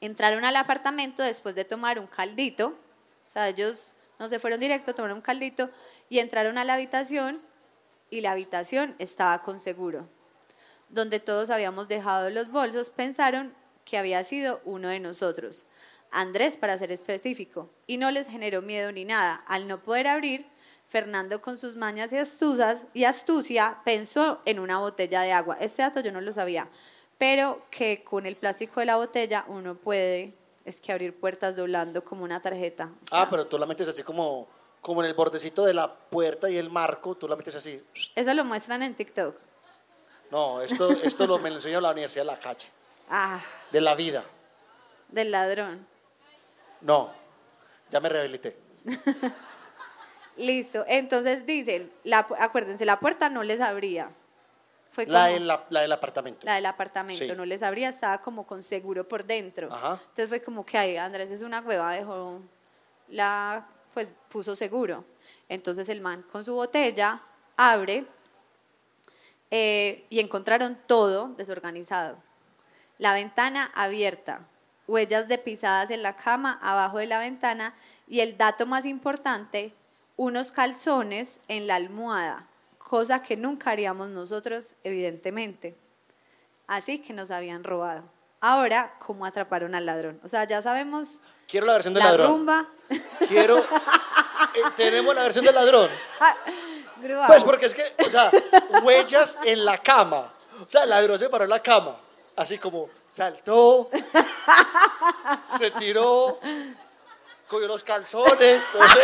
Entraron 0.00 0.44
al 0.44 0.56
apartamento 0.56 1.22
después 1.22 1.54
de 1.54 1.64
tomar 1.64 2.00
un 2.00 2.08
caldito, 2.08 2.68
o 3.24 3.28
sea, 3.30 3.48
ellos 3.48 3.92
no 4.18 4.28
se 4.28 4.40
fueron 4.40 4.58
directo, 4.58 4.96
tomaron 4.96 5.18
un 5.18 5.22
caldito 5.22 5.70
y 6.08 6.18
entraron 6.18 6.58
a 6.58 6.64
la 6.64 6.74
habitación 6.74 7.40
y 8.10 8.20
la 8.20 8.32
habitación 8.32 8.94
estaba 8.98 9.42
con 9.42 9.60
seguro. 9.60 10.08
Donde 10.88 11.20
todos 11.20 11.50
habíamos 11.50 11.88
dejado 11.88 12.30
los 12.30 12.50
bolsos, 12.50 12.90
pensaron 12.90 13.54
que 13.84 13.98
había 13.98 14.22
sido 14.24 14.60
uno 14.64 14.88
de 14.88 15.00
nosotros, 15.00 15.64
Andrés 16.10 16.56
para 16.56 16.78
ser 16.78 16.90
específico, 16.92 17.70
y 17.86 17.98
no 17.98 18.10
les 18.10 18.28
generó 18.28 18.62
miedo 18.62 18.92
ni 18.92 19.04
nada. 19.04 19.42
Al 19.46 19.68
no 19.68 19.82
poder 19.82 20.06
abrir, 20.06 20.46
Fernando 20.88 21.42
con 21.42 21.58
sus 21.58 21.76
mañas 21.76 22.12
y, 22.14 22.16
astuzas, 22.16 22.86
y 22.94 23.04
astucia 23.04 23.78
pensó 23.84 24.40
en 24.46 24.58
una 24.58 24.78
botella 24.78 25.20
de 25.20 25.32
agua. 25.32 25.58
Este 25.60 25.82
dato 25.82 26.00
yo 26.00 26.10
no 26.12 26.22
lo 26.22 26.32
sabía, 26.32 26.68
pero 27.18 27.60
que 27.70 28.02
con 28.04 28.24
el 28.24 28.36
plástico 28.36 28.80
de 28.80 28.86
la 28.86 28.96
botella 28.96 29.44
uno 29.48 29.74
puede, 29.74 30.32
es 30.64 30.80
que 30.80 30.92
abrir 30.92 31.14
puertas 31.18 31.56
doblando 31.56 32.02
como 32.04 32.24
una 32.24 32.40
tarjeta. 32.40 32.90
O 33.04 33.06
sea, 33.08 33.22
Ah, 33.22 33.28
pero 33.30 33.46
tú 33.46 33.58
la 33.58 33.66
metes 33.66 33.88
así 33.88 34.02
como, 34.02 34.48
como 34.80 35.02
en 35.02 35.08
el 35.08 35.14
bordecito 35.14 35.64
de 35.64 35.74
la 35.74 35.92
puerta 35.92 36.48
y 36.48 36.56
el 36.56 36.70
marco, 36.70 37.14
tú 37.16 37.28
la 37.28 37.36
metes 37.36 37.54
así. 37.54 37.82
Eso 38.14 38.34
lo 38.34 38.44
muestran 38.44 38.82
en 38.82 38.94
TikTok. 38.94 39.36
No, 40.30 40.60
esto, 40.62 40.90
esto 41.02 41.26
lo, 41.26 41.38
me 41.38 41.50
lo 41.50 41.56
enseñó 41.56 41.80
la 41.80 41.90
Universidad 41.90 42.22
de 42.22 42.26
la 42.32 42.38
Calle, 42.38 42.68
Ah, 43.10 43.40
de 43.72 43.80
la 43.80 43.94
vida. 43.94 44.24
del 45.08 45.30
ladrón. 45.30 45.86
No, 46.82 47.10
ya 47.90 47.98
me 48.00 48.08
rehabilité. 48.08 48.56
Listo. 50.36 50.84
Entonces 50.86 51.44
dicen, 51.46 51.90
la, 52.04 52.26
acuérdense, 52.38 52.84
la 52.84 53.00
puerta 53.00 53.28
no 53.28 53.42
les 53.42 53.60
abría. 53.60 54.10
Fue 54.90 55.06
La, 55.06 55.22
como- 55.24 55.34
del- 55.34 55.46
la, 55.46 55.64
la 55.70 55.80
del 55.82 55.92
apartamento. 55.92 56.40
la 56.44 56.54
del 56.54 56.66
apartamento, 56.66 57.24
Sí. 57.24 57.32
no 57.36 57.44
les 57.44 57.62
abría, 57.62 57.88
estaba 57.88 58.18
como 58.20 58.46
con 58.46 58.62
seguro 58.62 59.06
por 59.08 59.24
dentro. 59.24 59.72
Ajá. 59.72 59.94
Entonces 60.00 60.28
fue 60.28 60.42
como 60.42 60.64
que, 60.64 60.78
ay, 60.78 60.96
Andrés 60.96 61.30
es 61.30 61.42
una 61.42 61.60
hueva, 61.60 61.92
dejó 61.92 62.40
la, 63.08 63.66
pues 63.98 64.14
puso 64.28 64.54
seguro. 64.54 65.04
Entonces 65.48 65.88
el 65.88 66.00
man 66.00 66.24
con 66.30 66.44
su 66.44 66.54
botella 66.54 67.20
abre 67.56 68.06
eh, 69.50 70.06
y 70.08 70.20
encontraron 70.20 70.78
todo 70.86 71.34
desorganizado. 71.36 72.16
La 72.98 73.12
ventana 73.12 73.72
abierta, 73.74 74.46
huellas 74.86 75.26
de 75.26 75.36
pisadas 75.38 75.90
en 75.90 76.04
la 76.04 76.14
cama 76.14 76.60
abajo 76.62 76.98
de 76.98 77.06
la 77.06 77.18
ventana 77.18 77.74
y 78.06 78.20
el 78.20 78.38
dato 78.38 78.66
más 78.66 78.86
importante, 78.86 79.74
unos 80.16 80.52
calzones 80.52 81.40
en 81.48 81.66
la 81.66 81.74
almohada, 81.74 82.46
cosa 82.78 83.24
que 83.24 83.36
nunca 83.36 83.72
haríamos 83.72 84.10
nosotros, 84.10 84.76
evidentemente. 84.84 85.76
Así 86.68 87.00
que 87.00 87.12
nos 87.12 87.32
habían 87.32 87.64
robado. 87.64 88.04
Ahora, 88.40 88.94
¿cómo 89.00 89.26
atraparon 89.26 89.74
al 89.74 89.84
ladrón? 89.84 90.20
O 90.22 90.28
sea, 90.28 90.44
ya 90.44 90.62
sabemos 90.62 91.20
Quiero 91.48 91.66
la 91.66 91.72
versión 91.72 91.94
del 91.94 92.04
la 92.04 92.10
ladrón. 92.10 92.26
rumba. 92.28 92.66
Quiero. 93.26 93.58
eh, 94.54 94.62
tenemos 94.76 95.14
la 95.14 95.22
versión 95.22 95.44
del 95.44 95.54
ladrón. 95.54 95.90
Grúa. 96.98 97.26
Pues 97.26 97.42
porque 97.42 97.66
es 97.66 97.74
que, 97.74 97.94
o 98.06 98.10
sea, 98.10 98.30
huellas 98.82 99.38
en 99.44 99.64
la 99.64 99.78
cama. 99.78 100.32
O 100.60 100.68
sea, 100.68 100.84
el 100.84 100.90
ladrón 100.90 101.18
se 101.18 101.28
paró 101.28 101.44
en 101.44 101.50
la 101.50 101.62
cama. 101.62 101.96
Así 102.36 102.58
como 102.58 102.88
saltó, 103.08 103.90
se 105.58 105.70
tiró, 105.72 106.38
cogió 107.48 107.66
los 107.66 107.82
calzones, 107.82 108.62
no 108.74 108.88
sé. 108.88 109.00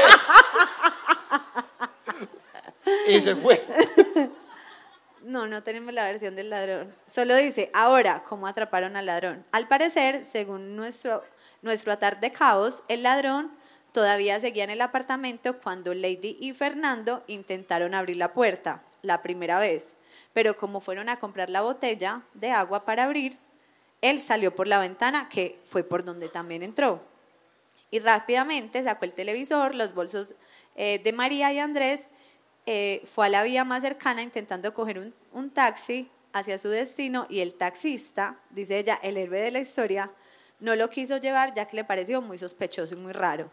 Y 3.09 3.21
se 3.21 3.35
fue. 3.35 3.67
No, 5.25 5.47
no 5.47 5.63
tenemos 5.63 5.95
la 5.95 6.05
versión 6.05 6.37
del 6.37 6.51
ladrón. 6.51 6.95
Solo 7.07 7.35
dice, 7.37 7.71
ahora, 7.73 8.23
¿cómo 8.29 8.47
atraparon 8.47 8.95
al 8.95 9.07
ladrón? 9.07 9.43
Al 9.53 9.67
parecer, 9.69 10.27
según 10.31 10.77
nuestro, 10.77 11.25
nuestro 11.63 11.93
atar 11.93 12.21
de 12.21 12.31
caos, 12.31 12.83
el 12.89 13.05
ladrón 13.05 13.51
todavía 13.93 14.39
seguía 14.39 14.65
en 14.65 14.71
el 14.71 14.83
apartamento 14.83 15.59
cuando 15.61 15.95
Lady 15.95 16.37
y 16.41 16.53
Fernando 16.53 17.25
intentaron 17.27 17.95
abrir 17.95 18.19
la 18.19 18.35
puerta, 18.35 18.83
la 19.01 19.23
primera 19.23 19.59
vez. 19.59 19.95
Pero 20.35 20.59
como 20.59 20.81
fueron 20.81 21.09
a 21.09 21.19
comprar 21.19 21.49
la 21.49 21.63
botella 21.63 22.21
de 22.35 22.51
agua 22.51 22.85
para 22.85 23.05
abrir, 23.05 23.39
él 24.03 24.21
salió 24.21 24.55
por 24.55 24.69
la 24.69 24.79
ventana, 24.79 25.31
que 25.31 25.59
fue 25.65 25.85
por 25.85 26.05
donde 26.05 26.29
también 26.29 26.63
entró. 26.63 27.01
Y 27.91 27.99
rápidamente 28.01 28.83
sacó 28.83 29.07
el 29.07 29.15
televisor, 29.15 29.75
los 29.75 29.95
bolsos 29.95 30.35
eh, 30.77 30.99
de 30.99 31.13
María 31.15 31.51
y 31.51 31.61
Andrés, 31.61 32.09
eh, 32.67 33.03
fue 33.05 33.27
a 33.27 33.29
la 33.29 33.43
vía 33.43 33.65
más 33.65 33.83
cercana 33.83 34.23
intentando 34.23 34.73
coger 34.73 35.13
un, 35.33 35.51
taxi 35.51 36.11
hacia 36.33 36.59
su 36.59 36.69
destino 36.69 37.27
y 37.29 37.41
el 37.41 37.55
taxista, 37.55 38.41
dice 38.51 38.79
ella, 38.79 38.99
el 39.03 39.19
héroe 39.19 39.41
de 39.41 39.51
la 39.51 39.61
historia, 39.61 40.11
no 40.61 40.75
lo 40.75 40.89
quiso 40.89 41.19
llevar 41.19 41.55
ya 41.55 41.67
que 41.67 41.77
le 41.77 41.85
pareció 41.85 42.23
muy 42.23 42.39
sospechoso 42.39 42.95
y 42.95 42.99
muy 42.99 43.13
raro. 43.13 43.51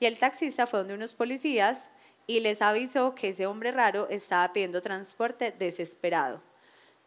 Y 0.00 0.06
el 0.06 0.18
taxista 0.18 0.66
fue 0.66 0.78
donde 0.78 0.94
unos 0.94 1.12
policías 1.12 1.90
y 2.26 2.40
les 2.40 2.62
avisó 2.62 3.14
que 3.14 3.28
ese 3.28 3.46
hombre 3.46 3.70
raro 3.70 4.08
estaba 4.08 4.52
pidiendo 4.52 4.80
transporte 4.80 5.54
desesperado. 5.56 6.40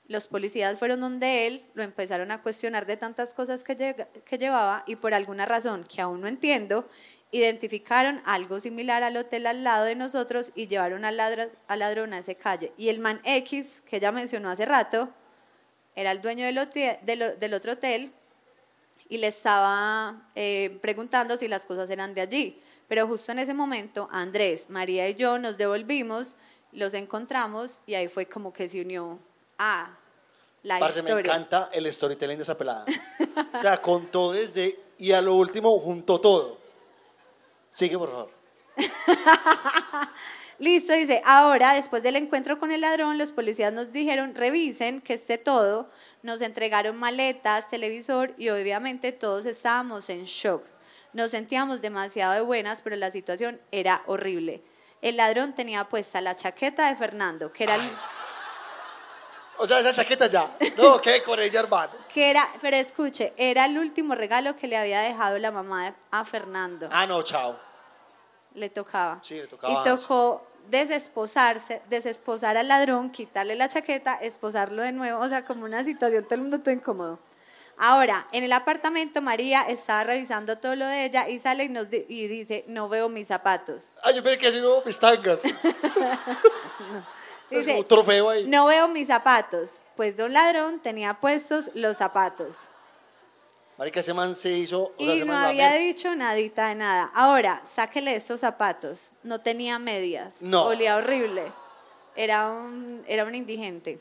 Los 0.08 0.28
policías 0.28 0.80
fueron 0.80 1.02
donde 1.02 1.48
él, 1.48 1.66
lo 1.74 1.84
empezaron 1.84 2.32
a 2.32 2.42
cuestionar 2.42 2.86
de 2.86 2.96
tantas 2.96 3.34
cosas 3.34 3.64
que 3.64 4.38
llevaba 4.38 4.84
y 4.86 4.96
por 4.96 5.14
alguna 5.14 5.46
razón 5.46 5.84
que 5.84 6.02
aún 6.02 6.22
no 6.22 6.28
entiendo, 6.28 6.88
identificaron 7.32 8.22
algo 8.26 8.60
similar 8.60 9.04
al 9.04 9.18
hotel 9.18 9.48
al 9.48 9.64
lado 9.64 9.86
de 9.86 9.96
nosotros 9.96 10.52
y 10.56 10.68
llevaron 10.68 11.04
al, 11.06 11.18
ladro- 11.18 11.50
al 11.68 11.80
ladrón 11.80 12.14
a 12.14 12.20
esa 12.20 12.34
calle. 12.36 12.72
Y 12.78 12.90
el 12.90 13.00
man 13.00 13.20
X, 13.24 13.82
que 13.86 13.98
ella 13.98 14.12
mencionó 14.12 14.50
hace 14.50 14.66
rato, 14.66 15.10
era 15.96 16.12
el 16.12 16.22
dueño 16.22 16.46
del, 16.46 16.58
hotel- 16.58 16.98
del- 17.04 17.38
del 17.40 17.54
otro 17.54 17.74
hotel 17.74 18.12
y 19.10 19.18
le 19.18 19.28
estaba 19.28 20.30
eh, 20.36 20.78
preguntando 20.82 21.38
si 21.38 21.48
las 21.48 21.66
cosas 21.66 21.90
eran 21.90 22.14
de 22.14 22.22
allí. 22.22 22.62
Pero 22.88 23.06
justo 23.08 23.32
en 23.34 23.40
ese 23.40 23.54
momento, 23.54 24.08
Andrés, 24.12 24.70
María 24.70 25.10
y 25.10 25.16
yo 25.16 25.38
nos 25.38 25.58
devolvimos, 25.58 26.36
los 26.72 26.94
encontramos 26.94 27.82
y 27.86 27.96
ahí 27.96 28.08
fue 28.08 28.26
como 28.28 28.54
que 28.54 28.70
se 28.70 28.80
unió 28.82 29.20
a 29.58 29.98
la 30.64 30.80
Parce, 30.80 31.02
me 31.02 31.10
historia. 31.10 31.32
encanta 31.34 31.70
el 31.74 31.92
storytelling 31.92 32.38
de 32.38 32.44
esa 32.44 32.58
pelada. 32.58 32.86
o 33.54 33.60
sea, 33.60 33.82
contó 33.82 34.32
desde 34.32 34.80
y 34.98 35.12
a 35.12 35.22
lo 35.22 35.36
último 35.36 35.78
juntó 35.80 36.20
todo. 36.22 36.58
Sigue, 37.78 37.96
por 37.96 38.10
favor. 38.10 38.32
Listo, 40.60 40.94
dice, 40.94 41.22
ahora 41.24 41.74
después 41.74 42.02
del 42.02 42.16
encuentro 42.16 42.58
con 42.58 42.72
el 42.72 42.82
ladrón, 42.82 43.20
los 43.20 43.30
policías 43.30 43.72
nos 43.72 43.92
dijeron, 43.92 44.34
revisen 44.34 45.02
que 45.02 45.14
esté 45.14 45.38
todo, 45.38 45.88
nos 46.24 46.42
entregaron 46.42 46.98
maletas, 46.98 47.70
televisor 47.70 48.34
y 48.40 48.50
obviamente 48.50 49.12
todos 49.12 49.46
estábamos 49.46 50.10
en 50.10 50.24
shock. 50.24 50.64
Nos 51.14 51.30
sentíamos 51.32 51.82
demasiado 51.82 52.34
de 52.34 52.42
buenas, 52.42 52.82
pero 52.82 52.96
la 52.96 53.12
situación 53.12 53.62
era 53.72 54.02
horrible. 54.08 54.64
El 55.04 55.18
ladrón 55.18 55.54
tenía 55.54 55.84
puesta 55.84 56.20
la 56.22 56.36
chaqueta 56.36 56.88
de 56.90 56.96
Fernando, 56.96 57.54
que 57.54 57.64
era, 57.66 57.76
el- 57.76 57.92
O 59.60 59.68
sea, 59.68 59.80
esa 59.80 59.94
chaqueta 59.94 60.26
ya. 60.26 60.58
No, 60.78 61.00
quede 61.02 61.22
con 61.22 61.40
ella, 61.40 61.60
hermano. 61.60 61.92
que 62.12 62.32
era, 62.32 62.50
pero 62.62 62.78
escuche, 62.78 63.34
era 63.38 63.66
el 63.68 63.78
último 63.78 64.16
regalo 64.16 64.56
que 64.56 64.66
le 64.66 64.76
había 64.78 65.02
dejado 65.02 65.38
la 65.38 65.52
mamá 65.52 65.94
a 66.10 66.26
Fernando. 66.26 66.90
Ah, 66.92 67.06
no, 67.06 67.22
chao. 67.22 67.67
Le 68.58 68.70
tocaba. 68.70 69.20
Sí, 69.24 69.36
le 69.36 69.48
tocaba 69.48 69.72
Y 69.72 69.84
tocó 69.84 70.46
desesposarse, 70.70 71.82
desesposar 71.90 72.58
al 72.58 72.68
ladrón, 72.68 73.10
quitarle 73.12 73.56
la 73.56 73.70
chaqueta, 73.70 74.16
esposarlo 74.16 74.82
de 74.82 74.92
nuevo, 74.92 75.22
o 75.22 75.30
sea, 75.30 75.46
como 75.46 75.64
una 75.64 75.84
situación, 75.86 76.24
todo 76.26 76.36
el 76.36 76.42
mundo 76.42 76.60
todo 76.60 76.72
incómodo. 76.74 77.20
Ahora, 77.78 78.28
en 78.32 78.44
el 78.44 78.52
apartamento, 78.54 79.22
María 79.22 79.62
estaba 79.62 80.04
revisando 80.04 80.58
todo 80.58 80.76
lo 80.76 80.86
de 80.88 81.06
ella 81.06 81.30
y 81.30 81.38
sale 81.38 81.66
y, 81.66 81.70
nos 81.70 81.90
di- 81.92 82.06
y 82.10 82.28
dice, 82.28 82.66
no 82.68 82.90
veo 82.90 83.08
mis 83.08 83.28
zapatos. 83.28 83.94
Ay, 84.04 84.16
yo 84.16 84.24
pensé 84.24 84.40
que 84.40 84.48
así 84.48 84.60
no 84.60 84.82
mis 84.84 84.98
tangas. 85.00 85.42
es 85.46 85.54
Dice, 87.50 87.68
como 87.70 87.80
un 87.82 87.88
trofeo 87.88 88.30
ahí. 88.30 88.46
no 88.48 88.66
veo 88.66 88.88
mis 88.88 89.08
zapatos. 89.08 89.84
Pues 89.96 90.18
don 90.18 90.34
ladrón 90.34 90.80
tenía 90.80 91.14
puestos 91.16 91.70
los 91.76 91.98
zapatos. 91.98 92.70
Marica, 93.78 94.00
ese 94.00 94.14
man 94.14 94.36
se 94.36 94.52
hizo. 94.52 94.94
O 94.98 95.06
sea, 95.06 95.16
Y 95.16 95.20
no 95.20 95.34
la 95.34 95.50
había 95.50 95.74
dicho 95.74 96.14
nadita 96.16 96.70
de 96.70 96.76
nada. 96.76 97.12
Ahora, 97.14 97.62
sáquele 97.72 98.16
estos 98.16 98.40
zapatos. 98.40 99.12
No 99.22 99.40
tenía 99.40 99.78
medias. 99.78 100.42
No. 100.42 100.66
Olía 100.66 100.98
horrible. 100.98 101.52
Era 102.16 102.50
un, 102.50 103.06
era 103.08 103.24
un 103.24 103.36
indigente. 103.36 104.00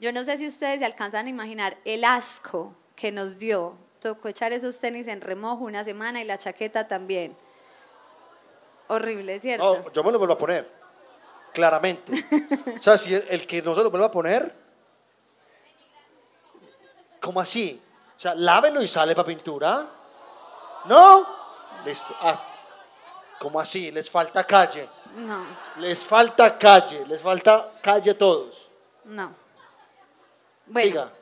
Yo 0.00 0.10
no 0.10 0.24
sé 0.24 0.38
si 0.38 0.46
ustedes 0.46 0.78
se 0.78 0.86
alcanzan 0.86 1.26
a 1.26 1.28
imaginar 1.28 1.76
el 1.84 2.04
asco 2.04 2.74
que 2.94 3.12
nos 3.12 3.38
dio. 3.38 3.76
Tocó 4.00 4.28
echar 4.28 4.54
esos 4.54 4.78
tenis 4.78 5.06
en 5.06 5.20
remojo 5.20 5.64
una 5.64 5.84
semana 5.84 6.22
y 6.22 6.24
la 6.24 6.38
chaqueta 6.38 6.88
también. 6.88 7.36
Horrible, 8.88 9.38
¿cierto? 9.38 9.82
No, 9.84 9.92
yo 9.92 10.02
me 10.02 10.12
lo 10.12 10.18
vuelvo 10.18 10.34
a 10.34 10.38
poner. 10.38 10.70
Claramente. 11.52 12.12
o 12.78 12.82
sea, 12.82 12.96
si 12.96 13.14
el, 13.14 13.26
el 13.28 13.46
que 13.46 13.60
no 13.60 13.74
se 13.74 13.82
lo 13.82 13.90
vuelva 13.90 14.06
a 14.06 14.10
poner. 14.10 14.54
¿Cómo 17.20 17.40
así? 17.40 17.82
O 18.16 18.20
sea, 18.20 18.34
lávelo 18.34 18.82
y 18.82 18.88
sale 18.88 19.14
para 19.14 19.26
pintura. 19.26 19.86
¿No? 20.86 21.26
Listo. 21.84 22.14
¿Cómo 23.38 23.60
así? 23.60 23.90
Les 23.90 24.10
falta 24.10 24.44
calle. 24.44 24.88
No, 25.16 25.44
Les 25.78 26.04
falta 26.04 26.56
calle. 26.58 27.04
Les 27.06 27.20
falta 27.22 27.70
calle 27.82 28.10
a 28.10 28.18
todos. 28.18 28.68
no. 29.04 29.34
Bueno, 30.68 30.88
Siga. 30.88 31.12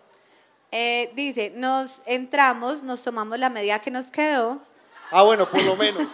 eh, 0.71 1.13
dice, 1.15 1.53
nos 1.55 2.01
entramos, 2.07 2.83
nos 2.83 3.03
tomamos 3.03 3.39
la 3.39 3.51
medida 3.51 3.79
que 3.79 3.91
nos 3.91 4.11
quedó. 4.11 4.59
Ah, 5.11 5.23
bueno, 5.23 5.47
por 5.51 5.63
lo 5.65 5.77
menos. 5.77 6.09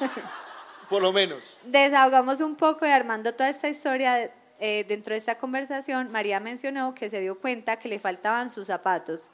por 0.89 1.01
lo 1.01 1.13
menos. 1.13 1.45
desahogamos 1.63 2.41
un 2.41 2.57
poco 2.57 2.85
y 2.87 2.91
armando 2.91 3.33
toda 3.33 3.49
esta 3.49 3.69
historia 3.69 4.33
eh, 4.59 4.85
dentro 4.89 5.13
de 5.15 5.19
esta 5.19 5.39
conversación, 5.39 6.11
María 6.11 6.41
mencionó 6.41 6.93
que 6.93 7.09
se 7.09 7.21
dio 7.21 7.39
cuenta 7.39 7.79
que 7.79 7.89
le 7.89 8.01
faltaban 8.01 8.51
sus 8.51 8.67
zapatos 8.67 9.31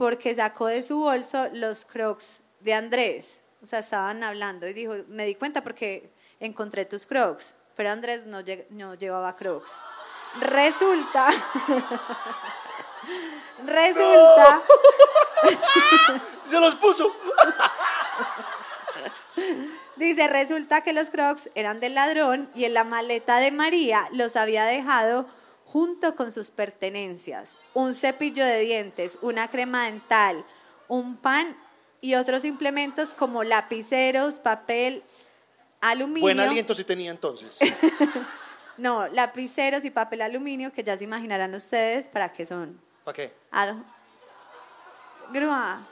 porque 0.00 0.34
sacó 0.34 0.68
de 0.68 0.82
su 0.82 0.98
bolso 0.98 1.48
los 1.52 1.84
crocs 1.84 2.40
de 2.60 2.72
Andrés. 2.72 3.40
O 3.62 3.66
sea, 3.66 3.80
estaban 3.80 4.22
hablando 4.24 4.66
y 4.66 4.72
dijo, 4.72 4.94
me 5.08 5.26
di 5.26 5.34
cuenta 5.34 5.60
porque 5.62 6.10
encontré 6.40 6.86
tus 6.86 7.06
crocs, 7.06 7.54
pero 7.76 7.90
Andrés 7.90 8.24
no, 8.24 8.40
lle- 8.40 8.64
no 8.70 8.94
llevaba 8.94 9.36
crocs. 9.36 9.70
Resulta, 10.40 11.28
resulta, 13.66 14.62
Se 16.50 16.58
los 16.60 16.76
puso. 16.76 17.14
Dice, 19.96 20.28
resulta 20.28 20.82
que 20.82 20.94
los 20.94 21.10
crocs 21.10 21.50
eran 21.54 21.78
del 21.80 21.94
ladrón 21.94 22.50
y 22.54 22.64
en 22.64 22.72
la 22.72 22.84
maleta 22.84 23.36
de 23.36 23.52
María 23.52 24.08
los 24.12 24.36
había 24.36 24.64
dejado 24.64 25.26
junto 25.72 26.16
con 26.16 26.32
sus 26.32 26.50
pertenencias. 26.50 27.56
Un 27.74 27.94
cepillo 27.94 28.44
de 28.44 28.60
dientes, 28.60 29.18
una 29.22 29.48
crema 29.48 29.86
dental, 29.86 30.44
un 30.88 31.16
pan 31.16 31.56
y 32.00 32.14
otros 32.14 32.44
implementos 32.44 33.14
como 33.14 33.44
lapiceros, 33.44 34.38
papel, 34.38 35.02
aluminio. 35.80 36.22
Buen 36.22 36.40
aliento 36.40 36.74
sí 36.74 36.84
tenía 36.84 37.10
entonces. 37.10 37.56
No, 38.80 39.08
lapiceros 39.08 39.84
y 39.84 39.90
papel 39.90 40.22
aluminio 40.22 40.72
que 40.72 40.82
ya 40.82 40.96
se 40.96 41.04
imaginarán 41.04 41.54
ustedes 41.54 42.08
para 42.08 42.32
qué 42.32 42.46
son. 42.46 42.80
¿Para 43.04 43.14
qué? 43.14 43.34
Grúa. 45.34 45.86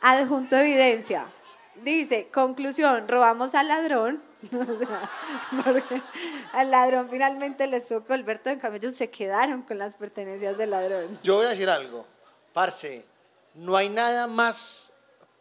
Adjunto 0.00 0.56
evidencia. 0.56 1.26
Dice, 1.84 2.28
conclusión, 2.32 3.08
robamos 3.08 3.54
al 3.54 3.68
ladrón. 3.68 4.22
Porque 5.64 6.02
al 6.52 6.70
ladrón 6.70 7.08
finalmente 7.10 7.66
les 7.66 7.86
tocó 7.86 8.12
Alberto, 8.12 8.50
en 8.50 8.58
cambio 8.58 8.78
ellos 8.78 8.94
se 8.94 9.10
quedaron 9.10 9.62
con 9.62 9.78
las 9.78 9.96
pertenencias 9.96 10.56
del 10.58 10.70
ladrón. 10.70 11.18
Yo 11.22 11.36
voy 11.36 11.46
a 11.46 11.50
decir 11.50 11.70
algo. 11.70 12.06
Parce, 12.52 13.04
no 13.54 13.76
hay 13.76 13.88
nada 13.88 14.26
más 14.26 14.92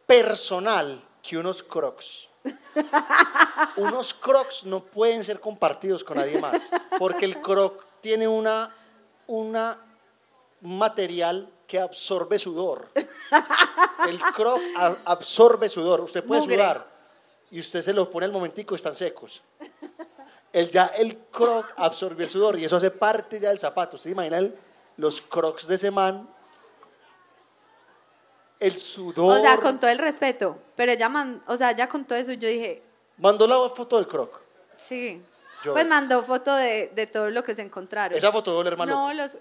personal 0.06 1.04
que 1.22 1.38
unos 1.38 1.64
crocs. 1.64 2.30
unos 3.78 4.14
crocs 4.14 4.64
no 4.66 4.84
pueden 4.84 5.24
ser 5.24 5.40
compartidos 5.40 6.04
con 6.04 6.18
nadie 6.18 6.40
más. 6.40 6.72
Porque 6.98 7.26
el 7.26 7.42
croc 7.42 7.86
tiene 8.02 8.28
una, 8.28 8.74
una 9.28 9.78
un 10.62 10.78
material 10.78 11.50
que 11.68 11.80
absorbe 11.80 12.38
sudor. 12.38 12.90
El 14.08 14.20
croc 14.20 14.60
absorbe 15.06 15.70
sudor. 15.70 16.02
Usted 16.02 16.24
puede 16.24 16.42
Mugre. 16.42 16.56
sudar 16.56 16.88
y 17.52 17.60
usted 17.60 17.82
se 17.82 17.94
lo 17.94 18.10
pone 18.10 18.26
al 18.26 18.32
momentico 18.32 18.74
y 18.74 18.78
están 18.78 18.96
secos. 18.96 19.44
El, 20.54 20.70
ya 20.70 20.88
el 20.98 21.18
croc 21.32 21.66
absorbió 21.78 22.26
el 22.26 22.32
sudor 22.32 22.60
y 22.60 22.66
eso 22.66 22.76
hace 22.78 22.92
parte 22.92 23.40
ya 23.40 23.50
del 23.50 23.60
zapato. 23.60 23.96
¿Usted 23.98 24.12
imagina 24.12 24.38
el- 24.40 24.56
los 24.98 25.22
crocs 25.22 25.68
de 25.68 25.76
ese 25.76 25.92
man? 25.92 26.30
El 28.60 28.78
sudor. 28.78 29.38
O 29.38 29.42
sea, 29.42 29.58
con 29.58 29.80
todo 29.80 29.90
el 29.90 29.98
respeto, 29.98 30.58
pero 30.76 30.92
ella, 30.92 31.10
man- 31.10 31.42
o 31.48 31.58
sea, 31.58 31.72
ya 31.72 31.88
con 31.88 32.06
todo 32.06 32.18
eso 32.18 32.32
yo 32.34 32.48
dije, 32.48 32.84
Mandó 33.18 33.46
la 33.48 33.70
foto 33.70 33.98
del 33.98 34.08
croc. 34.08 34.40
sí. 34.78 35.22
Yo- 35.64 35.74
Pues 35.74 35.88
mandó 35.88 36.24
foto 36.24 36.56
de, 36.56 36.92
de 36.96 37.06
todo 37.06 37.30
lo 37.30 37.44
que 37.44 37.54
se 37.54 37.62
encontraron. 37.62 38.18
Esa 38.18 38.32
foto 38.32 38.50
debe 38.50 38.62
oler 38.62 38.78
maluco. 38.78 38.98
No, 39.00 39.14
los... 39.14 39.34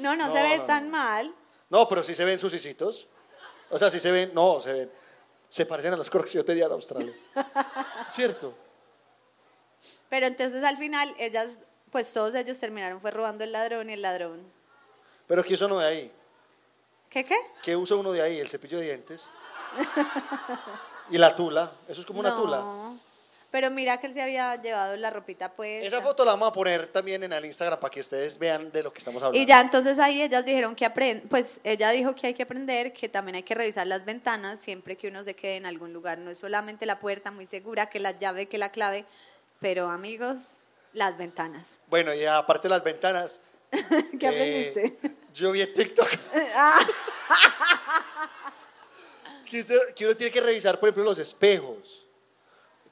no, 0.00 0.16
no, 0.16 0.26
No, 0.28 0.32
se 0.32 0.42
ve 0.42 0.56
no, 0.58 0.64
tan 0.64 0.86
no. 0.86 0.92
mal. 0.92 1.34
No, 1.68 1.86
pero 1.86 2.02
sí 2.02 2.14
se 2.14 2.24
ven 2.24 2.38
sus. 2.38 2.54
O 3.70 3.78
sea, 3.78 3.90
sí 3.90 4.00
se 4.00 4.10
ven, 4.10 4.32
no, 4.34 4.60
se 4.60 4.72
ven. 4.72 4.90
Se 5.48 5.66
parecen 5.66 5.92
a 5.94 5.96
los 5.96 6.10
crocs 6.10 6.30
que 6.30 6.38
yo 6.38 6.44
tenía 6.44 6.66
en 6.66 6.72
Australia. 6.72 7.12
¿Cierto? 8.08 8.54
Pero 10.08 10.26
entonces 10.26 10.62
al 10.64 10.76
final 10.76 11.12
ellas, 11.18 11.58
pues 11.90 12.12
todos 12.12 12.34
ellos 12.34 12.58
terminaron 12.58 13.00
fue 13.00 13.10
robando 13.10 13.44
el 13.44 13.52
ladrón 13.52 13.90
y 13.90 13.94
el 13.94 14.02
ladrón. 14.02 14.40
Pero 15.26 15.42
¿qué 15.44 15.54
usa 15.54 15.66
uno 15.66 15.78
de 15.78 15.86
ahí? 15.86 16.12
¿Qué 17.08 17.24
qué? 17.24 17.36
¿Qué 17.62 17.76
usa 17.76 17.96
uno 17.96 18.12
de 18.12 18.22
ahí? 18.22 18.38
El 18.38 18.48
cepillo 18.48 18.78
de 18.78 18.84
dientes. 18.84 19.26
Y 21.10 21.18
la 21.18 21.34
tula. 21.34 21.70
Eso 21.88 22.00
es 22.00 22.06
como 22.06 22.20
una 22.20 22.30
no. 22.30 22.42
tula. 22.42 22.62
Pero 23.50 23.68
mira 23.70 23.98
que 23.98 24.06
él 24.06 24.14
se 24.14 24.22
había 24.22 24.54
llevado 24.62 24.96
la 24.96 25.10
ropita 25.10 25.50
pues. 25.50 25.84
Esa 25.84 26.00
foto 26.00 26.24
la 26.24 26.30
vamos 26.32 26.50
a 26.50 26.52
poner 26.52 26.86
también 26.86 27.24
en 27.24 27.32
el 27.32 27.44
Instagram 27.44 27.80
para 27.80 27.90
que 27.90 28.00
ustedes 28.00 28.38
vean 28.38 28.70
de 28.70 28.84
lo 28.84 28.92
que 28.92 29.00
estamos 29.00 29.20
hablando. 29.22 29.42
Y 29.42 29.46
ya 29.46 29.60
entonces 29.60 29.98
ahí 29.98 30.22
ellas 30.22 30.44
dijeron 30.44 30.76
que 30.76 30.84
aprend 30.84 31.28
pues 31.28 31.58
ella 31.64 31.90
dijo 31.90 32.14
que 32.14 32.28
hay 32.28 32.34
que 32.34 32.44
aprender, 32.44 32.92
que 32.92 33.08
también 33.08 33.34
hay 33.36 33.42
que 33.42 33.54
revisar 33.54 33.86
las 33.88 34.04
ventanas 34.04 34.60
siempre 34.60 34.96
que 34.96 35.08
uno 35.08 35.24
se 35.24 35.34
quede 35.34 35.56
en 35.56 35.66
algún 35.66 35.92
lugar. 35.92 36.18
No 36.18 36.30
es 36.30 36.38
solamente 36.38 36.86
la 36.86 37.00
puerta 37.00 37.32
muy 37.32 37.46
segura, 37.46 37.86
que 37.86 37.98
la 37.98 38.16
llave, 38.16 38.46
que 38.46 38.58
la 38.58 38.70
clave, 38.70 39.04
pero 39.58 39.88
amigos, 39.88 40.58
las 40.92 41.18
ventanas. 41.18 41.80
Bueno, 41.88 42.14
y 42.14 42.24
aparte 42.24 42.68
de 42.68 42.74
las 42.74 42.84
ventanas. 42.84 43.40
¿Qué 44.18 44.26
eh, 44.26 44.72
aprendiste? 44.74 44.96
Yo 45.34 45.50
vi 45.52 45.62
en 45.62 45.74
TikTok. 45.74 46.08
que, 49.50 49.60
usted- 49.60 49.94
que 49.94 50.06
uno 50.06 50.16
tiene 50.16 50.32
que 50.32 50.40
revisar, 50.40 50.78
por 50.78 50.88
ejemplo, 50.88 51.04
los 51.04 51.18
espejos. 51.18 52.06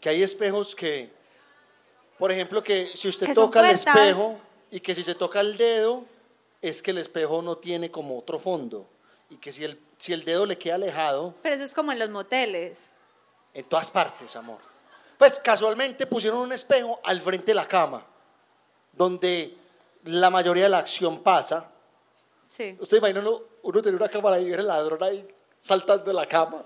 Que 0.00 0.08
hay 0.08 0.22
espejos 0.22 0.74
que, 0.74 1.10
por 2.18 2.30
ejemplo, 2.32 2.62
que 2.62 2.92
si 2.94 3.08
usted 3.08 3.26
Que 3.26 3.34
toca 3.34 3.60
el 3.68 3.74
espejo 3.74 4.38
y 4.70 4.80
que 4.80 4.94
si 4.94 5.02
se 5.02 5.14
toca 5.14 5.40
el 5.40 5.56
dedo, 5.56 6.04
es 6.62 6.82
que 6.82 6.90
el 6.90 6.98
espejo 6.98 7.42
no 7.42 7.56
tiene 7.56 7.90
como 7.90 8.18
otro 8.18 8.38
fondo. 8.38 8.86
Y 9.30 9.36
que 9.36 9.52
si 9.52 9.64
el, 9.64 9.78
si 9.98 10.12
el 10.12 10.24
dedo 10.24 10.46
le 10.46 10.56
queda 10.58 10.76
alejado, 10.76 11.34
Pero 11.42 11.54
eso 11.54 11.64
es 11.64 11.74
como 11.74 11.92
en 11.92 11.98
los 11.98 12.10
moteles. 12.10 12.90
en 13.54 13.64
todas 13.64 13.90
partes, 13.90 14.34
amor. 14.36 14.58
Pues 15.18 15.38
casualmente 15.40 16.06
pusieron 16.06 16.38
un 16.40 16.52
espejo 16.52 17.00
al 17.02 17.20
frente 17.20 17.46
de 17.46 17.54
la 17.56 17.66
cama, 17.66 18.04
donde 18.92 19.54
la 20.04 20.30
mayoría 20.30 20.64
de 20.64 20.68
la 20.70 20.78
acción 20.78 21.22
pasa. 21.22 21.68
Sí. 22.46 22.76
Usted 22.80 22.98
imagina 22.98 23.20
uno, 23.20 23.40
uno 23.62 23.82
tener 23.82 24.00
una 24.00 24.08
cámara 24.08 24.38
y 24.38 24.48
ver 24.48 24.60
el 24.60 24.68
ladrón 24.68 25.02
ahí 25.02 25.26
saltando 25.60 26.04
de 26.04 26.14
la 26.14 26.26
cama, 26.26 26.62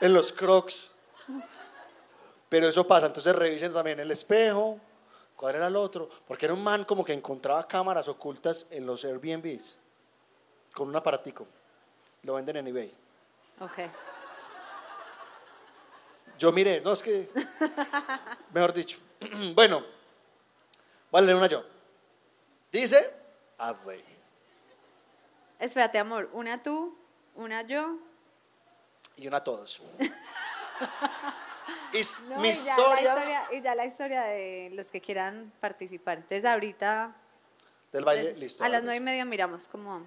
en 0.00 0.12
los 0.12 0.32
crocs. 0.32 0.90
Pero 2.54 2.68
eso 2.68 2.86
pasa, 2.86 3.06
entonces 3.06 3.34
revisen 3.34 3.72
también 3.72 3.98
el 3.98 4.12
espejo, 4.12 4.78
cuál 5.34 5.56
era 5.56 5.66
el 5.66 5.74
otro, 5.74 6.08
porque 6.24 6.46
era 6.46 6.54
un 6.54 6.62
man 6.62 6.84
como 6.84 7.04
que 7.04 7.12
encontraba 7.12 7.66
cámaras 7.66 8.06
ocultas 8.06 8.68
en 8.70 8.86
los 8.86 9.04
Airbnbs, 9.04 9.76
con 10.72 10.86
un 10.86 10.94
aparatico. 10.94 11.48
Lo 12.22 12.34
venden 12.34 12.58
en 12.58 12.68
eBay. 12.68 12.94
Ok. 13.58 13.78
Yo 16.38 16.52
miré, 16.52 16.80
no 16.80 16.92
es 16.92 17.02
que. 17.02 17.28
Mejor 18.52 18.72
dicho. 18.72 18.98
bueno, 19.56 19.82
leer 21.10 21.34
una 21.34 21.48
yo. 21.48 21.64
Dice 22.70 23.16
así. 23.58 24.00
Espérate, 25.58 25.98
amor. 25.98 26.30
Una 26.32 26.62
tú, 26.62 26.96
una 27.34 27.62
yo. 27.62 27.98
Y 29.16 29.26
una 29.26 29.38
a 29.38 29.42
todos. 29.42 29.82
Es 31.94 32.20
No, 32.28 32.38
mi 32.40 32.48
y 32.48 32.52
ya 32.52 32.58
historia. 32.76 33.42
Y 33.52 33.60
ya 33.62 33.74
la 33.74 33.86
historia 33.86 34.22
de 34.24 34.70
los 34.74 34.86
que 34.88 35.00
quieran 35.00 35.52
participar. 35.60 36.18
Entonces 36.18 36.44
ahorita. 36.44 37.16
del 37.92 38.04
baile. 38.04 38.24
des- 38.24 38.38
Listo. 38.38 38.64
a 38.64 38.68
las 38.68 38.82
nueve 38.82 38.96
y 38.96 39.00
media 39.00 39.24
miramos 39.24 39.68
cómo. 39.68 40.02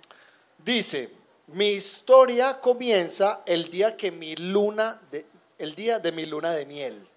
Dice: 0.64 1.10
Mi 1.48 1.70
historia 1.70 2.60
comienza 2.60 3.42
el 3.46 3.72
día 3.72 3.96
que 3.98 4.12
mi 4.12 4.36
luna. 4.36 5.02
De, 5.12 5.26
el 5.58 5.74
día 5.76 5.98
de 6.00 6.12
mi 6.12 6.26
luna 6.26 6.52
de 6.52 6.66
miel. 6.66 7.08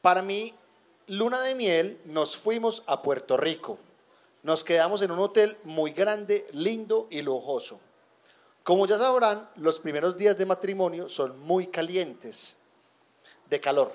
Para 0.00 0.22
mi 0.22 0.54
luna 1.06 1.40
de 1.42 1.54
miel 1.54 2.00
nos 2.06 2.36
fuimos 2.36 2.82
a 2.86 3.02
Puerto 3.02 3.36
Rico. 3.36 3.78
Nos 4.42 4.64
quedamos 4.64 5.02
en 5.02 5.10
un 5.10 5.18
hotel 5.18 5.58
muy 5.64 5.92
grande, 5.92 6.46
lindo 6.52 7.06
y 7.10 7.20
lujoso. 7.20 7.78
Como 8.62 8.86
ya 8.86 8.96
sabrán, 8.96 9.48
los 9.56 9.78
primeros 9.80 10.16
días 10.16 10.38
de 10.38 10.46
matrimonio 10.46 11.08
son 11.10 11.38
muy 11.40 11.66
calientes, 11.66 12.56
de 13.50 13.60
calor. 13.60 13.92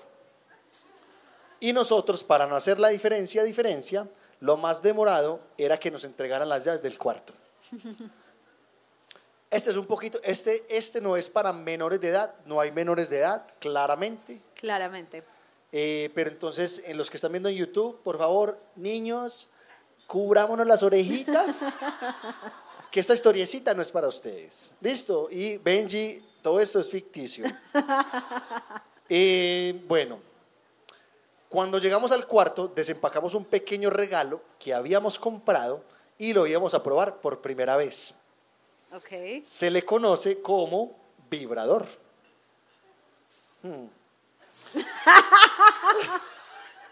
Y 1.60 1.74
nosotros, 1.74 2.24
para 2.24 2.46
no 2.46 2.56
hacer 2.56 2.80
la 2.80 2.90
diferencia, 2.90 3.44
diferencia, 3.44 4.08
lo 4.42 4.58
más 4.58 4.84
demorado 4.84 5.40
era 5.58 5.80
que 5.80 5.90
nos 5.90 6.04
entregaran 6.04 6.48
las 6.50 6.66
llaves 6.66 6.84
del 6.84 6.98
cuarto. 6.98 7.34
Este 9.50 9.72
es 9.72 9.78
un 9.78 9.86
poquito, 9.86 10.20
este, 10.24 10.66
este 10.70 11.00
no 11.00 11.16
es 11.16 11.30
para 11.30 11.54
menores 11.54 12.02
de 12.02 12.10
edad, 12.10 12.36
no 12.46 12.60
hay 12.60 12.72
menores 12.72 13.10
de 13.10 13.20
edad, 13.20 13.48
claramente. 13.60 14.42
Claramente. 14.54 15.24
Eh, 15.72 16.12
pero 16.14 16.30
entonces, 16.30 16.84
en 16.86 16.98
los 16.98 17.10
que 17.10 17.18
están 17.18 17.32
viendo 17.32 17.48
en 17.48 17.56
YouTube, 17.56 18.02
por 18.04 18.18
favor, 18.18 18.60
niños, 18.76 19.48
cubrámonos 20.08 20.68
las 20.68 20.84
orejitas, 20.84 21.62
que 22.92 23.00
esta 23.00 23.14
historiecita 23.14 23.74
no 23.74 23.82
es 23.82 23.92
para 23.92 24.08
ustedes. 24.08 24.72
¿Listo? 24.82 25.30
Y 25.32 25.58
Benji, 25.58 26.22
todo 26.42 26.60
esto 26.60 26.80
es 26.80 26.90
ficticio. 26.90 27.46
Eh, 29.10 29.82
bueno, 29.88 30.20
cuando 31.50 31.80
llegamos 31.80 32.12
al 32.12 32.28
cuarto, 32.28 32.68
desempacamos 32.68 33.34
un 33.34 33.46
pequeño 33.46 33.90
regalo 33.90 34.42
que 34.60 34.74
habíamos 34.74 35.20
comprado 35.20 35.84
y 36.18 36.34
lo 36.34 36.48
íbamos 36.48 36.74
a 36.74 36.84
probar 36.84 37.18
por 37.18 37.42
primera 37.42 37.78
vez. 37.78 38.14
Ok. 38.94 39.44
Se 39.44 39.70
le 39.70 39.86
conoce 39.86 40.42
como 40.42 40.98
vibrador. 41.30 41.86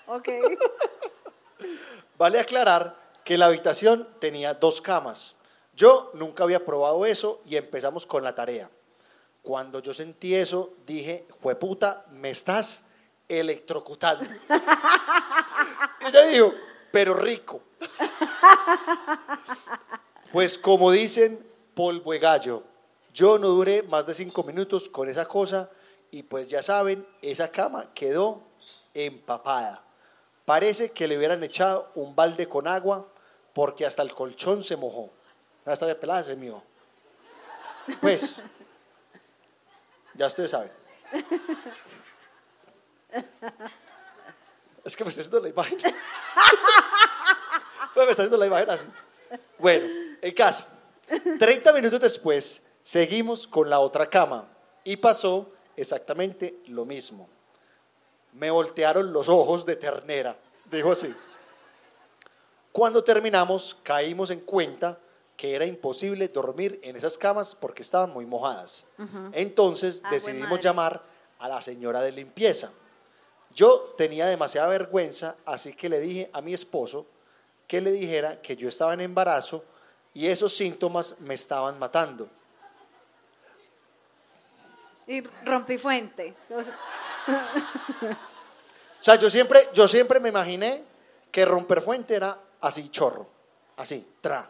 Ok. 0.05 0.27
Vale 2.17 2.39
aclarar 2.39 2.95
que 3.23 3.37
la 3.37 3.45
habitación 3.45 4.07
tenía 4.19 4.53
dos 4.53 4.81
camas. 4.81 5.37
Yo 5.75 6.11
nunca 6.13 6.43
había 6.43 6.65
probado 6.65 7.05
eso 7.05 7.41
y 7.45 7.55
empezamos 7.55 8.05
con 8.05 8.23
la 8.23 8.35
tarea. 8.35 8.69
Cuando 9.43 9.79
yo 9.81 9.93
sentí 9.93 10.33
eso, 10.33 10.73
dije, 10.87 11.27
puta, 11.59 12.05
me 12.09 12.31
estás 12.31 12.85
electrocutando. 13.27 14.25
y 16.01 16.05
ella 16.07 16.23
dijo, 16.27 16.53
pero 16.91 17.13
rico. 17.13 17.61
pues 20.31 20.57
como 20.57 20.89
dicen, 20.91 21.45
polvo 21.75 22.13
de 22.13 22.19
gallo. 22.19 22.63
Yo 23.13 23.37
no 23.37 23.49
duré 23.49 23.83
más 23.83 24.07
de 24.07 24.13
cinco 24.13 24.43
minutos 24.43 24.89
con 24.89 25.09
esa 25.09 25.27
cosa 25.27 25.69
y 26.09 26.23
pues 26.23 26.47
ya 26.47 26.63
saben, 26.63 27.05
esa 27.21 27.49
cama 27.49 27.93
quedó 27.93 28.41
empapada. 28.93 29.83
Parece 30.45 30.91
que 30.91 31.07
le 31.07 31.17
hubieran 31.17 31.43
echado 31.43 31.91
un 31.95 32.15
balde 32.15 32.47
con 32.47 32.67
agua 32.67 33.07
porque 33.53 33.85
hasta 33.85 34.01
el 34.01 34.13
colchón 34.13 34.63
se 34.63 34.75
mojó. 34.75 35.09
Ya 35.65 35.73
está 35.73 35.99
pelada, 35.99 36.23
se 36.23 36.35
mío. 36.35 36.61
Pues, 38.01 38.41
ya 40.15 40.27
ustedes 40.27 40.51
saben. 40.51 40.71
Es 44.83 44.97
que 44.97 45.05
me 45.05 45.11
está 45.11 45.21
haciendo 45.21 45.39
la 45.39 45.49
imagen. 45.49 45.77
Me 47.95 48.01
está 48.01 48.23
haciendo 48.23 48.37
la 48.37 48.47
imagen 48.47 48.69
así. 48.69 48.85
Bueno, 49.57 49.87
el 50.21 50.33
caso. 50.33 50.65
30 51.39 51.71
minutos 51.73 52.01
después, 52.01 52.63
seguimos 52.81 53.47
con 53.47 53.69
la 53.69 53.79
otra 53.79 54.09
cama 54.09 54.49
y 54.83 54.97
pasó 54.97 55.53
exactamente 55.75 56.59
lo 56.67 56.85
mismo. 56.85 57.29
Me 58.33 58.51
voltearon 58.51 59.13
los 59.13 59.29
ojos 59.29 59.65
de 59.65 59.75
ternera, 59.75 60.37
dijo 60.71 60.91
así. 60.91 61.13
Cuando 62.71 63.03
terminamos, 63.03 63.77
caímos 63.83 64.31
en 64.31 64.39
cuenta 64.39 64.97
que 65.37 65.55
era 65.55 65.65
imposible 65.65 66.27
dormir 66.27 66.79
en 66.83 66.95
esas 66.95 67.17
camas 67.17 67.55
porque 67.55 67.81
estaban 67.81 68.11
muy 68.11 68.25
mojadas. 68.25 68.85
Entonces 69.33 70.01
Ah, 70.03 70.11
decidimos 70.11 70.61
llamar 70.61 71.01
a 71.39 71.47
la 71.49 71.61
señora 71.61 72.01
de 72.01 72.11
limpieza. 72.11 72.71
Yo 73.53 73.93
tenía 73.97 74.25
demasiada 74.25 74.67
vergüenza, 74.67 75.35
así 75.45 75.73
que 75.73 75.89
le 75.89 75.99
dije 75.99 76.29
a 76.33 76.41
mi 76.41 76.53
esposo 76.53 77.05
que 77.67 77.81
le 77.81 77.91
dijera 77.91 78.41
que 78.41 78.55
yo 78.55 78.67
estaba 78.67 78.93
en 78.93 79.01
embarazo 79.01 79.63
y 80.13 80.27
esos 80.27 80.55
síntomas 80.55 81.15
me 81.19 81.33
estaban 81.35 81.77
matando. 81.79 82.27
Y 85.07 85.21
rompí 85.45 85.77
fuente. 85.77 86.33
O 86.49 86.63
sea, 86.63 86.77
O 89.01 89.03
sea, 89.03 89.15
yo 89.15 89.29
siempre, 89.29 89.59
yo 89.73 89.85
siempre 89.87 90.19
me 90.21 90.29
imaginé 90.29 90.83
que 91.29 91.43
romper 91.43 91.81
fuente 91.81 92.15
era 92.15 92.39
así, 92.61 92.87
chorro, 92.89 93.27
así, 93.75 94.07
tra. 94.21 94.49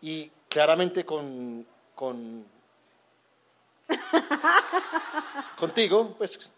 Y 0.00 0.30
claramente 0.48 1.04
con, 1.04 1.66
con, 1.94 2.44
contigo, 5.58 6.14
pues 6.16 6.50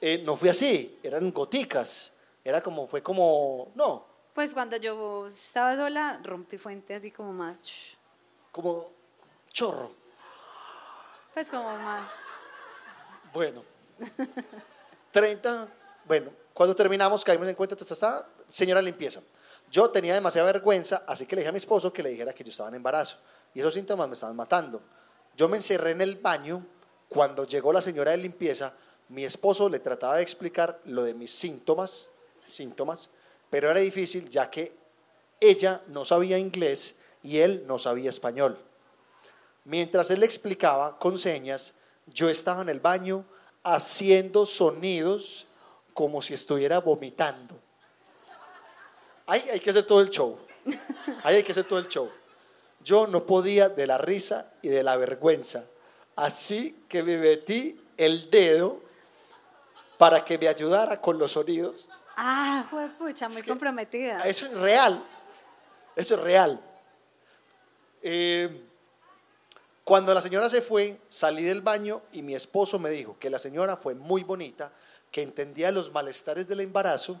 eh, 0.00 0.22
no 0.24 0.36
fui 0.36 0.48
así, 0.48 0.98
eran 1.02 1.32
goticas. 1.32 2.10
Era 2.44 2.62
como, 2.62 2.86
fue 2.86 3.02
como, 3.02 3.72
no, 3.74 4.06
Pues 4.32 4.54
cuando 4.54 4.76
yo 4.76 5.26
estaba 5.26 5.76
sola, 5.76 6.20
rompí 6.22 6.56
fuente 6.56 6.94
así 6.94 7.10
como 7.10 7.32
más. 7.32 7.62
shh, 7.62 7.96
como 8.52 8.90
chorro. 9.52 9.90
Pues 11.34 11.48
como 11.48 11.70
más. 11.76 12.08
Bueno, 13.32 13.62
30, 15.10 15.68
bueno, 16.06 16.30
cuando 16.54 16.74
terminamos 16.74 17.24
caímos 17.24 17.48
en 17.48 17.54
cuenta, 17.54 17.76
ta, 17.76 17.84
ta, 17.84 17.94
ta, 17.94 18.28
señora 18.48 18.80
limpieza. 18.80 19.20
Yo 19.70 19.90
tenía 19.90 20.14
demasiada 20.14 20.50
vergüenza, 20.50 21.04
así 21.06 21.26
que 21.26 21.36
le 21.36 21.42
dije 21.42 21.50
a 21.50 21.52
mi 21.52 21.58
esposo 21.58 21.92
que 21.92 22.02
le 22.02 22.10
dijera 22.10 22.32
que 22.32 22.44
yo 22.44 22.50
estaba 22.50 22.68
en 22.70 22.76
embarazo. 22.76 23.18
Y 23.54 23.60
esos 23.60 23.74
síntomas 23.74 24.08
me 24.08 24.14
estaban 24.14 24.36
matando. 24.36 24.80
Yo 25.36 25.48
me 25.48 25.56
encerré 25.56 25.92
en 25.92 26.00
el 26.00 26.16
baño. 26.16 26.64
Cuando 27.08 27.44
llegó 27.44 27.72
la 27.72 27.82
señora 27.82 28.10
de 28.10 28.18
limpieza, 28.18 28.72
mi 29.08 29.24
esposo 29.24 29.68
le 29.68 29.78
trataba 29.78 30.16
de 30.16 30.22
explicar 30.22 30.80
lo 30.84 31.02
de 31.02 31.14
mis 31.14 31.32
síntomas, 31.32 32.10
síntomas, 32.48 33.10
pero 33.50 33.70
era 33.70 33.80
difícil 33.80 34.28
ya 34.28 34.50
que 34.50 34.76
ella 35.40 35.82
no 35.86 36.04
sabía 36.04 36.38
inglés 36.38 36.98
y 37.22 37.38
él 37.38 37.64
no 37.66 37.78
sabía 37.78 38.10
español. 38.10 38.58
Mientras 39.64 40.10
él 40.10 40.20
le 40.20 40.26
explicaba 40.26 40.98
con 40.98 41.18
señas, 41.18 41.74
yo 42.06 42.28
estaba 42.28 42.62
en 42.62 42.68
el 42.68 42.80
baño 42.80 43.24
haciendo 43.62 44.46
sonidos 44.46 45.46
como 45.94 46.22
si 46.22 46.34
estuviera 46.34 46.80
vomitando. 46.80 47.58
Ahí 49.28 49.44
hay 49.52 49.60
que 49.60 49.70
hacer 49.70 49.84
todo 49.84 50.00
el 50.00 50.10
show. 50.10 50.36
Ahí 51.22 51.36
hay 51.36 51.42
que 51.44 51.52
hacer 51.52 51.64
todo 51.64 51.78
el 51.78 51.86
show. 51.86 52.10
Yo 52.82 53.06
no 53.06 53.24
podía 53.26 53.68
de 53.68 53.86
la 53.86 53.98
risa 53.98 54.50
y 54.62 54.68
de 54.68 54.82
la 54.82 54.96
vergüenza. 54.96 55.64
Así 56.16 56.84
que 56.88 57.02
me 57.02 57.16
metí 57.18 57.80
el 57.96 58.30
dedo 58.30 58.80
para 59.98 60.24
que 60.24 60.36
me 60.38 60.48
ayudara 60.48 61.00
con 61.00 61.18
los 61.18 61.32
sonidos. 61.32 61.88
Ah, 62.16 62.66
fue 62.70 62.88
pucha, 62.98 63.28
muy 63.28 63.42
que- 63.42 63.48
comprometida. 63.48 64.22
Eso 64.22 64.46
es 64.46 64.52
real. 64.58 65.04
Eso 65.94 66.14
es 66.14 66.20
real. 66.20 66.60
Eh, 68.02 68.64
cuando 69.84 70.12
la 70.14 70.20
señora 70.20 70.48
se 70.48 70.62
fue, 70.62 70.98
salí 71.08 71.42
del 71.44 71.60
baño 71.62 72.02
y 72.12 72.22
mi 72.22 72.34
esposo 72.34 72.78
me 72.78 72.90
dijo 72.90 73.16
que 73.18 73.30
la 73.30 73.38
señora 73.38 73.76
fue 73.76 73.94
muy 73.94 74.22
bonita, 74.22 74.72
que 75.10 75.22
entendía 75.22 75.72
los 75.72 75.92
malestares 75.92 76.46
del 76.46 76.60
embarazo 76.60 77.20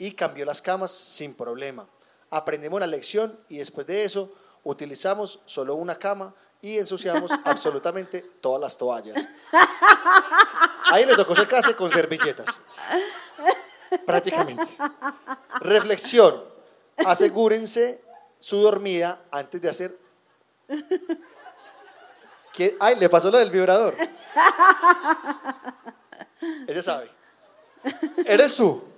y 0.00 0.12
cambió 0.12 0.46
las 0.46 0.62
camas 0.62 0.90
sin 0.90 1.34
problema. 1.34 1.86
Aprendimos 2.30 2.80
la 2.80 2.86
lección 2.86 3.38
y 3.50 3.58
después 3.58 3.86
de 3.86 4.02
eso 4.02 4.32
utilizamos 4.64 5.40
solo 5.44 5.74
una 5.74 5.98
cama 5.98 6.34
y 6.62 6.78
ensuciamos 6.78 7.30
absolutamente 7.44 8.22
todas 8.40 8.62
las 8.62 8.78
toallas. 8.78 9.22
Ahí 10.90 11.04
le 11.04 11.14
tocó 11.14 11.36
secarse 11.36 11.76
con 11.76 11.92
servilletas. 11.92 12.58
Prácticamente. 14.06 14.74
Reflexión. 15.60 16.44
Asegúrense 17.04 18.02
su 18.38 18.56
dormida 18.56 19.20
antes 19.30 19.60
de 19.60 19.68
hacer. 19.68 19.98
Ay, 22.80 22.96
le 22.96 23.10
pasó 23.10 23.30
lo 23.30 23.36
del 23.36 23.50
vibrador. 23.50 23.94
Ese 26.66 26.82
sabe. 26.82 27.10
Eres 28.24 28.56
tú. 28.56 28.89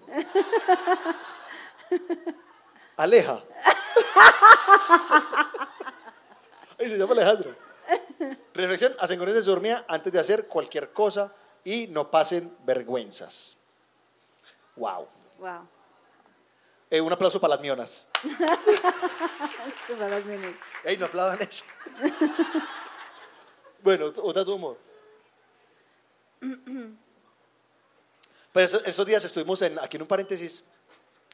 Aleja. 2.96 3.42
Ay, 6.78 6.88
se 6.88 6.96
llama 6.96 7.12
Alejandro. 7.12 7.54
Reflexión, 8.54 8.94
asegúrense 8.98 9.42
su 9.42 9.50
dormida 9.50 9.84
antes 9.88 10.12
de 10.12 10.20
hacer 10.20 10.46
cualquier 10.46 10.92
cosa 10.92 11.32
y 11.64 11.86
no 11.88 12.10
pasen 12.10 12.56
vergüenzas. 12.64 13.56
Wow. 14.76 15.08
Wow. 15.38 15.68
Eh, 16.90 17.00
un 17.00 17.12
aplauso 17.12 17.40
para 17.40 17.52
las 17.54 17.60
mionas. 17.60 18.04
Ey, 20.84 20.96
no 20.98 21.06
aplaudan 21.06 21.40
eso. 21.42 21.64
bueno, 23.82 24.06
ot- 24.12 24.20
otra 24.22 24.44
tu 24.44 24.54
humor. 24.54 24.78
Pero 28.52 28.66
esos, 28.66 28.82
esos 28.84 29.06
días 29.06 29.24
estuvimos 29.24 29.62
en, 29.62 29.78
aquí 29.78 29.96
en 29.96 30.02
un 30.02 30.08
paréntesis, 30.08 30.64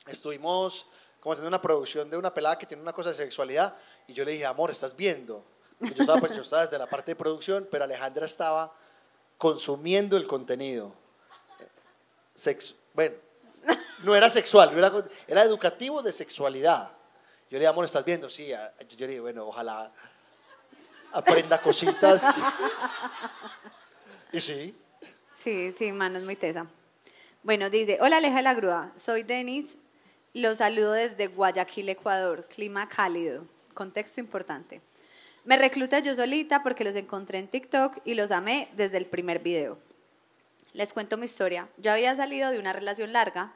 estuvimos 0.06 0.86
como 1.20 1.32
haciendo 1.32 1.48
una 1.48 1.60
producción 1.60 2.08
de 2.08 2.16
una 2.16 2.32
pelada 2.32 2.58
que 2.58 2.66
tiene 2.66 2.82
una 2.82 2.92
cosa 2.92 3.10
de 3.10 3.16
sexualidad 3.16 3.76
y 4.06 4.12
yo 4.12 4.24
le 4.24 4.32
dije, 4.32 4.46
amor, 4.46 4.70
¿estás 4.70 4.94
viendo? 4.94 5.44
Y 5.80 5.92
yo 5.94 6.02
estaba, 6.02 6.20
pues, 6.20 6.34
yo 6.34 6.42
estaba 6.42 6.62
desde 6.62 6.78
la 6.78 6.88
parte 6.88 7.12
de 7.12 7.16
producción, 7.16 7.66
pero 7.70 7.84
Alejandra 7.84 8.26
estaba 8.26 8.72
consumiendo 9.36 10.16
el 10.16 10.26
contenido. 10.26 10.92
Sex, 12.34 12.76
bueno, 12.94 13.16
no 14.04 14.14
era 14.14 14.30
sexual, 14.30 14.72
no 14.72 14.78
era, 14.78 15.04
era 15.26 15.42
educativo 15.42 16.02
de 16.02 16.12
sexualidad. 16.12 16.90
Yo 17.50 17.54
le 17.54 17.60
dije, 17.60 17.68
amor, 17.68 17.84
¿estás 17.84 18.04
viendo? 18.04 18.30
Sí. 18.30 18.48
Yo 18.48 18.96
le 18.98 19.06
dije, 19.08 19.20
bueno, 19.20 19.46
ojalá 19.46 19.92
aprenda 21.12 21.58
cositas. 21.58 22.24
Y 24.30 24.42
sí, 24.42 24.78
Sí, 25.34 25.72
sí, 25.72 25.90
mano, 25.90 26.18
es 26.18 26.24
muy 26.24 26.36
tesa. 26.36 26.66
Bueno, 27.48 27.70
dice, 27.70 27.96
hola 28.02 28.18
Aleja 28.18 28.36
de 28.36 28.42
la 28.42 28.52
Grúa, 28.52 28.92
soy 28.94 29.22
Denis, 29.22 29.78
los 30.34 30.58
saludo 30.58 30.92
desde 30.92 31.28
Guayaquil, 31.28 31.88
Ecuador, 31.88 32.46
clima 32.46 32.86
cálido, 32.90 33.46
contexto 33.72 34.20
importante. 34.20 34.82
Me 35.46 35.56
recluté 35.56 36.02
yo 36.02 36.14
solita 36.14 36.62
porque 36.62 36.84
los 36.84 36.94
encontré 36.94 37.38
en 37.38 37.48
TikTok 37.48 38.00
y 38.04 38.12
los 38.12 38.32
amé 38.32 38.68
desde 38.76 38.98
el 38.98 39.06
primer 39.06 39.38
video. 39.38 39.78
Les 40.74 40.92
cuento 40.92 41.16
mi 41.16 41.24
historia. 41.24 41.70
Yo 41.78 41.90
había 41.90 42.14
salido 42.14 42.50
de 42.50 42.58
una 42.58 42.74
relación 42.74 43.14
larga 43.14 43.54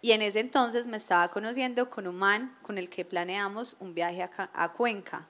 y 0.00 0.12
en 0.12 0.22
ese 0.22 0.40
entonces 0.40 0.86
me 0.86 0.96
estaba 0.96 1.28
conociendo 1.28 1.90
con 1.90 2.06
un 2.06 2.16
man 2.16 2.56
con 2.62 2.78
el 2.78 2.88
que 2.88 3.04
planeamos 3.04 3.76
un 3.80 3.92
viaje 3.92 4.22
a 4.22 4.72
Cuenca. 4.72 5.28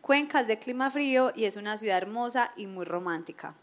Cuenca 0.00 0.40
es 0.40 0.46
de 0.46 0.58
clima 0.58 0.88
frío 0.88 1.32
y 1.36 1.44
es 1.44 1.56
una 1.56 1.76
ciudad 1.76 1.98
hermosa 1.98 2.54
y 2.56 2.66
muy 2.66 2.86
romántica. 2.86 3.54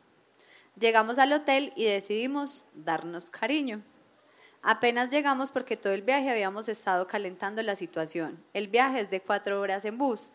Llegamos 0.80 1.18
al 1.19 1.34
hotel 1.34 1.73
y 1.76 1.85
decidimos 1.85 2.65
darnos 2.73 3.30
cariño. 3.30 3.81
Apenas 4.61 5.10
llegamos 5.10 5.51
porque 5.51 5.77
todo 5.77 5.93
el 5.93 6.01
viaje 6.01 6.30
habíamos 6.30 6.68
estado 6.69 7.07
calentando 7.07 7.61
la 7.64 7.76
situación. 7.76 8.43
El 8.53 8.68
viaje 8.68 8.99
es 9.01 9.10
de 9.10 9.22
cuatro 9.22 9.60
horas 9.61 9.85
en 9.85 9.97
bus. 9.97 10.31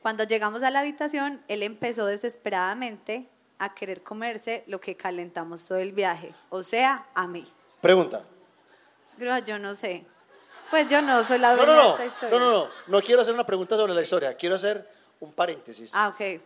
Cuando 0.00 0.24
llegamos 0.24 0.62
a 0.62 0.70
la 0.70 0.80
habitación, 0.80 1.42
él 1.48 1.62
empezó 1.62 2.06
desesperadamente 2.06 3.28
a 3.58 3.74
querer 3.74 4.02
comerse 4.02 4.64
lo 4.66 4.80
que 4.80 4.96
calentamos 4.96 5.66
todo 5.68 5.78
el 5.78 5.92
viaje, 5.92 6.34
o 6.50 6.64
sea, 6.64 7.06
a 7.14 7.28
mí. 7.28 7.46
pregunta. 7.80 8.24
Yo 9.46 9.58
no 9.60 9.76
sé. 9.76 10.04
Pues 10.70 10.88
yo 10.88 11.00
no 11.02 11.22
soy 11.22 11.38
la 11.38 11.54
No, 11.54 11.64
dueña 11.64 11.76
no, 11.76 11.82
de 11.84 11.90
esta 11.90 12.06
historia. 12.06 12.38
no, 12.38 12.44
no, 12.44 12.52
no, 12.64 12.68
no 12.88 13.00
quiero 13.00 13.20
hacer 13.22 13.32
una 13.34 13.46
pregunta 13.46 13.76
sobre 13.76 13.94
la 13.94 14.02
historia, 14.02 14.36
quiero 14.36 14.56
hacer 14.56 14.90
un 15.20 15.32
paréntesis. 15.32 15.92
Ah, 15.94 16.08
ok. 16.08 16.40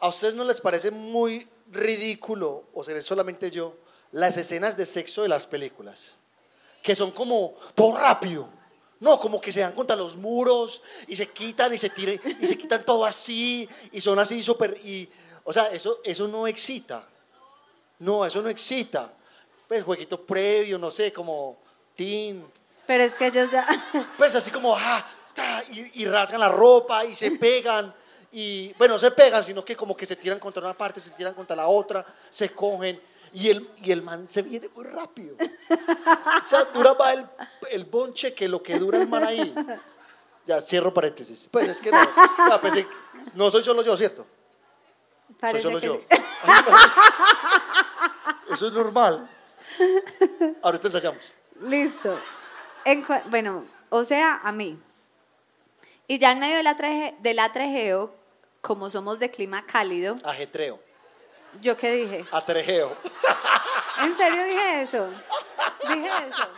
¿A 0.00 0.08
ustedes 0.08 0.34
no 0.34 0.42
les 0.42 0.60
parece 0.60 0.90
muy 0.90 1.48
ridículo, 1.70 2.64
o 2.74 2.84
seré 2.84 3.02
solamente 3.02 3.50
yo, 3.50 3.76
las 4.12 4.36
escenas 4.36 4.76
de 4.76 4.86
sexo 4.86 5.22
de 5.22 5.28
las 5.28 5.46
películas? 5.46 6.16
Que 6.82 6.94
son 6.94 7.10
como 7.10 7.54
todo 7.74 7.96
rápido. 7.96 8.48
No, 9.00 9.20
como 9.20 9.40
que 9.40 9.52
se 9.52 9.60
dan 9.60 9.72
contra 9.72 9.94
los 9.94 10.16
muros 10.16 10.82
y 11.06 11.14
se 11.14 11.28
quitan 11.28 11.72
y 11.72 11.78
se 11.78 11.90
tiran 11.90 12.20
y 12.40 12.46
se 12.46 12.58
quitan 12.58 12.84
todo 12.84 13.04
así 13.04 13.68
y 13.92 14.00
son 14.00 14.18
así 14.18 14.42
súper 14.42 14.76
y 14.84 15.08
o 15.44 15.52
sea, 15.52 15.70
eso 15.72 16.00
eso 16.02 16.26
no 16.26 16.48
excita. 16.48 17.06
No, 18.00 18.24
eso 18.24 18.42
no 18.42 18.48
excita. 18.48 19.12
Pues 19.68 19.84
jueguito 19.84 20.24
previo, 20.24 20.78
no 20.78 20.90
sé, 20.90 21.12
como 21.12 21.58
teen, 21.94 22.44
Pero 22.86 23.04
es 23.04 23.14
que 23.14 23.26
ellos 23.26 23.50
ya... 23.50 23.66
pues 24.16 24.34
así 24.34 24.50
como, 24.50 24.74
ah, 24.76 25.04
ta, 25.34 25.62
y, 25.70 26.02
y 26.02 26.04
rasgan 26.06 26.40
la 26.40 26.48
ropa 26.48 27.04
y 27.04 27.14
se 27.14 27.32
pegan. 27.32 27.94
Y 28.30 28.72
bueno, 28.74 28.94
no 28.94 28.98
se 28.98 29.10
pegan, 29.10 29.42
sino 29.42 29.64
que 29.64 29.74
como 29.76 29.96
que 29.96 30.04
se 30.06 30.14
tiran 30.16 30.38
contra 30.38 30.62
una 30.62 30.76
parte, 30.76 31.00
se 31.00 31.10
tiran 31.10 31.34
contra 31.34 31.56
la 31.56 31.66
otra, 31.68 32.04
se 32.30 32.50
cogen. 32.50 33.00
Y 33.32 33.50
el, 33.50 33.70
y 33.82 33.92
el 33.92 34.00
man 34.02 34.26
se 34.30 34.40
viene 34.42 34.68
muy 34.74 34.84
rápido. 34.84 35.36
O 35.36 36.48
sea, 36.48 36.64
dura 36.64 36.94
más 36.94 37.12
el, 37.14 37.26
el 37.70 37.84
bonche 37.84 38.32
que 38.34 38.48
lo 38.48 38.62
que 38.62 38.78
dura 38.78 38.98
el 38.98 39.08
man 39.08 39.24
ahí. 39.24 39.54
Ya, 40.46 40.62
cierro 40.62 40.94
paréntesis. 40.94 41.46
Pues 41.50 41.68
es 41.68 41.80
que 41.80 41.90
no. 41.90 41.98
sea, 42.46 42.58
pues, 42.60 42.86
no 43.34 43.50
soy 43.50 43.62
solo 43.62 43.82
yo, 43.82 43.96
¿cierto? 43.98 44.26
Parece 45.38 45.62
soy 45.62 45.72
solo 45.72 45.84
yo. 45.84 46.00
sí. 46.10 46.16
Eso 48.54 48.66
es 48.68 48.72
normal. 48.72 49.28
Ahorita 50.62 50.86
ensayamos. 50.88 51.20
Listo. 51.60 52.18
En 52.84 53.04
bueno, 53.26 53.66
o 53.90 54.04
sea, 54.04 54.40
a 54.42 54.52
mí. 54.52 54.78
Y 56.06 56.18
ya 56.18 56.32
en 56.32 56.38
medio 56.40 56.56
del 56.56 56.66
atraje- 56.66 57.14
del 57.20 57.38
atrejeo, 57.38 58.14
como 58.60 58.90
somos 58.90 59.18
de 59.18 59.30
clima 59.30 59.62
cálido, 59.66 60.16
Ajetreo. 60.24 60.80
¿yo 61.60 61.76
qué 61.76 61.92
dije? 61.92 62.24
Atrejeo. 62.30 62.96
¿En 64.02 64.16
serio 64.16 64.44
dije 64.44 64.82
eso? 64.82 65.10
Dije 65.88 66.10
eso. 66.30 66.48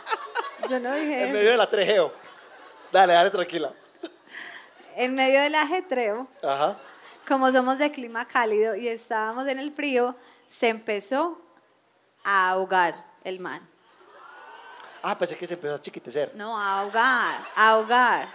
Yo 0.69 0.79
no 0.79 0.93
dije 0.93 1.13
En 1.19 1.23
eso. 1.25 1.33
medio 1.33 1.51
del 1.51 1.61
atrejeo. 1.61 2.13
Dale, 2.91 3.13
dale, 3.13 3.29
tranquila. 3.29 3.71
En 4.95 5.15
medio 5.15 5.41
del 5.41 5.55
ajetreo, 5.55 6.27
Ajá. 6.43 6.77
como 7.27 7.51
somos 7.51 7.77
de 7.77 7.91
clima 7.91 8.27
cálido 8.27 8.75
y 8.75 8.87
estábamos 8.89 9.47
en 9.47 9.57
el 9.59 9.73
frío, 9.73 10.15
se 10.47 10.67
empezó 10.67 11.41
a 12.23 12.49
ahogar 12.49 12.93
el 13.23 13.39
man. 13.39 13.67
Ah, 15.01 15.17
pensé 15.17 15.35
que 15.37 15.47
se 15.47 15.53
empezó 15.55 15.75
a 15.75 15.81
chiquitecer. 15.81 16.31
No, 16.35 16.59
a 16.59 16.81
ahogar, 16.81 17.41
a 17.55 17.69
ahogar. 17.69 18.27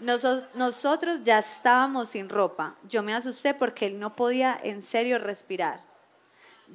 Noso- 0.00 0.46
nosotros 0.54 1.20
ya 1.24 1.40
estábamos 1.40 2.10
sin 2.10 2.28
ropa. 2.28 2.76
Yo 2.88 3.02
me 3.02 3.14
asusté 3.14 3.52
porque 3.54 3.86
él 3.86 3.98
no 3.98 4.14
podía 4.14 4.58
en 4.62 4.82
serio 4.82 5.18
respirar. 5.18 5.80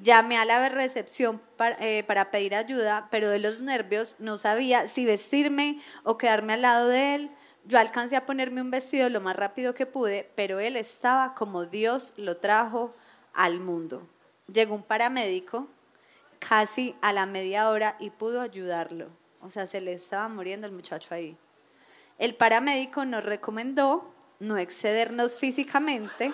Llamé 0.01 0.37
a 0.37 0.45
la 0.45 0.67
recepción 0.69 1.39
para, 1.55 1.77
eh, 1.79 2.03
para 2.03 2.31
pedir 2.31 2.55
ayuda, 2.55 3.07
pero 3.11 3.29
de 3.29 3.39
los 3.39 3.59
nervios 3.61 4.15
no 4.19 4.37
sabía 4.37 4.87
si 4.87 5.05
vestirme 5.05 5.79
o 6.03 6.17
quedarme 6.17 6.53
al 6.53 6.63
lado 6.63 6.87
de 6.89 7.15
él. 7.15 7.31
Yo 7.65 7.79
alcancé 7.79 8.17
a 8.17 8.25
ponerme 8.25 8.59
un 8.61 8.71
vestido 8.71 9.07
lo 9.09 9.21
más 9.21 9.35
rápido 9.37 9.73
que 9.73 9.85
pude, 9.85 10.29
pero 10.35 10.59
él 10.59 10.75
estaba 10.75 11.33
como 11.35 11.65
Dios 11.65 12.13
lo 12.17 12.37
trajo 12.37 12.93
al 13.33 13.59
mundo. 13.61 14.05
Llegó 14.51 14.75
un 14.75 14.83
paramédico 14.83 15.67
casi 16.39 16.95
a 17.01 17.13
la 17.13 17.25
media 17.25 17.69
hora 17.69 17.95
y 17.99 18.09
pudo 18.09 18.41
ayudarlo. 18.41 19.07
O 19.39 19.49
sea, 19.49 19.67
se 19.67 19.79
le 19.79 19.93
estaba 19.93 20.27
muriendo 20.27 20.67
el 20.67 20.73
muchacho 20.73 21.13
ahí. 21.13 21.37
El 22.17 22.35
paramédico 22.35 23.05
nos 23.05 23.23
recomendó 23.23 24.11
no 24.39 24.57
excedernos 24.57 25.35
físicamente 25.35 26.33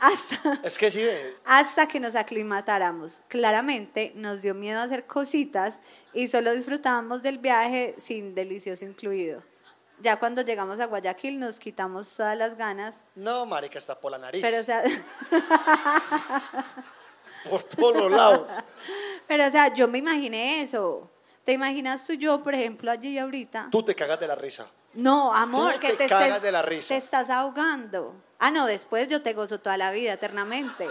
hasta, 0.00 0.60
Es 0.62 0.78
que 0.78 0.90
sí, 0.90 1.02
eh, 1.02 1.36
hasta 1.44 1.88
que 1.88 2.00
nos 2.00 2.14
aclimatáramos. 2.14 3.22
Claramente 3.28 4.12
nos 4.14 4.42
dio 4.42 4.54
miedo 4.54 4.80
hacer 4.80 5.06
cositas 5.06 5.80
y 6.12 6.28
solo 6.28 6.52
disfrutábamos 6.52 7.22
del 7.22 7.38
viaje 7.38 7.94
sin 7.98 8.34
delicioso 8.34 8.84
incluido. 8.84 9.42
Ya 10.00 10.18
cuando 10.18 10.42
llegamos 10.42 10.80
a 10.80 10.86
Guayaquil 10.86 11.38
nos 11.38 11.58
quitamos 11.58 12.16
todas 12.16 12.36
las 12.36 12.56
ganas, 12.56 13.04
no, 13.14 13.44
marica, 13.44 13.78
está 13.78 13.98
por 13.98 14.12
la 14.12 14.18
nariz. 14.18 14.40
pero 14.40 14.60
o 14.60 14.62
sea, 14.62 14.82
por 17.50 17.62
todos 17.64 17.96
los 17.96 18.10
lados. 18.10 18.48
pero 19.28 19.46
o 19.46 19.50
sea, 19.50 19.74
yo 19.74 19.88
me 19.88 19.98
imaginé 19.98 20.62
eso. 20.62 21.09
¿Te 21.44 21.52
imaginas 21.52 22.06
tú 22.06 22.12
y 22.12 22.18
yo, 22.18 22.42
por 22.42 22.54
ejemplo, 22.54 22.90
allí 22.90 23.18
ahorita? 23.18 23.68
Tú 23.70 23.82
te 23.82 23.94
cagas 23.94 24.20
de 24.20 24.26
la 24.26 24.34
risa. 24.34 24.66
No, 24.94 25.34
amor, 25.34 25.74
Tú 25.74 25.80
que 25.80 25.88
te 25.90 25.96
te, 25.96 26.08
cagas 26.08 26.38
estés- 26.38 26.40
de 26.42 26.52
la 26.52 26.62
risa. 26.62 26.88
te 26.88 26.96
estás 26.96 27.30
ahogando. 27.30 28.14
Ah, 28.38 28.50
no, 28.50 28.66
después 28.66 29.08
yo 29.08 29.22
te 29.22 29.32
gozo 29.34 29.60
toda 29.60 29.76
la 29.76 29.90
vida, 29.92 30.12
eternamente. 30.12 30.86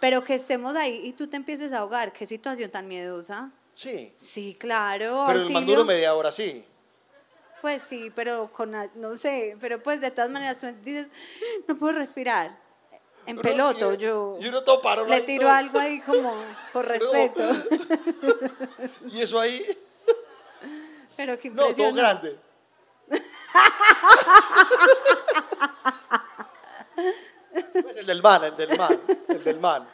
Pero 0.00 0.24
que 0.24 0.34
estemos 0.34 0.74
ahí 0.74 1.00
y 1.04 1.12
tú 1.12 1.28
te 1.28 1.36
empieces 1.36 1.72
a 1.72 1.78
ahogar, 1.78 2.12
qué 2.12 2.26
situación 2.26 2.70
tan 2.70 2.88
miedosa. 2.88 3.50
Sí. 3.74 4.12
Sí, 4.16 4.56
claro. 4.58 5.24
Pero 5.28 5.38
el 5.40 5.46
auxilio. 5.46 5.66
duro 5.66 5.84
media 5.84 6.14
hora, 6.14 6.32
sí. 6.32 6.64
Pues 7.60 7.80
sí, 7.88 8.10
pero 8.14 8.50
con, 8.52 8.72
no 8.96 9.14
sé, 9.14 9.56
pero 9.60 9.80
pues 9.80 10.00
de 10.00 10.10
todas 10.10 10.30
maneras 10.30 10.58
tú 10.58 10.66
dices, 10.82 11.06
no 11.68 11.76
puedo 11.76 11.92
respirar. 11.92 12.58
En 13.26 13.34
Uno- 13.38 13.42
peloto, 13.42 13.94
y- 13.94 13.98
yo 13.98 14.36
Y 14.40 14.48
uno 14.48 14.60
le 15.06 15.20
tiro 15.22 15.42
todo- 15.46 15.52
algo 15.52 15.78
ahí 15.78 16.00
como 16.00 16.34
por 16.72 16.86
respeto. 16.88 17.42
Y 19.12 19.20
eso 19.22 19.38
ahí, 19.38 19.64
Pero 21.16 21.38
qué 21.38 21.50
no, 21.50 21.66
todo 21.68 21.92
grande. 21.92 22.36
Pues 27.72 27.96
el 27.96 28.06
del 28.06 28.22
man, 28.22 28.44
el 28.44 28.56
del 28.56 28.78
man, 28.78 28.98
el 29.28 29.44
del 29.44 29.58
man. 29.60 29.88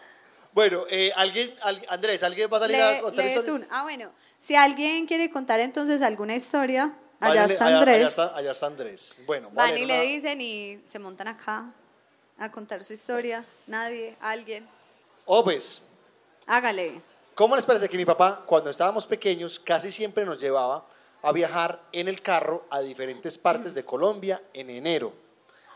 Bueno, 0.52 0.84
eh, 0.88 1.12
alguien, 1.14 1.54
al- 1.62 1.82
Andrés, 1.88 2.22
¿alguien 2.22 2.50
va 2.52 2.56
a 2.56 2.60
salir 2.60 2.76
a 2.80 2.92
Lee- 2.92 3.00
contar. 3.00 3.66
Ah, 3.70 3.82
bueno, 3.82 4.10
si 4.38 4.54
alguien 4.56 5.06
quiere 5.06 5.30
contar 5.30 5.60
entonces 5.60 6.02
alguna 6.02 6.34
historia, 6.34 6.92
allá 7.20 7.46
Váyanle- 7.46 7.52
está 7.52 7.66
Andrés. 7.78 7.96
Allá, 7.96 8.08
está, 8.08 8.36
allá 8.36 8.50
está 8.52 8.66
Andrés. 8.66 9.16
Bueno, 9.26 9.48
Van 9.48 9.56
vale, 9.70 9.80
y 9.80 9.84
una- 9.84 9.96
le 9.96 10.02
dicen 10.02 10.40
y 10.40 10.80
se 10.84 10.98
montan 10.98 11.28
acá 11.28 11.66
a 12.38 12.50
contar 12.50 12.84
su 12.84 12.92
historia. 12.92 13.44
Nadie, 13.66 14.16
alguien. 14.20 14.68
Oh, 15.26 15.42
pues, 15.44 15.82
Hágale. 16.46 17.00
¿cómo 17.34 17.54
les 17.56 17.66
parece 17.66 17.88
que 17.88 17.96
mi 17.96 18.04
papá, 18.04 18.42
cuando 18.46 18.70
estábamos 18.70 19.06
pequeños, 19.06 19.58
casi 19.60 19.92
siempre 19.92 20.24
nos 20.24 20.40
llevaba 20.40 20.86
a 21.22 21.32
viajar 21.32 21.82
en 21.92 22.08
el 22.08 22.22
carro 22.22 22.64
a 22.70 22.80
diferentes 22.80 23.36
partes 23.36 23.74
de 23.74 23.84
Colombia 23.84 24.42
en 24.54 24.70
enero? 24.70 25.12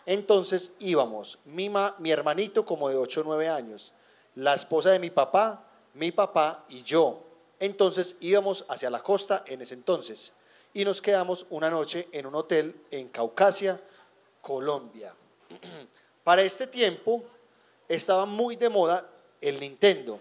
Entonces 0.06 0.74
íbamos, 0.80 1.38
mi, 1.44 1.68
ma- 1.68 1.94
mi 1.98 2.10
hermanito 2.10 2.64
como 2.64 2.88
de 2.88 2.96
8 2.96 3.20
o 3.20 3.24
9 3.24 3.48
años, 3.48 3.92
la 4.34 4.54
esposa 4.54 4.90
de 4.90 4.98
mi 4.98 5.10
papá, 5.10 5.64
mi 5.94 6.10
papá 6.10 6.64
y 6.68 6.82
yo. 6.82 7.22
Entonces 7.60 8.16
íbamos 8.20 8.64
hacia 8.68 8.90
la 8.90 9.02
costa 9.02 9.44
en 9.46 9.62
ese 9.62 9.74
entonces 9.74 10.32
y 10.74 10.84
nos 10.84 11.00
quedamos 11.00 11.46
una 11.50 11.70
noche 11.70 12.08
en 12.10 12.26
un 12.26 12.34
hotel 12.34 12.74
en 12.90 13.08
Caucasia, 13.10 13.80
Colombia. 14.40 15.14
Para 16.24 16.42
este 16.42 16.66
tiempo 16.66 17.24
estaba 17.88 18.26
muy 18.26 18.56
de 18.56 18.68
moda 18.68 19.06
el 19.40 19.60
Nintendo 19.60 20.18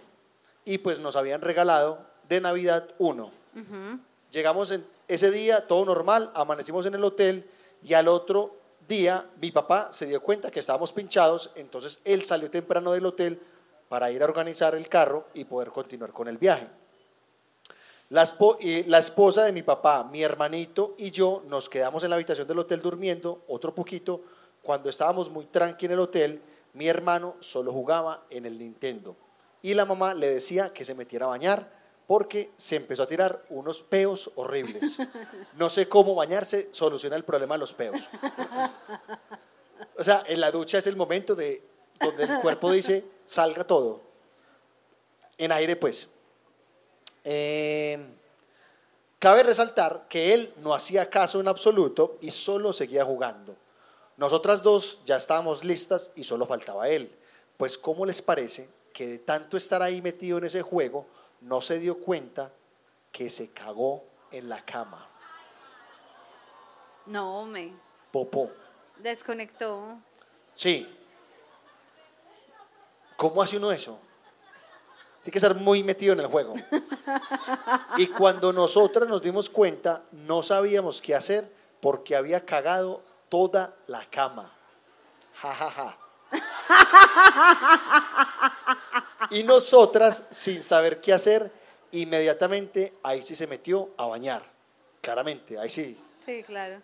y 0.66 0.78
pues 0.80 1.00
nos 1.00 1.16
habían 1.16 1.42
regalado 1.42 2.00
de 2.28 2.42
Navidad 2.42 2.90
uno. 2.98 3.32
Llegamos 4.32 4.72
en 4.72 4.86
ese 5.08 5.30
día, 5.30 5.68
todo 5.68 5.86
normal, 5.86 6.32
amanecimos 6.34 6.86
en 6.86 6.96
el 6.96 7.04
hotel 7.04 7.50
y 7.84 7.94
al 7.94 8.08
otro 8.08 8.56
día 8.88 9.26
mi 9.40 9.52
papá 9.52 9.90
se 9.92 10.06
dio 10.06 10.22
cuenta 10.22 10.50
que 10.52 10.60
estábamos 10.60 10.94
pinchados, 10.94 11.52
entonces 11.56 12.00
él 12.04 12.24
salió 12.24 12.50
temprano 12.50 12.92
del 12.92 13.06
hotel 13.06 13.42
para 13.90 14.10
ir 14.10 14.22
a 14.22 14.26
organizar 14.26 14.74
el 14.74 14.88
carro 14.88 15.28
y 15.34 15.44
poder 15.44 15.70
continuar 15.70 16.14
con 16.14 16.28
el 16.28 16.38
viaje. 16.38 16.68
La, 18.12 18.24
esposa 18.24 19.46
de 19.46 19.54
mi 19.54 19.64
papá, 19.64 20.04
mi 20.04 20.22
hermanito 20.22 20.96
y 20.98 21.12
yo 21.12 21.44
nos 21.48 21.70
quedamos 21.70 22.04
en 22.04 22.10
la 22.10 22.18
habitación 22.18 22.46
del 22.46 22.60
hotel 22.60 22.82
durmiendo 22.82 23.46
otro 23.48 23.74
poquito. 23.74 24.22
Cuando 24.64 24.90
estábamos 24.90 25.30
muy 25.30 25.46
tranqui 25.46 25.86
en 25.86 25.94
el 25.94 26.00
hotel, 26.00 26.42
mi 26.74 26.88
hermano 26.88 27.36
solo 27.40 27.72
jugaba 27.72 28.26
en 28.30 28.46
el 28.46 28.58
Nintendo. 28.58 29.16
Y 29.62 29.74
la 29.74 29.86
mamá 29.86 30.14
le 30.14 30.30
decía 30.30 30.74
que 30.74 30.86
se 30.86 30.96
metiera 30.96 31.26
a 31.26 31.30
bañar 31.30 31.82
porque 32.08 32.52
se 32.58 32.76
empezó 32.76 33.04
a 33.04 33.08
tirar 33.08 33.46
unos 33.50 33.84
peos 33.84 34.32
horribles. 34.36 34.98
No 35.56 35.70
sé 35.70 35.88
cómo 35.88 36.16
bañarse 36.16 36.70
soluciona 36.72 37.16
el 37.16 37.24
problema 37.24 37.56
de 37.56 37.60
los 37.60 37.74
peos. 37.74 37.98
O 39.98 40.04
sea, 40.04 40.24
en 40.28 40.40
la 40.40 40.52
ducha 40.52 40.80
es 40.80 40.88
el 40.88 40.96
momento 40.96 41.36
de 41.36 41.64
donde 42.00 42.24
el 42.24 42.40
cuerpo 42.42 42.72
dice 42.72 43.06
salga 43.26 43.64
todo. 43.64 44.02
En 45.38 45.52
aire, 45.52 45.76
pues. 45.76 46.10
Eh, 47.24 48.00
cabe 49.20 49.44
resaltar 49.44 50.08
que 50.10 50.34
él 50.34 50.54
no 50.58 50.74
hacía 50.74 51.10
caso 51.10 51.40
en 51.40 51.48
absoluto 51.48 52.18
y 52.22 52.32
solo 52.32 52.74
seguía 52.74 53.06
jugando. 53.06 53.56
Nosotras 54.22 54.62
dos 54.62 55.00
ya 55.04 55.18
estábamos 55.18 55.66
listas 55.66 56.12
y 56.16 56.24
solo 56.24 56.46
faltaba 56.46 56.88
él. 56.88 57.12
Pues, 57.58 57.76
¿cómo 57.76 58.06
les 58.06 58.22
parece 58.22 58.70
que 58.94 59.08
de 59.08 59.18
tanto 59.18 59.58
estar 59.58 59.82
ahí 59.82 60.00
metido 60.00 60.38
en 60.38 60.44
ese 60.44 60.62
juego, 60.62 61.08
no 61.42 61.60
se 61.60 61.80
dio 61.80 61.98
cuenta 61.98 62.52
que 63.12 63.32
se 63.32 63.50
cagó 63.50 64.04
en 64.30 64.48
la 64.48 64.64
cama? 64.64 65.10
No, 67.08 67.48
me 67.48 67.74
Popó. 68.12 68.52
desconectó. 69.00 69.98
Sí. 70.54 70.88
¿Cómo 73.18 73.42
hace 73.42 73.58
uno 73.58 73.72
eso? 73.72 73.98
Tiene 75.24 75.32
que 75.32 75.40
estar 75.40 75.56
muy 75.56 75.84
metido 75.84 76.14
en 76.14 76.20
el 76.20 76.28
juego. 76.28 76.54
Y 77.98 78.06
cuando 78.06 78.54
nosotras 78.54 79.10
nos 79.10 79.24
dimos 79.24 79.50
cuenta, 79.50 80.04
no 80.12 80.44
sabíamos 80.44 81.02
qué 81.02 81.16
hacer 81.16 81.52
porque 81.82 82.16
había 82.16 82.46
cagado 82.46 83.02
toda 83.32 83.74
la 83.88 84.06
cama. 84.10 84.52
Ja, 85.42 85.54
ja, 85.54 85.72
ja. 85.72 85.98
Y 89.30 89.44
nosotras, 89.44 90.26
sin 90.32 90.62
saber 90.62 91.00
qué 91.00 91.14
hacer, 91.14 91.50
inmediatamente 91.92 92.94
ahí 93.02 93.22
sí 93.22 93.34
se 93.34 93.48
metió 93.48 93.92
a 93.96 94.08
bañar. 94.08 94.44
Claramente, 95.00 95.58
ahí 95.58 95.70
sí. 95.70 95.98
Sí, 96.26 96.44
claro. 96.44 96.82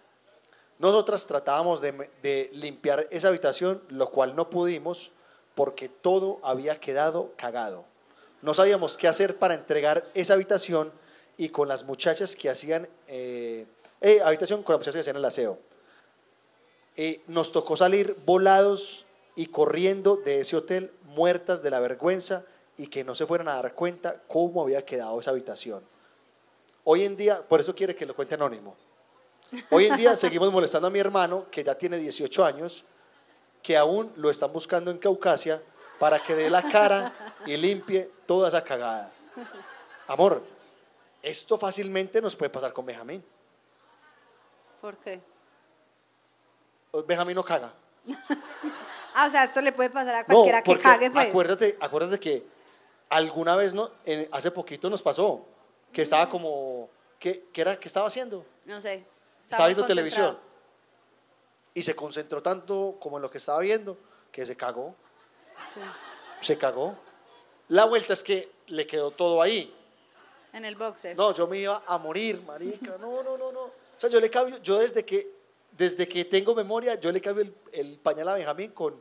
Nosotras 0.79 1.27
tratábamos 1.27 1.81
de, 1.81 2.09
de 2.23 2.49
limpiar 2.53 3.07
esa 3.11 3.27
habitación, 3.27 3.83
lo 3.89 4.09
cual 4.09 4.33
no 4.33 4.49
pudimos 4.49 5.11
porque 5.53 5.89
todo 5.89 6.39
había 6.43 6.79
quedado 6.79 7.33
cagado. 7.35 7.83
No 8.41 8.53
sabíamos 8.53 8.95
qué 8.95 9.09
hacer 9.09 9.37
para 9.37 9.53
entregar 9.53 10.09
esa 10.13 10.35
habitación 10.35 10.93
y 11.35 11.49
con 11.49 11.67
las 11.67 11.83
muchachas 11.83 12.37
que 12.37 12.49
hacían, 12.49 12.87
eh, 13.07 13.65
eh, 13.99 14.21
habitación 14.23 14.63
con 14.63 14.73
las 14.73 14.79
muchachas 14.79 14.95
que 14.95 15.01
hacían 15.01 15.17
el 15.17 15.25
aseo. 15.25 15.59
Eh, 16.99 17.21
nos 17.27 17.51
tocó 17.51 17.77
salir 17.77 18.15
volados 18.25 19.05
y 19.35 19.45
corriendo 19.45 20.15
de 20.17 20.41
ese 20.41 20.57
hotel, 20.57 20.91
muertas 21.03 21.61
de 21.61 21.69
la 21.69 21.79
vergüenza 21.79 22.43
y 22.75 22.87
que 22.87 23.03
no 23.03 23.13
se 23.13 23.27
fueran 23.27 23.47
a 23.47 23.53
dar 23.53 23.75
cuenta 23.75 24.23
cómo 24.27 24.63
había 24.63 24.83
quedado 24.83 25.19
esa 25.19 25.29
habitación. 25.29 25.83
Hoy 26.83 27.03
en 27.03 27.15
día, 27.15 27.47
por 27.47 27.59
eso 27.59 27.75
quiere 27.75 27.95
que 27.95 28.07
lo 28.07 28.15
cuente 28.15 28.33
anónimo. 28.33 28.75
Hoy 29.69 29.85
en 29.85 29.95
día 29.95 30.15
seguimos 30.15 30.51
molestando 30.51 30.87
a 30.87 30.91
mi 30.91 30.97
hermano, 30.97 31.45
que 31.51 31.63
ya 31.63 31.75
tiene 31.75 31.97
18 31.97 32.43
años, 32.43 32.83
que 33.61 33.77
aún 33.77 34.11
lo 34.15 34.31
están 34.31 34.51
buscando 34.51 34.89
en 34.89 34.97
Caucasia 34.97 35.61
para 35.99 36.23
que 36.23 36.35
dé 36.35 36.49
la 36.49 36.63
cara 36.63 37.13
y 37.45 37.57
limpie 37.57 38.09
toda 38.25 38.47
esa 38.47 38.63
cagada. 38.63 39.11
Amor, 40.07 40.41
esto 41.21 41.59
fácilmente 41.59 42.21
nos 42.21 42.35
puede 42.35 42.49
pasar 42.49 42.73
con 42.73 42.87
Benjamín. 42.87 43.23
¿Por 44.81 44.97
qué? 44.97 45.21
Benjamín 47.05 47.35
no 47.35 47.43
caga. 47.43 47.73
Ah, 49.13 49.25
o 49.27 49.29
sea, 49.31 49.43
esto 49.45 49.61
le 49.61 49.71
puede 49.71 49.89
pasar 49.89 50.15
a 50.15 50.19
No, 50.21 50.25
cualquiera 50.27 50.61
que 50.61 50.77
cague, 50.77 51.11
pues. 51.11 51.27
acuérdate, 51.29 51.77
acuérdate 51.79 52.19
que 52.19 52.45
alguna 53.09 53.55
vez, 53.55 53.73
no, 53.73 53.89
en- 54.05 54.27
hace 54.31 54.51
poquito 54.51 54.89
nos 54.89 55.01
pasó, 55.01 55.45
que 55.91 56.01
estaba 56.03 56.29
como, 56.29 56.89
¿qué, 57.19 57.45
qué 57.51 57.61
era, 57.61 57.79
¿qué 57.79 57.87
estaba 57.87 58.07
haciendo? 58.07 58.45
No 58.65 58.79
sé. 58.79 59.03
Estaba 59.43 59.67
viendo 59.67 59.85
televisión. 59.85 60.37
Y 61.73 61.83
se 61.83 61.95
concentró 61.95 62.41
tanto 62.41 62.95
como 62.99 63.17
en 63.17 63.21
lo 63.23 63.29
que 63.29 63.37
estaba 63.37 63.59
viendo, 63.59 63.97
que 64.31 64.45
se 64.45 64.55
cagó, 64.55 64.95
Sí. 65.73 65.79
se 66.41 66.57
cagó. 66.57 66.95
La 67.69 67.85
vuelta 67.85 68.13
es 68.13 68.23
que 68.23 68.51
le 68.67 68.85
quedó 68.85 69.11
todo 69.11 69.41
ahí. 69.41 69.73
En 70.53 70.63
el 70.65 70.75
boxer. 70.75 71.15
No, 71.17 71.33
yo 71.33 71.47
me 71.47 71.57
iba 71.57 71.81
a 71.85 71.97
morir, 71.97 72.41
marica. 72.45 72.97
No, 72.99 73.21
no, 73.23 73.37
no, 73.37 73.51
no. 73.51 73.59
O 73.61 73.71
sea, 73.99 74.09
yo 74.09 74.19
le 74.19 74.29
cambio, 74.29 74.57
yo 74.61 74.79
desde 74.79 75.03
que, 75.05 75.36
desde 75.77 76.07
que 76.07 76.25
tengo 76.25 76.55
memoria, 76.55 76.95
yo 76.95 77.11
le 77.11 77.21
cambio 77.21 77.43
el, 77.43 77.55
el 77.71 77.99
pañal 77.99 78.27
a 78.29 78.33
Benjamín 78.33 78.71
con 78.71 78.99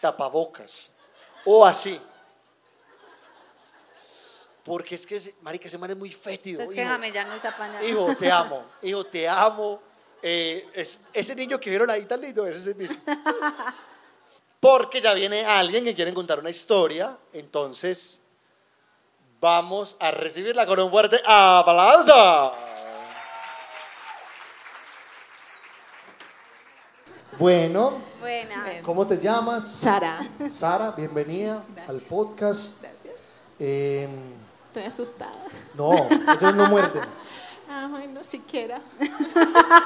tapabocas. 0.00 0.92
O 1.44 1.64
así. 1.64 2.00
Porque 4.64 4.96
es 4.96 5.06
que, 5.06 5.34
marica, 5.42 5.68
ese 5.68 5.78
man 5.78 5.90
es 5.90 5.96
muy 5.96 6.10
fétido. 6.12 6.60
Es 6.62 6.70
que 6.70 6.80
hijo. 6.80 6.88
Jame 6.90 7.12
ya 7.12 7.24
no 7.24 7.34
está 7.34 7.56
pañal. 7.56 7.84
Hijo, 7.88 8.16
te 8.16 8.30
amo. 8.32 8.64
Hijo, 8.82 9.04
te 9.04 9.28
amo. 9.28 9.80
Eh, 10.22 10.68
es- 10.74 10.98
ese 11.12 11.34
niño 11.36 11.60
que 11.60 11.70
vieron 11.70 11.88
ahí 11.88 12.04
tan 12.04 12.20
lindo, 12.20 12.44
ese 12.46 12.58
es 12.58 12.66
el 12.66 12.74
mismo. 12.74 12.96
Porque 14.58 15.00
ya 15.00 15.14
viene 15.14 15.44
alguien 15.44 15.84
que 15.84 15.94
quiere 15.94 16.12
contar 16.12 16.40
una 16.40 16.50
historia. 16.50 17.16
Entonces, 17.32 18.20
vamos 19.38 19.96
a 20.00 20.10
recibirla 20.10 20.66
con 20.66 20.80
un 20.80 20.90
fuerte 20.90 21.20
aplauso. 21.24 22.52
Bueno, 27.38 27.92
Buena. 28.20 28.64
¿cómo 28.82 29.06
te 29.06 29.18
llamas? 29.18 29.66
Sara. 29.66 30.20
Sara, 30.52 30.92
bienvenida 30.92 31.62
al 31.86 32.00
podcast. 32.00 32.80
Gracias. 32.80 33.14
Eh, 33.58 34.08
Estoy 34.68 34.84
asustada. 34.84 35.32
no, 35.74 35.92
ellos 35.94 36.54
no 36.54 36.66
muerden, 36.66 37.02
Ah, 37.68 37.88
bueno, 37.90 38.22
siquiera. 38.24 38.80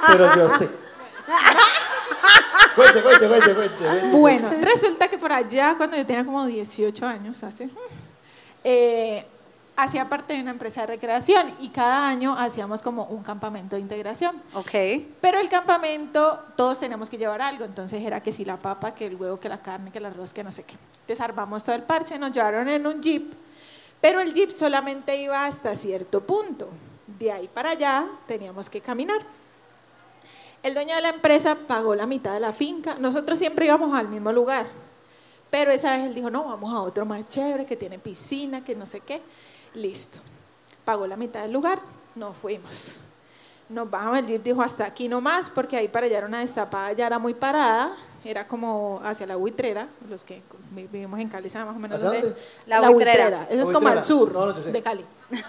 pero 0.07 0.35
yo 0.35 0.57
sé. 0.57 0.69
Cuente, 2.75 3.01
cuente, 3.01 3.27
cuente, 3.27 3.53
cuente. 3.55 3.75
cuente. 3.77 4.07
Bueno, 4.17 4.49
resulta 4.61 5.07
que 5.09 5.17
por 5.17 5.31
allá, 5.33 5.75
cuando 5.77 5.97
yo 5.97 6.05
tenía 6.05 6.23
como 6.23 6.45
18 6.45 7.05
años, 7.05 7.43
hace, 7.43 7.69
eh, 8.63 9.25
hacía 9.83 10.07
parte 10.07 10.33
de 10.33 10.41
una 10.41 10.51
empresa 10.51 10.81
de 10.81 10.87
recreación 10.87 11.53
y 11.59 11.69
cada 11.69 12.07
año 12.07 12.35
hacíamos 12.37 12.81
como 12.81 13.05
un 13.05 13.23
campamento 13.23 13.75
de 13.75 13.81
integración. 13.81 14.39
Ok. 14.53 14.71
Pero 15.19 15.39
el 15.39 15.49
campamento, 15.49 16.39
todos 16.55 16.79
teníamos 16.79 17.09
que 17.09 17.17
llevar 17.17 17.41
algo, 17.41 17.65
entonces 17.65 18.01
era 18.03 18.21
que 18.21 18.31
si 18.31 18.45
la 18.45 18.57
papa, 18.57 18.93
que 18.93 19.07
el 19.07 19.15
huevo, 19.15 19.39
que 19.39 19.49
la 19.49 19.59
carne, 19.59 19.91
que 19.91 19.97
el 19.97 20.05
arroz, 20.05 20.33
que 20.33 20.43
no 20.43 20.51
sé 20.51 20.63
qué. 20.63 20.75
Entonces 21.01 21.19
armamos 21.21 21.63
todo 21.63 21.75
el 21.75 21.83
parche, 21.83 22.19
nos 22.19 22.31
llevaron 22.31 22.69
en 22.69 22.85
un 22.85 23.01
jeep, 23.01 23.33
pero 23.99 24.19
el 24.19 24.33
jeep 24.33 24.51
solamente 24.51 25.19
iba 25.19 25.45
hasta 25.45 25.75
cierto 25.75 26.21
punto. 26.21 26.69
De 27.19 27.31
ahí 27.31 27.47
para 27.47 27.71
allá 27.71 28.07
teníamos 28.27 28.69
que 28.69 28.81
caminar. 28.81 29.19
El 30.61 30.75
dueño 30.75 30.95
de 30.95 31.01
la 31.01 31.09
empresa 31.09 31.57
pagó 31.67 31.95
la 31.95 32.05
mitad 32.05 32.33
de 32.33 32.39
la 32.39 32.53
finca. 32.53 32.95
Nosotros 32.99 33.39
siempre 33.39 33.65
íbamos 33.65 33.95
al 33.95 34.07
mismo 34.09 34.31
lugar. 34.31 34.67
Pero 35.49 35.71
esa 35.71 35.97
vez 35.97 36.05
él 36.05 36.13
dijo, 36.13 36.29
no, 36.29 36.45
vamos 36.45 36.73
a 36.73 36.81
otro 36.81 37.05
más 37.05 37.27
chévere, 37.27 37.65
que 37.65 37.75
tiene 37.75 37.99
piscina, 37.99 38.63
que 38.63 38.75
no 38.75 38.85
sé 38.85 39.01
qué. 39.01 39.21
Listo. 39.73 40.19
Pagó 40.85 41.07
la 41.07 41.15
mitad 41.17 41.41
del 41.43 41.51
lugar, 41.51 41.79
nos 42.15 42.35
fuimos. 42.37 42.99
Nos 43.69 43.89
bajamos, 43.89 44.19
el 44.19 44.27
jeep 44.27 44.43
dijo, 44.43 44.61
hasta 44.61 44.85
aquí 44.85 45.07
nomás, 45.07 45.49
porque 45.49 45.77
ahí 45.77 45.87
para 45.87 46.05
allá 46.07 46.17
era 46.17 46.27
una 46.27 46.39
destapada, 46.39 46.91
ya 46.93 47.07
era 47.07 47.19
muy 47.19 47.33
parada. 47.33 47.95
Era 48.23 48.47
como 48.47 48.99
hacia 49.03 49.25
la 49.25 49.35
buitrera, 49.35 49.87
los 50.07 50.23
que 50.23 50.43
vi- 50.71 50.85
vivimos 50.85 51.19
en 51.19 51.27
Cali 51.27 51.49
saben 51.49 51.69
más 51.69 51.75
o 51.75 51.79
menos 51.79 51.97
¿Hacia 51.97 52.11
dónde 52.21 52.27
es. 52.27 52.67
La 52.67 52.87
Buitrera. 52.89 53.47
Eso 53.49 53.63
es 53.63 53.71
como 53.71 53.87
al 53.87 53.99
sur 54.03 54.31
No, 54.31 54.45
no, 54.45 54.53
de 54.53 54.81
Cali. 54.83 55.03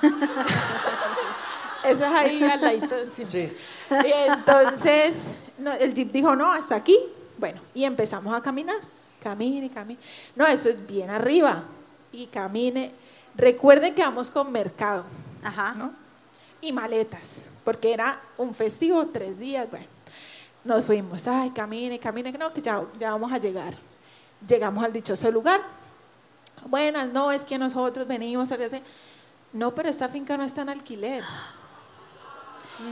Eso 1.84 2.04
es 2.06 2.12
ahí 2.12 2.42
al 2.44 2.60
ladito. 2.60 2.94
sí. 3.10 3.24
Sí. 3.26 3.48
Y 3.90 4.12
entonces 4.30 5.34
no, 5.58 5.72
el 5.72 5.92
jeep 5.92 6.12
dijo, 6.12 6.34
no, 6.36 6.50
hasta 6.52 6.76
aquí. 6.76 6.96
Bueno, 7.38 7.60
y 7.74 7.84
empezamos 7.84 8.32
a 8.34 8.40
caminar. 8.40 8.76
Camine, 9.20 9.68
camine. 9.70 9.98
No, 10.36 10.46
eso 10.46 10.68
es 10.68 10.86
bien 10.86 11.10
arriba. 11.10 11.64
Y 12.12 12.26
camine. 12.28 12.92
Recuerden 13.34 13.94
que 13.94 14.02
vamos 14.02 14.30
con 14.30 14.52
mercado, 14.52 15.04
Ajá. 15.42 15.74
¿no? 15.74 15.92
Y 16.60 16.72
maletas, 16.72 17.50
porque 17.64 17.92
era 17.92 18.20
un 18.36 18.54
festivo, 18.54 19.06
tres 19.06 19.38
días. 19.38 19.68
Bueno, 19.70 19.86
nos 20.64 20.84
fuimos. 20.84 21.26
Ay, 21.26 21.50
camine, 21.50 21.98
camine. 21.98 22.30
No, 22.32 22.52
que 22.52 22.62
ya, 22.62 22.82
ya 22.98 23.10
vamos 23.10 23.32
a 23.32 23.38
llegar. 23.38 23.74
Llegamos 24.46 24.84
al 24.84 24.92
dichoso 24.92 25.30
lugar. 25.30 25.60
Buenas, 26.66 27.12
no, 27.12 27.32
es 27.32 27.44
que 27.44 27.58
nosotros 27.58 28.06
venimos 28.06 28.52
a 28.52 28.54
hacer. 28.54 28.82
No, 29.52 29.74
pero 29.74 29.88
esta 29.88 30.08
finca 30.08 30.36
no 30.36 30.44
está 30.44 30.62
en 30.62 30.68
alquiler. 30.68 31.24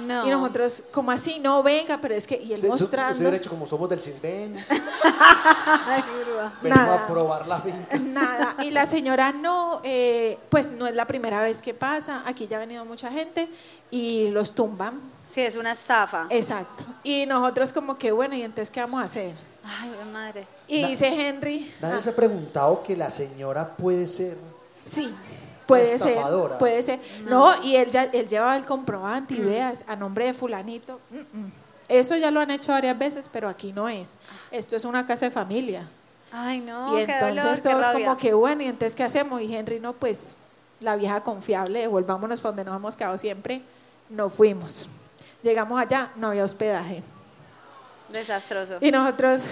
No. 0.06 0.26
Y 0.26 0.30
nosotros, 0.30 0.84
como 0.92 1.10
así? 1.10 1.38
No, 1.40 1.62
venga, 1.62 1.98
pero 2.00 2.14
es 2.14 2.26
que, 2.26 2.36
y 2.36 2.52
él 2.52 2.60
Usted- 2.60 2.68
usted 2.70 2.84
mostrando. 2.84 3.24
derecho, 3.24 3.50
como 3.50 3.66
somos 3.66 3.88
del 3.88 4.00
CISBEN, 4.00 4.54
venimos 6.62 6.86
Nada. 6.86 7.04
a 7.04 7.06
probar 7.06 7.46
la 7.46 7.60
finca. 7.60 7.98
Nada. 7.98 8.56
Y 8.62 8.70
la 8.70 8.86
señora, 8.86 9.32
no, 9.32 9.80
eh, 9.84 10.38
pues 10.48 10.72
no 10.72 10.86
es 10.86 10.94
la 10.94 11.06
primera 11.06 11.40
vez 11.42 11.60
que 11.62 11.74
pasa. 11.74 12.22
Aquí 12.26 12.46
ya 12.46 12.56
ha 12.56 12.60
venido 12.60 12.84
mucha 12.84 13.10
gente 13.10 13.48
y 13.90 14.28
los 14.30 14.54
tumban. 14.54 15.00
Sí, 15.26 15.40
es 15.42 15.56
una 15.56 15.72
estafa. 15.72 16.26
Exacto. 16.30 16.84
Y 17.04 17.26
nosotros, 17.26 17.72
como 17.72 17.96
que, 17.98 18.10
bueno, 18.12 18.34
¿y 18.34 18.42
entonces 18.42 18.70
qué 18.70 18.80
vamos 18.80 19.02
a 19.02 19.04
hacer? 19.04 19.34
Ay, 19.64 19.90
mi 20.04 20.12
madre. 20.12 20.46
Y 20.66 20.82
Na- 20.82 20.88
dice 20.88 21.28
Henry, 21.28 21.72
Nadie 21.80 21.96
ah, 21.98 22.02
se 22.02 22.10
ha 22.10 22.16
preguntado 22.16 22.82
que 22.82 22.96
la 22.96 23.10
señora 23.10 23.76
puede 23.76 24.06
ser. 24.08 24.36
sí. 24.84 25.14
Puede 25.70 25.98
ser, 25.98 26.18
puede 26.58 26.82
ser. 26.82 27.00
No, 27.26 27.62
y 27.62 27.76
él 27.76 27.90
ya 27.90 28.04
él 28.04 28.28
llevaba 28.28 28.56
el 28.56 28.64
comprobante 28.64 29.34
y 29.34 29.40
veas 29.40 29.84
a 29.88 29.96
nombre 29.96 30.26
de 30.26 30.34
fulanito. 30.34 31.00
mm, 31.10 31.38
mm. 31.38 31.52
Eso 31.88 32.16
ya 32.16 32.30
lo 32.30 32.38
han 32.38 32.52
hecho 32.52 32.70
varias 32.70 32.96
veces, 32.96 33.28
pero 33.32 33.48
aquí 33.48 33.72
no 33.72 33.88
es. 33.88 34.16
Esto 34.52 34.76
es 34.76 34.84
una 34.84 35.04
casa 35.06 35.26
de 35.26 35.32
familia. 35.32 35.88
Ay, 36.30 36.60
no, 36.60 36.96
y 36.96 37.04
qué 37.04 37.12
entonces 37.12 37.42
dolor, 37.42 37.56
qué 37.56 37.68
todos 37.68 37.80
rabia. 37.84 38.06
como 38.06 38.16
que 38.16 38.32
bueno, 38.32 38.62
y 38.62 38.66
entonces 38.66 38.94
¿qué 38.94 39.02
hacemos? 39.02 39.42
Y 39.42 39.52
Henry 39.52 39.80
no, 39.80 39.92
pues 39.94 40.36
la 40.78 40.94
vieja 40.94 41.20
confiable, 41.22 41.80
devolvámonos 41.80 42.40
para 42.40 42.50
donde 42.50 42.64
nos 42.64 42.76
hemos 42.76 42.94
quedado 42.94 43.18
siempre. 43.18 43.62
No 44.08 44.30
fuimos. 44.30 44.88
Llegamos 45.42 45.80
allá, 45.80 46.10
no 46.16 46.28
había 46.28 46.44
hospedaje. 46.44 47.02
Desastroso. 48.08 48.74
Y 48.80 48.90
nosotros, 48.90 49.44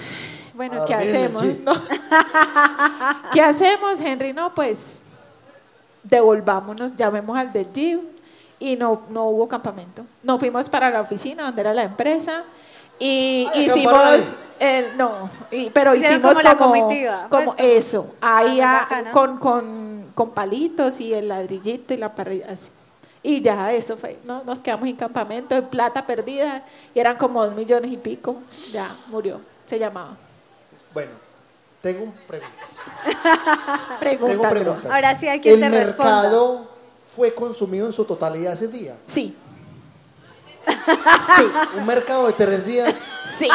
bueno, 0.55 0.85
¿qué 0.87 0.95
hacemos? 0.95 1.43
No. 1.45 1.73
¿Qué 3.33 3.41
hacemos, 3.41 4.01
Henry? 4.01 4.33
No, 4.33 4.55
pues 4.55 5.01
devolvámonos, 6.03 6.97
llamemos 6.97 7.37
al 7.39 7.53
del 7.53 7.73
jeep 7.73 8.01
y 8.59 8.77
no, 8.77 9.03
no 9.11 9.27
hubo 9.27 9.49
campamento. 9.49 10.05
Nos 10.23 10.39
fuimos 10.39 10.69
para 10.69 10.91
la 10.91 11.01
oficina 11.01 11.45
donde 11.45 11.61
era 11.61 11.75
la 11.75 11.83
empresa 11.85 12.45
y 12.99 13.47
Ay, 13.55 13.67
hicimos, 13.67 14.37
eh, 14.59 14.91
no, 14.97 15.31
y- 15.53 15.71
pero 15.71 15.95
hicimos 15.95 16.21
como 16.33 16.41
la 16.43 16.57
como, 16.57 16.71
comitiva, 16.75 17.27
como 17.31 17.45
pues, 17.55 17.57
como- 17.57 17.69
eso, 17.77 18.07
ahí 18.21 18.61
Ah, 18.61 18.89
a- 18.91 19.11
con, 19.13 19.39
con, 19.39 20.07
con 20.15 20.31
palitos 20.31 20.99
y 21.01 21.15
el 21.15 21.29
ladrillito 21.29 21.95
y 21.95 21.97
la 21.99 22.15
parrilla 22.15 22.47
así. 22.51 22.71
Y 23.23 23.41
ya 23.43 23.73
eso 23.73 23.97
fue, 23.97 24.19
¿no? 24.25 24.43
nos 24.45 24.61
quedamos 24.61 24.87
sin 24.87 24.97
campamento, 24.97 25.55
en 25.55 25.67
plata 25.67 26.07
perdida, 26.07 26.65
y 26.95 26.99
eran 27.01 27.17
como 27.17 27.45
dos 27.45 27.55
millones 27.55 27.93
y 27.93 27.97
pico, 27.97 28.37
ya 28.73 28.89
murió, 29.09 29.41
se 29.67 29.79
llamaba. 29.79 30.17
Bueno, 30.95 31.11
tengo 31.83 32.05
un 32.05 32.13
Pregunta, 34.01 34.37
bro. 34.51 34.51
preguntas. 34.51 34.91
Ahora 34.91 35.19
sí 35.19 35.29
hay 35.29 35.41
quien 35.41 35.63
¿El 35.63 35.71
te 35.73 35.85
responda. 35.85 36.23
mercado 36.23 36.69
fue 37.17 37.35
consumido 37.35 37.87
en 37.87 37.93
su 37.93 38.05
totalidad 38.05 38.53
ese 38.55 38.69
día? 38.69 38.97
Sí, 39.07 39.37
Sí. 41.37 41.47
Un 41.79 41.87
mercado 41.87 42.27
de 42.27 42.35
tres 42.35 42.67
días. 42.67 42.95
sí. 43.39 43.49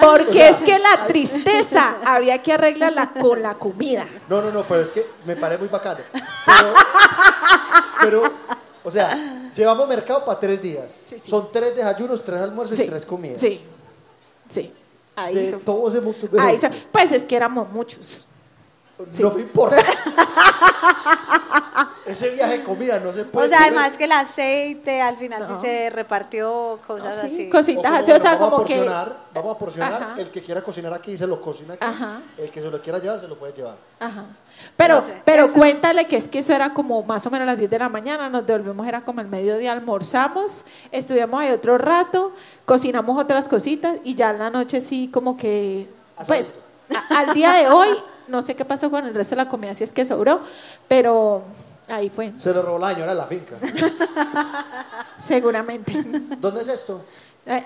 Porque 0.00 0.48
es 0.48 0.56
que 0.62 0.78
la 0.78 1.06
tristeza 1.06 1.96
había 2.06 2.42
que 2.42 2.54
arreglarla 2.54 3.10
con 3.12 3.42
la 3.42 3.54
comida. 3.54 4.06
No, 4.30 4.40
no, 4.40 4.50
no, 4.50 4.62
pero 4.62 4.80
es 4.80 4.90
que 4.90 5.06
me 5.26 5.36
parece 5.36 5.60
muy 5.60 5.68
bacano. 5.68 6.00
Pero, 6.46 6.74
pero, 8.00 8.22
o 8.82 8.90
sea, 8.90 9.50
llevamos 9.54 9.86
mercado 9.88 10.24
para 10.24 10.40
tres 10.40 10.62
días. 10.62 10.90
Sí, 11.04 11.18
sí. 11.18 11.30
Son 11.30 11.52
tres 11.52 11.76
desayunos, 11.76 12.24
tres 12.24 12.40
almuerzos 12.40 12.76
Sí, 12.76 12.84
y 12.84 12.88
tres 12.88 13.04
comidas. 13.04 13.38
Sí, 13.38 13.62
sí. 14.48 14.72
Ahí 15.16 15.34
De 15.34 15.46
se 15.46 15.56
todo 15.58 15.88
ese 15.90 16.00
montón 16.00 16.30
de 16.30 16.40
ahí 16.40 16.58
se-. 16.58 16.70
Pues 16.90 17.12
es 17.12 17.24
que 17.24 17.36
éramos 17.36 17.70
muchos. 17.70 18.26
sí. 19.10 19.22
No 19.22 19.32
me 19.32 19.42
importa. 19.42 19.76
ese 22.12 22.30
viaje 22.30 22.58
de 22.58 22.64
comida 22.64 22.98
no 23.00 23.12
se 23.12 23.22
O 23.22 23.26
puede 23.26 23.48
sea, 23.48 23.58
hacer. 23.58 23.72
además 23.72 23.96
que 23.98 24.04
el 24.04 24.12
aceite 24.12 25.00
al 25.02 25.16
final 25.16 25.42
No. 25.48 25.60
sí 25.60 25.66
se 25.66 25.90
repartió 25.90 26.78
cosas 26.86 27.16
No, 27.16 27.22
sí, 27.28 27.34
así. 27.34 27.50
cositas 27.50 27.92
así, 27.92 28.12
o 28.12 28.18
sea, 28.18 28.34
vamos 28.36 28.50
como 28.50 28.62
a 28.62 28.66
que. 28.66 28.74
porcionar, 28.76 29.16
Vamos 29.34 29.56
a 29.56 29.58
porcionar. 29.58 29.92
Ajá. 29.94 30.14
El 30.18 30.30
que 30.30 30.42
quiera 30.42 30.60
cocinar 30.62 30.92
aquí 30.92 31.16
se 31.16 31.26
lo 31.26 31.40
cocina 31.40 31.74
aquí. 31.74 31.84
Ajá. 31.84 32.20
El 32.36 32.50
que 32.50 32.60
se 32.60 32.70
lo 32.70 32.80
quiera 32.82 32.98
llevar 32.98 33.20
se 33.20 33.28
lo 33.28 33.38
puede 33.38 33.52
llevar. 33.54 33.76
Ajá. 33.98 34.24
Pero, 34.76 34.96
No 34.96 35.06
sé, 35.06 35.22
pero 35.24 35.52
cuéntale 35.52 36.06
que 36.06 36.16
es 36.18 36.28
que 36.28 36.40
eso 36.40 36.52
era 36.52 36.74
como 36.74 37.02
más 37.02 37.26
o 37.26 37.30
menos 37.30 37.44
a 37.44 37.52
las 37.52 37.58
10 37.58 37.70
de 37.70 37.78
la 37.78 37.88
mañana, 37.88 38.28
nos 38.28 38.46
devolvemos, 38.46 38.86
era 38.86 39.00
como 39.02 39.20
el 39.22 39.28
mediodía, 39.28 39.72
almorzamos, 39.72 40.64
estuvimos 40.90 41.40
ahí 41.40 41.50
otro 41.50 41.78
rato, 41.78 42.32
cocinamos 42.66 43.18
otras 43.18 43.48
cositas 43.48 43.96
y 44.04 44.14
ya 44.14 44.30
en 44.30 44.38
la 44.38 44.50
noche 44.50 44.80
sí 44.82 45.08
como 45.12 45.36
que, 45.36 45.88
pues, 46.26 46.52
a- 47.10 47.18
al 47.20 47.34
día 47.34 47.52
de 47.52 47.68
hoy 47.68 47.88
No 48.28 48.40
sé 48.40 48.54
qué 48.54 48.64
pasó 48.64 48.88
con 48.90 49.04
el 49.04 49.14
resto 49.14 49.30
de 49.34 49.42
la 49.44 49.48
comida, 49.48 49.74
si 49.74 49.82
es 49.82 49.92
que 49.92 50.04
sobró, 50.04 50.40
pero 50.88 51.42
ahí 51.88 52.08
fue, 52.10 52.32
Se 52.38 52.52
lo 52.54 52.62
robó 52.62 52.78
la 52.78 52.90
señora 52.92 53.12
de 53.12 53.18
la 53.18 53.26
finca. 53.26 53.56
seguramente. 55.18 55.92
¿Dónde 56.38 56.62
es 56.62 56.68
esto? 56.68 57.02
Eh, 57.46 57.64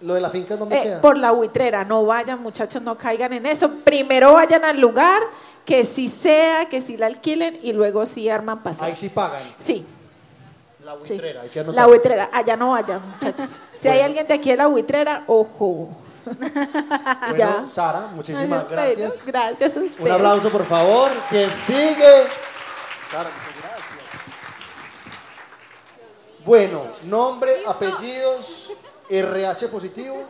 ¿Lo 0.00 0.14
de 0.14 0.20
la 0.20 0.30
finca 0.30 0.56
dónde 0.56 0.76
eh, 0.78 0.82
queda? 0.82 1.00
por 1.00 1.16
la 1.16 1.32
buitrera, 1.32 1.84
no 1.84 2.04
vayan 2.06 2.40
muchachos, 2.42 2.80
no 2.82 2.96
caigan 2.96 3.32
en 3.32 3.46
eso. 3.46 3.70
Primero 3.84 4.34
vayan 4.34 4.64
al 4.64 4.80
lugar, 4.80 5.22
que 5.64 5.84
sí 5.84 6.08
sea, 6.08 6.68
que 6.68 6.80
sí 6.80 6.96
la 6.96 7.06
alquilen 7.06 7.58
y 7.62 7.72
luego 7.72 8.06
sí 8.06 8.28
arman 8.28 8.62
paseo. 8.62 8.86
Ahí 8.86 8.94
sí 8.96 9.08
pagan. 9.08 9.42
Sí, 9.58 9.84
La 10.84 10.92
sí. 11.02 11.14
buitrera, 11.14 11.42
hay 11.42 11.48
que 11.48 11.60
anotar. 11.60 11.74
La 11.74 11.86
buitrera, 11.86 12.30
allá 12.32 12.56
no 12.56 12.70
vayan 12.70 13.00
muchachos. 13.10 13.48
Si 13.72 13.88
hay 13.88 14.00
alguien 14.00 14.26
de 14.26 14.34
aquí 14.34 14.50
de 14.50 14.56
la 14.56 14.66
buitrera, 14.68 15.24
ojo. 15.26 15.88
Bueno, 16.24 17.36
Ya. 17.36 17.66
Sara, 17.66 18.08
muchísimas 18.14 18.68
gracias. 18.68 19.24
gracias 19.26 19.76
a 19.76 19.80
ustedes. 19.80 20.00
Un 20.00 20.10
aplauso, 20.12 20.50
por 20.50 20.64
favor, 20.64 21.10
que 21.30 21.50
sigue. 21.50 22.26
Sara, 23.10 23.30
muchas 23.30 23.62
gracias. 23.62 24.00
Bueno, 26.44 26.82
nombre, 27.04 27.52
apellidos, 27.66 28.70
RH 29.08 29.68
positivo 29.68 30.24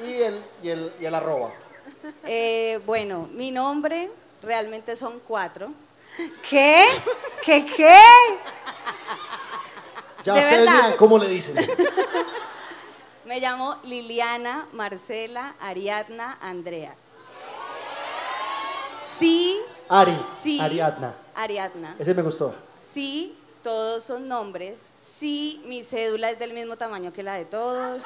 y 0.00 0.14
el, 0.22 0.44
y 0.62 0.68
el, 0.70 0.92
y 1.00 1.04
el 1.04 1.14
arroba. 1.14 1.52
Eh, 2.24 2.80
bueno, 2.86 3.28
mi 3.32 3.50
nombre 3.50 4.10
realmente 4.42 4.96
son 4.96 5.20
cuatro. 5.20 5.72
¿Qué? 6.48 6.86
¿Qué 7.44 7.64
qué? 7.66 7.96
Ya 10.24 10.34
¿De 10.34 10.40
ustedes 10.40 10.58
verdad? 10.66 10.82
miren 10.82 10.96
cómo 10.96 11.18
le 11.18 11.28
dicen. 11.28 11.54
Me 13.24 13.38
llamo 13.40 13.76
Liliana, 13.84 14.66
Marcela, 14.72 15.54
Ariadna, 15.60 16.38
Andrea. 16.40 16.94
Sí, 19.18 19.60
Ari, 19.90 20.16
sí. 20.30 20.60
Ariadna. 20.60 21.12
Ariadna. 21.34 21.96
Ese 21.98 22.14
me 22.14 22.22
gustó. 22.22 22.54
Sí, 22.78 23.36
todos 23.60 24.04
son 24.04 24.28
nombres. 24.28 24.92
Sí, 24.96 25.60
mi 25.66 25.82
cédula 25.82 26.30
es 26.30 26.38
del 26.38 26.52
mismo 26.52 26.76
tamaño 26.76 27.12
que 27.12 27.24
la 27.24 27.34
de 27.34 27.44
todos. 27.44 28.04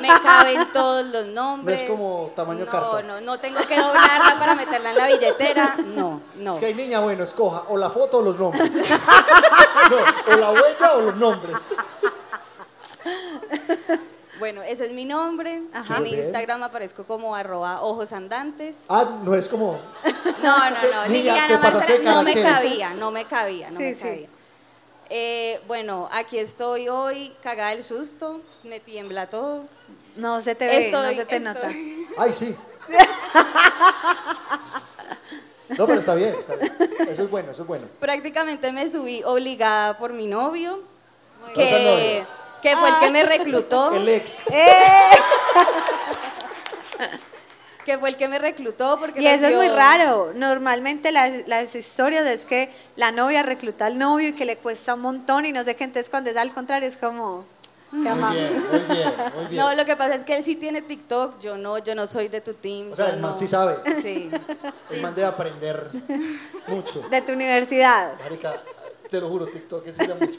Me 0.00 0.08
caben 0.08 0.72
todos 0.72 1.06
los 1.06 1.26
nombres. 1.26 1.80
No 1.84 1.84
es 1.84 1.90
como 1.90 2.32
tamaño 2.34 2.64
no, 2.64 2.70
carta. 2.70 3.02
No, 3.02 3.20
no 3.20 3.38
tengo 3.38 3.60
que 3.60 3.76
doblarla 3.76 4.36
para 4.40 4.56
meterla 4.56 4.90
en 4.90 4.98
la 4.98 5.06
billetera. 5.06 5.76
No, 5.94 6.20
no. 6.34 6.54
Es 6.54 6.58
que 6.58 6.66
hay 6.66 6.74
niña, 6.74 6.98
bueno, 6.98 7.22
escoja 7.22 7.62
o 7.68 7.76
la 7.76 7.90
foto 7.90 8.18
o 8.18 8.22
los 8.22 8.36
nombres. 8.36 8.70
No, 9.84 10.34
o 10.34 10.36
la 10.38 10.50
huella 10.50 10.94
o 10.94 11.00
los 11.02 11.16
nombres. 11.16 11.58
Bueno, 14.44 14.62
ese 14.62 14.84
es 14.84 14.92
mi 14.92 15.06
nombre. 15.06 15.62
Ajá. 15.72 15.96
En 15.96 16.02
Muy. 16.02 16.14
Instagram 16.16 16.62
aparezco 16.64 17.04
como 17.04 17.34
arroba 17.34 17.80
ojos 17.80 18.12
andantes. 18.12 18.84
Ah, 18.90 19.20
no 19.22 19.34
es 19.34 19.48
como. 19.48 19.80
No, 20.42 20.70
no, 20.70 20.76
no. 20.92 21.06
Liliana 21.08 21.58
Marcela, 21.58 22.12
no 22.12 22.22
me 22.22 22.34
cabía, 22.34 22.92
no 22.92 23.10
me 23.10 23.24
cabía, 23.24 23.70
no 23.70 23.78
Sí, 23.78 23.84
me 23.84 23.94
sí. 23.94 24.00
cabía. 24.02 24.28
Eh, 25.08 25.60
bueno, 25.66 26.10
aquí 26.12 26.36
estoy 26.38 26.90
hoy, 26.90 27.34
cagada 27.40 27.70
del 27.70 27.82
susto, 27.82 28.42
me 28.64 28.80
tiembla 28.80 29.30
todo. 29.30 29.64
No 30.16 30.42
se 30.42 30.54
te 30.54 30.66
ve, 30.66 30.84
Estoy, 30.84 31.14
no 31.16 31.22
se 31.22 31.24
te 31.24 31.40
nota. 31.40 31.68
Ay, 32.18 32.34
sí. 32.34 32.54
No, 35.78 35.86
pero 35.86 36.00
está 36.00 36.14
bien, 36.14 36.34
está 36.38 36.56
bien. 36.56 36.70
Eso 37.08 37.22
es 37.22 37.30
bueno, 37.30 37.50
eso 37.52 37.62
es 37.62 37.68
bueno. 37.68 37.86
Prácticamente 37.98 38.70
me 38.70 38.88
subí 38.90 39.22
obligada 39.24 39.96
por 39.96 40.12
mi 40.12 40.26
novio, 40.26 40.82
¿Cuál 41.40 41.66
es 41.66 41.72
el 41.72 41.78
que, 41.78 41.84
novio? 42.20 42.43
Que 42.64 42.76
fue 42.78 42.88
el 42.88 42.98
que 42.98 43.10
me 43.10 43.22
reclutó. 43.24 43.94
El 43.96 44.08
ex. 44.08 44.40
que 47.84 47.98
fue 47.98 48.08
el 48.08 48.16
que 48.16 48.28
me 48.28 48.38
reclutó 48.38 48.98
porque 48.98 49.20
Y 49.20 49.26
eso 49.26 49.46
es 49.46 49.54
muy 49.54 49.68
raro. 49.68 50.32
Normalmente 50.34 51.12
las, 51.12 51.46
las 51.46 51.74
historias 51.74 52.24
es 52.24 52.46
que 52.46 52.72
la 52.96 53.12
novia 53.12 53.42
recluta 53.42 53.84
al 53.84 53.98
novio 53.98 54.28
y 54.28 54.32
que 54.32 54.46
le 54.46 54.56
cuesta 54.56 54.94
un 54.94 55.02
montón 55.02 55.44
y 55.44 55.52
no 55.52 55.62
sé 55.62 55.76
qué. 55.76 55.84
Entonces, 55.84 56.08
cuando 56.08 56.30
es 56.30 56.36
al 56.38 56.52
contrario, 56.54 56.88
es 56.88 56.96
como. 56.96 57.44
Te 57.90 57.98
Muy 57.98 58.08
amamos. 58.08 58.34
bien, 58.34 58.52
muy 58.70 58.80
bien, 58.96 59.12
muy 59.36 59.44
bien. 59.50 59.56
No, 59.56 59.74
lo 59.74 59.84
que 59.84 59.94
pasa 59.96 60.14
es 60.14 60.24
que 60.24 60.34
él 60.36 60.42
sí 60.42 60.56
tiene 60.56 60.80
TikTok, 60.82 61.38
yo 61.38 61.58
no, 61.58 61.76
yo 61.78 61.94
no 61.94 62.06
soy 62.06 62.28
de 62.28 62.40
tu 62.40 62.54
team. 62.54 62.90
O 62.92 62.96
sea, 62.96 63.10
el 63.10 63.20
man 63.20 63.32
no. 63.32 63.38
sí 63.38 63.46
sabe. 63.46 63.76
Sí. 64.00 64.30
El 64.90 65.02
man 65.02 65.14
debe 65.14 65.26
aprender 65.28 65.90
mucho. 66.66 67.00
De 67.10 67.20
tu 67.20 67.32
universidad. 67.32 68.14
Marica, 68.18 68.60
te 69.10 69.20
lo 69.20 69.28
juro, 69.28 69.46
TikTok 69.46 69.86
enseña 69.86 70.14
mucho. 70.14 70.38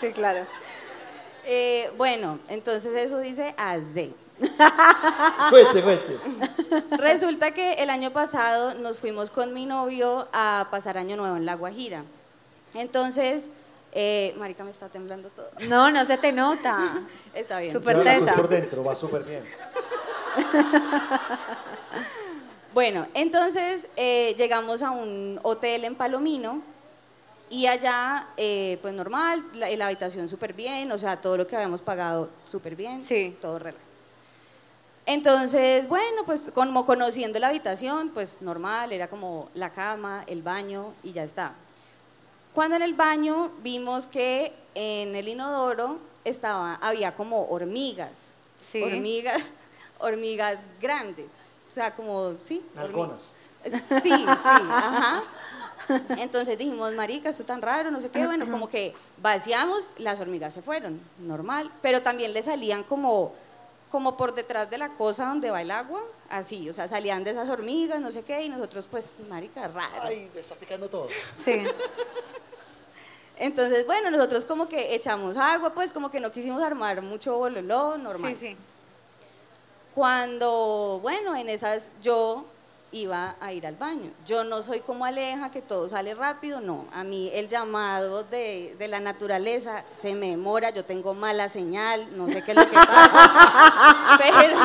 Sí, 0.00 0.12
claro. 0.12 0.46
Eh, 1.44 1.90
bueno, 1.96 2.38
entonces 2.48 2.94
eso 2.94 3.18
dice 3.18 3.54
AZ. 3.56 3.96
Cuente, 5.50 5.82
cuente. 5.82 6.18
Resulta 6.96 7.52
que 7.52 7.74
el 7.74 7.90
año 7.90 8.10
pasado 8.12 8.74
nos 8.74 8.98
fuimos 8.98 9.30
con 9.30 9.52
mi 9.52 9.66
novio 9.66 10.28
a 10.32 10.68
pasar 10.70 10.98
Año 10.98 11.16
Nuevo 11.16 11.36
en 11.36 11.46
La 11.46 11.54
Guajira. 11.54 12.04
Entonces, 12.74 13.50
eh, 13.92 14.34
Marica, 14.38 14.64
me 14.64 14.70
está 14.70 14.88
temblando 14.88 15.28
todo. 15.30 15.50
No, 15.68 15.90
no 15.90 16.04
se 16.06 16.16
te 16.18 16.32
nota. 16.32 17.02
Está 17.34 17.58
bien. 17.60 17.72
Súper 17.72 18.02
tesa. 18.02 18.34
por 18.34 18.48
dentro, 18.48 18.82
va 18.82 18.96
súper 18.96 19.22
bien. 19.24 19.42
Bueno, 22.74 23.06
entonces 23.12 23.88
eh, 23.96 24.34
llegamos 24.38 24.80
a 24.82 24.92
un 24.92 25.38
hotel 25.42 25.84
en 25.84 25.94
Palomino 25.94 26.62
y 27.50 27.66
allá, 27.66 28.26
eh, 28.36 28.78
pues 28.82 28.94
normal, 28.94 29.44
la, 29.54 29.68
la 29.76 29.86
habitación 29.86 30.28
súper 30.28 30.52
bien, 30.54 30.90
o 30.92 30.98
sea, 30.98 31.20
todo 31.20 31.36
lo 31.36 31.46
que 31.46 31.54
habíamos 31.56 31.82
pagado 31.82 32.30
súper 32.44 32.74
bien, 32.76 33.02
Sí. 33.02 33.36
todo 33.40 33.58
relax. 33.58 33.82
Entonces, 35.04 35.88
bueno, 35.88 36.22
pues 36.24 36.50
como 36.54 36.84
conociendo 36.86 37.38
la 37.40 37.48
habitación, 37.48 38.10
pues 38.10 38.40
normal, 38.40 38.92
era 38.92 39.08
como 39.08 39.48
la 39.54 39.72
cama, 39.72 40.24
el 40.28 40.42
baño 40.42 40.94
y 41.02 41.12
ya 41.12 41.24
está. 41.24 41.54
Cuando 42.54 42.76
en 42.76 42.82
el 42.82 42.94
baño 42.94 43.50
vimos 43.62 44.06
que 44.06 44.52
en 44.74 45.14
el 45.16 45.26
inodoro 45.28 45.98
estaba, 46.24 46.74
había 46.76 47.14
como 47.14 47.46
hormigas, 47.46 48.34
Sí. 48.60 48.80
hormigas, 48.82 49.42
hormigas 49.98 50.58
grandes, 50.80 51.38
o 51.66 51.70
sea, 51.70 51.92
como, 51.94 52.34
sí, 52.42 52.62
hormi- 52.74 52.76
Nalgonas. 52.76 53.30
Sí, 53.64 53.78
sí, 54.02 54.24
ajá. 54.24 55.22
Entonces 56.18 56.58
dijimos, 56.58 56.92
marica, 56.92 57.28
esto 57.30 57.44
tan 57.44 57.62
raro, 57.62 57.90
no 57.90 58.00
sé 58.00 58.10
qué, 58.10 58.26
bueno, 58.26 58.46
como 58.50 58.68
que 58.68 58.94
vaciamos, 59.18 59.90
las 59.98 60.20
hormigas 60.20 60.54
se 60.54 60.62
fueron, 60.62 61.00
normal, 61.18 61.70
pero 61.80 62.02
también 62.02 62.32
le 62.32 62.42
salían 62.42 62.82
como, 62.82 63.32
como 63.90 64.16
por 64.16 64.34
detrás 64.34 64.70
de 64.70 64.78
la 64.78 64.90
cosa 64.94 65.26
donde 65.26 65.50
va 65.50 65.62
el 65.62 65.70
agua, 65.70 66.02
así, 66.30 66.68
o 66.70 66.74
sea, 66.74 66.88
salían 66.88 67.24
de 67.24 67.32
esas 67.32 67.48
hormigas, 67.48 68.00
no 68.00 68.10
sé 68.12 68.22
qué, 68.22 68.42
y 68.44 68.48
nosotros, 68.48 68.86
pues, 68.90 69.12
marica, 69.28 69.68
raro. 69.68 70.02
Ay, 70.02 70.30
me 70.34 70.40
está 70.40 70.54
picando 70.54 70.88
todo. 70.88 71.08
Sí. 71.44 71.64
Entonces, 73.38 73.86
bueno, 73.86 74.10
nosotros 74.10 74.44
como 74.44 74.68
que 74.68 74.94
echamos 74.94 75.36
agua, 75.36 75.74
pues, 75.74 75.90
como 75.90 76.10
que 76.10 76.20
no 76.20 76.30
quisimos 76.30 76.62
armar 76.62 77.02
mucho 77.02 77.36
bololó, 77.36 77.98
normal. 77.98 78.36
Sí, 78.38 78.48
sí. 78.48 78.56
Cuando, 79.94 81.00
bueno, 81.02 81.34
en 81.34 81.48
esas 81.48 81.92
yo 82.00 82.46
iba 82.92 83.36
a 83.40 83.52
ir 83.52 83.66
al 83.66 83.74
baño. 83.76 84.10
Yo 84.26 84.44
no 84.44 84.62
soy 84.62 84.80
como 84.80 85.04
Aleja, 85.04 85.50
que 85.50 85.62
todo 85.62 85.88
sale 85.88 86.14
rápido, 86.14 86.60
no. 86.60 86.86
A 86.92 87.04
mí 87.04 87.30
el 87.32 87.48
llamado 87.48 88.22
de, 88.24 88.76
de 88.78 88.88
la 88.88 89.00
naturaleza 89.00 89.82
se 89.92 90.14
me 90.14 90.28
demora, 90.30 90.70
yo 90.70 90.84
tengo 90.84 91.14
mala 91.14 91.48
señal, 91.48 92.06
no 92.16 92.28
sé 92.28 92.42
qué 92.44 92.52
es 92.52 92.56
lo 92.58 92.66
que 92.68 92.74
pasa. 92.74 94.18
pero, 94.18 94.56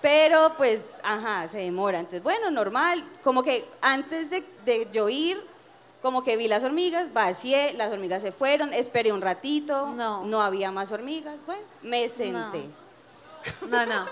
pero 0.00 0.54
pues, 0.56 1.00
ajá, 1.02 1.46
se 1.48 1.58
demora. 1.58 1.98
Entonces, 1.98 2.22
bueno, 2.22 2.50
normal, 2.50 3.04
como 3.22 3.42
que 3.42 3.68
antes 3.82 4.30
de, 4.30 4.44
de 4.64 4.88
yo 4.92 5.08
ir, 5.08 5.42
como 6.00 6.24
que 6.24 6.36
vi 6.38 6.48
las 6.48 6.64
hormigas, 6.64 7.12
vacié, 7.12 7.74
las 7.74 7.92
hormigas 7.92 8.22
se 8.22 8.32
fueron, 8.32 8.72
esperé 8.72 9.12
un 9.12 9.20
ratito, 9.20 9.88
No. 9.94 10.24
no 10.24 10.40
había 10.40 10.70
más 10.70 10.92
hormigas, 10.92 11.36
bueno, 11.44 11.62
me 11.82 12.08
senté. 12.08 12.64
No, 13.68 13.84
no. 13.86 14.06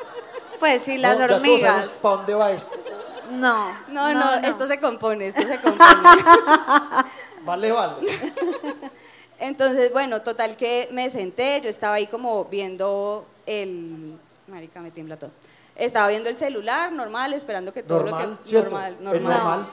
Pues 0.59 0.83
sí, 0.83 0.99
las 0.99 1.15
No, 1.15 1.21
ya 1.21 1.27
todos 1.29 1.41
hormigas. 1.41 1.71
sabemos 1.71 1.89
¿Para 2.03 2.17
dónde 2.17 2.35
va 2.35 2.51
esto? 2.53 2.77
No. 3.33 3.69
No, 3.89 4.13
no, 4.15 4.35
esto 4.45 4.67
se 4.67 4.81
compone, 4.81 5.29
esto 5.29 5.43
se 5.43 5.61
compone. 5.61 5.85
Vale, 7.45 7.73
vale. 7.73 7.95
Entonces, 9.39 9.93
bueno, 9.93 10.21
total 10.21 10.57
que 10.57 10.89
me 10.93 11.09
senté, 11.11 11.61
yo 11.63 11.71
estaba 11.71 11.95
ahí 11.95 12.07
como 12.07 12.45
viendo 12.47 13.25
el... 13.47 14.19
Marica, 14.49 14.81
me 14.81 14.91
tiembla 14.91 15.17
todo. 15.19 15.31
Estaba 15.77 16.09
viendo 16.09 16.29
el 16.29 16.37
celular, 16.37 16.91
normal, 16.93 17.33
esperando 17.35 17.73
que 17.73 17.83
todo 17.83 18.01
Normal, 18.03 18.31
lo 18.33 18.43
que... 18.43 18.49
¿cierto? 18.49 18.71
Normal, 18.71 18.93
Es 18.95 19.01
normal. 19.23 19.33
normal. 19.39 19.71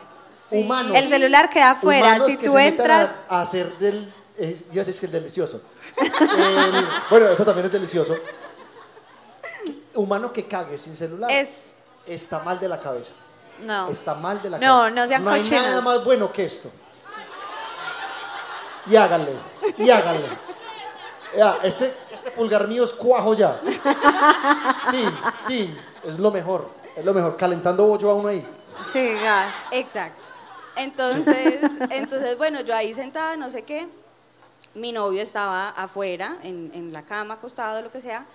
Sí. 0.50 0.62
Humanos. 0.64 0.92
El 0.96 1.10
celular 1.10 1.50
queda 1.50 1.72
afuera. 1.72 2.20
Si 2.26 2.38
que 2.38 2.46
tú 2.46 2.54
se 2.54 2.68
entras. 2.68 3.10
A, 3.28 3.40
a 3.40 3.42
hacer 3.42 3.78
del. 3.80 4.14
eh, 4.38 4.62
yo 4.72 4.86
sé 4.86 4.94
que 4.98 5.06
es 5.08 5.12
delicioso. 5.12 5.62
El- 5.98 6.86
bueno, 7.10 7.30
eso 7.30 7.44
también 7.44 7.66
es 7.66 7.72
delicioso. 7.72 8.16
Humano 9.96 10.32
que 10.34 10.46
cague 10.48 10.78
sin 10.78 10.96
celular. 10.96 11.32
Es- 11.32 11.72
Está 12.06 12.40
mal 12.40 12.60
de 12.60 12.68
la 12.70 12.80
cabeza. 12.80 13.14
No. 13.62 13.90
Está 13.90 14.14
mal 14.14 14.40
de 14.42 14.50
la 14.52 14.60
No, 14.60 14.66
cabeza. 14.82 14.90
no 14.96 15.08
sean 15.08 15.24
No 15.24 15.30
hay 15.32 15.42
nada 15.50 15.82
más 15.82 16.04
bueno 16.06 16.32
que 16.32 16.46
esto. 16.46 16.70
Y 18.88 18.96
háganle. 18.96 19.32
Y 19.78 19.90
háganle. 19.90 20.28
Ya, 21.36 21.58
este, 21.64 21.94
este 22.12 22.32
pulgar 22.32 22.68
mío 22.68 22.84
es 22.84 22.94
cuajo 22.94 23.34
ya. 23.34 23.60
Tin, 24.92 25.10
tin, 25.48 25.78
es 26.04 26.20
lo 26.20 26.32
mejor. 26.32 26.70
Es 26.96 27.04
lo 27.04 27.14
mejor, 27.14 27.36
calentando 27.36 27.86
bollo 27.88 28.10
a 28.10 28.14
uno 28.14 28.30
ahí. 28.30 28.48
Sí, 28.94 29.14
gas. 29.22 29.54
Exacto. 29.72 30.30
Entonces, 30.78 31.60
entonces, 31.90 32.38
bueno, 32.38 32.62
yo 32.62 32.76
ahí 32.76 32.94
sentada, 32.94 33.36
no 33.38 33.50
sé 33.50 33.64
qué. 33.64 33.88
Mi 34.76 34.92
novio 34.92 35.22
estaba 35.22 35.70
afuera, 35.70 36.38
en, 36.44 36.72
en 36.74 36.94
la 36.94 37.04
cama, 37.04 37.34
acostado, 37.36 37.82
lo 37.82 37.92
que 37.92 38.02
sea. 38.02 38.26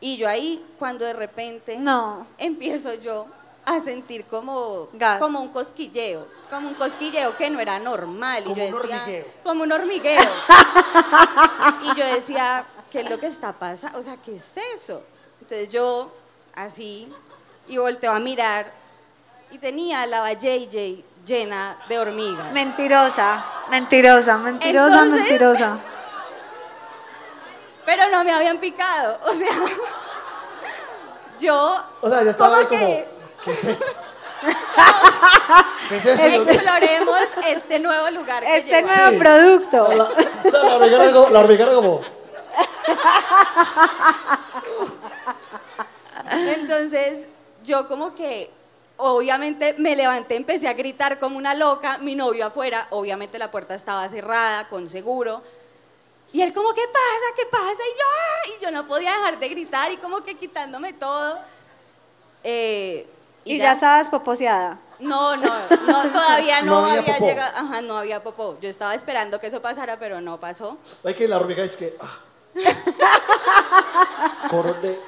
Y 0.00 0.16
yo 0.16 0.28
ahí, 0.28 0.64
cuando 0.78 1.04
de 1.04 1.12
repente 1.12 1.76
No. 1.76 2.26
empiezo 2.38 2.94
yo 2.94 3.26
a 3.64 3.80
sentir 3.80 4.24
como, 4.24 4.88
Gas. 4.94 5.18
como 5.18 5.40
un 5.40 5.48
cosquilleo, 5.48 6.26
como 6.48 6.68
un 6.68 6.74
cosquilleo 6.74 7.36
que 7.36 7.50
no 7.50 7.60
era 7.60 7.78
normal. 7.78 8.44
Como 8.44 8.56
y 8.56 8.58
yo 8.60 8.66
un 8.76 8.82
decía, 8.82 8.96
hormigueo. 9.02 9.24
como 9.42 9.62
un 9.64 9.72
hormigueo. 9.72 10.20
y 11.82 11.98
yo 11.98 12.06
decía, 12.14 12.64
¿qué 12.90 13.00
es 13.00 13.10
lo 13.10 13.18
que 13.18 13.26
está 13.26 13.52
pasando? 13.52 13.98
O 13.98 14.02
sea, 14.02 14.16
¿qué 14.16 14.36
es 14.36 14.56
eso? 14.74 15.02
Entonces 15.40 15.68
yo, 15.68 16.10
así, 16.54 17.12
y 17.68 17.76
volteo 17.78 18.12
a 18.12 18.18
mirar, 18.20 18.72
y 19.50 19.58
tenía 19.58 20.06
la 20.06 20.32
JJ 20.32 21.04
llena 21.26 21.78
de 21.88 21.98
hormigas. 21.98 22.52
Mentirosa, 22.52 23.44
mentirosa, 23.70 24.38
mentirosa, 24.38 25.02
Entonces- 25.02 25.20
mentirosa. 25.28 25.78
Pero 27.88 28.04
no 28.10 28.22
me 28.22 28.32
habían 28.32 28.58
picado, 28.58 29.18
o 29.22 29.32
sea, 29.32 29.48
yo... 31.40 31.74
O 32.02 32.10
sea, 32.10 32.22
ya 32.22 32.32
estaba 32.32 32.58
como, 32.58 32.68
que 32.68 33.08
¿qué 33.46 33.52
es 33.52 33.64
esto? 33.64 33.86
¿Qué 35.88 35.96
es 35.96 36.04
exploremos 36.04 37.18
este 37.46 37.78
nuevo 37.78 38.10
lugar 38.10 38.44
que 38.44 38.58
Este 38.58 38.82
llegó. 38.82 38.88
nuevo 38.88 39.18
producto. 39.18 39.88
La, 39.88 40.04
la, 40.04 40.10
como, 41.72 42.02
Entonces, 46.30 47.30
yo 47.64 47.88
como 47.88 48.14
que, 48.14 48.50
obviamente, 48.98 49.76
me 49.78 49.96
levanté, 49.96 50.36
empecé 50.36 50.68
a 50.68 50.74
gritar 50.74 51.18
como 51.18 51.38
una 51.38 51.54
loca, 51.54 51.96
mi 52.02 52.16
novio 52.16 52.48
afuera, 52.48 52.86
obviamente 52.90 53.38
la 53.38 53.50
puerta 53.50 53.74
estaba 53.74 54.06
cerrada, 54.10 54.68
con 54.68 54.88
seguro. 54.88 55.42
Y 56.32 56.42
él 56.42 56.52
como, 56.52 56.72
¿qué 56.74 56.82
pasa? 56.92 57.34
¿Qué 57.36 57.46
pasa? 57.50 57.72
Y 57.72 57.98
yo, 57.98 58.04
"Ah", 58.04 58.58
y 58.58 58.64
yo 58.64 58.70
no 58.70 58.86
podía 58.86 59.10
dejar 59.12 59.38
de 59.38 59.48
gritar 59.48 59.90
y 59.92 59.96
como 59.96 60.20
que 60.22 60.36
quitándome 60.36 60.92
todo. 60.92 61.38
Eh, 62.44 63.08
Y 63.44 63.58
ya 63.58 63.72
estabas 63.72 64.08
poposeada. 64.08 64.78
No, 64.98 65.36
no, 65.36 65.52
no, 65.86 66.02
todavía 66.12 66.60
no, 66.62 66.80
No 66.80 66.86
había 66.86 67.18
llegado, 67.18 67.56
ajá, 67.56 67.80
no 67.82 67.96
había 67.96 68.22
popó. 68.22 68.58
Yo 68.60 68.68
estaba 68.68 68.94
esperando 68.94 69.40
que 69.40 69.46
eso 69.46 69.62
pasara, 69.62 69.98
pero 69.98 70.20
no 70.20 70.38
pasó. 70.38 70.76
Ay, 71.04 71.14
que 71.14 71.26
la 71.28 71.36
hormiga 71.38 71.64
es 71.64 71.76
que. 71.76 71.96
ah. 72.00 72.18
Coroné. 74.50 74.98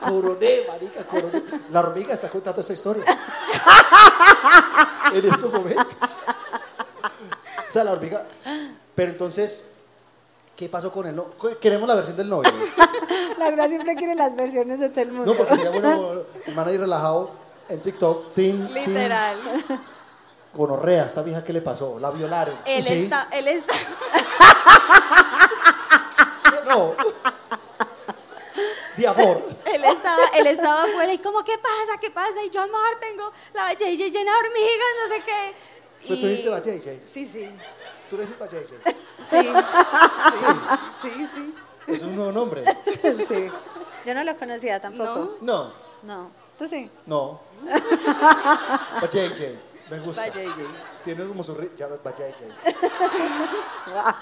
Coroné, 0.00 0.64
marica, 0.68 1.04
coroné. 1.06 1.42
La 1.70 1.80
hormiga 1.80 2.14
está 2.14 2.28
contando 2.28 2.60
esta 2.60 2.72
historia. 2.72 3.04
en 5.12 5.24
estos 5.26 5.52
momentos. 5.52 5.86
O 7.68 7.72
sea, 7.72 7.84
la 7.84 7.92
hormiga. 7.92 8.26
Pero 8.94 9.10
entonces, 9.12 9.64
¿qué 10.56 10.68
pasó 10.68 10.92
con 10.92 11.06
el 11.06 11.16
novio? 11.16 11.58
Queremos 11.60 11.88
la 11.88 11.94
versión 11.94 12.16
del 12.16 12.28
novio. 12.28 12.52
Laura 13.38 13.66
siempre 13.68 13.94
quiere 13.94 14.14
las 14.14 14.34
versiones 14.36 14.78
de 14.80 14.88
todo 14.90 15.00
el 15.00 15.12
mundo. 15.12 15.32
No, 15.32 15.38
porque 15.38 15.56
sería 15.56 15.70
bueno, 15.80 16.22
man 16.54 16.68
ahí 16.68 16.76
relajado 16.76 17.30
en 17.68 17.80
TikTok. 17.80 18.34
Tin, 18.34 18.66
tin, 18.66 18.74
Literal. 18.74 19.38
Gonorrea, 20.52 21.06
esta 21.06 21.22
vieja, 21.22 21.44
¿qué 21.44 21.52
le 21.52 21.62
pasó? 21.62 21.98
La 22.00 22.10
violaron. 22.10 22.56
Él 22.66 22.80
Y 22.80 22.82
sí, 22.82 23.02
está, 23.04 23.28
él 23.32 23.48
está, 23.48 23.74
No. 26.68 26.94
De 28.96 29.06
amor. 29.06 29.42
él 29.72 29.82
estaba, 29.84 30.22
él 30.36 30.46
estaba 30.48 30.82
afuera 30.82 31.12
y 31.12 31.18
como, 31.18 31.42
¿qué 31.42 31.56
pasa? 31.56 31.98
¿Qué 32.00 32.10
pasa? 32.10 32.44
Y 32.44 32.50
yo, 32.50 32.60
amor, 32.60 32.98
tengo 33.00 33.32
la 33.54 33.72
JJ 33.72 34.10
llena 34.10 34.32
de 34.32 34.38
hormigas, 34.38 34.92
no 35.08 35.14
sé 35.14 35.22
qué. 35.24 35.54
Pero 36.08 36.20
tú 36.20 36.26
dijiste 36.26 36.50
la 36.50 36.60
JJ. 36.60 37.00
Sí, 37.06 37.26
sí, 37.26 37.48
Tú 38.10 38.16
le 38.16 38.22
dices 38.26 38.36
JJ. 38.36 38.74
sí, 39.22 39.52
sí, 41.00 41.26
sí. 41.32 41.54
Es 41.86 42.02
un 42.02 42.16
nuevo 42.16 42.32
nombre. 42.32 42.64
Sí. 43.28 43.48
Yo 44.04 44.14
no 44.14 44.24
lo 44.24 44.36
conocía 44.36 44.80
tampoco. 44.80 45.36
No, 45.40 45.72
No. 46.02 46.32
¿Tú 46.58 46.66
sí? 46.68 46.90
no. 47.06 47.40
JJ. 49.00 49.58
Me 49.90 49.98
gusta. 50.00 50.26
JJ. 50.26 50.56
Tiene 51.04 51.24
como 51.26 51.44
su 51.44 51.54
Ya, 51.76 51.86
JJ. 51.88 52.34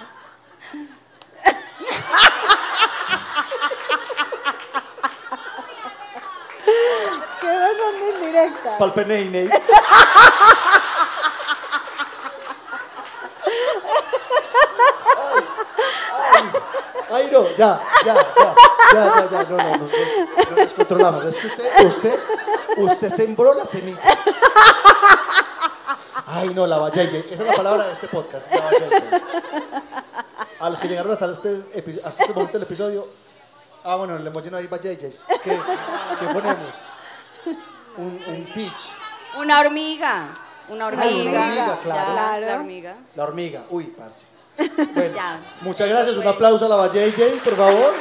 ¿Qué 7.41 7.47
pasando 7.47 7.85
en 7.95 8.23
directa? 8.23 8.77
Ay, 17.11 17.25
ay, 17.25 17.31
no, 17.33 17.43
ya, 17.57 17.81
ya, 18.05 18.15
ya, 18.15 18.55
ya, 18.93 19.05
ya, 19.05 19.31
ya, 19.31 19.43
no, 19.45 19.57
no, 19.57 19.77
nos, 19.79 19.91
nos, 20.51 20.57
descontrolamos. 20.57 21.25
Es 21.25 21.37
que 21.37 21.47
usted, 21.47 21.87
usted, 21.87 22.21
usted 22.77 23.11
sembró 23.15 23.55
la 23.55 23.65
semilla. 23.65 23.99
Ay, 26.27 26.51
no, 26.55 26.67
la 26.67 26.79
vajayjay. 26.79 27.29
Esa 27.31 27.43
es 27.43 27.49
la 27.49 27.55
palabra 27.55 27.87
de 27.87 27.93
este 27.95 28.09
podcast. 28.09 28.53
La. 28.53 28.61
A 30.61 30.71
los 30.71 30.81
que 30.81 30.89
llegaron 30.89 31.13
hasta 31.13 31.31
este, 31.33 31.65
hasta 32.05 32.23
este 32.23 32.35
momento 32.35 32.53
del 32.53 32.63
episodio, 32.63 33.05
ah, 33.85 33.95
bueno, 33.97 34.19
le 34.19 34.29
hemos 34.29 34.43
llenado 34.43 34.61
ahí 34.61 34.67
vajayjays. 34.67 35.21
¿Qué, 35.43 35.59
¿Qué 36.21 36.27
ponemos? 36.27 36.75
Un, 37.97 38.21
un 38.27 38.45
pitch. 38.55 38.91
Una 39.39 39.61
hormiga, 39.61 40.29
una 40.69 40.87
hormiga. 40.87 41.07
hormiga, 41.07 41.79
claro. 41.81 42.01
Ya, 42.01 42.13
Claro. 42.13 42.47
La 42.47 42.55
hormiga. 42.57 42.97
La 43.15 43.25
hormiga. 43.25 43.65
Uy, 43.71 43.85
parce. 43.85 44.27
Bueno, 44.95 45.15
Ya. 45.15 45.41
muchas 45.61 45.89
gracias. 45.89 46.17
Un 46.17 46.27
aplauso 46.27 46.67
a 46.67 46.69
la 46.69 46.77
vajayjay, 46.77 47.39
por 47.45 47.57
favor. 47.57 47.95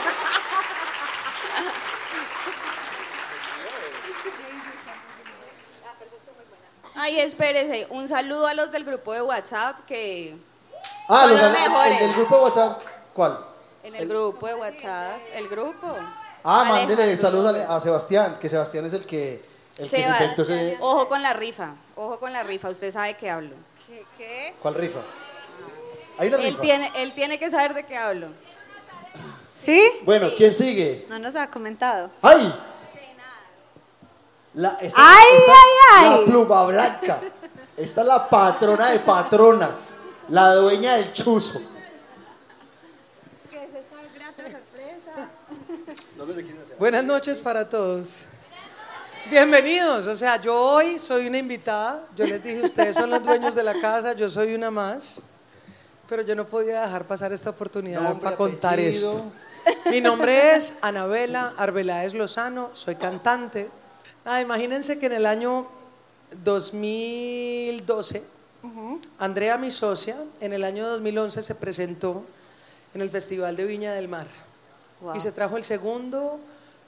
Ay, 6.96 7.20
espérese, 7.20 7.88
un 7.92 8.08
saludo 8.08 8.48
a 8.48 8.54
los 8.54 8.72
del 8.72 8.84
grupo 8.84 9.14
de 9.14 9.22
WhatsApp 9.22 9.86
que 9.86 10.36
Ah, 11.10 11.22
Son 11.22 11.32
los, 11.32 11.42
los 11.42 11.52
el 11.52 11.70
mejores. 11.70 12.00
del 12.00 12.14
grupo 12.14 12.36
de 12.36 12.42
WhatsApp. 12.44 12.82
¿Cuál? 13.14 13.40
en 13.84 13.96
el 13.96 14.08
grupo 14.10 14.46
de 14.48 14.56
WhatsApp, 14.56 15.18
el 15.34 15.48
grupo. 15.48 15.96
Ah, 16.44 16.66
mándele 16.68 17.16
saludos 17.16 17.56
a, 17.56 17.76
a 17.78 17.80
Sebastián, 17.80 18.38
que 18.40 18.50
Sebastián 18.50 18.86
es 18.86 18.92
el 18.94 19.06
que, 19.06 19.36
el 19.78 19.84
que 19.84 19.86
se 19.86 20.04
Sebas, 20.04 20.22
inventó 20.22 20.42
ese... 20.42 20.78
ojo 20.82 21.08
con 21.08 21.22
la 21.22 21.32
rifa, 21.32 21.74
ojo 21.96 22.20
con 22.20 22.34
la 22.34 22.44
rifa, 22.44 22.70
usted 22.70 22.92
sabe 22.92 23.16
que 23.16 23.30
hablo. 23.30 23.56
¿Qué? 23.88 24.06
¿Qué? 24.18 24.56
¿Cuál 24.62 24.74
rifa? 24.76 25.00
Hay 26.18 26.28
una 26.30 26.38
Él 26.38 26.44
rifa. 26.50 26.62
tiene, 26.62 26.92
él 26.96 27.14
tiene 27.14 27.38
que 27.40 27.50
saber 27.50 27.74
de 27.74 27.86
qué 27.86 27.96
hablo. 27.98 28.28
¿Sí? 29.54 29.82
Bueno, 30.04 30.30
¿quién 30.36 30.54
sigue? 30.54 31.06
No 31.10 31.18
nos 31.20 31.36
ha 31.36 31.50
comentado. 31.50 32.12
¡Ay! 32.22 32.54
La, 34.54 34.78
esta- 34.82 35.00
¡Ay, 35.00 35.26
esta- 35.38 35.52
ay, 35.52 36.06
ay! 36.14 36.20
La 36.20 36.26
pluma 36.26 36.64
blanca. 36.66 37.20
Esta 37.76 38.02
es 38.02 38.08
la 38.08 38.28
patrona 38.30 38.92
de 38.92 39.00
patronas. 39.00 39.90
La 40.30 40.54
dueña 40.56 40.96
del 40.96 41.14
chuzo. 41.14 41.62
Buenas 46.80 47.04
noches 47.04 47.40
para 47.42 47.68
todos. 47.70 48.26
Bienvenidos. 49.30 50.08
O 50.08 50.16
sea, 50.16 50.40
yo 50.42 50.56
hoy 50.56 51.00
soy 51.00 51.28
una 51.28 51.38
invitada. 51.38 52.06
Yo 52.16 52.26
les 52.26 52.44
dije, 52.44 52.62
ustedes 52.62 52.96
son 52.96 53.10
los 53.10 53.24
dueños 53.24 53.56
de 53.56 53.64
la 53.64 53.80
casa, 53.80 54.14
yo 54.14 54.30
soy 54.30 54.54
una 54.56 54.72
más. 54.72 55.22
Pero 56.08 56.22
yo 56.22 56.36
no 56.36 56.46
podía 56.46 56.82
dejar 56.82 57.06
pasar 57.06 57.34
esta 57.34 57.50
oportunidad 57.50 58.02
Nombre, 58.02 58.24
para 58.24 58.38
contar 58.38 58.74
apellido. 58.74 59.12
esto. 59.12 59.32
Mi 59.92 60.00
nombre 60.00 60.56
es 60.56 60.78
Anabela 60.82 61.54
Arbeláez 61.58 62.14
Lozano, 62.14 62.70
soy 62.74 62.96
cantante. 62.96 63.70
Ah, 64.24 64.40
imagínense 64.42 64.98
que 65.00 65.08
en 65.08 65.14
el 65.14 65.26
año 65.26 65.68
2012, 66.44 68.24
Andrea, 69.20 69.58
mi 69.58 69.72
socia, 69.72 70.18
en 70.42 70.54
el 70.54 70.64
año 70.64 70.88
2011 70.88 71.44
se 71.44 71.56
presentó 71.56 72.24
en 72.94 73.02
el 73.02 73.10
Festival 73.10 73.56
de 73.56 73.66
Viña 73.66 73.94
del 73.94 74.08
Mar 74.08 74.28
Wow. 75.00 75.16
y 75.16 75.20
se 75.20 75.32
trajo 75.32 75.58
el 75.58 75.64
segundo 75.64 76.40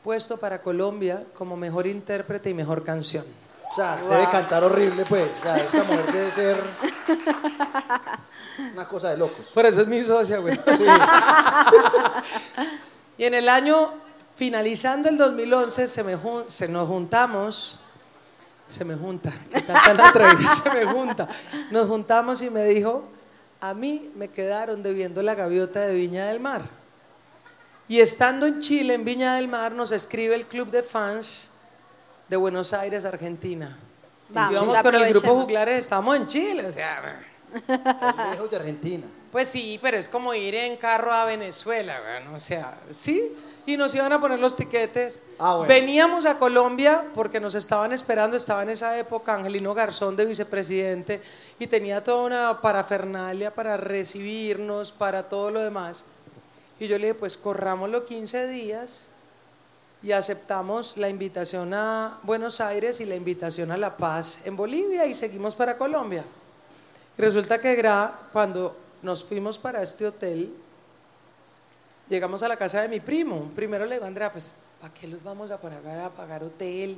puesto 0.03 0.37
para 0.37 0.61
Colombia 0.63 1.23
como 1.37 1.55
mejor 1.55 1.85
intérprete 1.85 2.49
y 2.49 2.53
mejor 2.55 2.83
canción. 2.83 3.23
O 3.71 3.75
sea, 3.75 3.97
debe 3.97 4.27
cantar 4.31 4.63
horrible, 4.63 5.05
pues. 5.07 5.29
O 5.39 5.43
sea, 5.43 5.57
esa 5.57 5.83
mujer 5.83 6.11
debe 6.11 6.31
ser 6.31 6.57
una 8.73 8.87
cosa 8.87 9.11
de 9.11 9.17
locos. 9.17 9.45
Por 9.53 9.65
eso 9.65 9.81
es 9.81 9.87
mi 9.87 10.03
socia, 10.03 10.39
güey. 10.39 10.59
y 13.17 13.23
en 13.25 13.33
el 13.33 13.49
año, 13.49 13.93
finalizando 14.35 15.09
el 15.09 15.17
2011, 15.17 15.87
se, 15.87 16.03
me 16.03 16.17
jun- 16.17 16.45
se 16.47 16.67
nos 16.67 16.87
juntamos, 16.87 17.79
se 18.67 18.85
me 18.85 18.95
junta, 18.95 19.31
que 19.51 19.61
tal 19.61 19.77
tan 19.83 20.01
atrevida, 20.01 20.49
se 20.49 20.69
me 20.73 20.85
junta. 20.85 21.27
Nos 21.71 21.87
juntamos 21.87 22.41
y 22.41 22.49
me 22.49 22.65
dijo, 22.65 23.09
a 23.61 23.73
mí 23.73 24.11
me 24.15 24.29
quedaron 24.29 24.83
debiendo 24.83 25.21
la 25.23 25.35
gaviota 25.35 25.81
de 25.81 25.93
Viña 25.93 26.27
del 26.27 26.39
Mar. 26.39 26.63
Y 27.87 27.99
estando 27.99 28.45
en 28.45 28.61
Chile, 28.61 28.93
en 28.93 29.03
Viña 29.03 29.35
del 29.35 29.47
Mar, 29.47 29.71
nos 29.71 29.91
escribe 29.91 30.35
el 30.35 30.45
club 30.45 30.69
de 30.69 30.83
fans 30.83 31.53
de 32.27 32.37
Buenos 32.37 32.73
Aires, 32.73 33.03
Argentina. 33.03 33.75
Vamos, 34.29 34.53
Íbamos 34.53 34.79
con 34.81 34.93
el 34.93 35.09
grupo. 35.09 35.41
Juglares, 35.41 35.79
estábamos 35.79 36.15
en 36.17 36.27
Chile, 36.27 36.67
o 36.67 36.71
sea... 36.71 37.19
Viejo 37.67 38.47
de 38.47 38.55
Argentina. 38.55 39.05
Pues 39.31 39.49
sí, 39.49 39.79
pero 39.81 39.97
es 39.97 40.07
como 40.07 40.33
ir 40.33 40.55
en 40.55 40.77
carro 40.77 41.13
a 41.13 41.25
Venezuela, 41.25 42.01
weón, 42.01 42.33
o 42.33 42.39
sea, 42.39 42.77
sí. 42.91 43.35
Y 43.65 43.77
nos 43.77 43.93
iban 43.93 44.11
a 44.11 44.19
poner 44.19 44.39
los 44.39 44.55
tiquetes. 44.55 45.21
Ah, 45.37 45.57
bueno. 45.57 45.71
Veníamos 45.71 46.25
a 46.25 46.39
Colombia 46.39 47.03
porque 47.13 47.39
nos 47.39 47.53
estaban 47.53 47.93
esperando, 47.93 48.35
estaba 48.35 48.63
en 48.63 48.69
esa 48.69 48.97
época 48.97 49.35
Angelino 49.35 49.75
Garzón 49.75 50.15
de 50.15 50.25
vicepresidente 50.25 51.21
y 51.59 51.67
tenía 51.67 52.03
toda 52.03 52.23
una 52.23 52.61
parafernalia 52.61 53.53
para 53.53 53.77
recibirnos, 53.77 54.91
para 54.91 55.29
todo 55.29 55.51
lo 55.51 55.61
demás. 55.61 56.05
Y 56.79 56.87
yo 56.87 56.97
le 56.97 57.07
dije, 57.07 57.19
pues 57.19 57.37
corrámoslo 57.37 58.05
15 58.05 58.47
días 58.47 59.09
y 60.01 60.13
aceptamos 60.13 60.97
la 60.97 61.09
invitación 61.09 61.73
a 61.73 62.19
Buenos 62.23 62.61
Aires 62.61 63.01
y 63.01 63.05
la 63.05 63.15
invitación 63.15 63.71
a 63.71 63.77
La 63.77 63.97
Paz 63.97 64.47
en 64.47 64.55
Bolivia 64.55 65.05
y 65.05 65.13
seguimos 65.13 65.55
para 65.55 65.77
Colombia. 65.77 66.23
Resulta 67.19 67.59
que 67.59 67.75
Gra, 67.75 68.13
cuando 68.31 68.75
nos 69.01 69.25
fuimos 69.25 69.57
para 69.57 69.81
este 69.83 70.07
hotel, 70.07 70.53
llegamos 72.07 72.41
a 72.43 72.47
la 72.47 72.55
casa 72.55 72.81
de 72.81 72.87
mi 72.87 73.01
primo. 73.01 73.51
Primero 73.53 73.85
le 73.85 73.95
digo, 73.95 74.05
Andrea, 74.07 74.31
pues, 74.31 74.53
¿para 74.79 74.93
qué 74.93 75.05
los 75.07 75.21
vamos 75.21 75.51
a 75.51 75.59
pagar 75.59 75.99
a 75.99 76.09
pagar 76.09 76.43
hotel? 76.43 76.97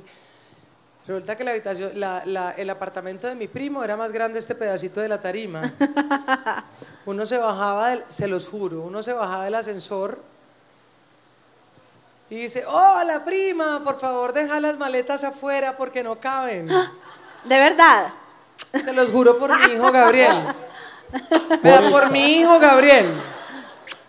Resulta 1.08 1.34
que 1.36 1.42
la 1.42 1.50
habitación, 1.50 1.90
la- 1.98 2.22
la- 2.24 2.52
el 2.52 2.70
apartamento 2.70 3.26
de 3.26 3.34
mi 3.34 3.48
primo 3.48 3.82
era 3.82 3.96
más 3.96 4.12
grande 4.12 4.38
este 4.38 4.54
pedacito 4.54 5.00
de 5.00 5.08
la 5.08 5.20
tarima. 5.20 5.60
Uno 7.06 7.26
se 7.26 7.36
bajaba, 7.38 7.88
del- 7.88 8.04
se 8.08 8.28
los 8.28 8.46
juro, 8.48 8.82
uno 8.82 9.02
se 9.02 9.12
bajaba 9.12 9.44
del 9.46 9.56
ascensor 9.56 10.22
y 12.30 12.36
dice, 12.36 12.64
hola 12.64 13.24
prima, 13.24 13.80
por 13.82 13.98
favor 13.98 14.32
deja 14.32 14.60
las 14.60 14.78
maletas 14.78 15.24
afuera 15.24 15.76
porque 15.76 16.04
no 16.04 16.14
caben. 16.20 16.68
¿De 17.44 17.58
verdad? 17.58 18.12
Se 18.72 18.92
los 18.92 19.10
juro 19.10 19.38
por 19.38 19.50
mi 19.58 19.74
hijo 19.74 19.92
Gabriel. 19.92 20.44
Vea, 21.62 21.90
por 21.90 22.10
mi 22.10 22.38
hijo 22.38 22.58
Gabriel. 22.58 23.06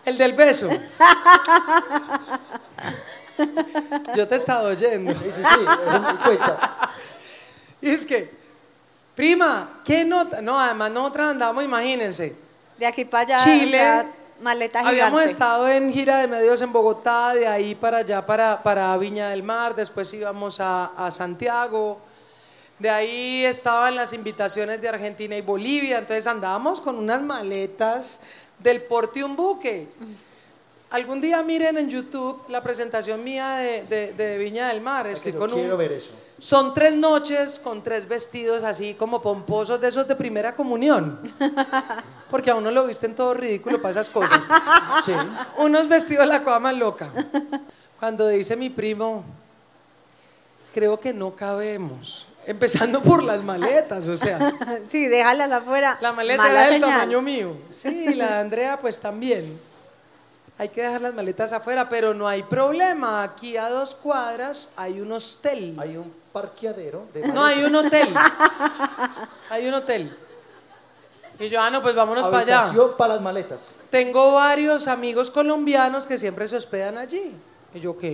El 0.04 0.18
del 0.18 0.32
beso. 0.34 0.68
Yo 4.14 4.28
te 4.28 4.36
estaba 4.36 4.62
oyendo. 4.68 5.12
Sí, 5.12 5.24
sí, 5.24 5.42
sí, 5.42 5.60
eso 5.88 6.00
me 6.00 6.16
cuenta. 6.18 6.92
Y 7.80 7.90
es 7.90 8.04
que, 8.04 8.32
prima, 9.14 9.80
¿qué 9.84 10.04
nota? 10.04 10.40
No, 10.40 10.58
además 10.58 10.90
nosotras 10.90 11.30
andamos, 11.30 11.62
imagínense. 11.64 12.36
De 12.78 12.86
aquí 12.86 13.04
para 13.04 13.36
allá. 13.36 13.44
Chile. 13.44 14.06
maleta 14.40 14.78
gigante. 14.80 15.02
Habíamos 15.02 15.22
estado 15.22 15.68
en 15.68 15.92
gira 15.92 16.18
de 16.18 16.28
medios 16.28 16.62
en 16.62 16.72
Bogotá, 16.72 17.34
de 17.34 17.46
ahí 17.46 17.74
para 17.74 17.98
allá, 17.98 18.24
para, 18.24 18.62
para 18.62 18.96
Viña 18.96 19.28
del 19.28 19.42
Mar, 19.42 19.74
después 19.74 20.12
íbamos 20.14 20.60
a, 20.60 20.86
a 20.96 21.10
Santiago, 21.10 21.98
de 22.78 22.90
ahí 22.90 23.44
estaban 23.44 23.94
las 23.94 24.12
invitaciones 24.12 24.80
de 24.80 24.88
Argentina 24.88 25.36
y 25.36 25.40
Bolivia, 25.42 25.98
entonces 25.98 26.26
andábamos 26.26 26.80
con 26.80 26.96
unas 26.98 27.22
maletas 27.22 28.20
del 28.58 28.82
porte 28.82 29.22
un 29.22 29.36
buque. 29.36 29.88
Algún 30.90 31.20
día 31.20 31.42
miren 31.42 31.76
en 31.78 31.88
YouTube 31.90 32.42
la 32.48 32.62
presentación 32.62 33.22
mía 33.24 33.56
de, 33.56 33.84
de- 33.84 34.12
de 34.12 34.38
Viña 34.38 34.68
del 34.68 34.80
Mar, 34.80 35.06
estoy 35.06 35.32
con 35.32 35.52
un... 35.52 35.58
quiero 35.60 35.76
ver 35.76 35.92
eso. 35.92 36.10
Son 36.38 36.74
tres 36.74 36.94
noches 36.94 37.58
con 37.58 37.82
tres 37.82 38.06
vestidos 38.06 38.64
así 38.64 38.94
como 38.94 39.22
pomposos 39.22 39.80
de 39.80 39.88
esos 39.88 40.06
de 40.06 40.14
primera 40.16 40.54
comunión. 40.54 41.18
Porque 42.30 42.50
a 42.50 42.54
uno 42.56 42.70
lo 42.70 42.86
visten 42.86 43.14
todo 43.14 43.34
ridículo 43.34 43.80
para 43.80 43.92
esas 43.92 44.10
cosas. 44.10 44.40
Sí. 45.04 45.12
Unos 45.58 45.88
vestidos 45.88 46.26
la 46.26 46.42
cosa 46.42 46.58
más 46.58 46.76
loca. 46.76 47.10
Cuando 47.98 48.28
dice 48.28 48.56
mi 48.56 48.68
primo, 48.68 49.24
creo 50.74 50.98
que 51.00 51.12
no 51.12 51.34
cabemos. 51.34 52.26
Empezando 52.46 53.02
por 53.02 53.22
las 53.22 53.42
maletas, 53.42 54.06
o 54.08 54.16
sea. 54.16 54.52
Sí, 54.90 55.06
déjalas 55.06 55.50
afuera. 55.50 55.98
La 56.00 56.12
maleta 56.12 56.42
Mala 56.42 56.52
era 56.52 56.70
del 56.70 56.82
señal. 56.82 56.90
tamaño 57.00 57.22
mío. 57.22 57.56
Sí, 57.68 58.14
la 58.14 58.28
de 58.28 58.34
Andrea 58.34 58.78
pues 58.78 59.00
también. 59.00 59.58
Hay 60.56 60.68
que 60.68 60.82
dejar 60.82 61.00
las 61.00 61.14
maletas 61.14 61.52
afuera, 61.52 61.88
pero 61.88 62.14
no 62.14 62.28
hay 62.28 62.42
problema. 62.44 63.22
Aquí 63.24 63.56
a 63.56 63.68
dos 63.68 63.94
cuadras 63.94 64.72
hay 64.76 65.00
un 65.00 65.10
hostel. 65.10 65.76
Hay 65.80 65.96
un 65.96 66.14
parqueadero 66.32 67.08
de 67.12 67.26
No, 67.26 67.44
hay 67.44 67.64
un 67.64 67.74
hotel. 67.74 68.08
Hay 69.50 69.66
un 69.66 69.74
hotel. 69.74 70.16
Y 71.38 71.48
yo, 71.48 71.60
ah, 71.60 71.70
no, 71.70 71.82
pues 71.82 71.94
vámonos 71.94 72.26
para 72.26 72.38
allá. 72.38 72.58
habitación 72.60 72.96
para 72.96 73.14
las 73.14 73.22
maletas. 73.22 73.60
Tengo 73.90 74.34
varios 74.34 74.88
amigos 74.88 75.30
colombianos 75.30 76.06
que 76.06 76.18
siempre 76.18 76.48
se 76.48 76.56
hospedan 76.56 76.98
allí. 76.98 77.32
Y 77.74 77.80
yo, 77.80 77.92
ok. 77.92 78.04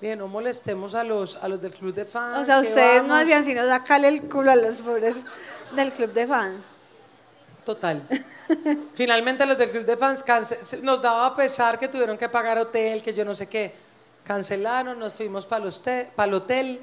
Dije, 0.00 0.16
no 0.16 0.28
molestemos 0.28 0.94
a 0.94 1.04
los, 1.04 1.36
a 1.36 1.48
los 1.48 1.60
del 1.60 1.72
club 1.72 1.94
de 1.94 2.04
fans. 2.04 2.42
O 2.42 2.44
sea, 2.44 2.60
ustedes 2.60 3.02
no 3.02 3.08
vamos". 3.08 3.22
hacían 3.22 3.44
sino 3.44 3.66
sacarle 3.66 4.08
el 4.08 4.22
culo 4.22 4.50
a 4.50 4.56
los 4.56 4.76
pobres 4.76 5.16
del 5.74 5.92
club 5.92 6.12
de 6.12 6.26
fans. 6.26 6.60
Total. 7.64 8.02
Finalmente 8.94 9.46
los 9.46 9.56
del 9.56 9.70
club 9.70 9.84
de 9.84 9.96
fans 9.96 10.24
nos 10.82 11.00
daba 11.00 11.34
pesar 11.34 11.78
que 11.78 11.88
tuvieron 11.88 12.18
que 12.18 12.28
pagar 12.28 12.58
hotel, 12.58 13.02
que 13.02 13.14
yo 13.14 13.24
no 13.24 13.34
sé 13.34 13.48
qué. 13.48 13.74
Cancelaron, 14.24 14.98
nos 14.98 15.14
fuimos 15.14 15.46
para 15.46 15.64
el 15.64 16.34
hotel. 16.34 16.80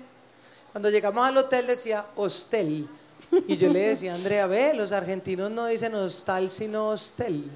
Cuando 0.72 0.90
llegamos 0.90 1.28
al 1.28 1.38
hotel 1.38 1.68
decía 1.68 2.06
hostel. 2.16 2.88
Y 3.48 3.58
yo 3.58 3.70
le 3.70 3.80
decía, 3.90 4.14
Andrea, 4.14 4.48
ve, 4.48 4.74
los 4.74 4.92
argentinos 4.92 5.52
no 5.52 5.66
dicen 5.66 5.96
hostal, 5.96 6.52
sino 6.52 6.90
hostel. 6.90 7.50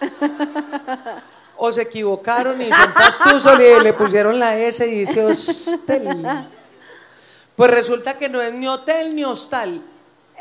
O 1.56 1.70
se 1.70 1.82
equivocaron 1.82 2.60
y 2.60 2.68
son 3.40 3.58
le, 3.58 3.80
le 3.80 3.92
pusieron 3.92 4.38
la 4.38 4.56
S 4.58 4.86
y 4.86 4.90
dice 5.00 5.24
hostel. 5.24 6.08
Pues 7.56 7.70
resulta 7.70 8.18
que 8.18 8.28
no 8.28 8.40
es 8.42 8.52
ni 8.52 8.66
hotel 8.66 9.14
ni 9.14 9.24
hostal. 9.24 9.80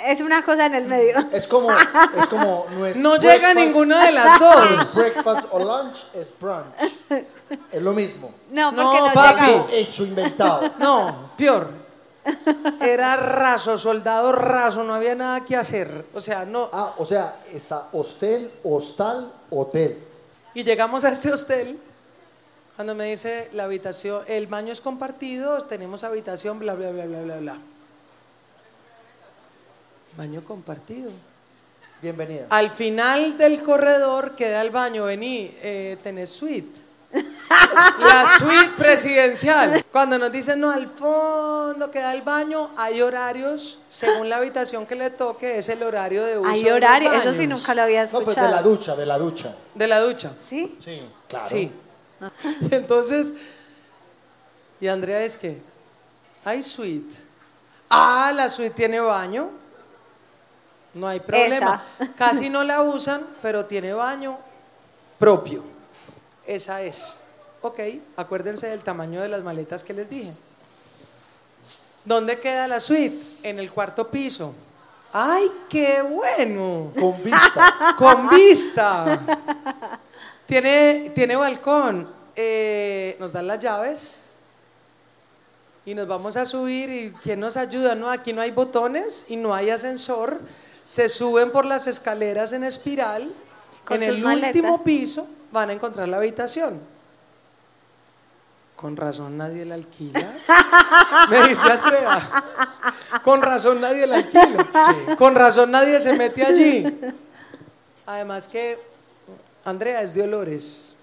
Es 0.07 0.21
una 0.21 0.43
cosa 0.43 0.65
en 0.65 0.73
el 0.73 0.85
medio. 0.87 1.15
Es 1.31 1.45
como, 1.45 1.69
es 1.71 2.27
como 2.29 2.65
no 2.71 2.85
es 2.87 2.97
No 2.97 3.15
llega 3.17 3.53
breakfast- 3.53 3.55
ninguna 3.55 4.05
de 4.05 4.11
las 4.11 4.39
dos. 4.39 4.65
es 4.81 4.95
breakfast 4.95 5.47
o 5.51 5.59
lunch, 5.59 6.05
es 6.15 6.33
brunch. 6.39 6.65
Es 7.71 7.81
lo 7.81 7.93
mismo. 7.93 8.31
No, 8.49 8.71
No, 8.71 8.83
porque 8.83 8.99
no, 8.99 9.13
papi. 9.13 9.45
llega. 9.45 9.65
Hecho, 9.71 10.03
inventado. 10.05 10.71
No, 10.79 11.29
peor. 11.37 11.69
Era 12.81 13.17
raso, 13.17 13.77
soldado 13.77 14.31
raso, 14.31 14.83
no 14.83 14.95
había 14.95 15.13
nada 15.13 15.41
que 15.45 15.55
hacer. 15.55 16.05
O 16.15 16.21
sea, 16.21 16.45
no. 16.45 16.69
Ah, 16.73 16.93
o 16.97 17.05
sea, 17.05 17.41
está 17.51 17.89
hostel, 17.91 18.49
hostal, 18.63 19.31
hotel. 19.51 19.99
Y 20.53 20.63
llegamos 20.63 21.03
a 21.03 21.09
este 21.09 21.31
hostel. 21.31 21.79
Cuando 22.75 22.95
me 22.95 23.05
dice 23.05 23.49
la 23.53 23.65
habitación, 23.65 24.23
el 24.27 24.47
baño 24.47 24.71
es 24.71 24.81
compartido, 24.81 25.59
tenemos 25.65 26.03
habitación, 26.03 26.59
bla, 26.59 26.73
bla, 26.73 26.91
bla, 26.91 27.05
bla, 27.05 27.21
bla, 27.21 27.37
bla. 27.37 27.57
Baño 30.17 30.43
compartido. 30.43 31.11
Bienvenida. 32.01 32.47
Al 32.49 32.69
final 32.69 33.37
del 33.37 33.63
corredor 33.63 34.35
queda 34.35 34.61
el 34.61 34.71
baño, 34.71 35.05
vení, 35.05 35.51
eh, 35.61 35.97
tenés 36.03 36.29
suite. 36.29 36.81
La 37.99 38.25
suite 38.39 38.71
presidencial. 38.75 39.83
Cuando 39.91 40.17
nos 40.17 40.31
dicen, 40.31 40.59
no, 40.59 40.71
al 40.71 40.87
fondo 40.87 41.91
queda 41.91 42.13
el 42.13 42.23
baño, 42.23 42.71
hay 42.75 43.01
horarios, 43.01 43.79
según 43.87 44.29
la 44.29 44.37
habitación 44.37 44.85
que 44.85 44.95
le 44.95 45.09
toque, 45.11 45.57
es 45.59 45.69
el 45.69 45.83
horario 45.83 46.23
de 46.23 46.39
uso 46.39 46.49
Hay 46.49 46.63
de 46.63 46.69
los 46.69 46.77
horario, 46.77 47.13
eso 47.13 47.31
sí 47.31 47.39
baños. 47.39 47.59
nunca 47.59 47.75
lo 47.75 47.81
había 47.83 47.99
No, 47.99 48.05
escuchado. 48.05 48.25
pues 48.25 48.35
de 48.37 48.51
la 48.51 48.61
ducha, 48.63 48.95
de 48.95 49.05
la 49.05 49.17
ducha. 49.17 49.55
De 49.75 49.87
la 49.87 49.99
ducha. 49.99 50.31
¿Sí? 50.47 50.77
Sí, 50.79 51.01
claro. 51.27 51.45
Sí. 51.47 51.71
Entonces, 52.71 53.35
y 54.81 54.87
Andrea 54.87 55.21
es 55.21 55.37
que, 55.37 55.61
hay 56.43 56.63
suite. 56.63 57.15
Ah, 57.89 58.31
la 58.35 58.49
suite 58.49 58.73
tiene 58.75 58.99
baño. 58.99 59.51
No 60.95 61.07
hay 61.07 61.19
problema. 61.19 61.83
Casi 62.17 62.49
no 62.49 62.63
la 62.63 62.81
usan, 62.81 63.21
pero 63.41 63.65
tiene 63.65 63.93
baño 63.93 64.37
propio. 65.19 65.72
Esa 66.45 66.81
es. 66.81 67.21
Ok, 67.61 67.79
acuérdense 68.17 68.67
del 68.67 68.83
tamaño 68.83 69.21
de 69.21 69.29
las 69.29 69.41
maletas 69.41 69.83
que 69.83 69.93
les 69.93 70.09
dije. 70.09 70.31
¿Dónde 72.03 72.37
queda 72.37 72.67
la 72.67 72.79
suite? 72.81 73.15
En 73.43 73.59
el 73.59 73.71
cuarto 73.71 74.11
piso. 74.11 74.53
¡Ay, 75.13 75.49
qué 75.69 76.01
bueno! 76.01 76.91
Con 76.99 77.23
vista. 77.23 77.95
Con 77.97 78.27
vista. 78.27 79.21
Tiene, 80.45 81.11
tiene 81.15 81.35
balcón. 81.37 82.09
Eh, 82.35 83.15
nos 83.19 83.31
dan 83.31 83.47
las 83.47 83.59
llaves. 83.61 84.23
Y 85.85 85.95
nos 85.95 86.07
vamos 86.07 86.35
a 86.35 86.45
subir. 86.45 86.89
¿Y 86.89 87.13
quién 87.23 87.39
nos 87.39 87.55
ayuda? 87.55 87.95
No, 87.95 88.09
aquí 88.09 88.33
no 88.33 88.41
hay 88.41 88.51
botones 88.51 89.27
y 89.29 89.37
no 89.37 89.53
hay 89.53 89.69
ascensor. 89.69 90.41
Se 90.83 91.07
suben 91.07 91.51
por 91.51 91.63
las 91.65 91.87
escaleras 91.87 92.51
en 92.51 92.65
espiral. 92.65 93.33
Con 93.85 94.03
en 94.03 94.09
el 94.09 94.21
maletas. 94.21 94.55
último 94.55 94.83
piso 94.83 95.27
van 95.53 95.69
a 95.69 95.73
encontrar 95.73 96.09
la 96.09 96.17
habitación. 96.17 96.81
Con 98.75 98.97
razón 98.97 99.37
nadie 99.37 99.63
la 99.63 99.75
alquila. 99.75 100.19
Me 101.29 101.47
dice 101.47 101.71
Andrea. 101.71 102.43
Con 103.23 103.41
razón 103.41 103.79
nadie 103.79 104.05
la 104.05 104.15
alquila. 104.17 105.15
Con 105.17 105.35
razón 105.35 105.71
nadie 105.71 106.01
se 106.01 106.13
mete 106.17 106.43
allí. 106.43 106.99
Además 108.05 108.49
que 108.49 108.77
Andrea 109.63 110.01
es 110.01 110.13
de 110.13 110.23
olores. 110.23 110.95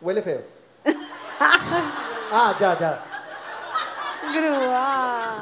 Huele 0.00 0.22
feo. 0.22 0.40
Ah, 2.34 2.56
ya, 2.58 2.78
ya. 2.78 3.02
Grúa. 4.32 5.34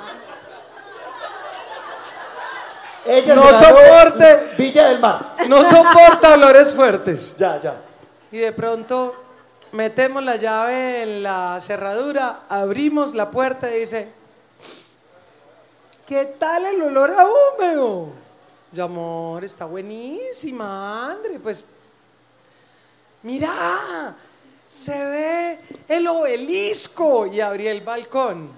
Ella 3.06 3.34
No 3.36 3.54
soporte. 3.54 4.54
Villa 4.58 4.88
del 4.88 4.98
Mar. 4.98 5.36
No 5.48 5.64
soporta 5.64 6.34
olores 6.34 6.74
fuertes. 6.74 7.36
Ya, 7.36 7.60
ya. 7.60 7.74
Y 8.32 8.38
de 8.38 8.52
pronto 8.52 9.14
metemos 9.72 10.22
la 10.22 10.36
llave 10.36 11.02
en 11.02 11.22
la 11.22 11.58
cerradura, 11.60 12.44
abrimos 12.48 13.14
la 13.14 13.30
puerta 13.30 13.74
y 13.74 13.80
dice, 13.80 14.12
¿qué 16.06 16.24
tal 16.38 16.66
el 16.66 16.82
olor 16.82 17.10
a 17.10 17.26
húmedo? 17.26 18.12
Yo, 18.72 18.84
amor, 18.84 19.44
está 19.44 19.64
buenísima, 19.64 21.10
Andre. 21.10 21.40
Pues, 21.40 21.66
mira, 23.22 24.16
se 24.68 24.92
ve 24.92 25.60
el 25.88 26.06
obelisco. 26.06 27.26
Y 27.26 27.40
abrí 27.40 27.66
el 27.66 27.80
balcón. 27.80 28.52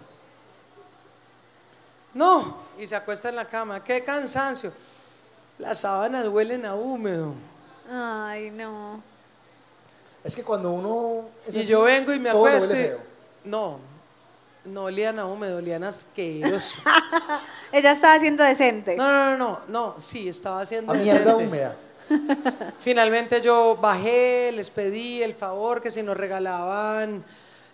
No, 2.13 2.59
y 2.79 2.87
se 2.87 2.95
acuesta 2.95 3.31
en 3.31 3.37
la 3.37 3.47
cama. 3.47 3.83
Qué 3.83 4.05
cansancio. 4.05 4.71
Las 5.59 5.81
sábanas 5.81 6.29
huelen 6.29 6.67
a 6.67 6.75
húmedo. 6.75 7.33
Ay, 7.91 8.51
no. 8.51 9.12
Es 10.25 10.35
que 10.37 10.43
cuando 10.43 10.71
uno. 10.71 11.25
es 11.47 11.55
Y 11.55 11.59
así, 11.61 11.67
yo 11.69 11.83
vengo 11.83 12.13
y 12.13 12.19
me 12.21 12.31
acuesto. 12.31 12.75
No, 13.45 13.79
no 14.65 14.85
olían 14.85 15.19
a 15.19 15.27
húmedo, 15.27 15.59
olían 15.59 15.83
asqueroso. 15.85 16.79
Ella 17.73 17.93
estaba 17.93 18.21
siendo 18.21 18.45
decente. 18.45 18.97
No, 18.97 19.05
no, 19.09 19.37
no, 19.37 19.37
no, 19.37 19.61
no, 19.69 19.95
sí, 19.99 20.29
estaba 20.29 20.61
haciendo 20.61 20.93
A 20.93 20.97
mierda 20.97 21.19
decente. 21.35 21.45
húmeda. 21.45 21.77
Finalmente 22.79 23.41
yo 23.41 23.77
bajé, 23.81 24.53
les 24.53 24.71
pedí 24.71 25.23
el 25.23 25.35
favor 25.35 25.81
que 25.81 25.91
si 25.91 26.03
nos 26.03 26.17
regalaban, 26.17 27.25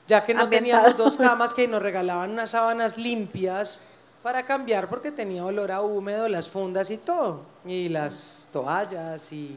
ya 0.06 0.24
que 0.24 0.32
no 0.32 0.42
Ambientado. 0.44 0.84
teníamos 0.84 0.96
dos 0.96 1.16
camas, 1.28 1.52
que 1.54 1.66
nos 1.68 1.82
regalaban 1.82 2.30
unas 2.30 2.50
sábanas 2.50 2.96
limpias 2.96 3.82
para 4.22 4.44
cambiar 4.44 4.88
porque 4.88 5.10
tenía 5.10 5.44
olor 5.44 5.70
a 5.72 5.80
húmedo, 5.82 6.28
las 6.28 6.48
fundas 6.48 6.90
y 6.90 6.96
todo, 6.98 7.42
y 7.66 7.88
las 7.88 8.48
toallas 8.52 9.32
y 9.32 9.56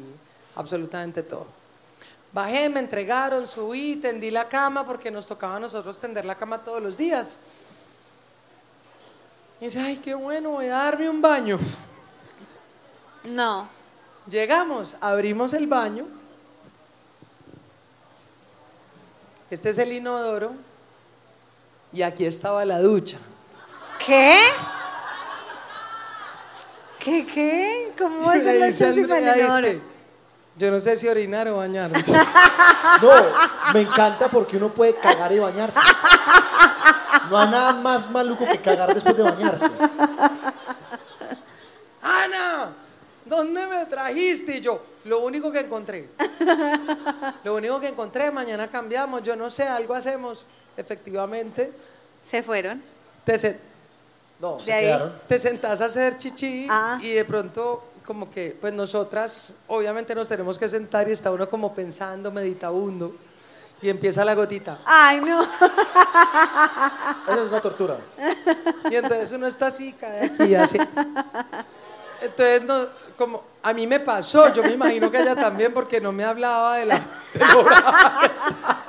absolutamente 0.56 1.24
todo. 1.24 1.46
Bajé, 2.34 2.70
me 2.70 2.80
entregaron, 2.80 3.46
subí, 3.46 3.98
tendí 3.98 4.32
la 4.32 4.48
cama 4.48 4.86
porque 4.86 5.12
nos 5.12 5.28
tocaba 5.28 5.58
a 5.58 5.60
nosotros 5.60 6.00
tender 6.00 6.24
la 6.24 6.36
cama 6.36 6.64
todos 6.64 6.82
los 6.82 6.96
días. 6.98 7.40
Y 9.60 9.66
dice, 9.66 9.80
ay, 9.80 9.98
qué 9.98 10.14
bueno, 10.14 10.52
voy 10.52 10.68
a 10.68 10.76
darme 10.76 11.10
un 11.10 11.22
baño. 11.22 11.60
No. 13.26 13.68
Llegamos, 14.28 14.96
abrimos 15.02 15.54
el 15.54 15.68
baño. 15.68 16.08
Este 19.50 19.70
es 19.72 19.78
el 19.78 19.92
inodoro. 19.92 20.54
Y 21.92 22.02
aquí 22.02 22.26
estaba 22.26 22.64
la 22.64 22.80
ducha. 22.80 23.20
¿Qué? 24.04 24.38
¿Qué, 26.98 27.26
qué? 27.26 27.94
¿Cómo 27.98 28.26
va 28.26 28.34
a 28.34 28.36
la 28.38 28.54
ducha 28.54 28.94
sin 28.94 29.12
Andrea, 29.12 29.32
bañador? 29.32 29.91
Yo 30.62 30.70
no 30.72 30.80
sé 30.80 30.96
si 30.96 31.08
orinar 31.08 31.48
o 31.50 31.58
bañarme. 31.58 32.04
No, 33.02 33.10
me 33.74 33.82
encanta 33.82 34.28
porque 34.28 34.58
uno 34.58 34.70
puede 34.70 34.96
cagar 34.96 35.32
y 35.32 35.40
bañarse. 35.40 35.78
No 37.30 37.38
hay 37.40 37.48
nada 37.50 37.74
más 37.74 38.10
maluco 38.12 38.46
que 38.46 38.58
cagar 38.58 38.94
después 38.94 39.16
de 39.16 39.24
bañarse. 39.24 39.66
Ana, 42.02 42.74
¿dónde 43.26 43.66
me 43.68 43.86
trajiste? 43.86 44.58
Y 44.58 44.62
yo, 44.62 44.82
lo 45.06 45.20
único 45.20 45.52
que 45.52 45.60
encontré. 45.62 46.10
Lo 47.44 47.56
único 47.56 47.80
que 47.80 47.88
encontré, 47.88 48.30
mañana 48.32 48.68
cambiamos, 48.68 49.24
yo 49.24 49.36
no 49.36 49.50
sé, 49.50 49.64
algo 49.68 49.94
hacemos. 49.96 50.46
Efectivamente, 50.78 51.72
Se 52.24 52.44
fueron. 52.44 52.82
te, 53.24 53.38
se- 53.38 53.60
No, 54.40 54.58
De 54.58 54.66
se 54.66 54.74
ahí. 54.74 54.86
quedaron. 54.86 55.20
te 55.28 55.40
sentás 55.40 55.82
a 55.82 55.86
hacer 55.86 56.18
chichi 56.18 56.68
Ah. 56.70 57.00
y 57.02 57.14
de 57.14 57.26
pronto 57.26 57.84
como 58.06 58.30
que 58.30 58.58
pues 58.60 58.74
nosotras 58.74 59.56
obviamente 59.68 60.16
nos 60.16 60.28
tenemos 60.28 60.58
que 60.58 60.68
sentar 60.68 61.08
y 61.08 61.12
está 61.12 61.32
uno 61.32 61.50
como 61.50 61.74
pensando, 61.74 62.32
meditabundo 62.32 63.16
y 63.82 63.90
empieza 63.90 64.24
la 64.24 64.36
gotita. 64.36 64.80
Ay, 64.86 65.22
no. 65.22 65.42
Esa 65.42 67.44
es 67.44 67.50
una 67.50 67.62
tortura. 67.62 67.98
Y 68.90 68.96
entonces 68.96 69.32
uno 69.32 69.48
está 69.48 69.68
así, 69.68 69.94
cae 69.94 70.26
aquí 70.26 70.56
así. 70.56 70.78
Entonces 72.22 72.64
no, 72.64 72.86
como 73.18 73.44
a 73.64 73.74
mí 73.74 73.88
me 73.88 74.00
pasó, 74.00 74.54
yo 74.54 74.64
me 74.64 74.72
imagino 74.72 75.10
que 75.10 75.20
ella 75.20 75.36
también 75.36 75.74
porque 75.74 76.00
no 76.00 76.12
me 76.12 76.24
hablaba 76.24 76.78
de 76.78 76.86
la 76.86 76.96
de 76.98 77.46
lo 77.54 77.64
brava 77.64 78.20
que 78.20 78.26
estaba. 78.28 78.86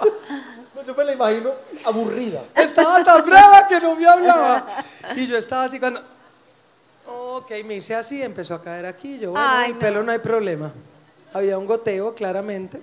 No, 0.75 0.83
yo 0.83 0.95
me 0.95 1.05
la 1.05 1.13
imagino 1.13 1.51
aburrida. 1.85 2.43
Estaba 2.55 3.03
tan 3.03 3.25
brava 3.25 3.67
que 3.69 3.81
no 3.81 3.95
me 3.95 4.07
hablaba. 4.07 4.67
Y 5.17 5.27
yo 5.27 5.39
estaba 5.39 5.65
así 5.65 5.81
cuando 5.81 6.03
Ok, 7.07 7.51
me 7.65 7.75
hice 7.77 7.95
así, 7.95 8.23
empezó 8.23 8.55
a 8.55 8.63
caer 8.63 8.87
aquí. 8.87 9.19
Yo, 9.19 9.33
bueno, 9.33 9.47
Ay, 9.49 9.71
el 9.71 9.75
no. 9.75 9.81
pelo 9.81 10.03
no 10.03 10.13
hay 10.13 10.19
problema. 10.19 10.73
Había 11.33 11.59
un 11.59 11.67
goteo, 11.67 12.15
claramente. 12.15 12.81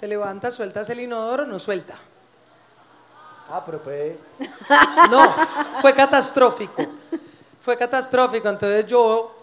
Te 0.00 0.06
levantas, 0.06 0.54
sueltas 0.54 0.88
el 0.90 1.00
inodoro, 1.00 1.44
no 1.46 1.58
suelta. 1.58 1.94
Ah, 3.48 3.62
pero 3.64 3.82
puede. 3.82 4.18
No, 5.10 5.34
fue 5.80 5.94
catastrófico. 5.94 6.82
Fue 7.60 7.76
catastrófico. 7.76 8.48
Entonces 8.48 8.86
yo, 8.86 9.34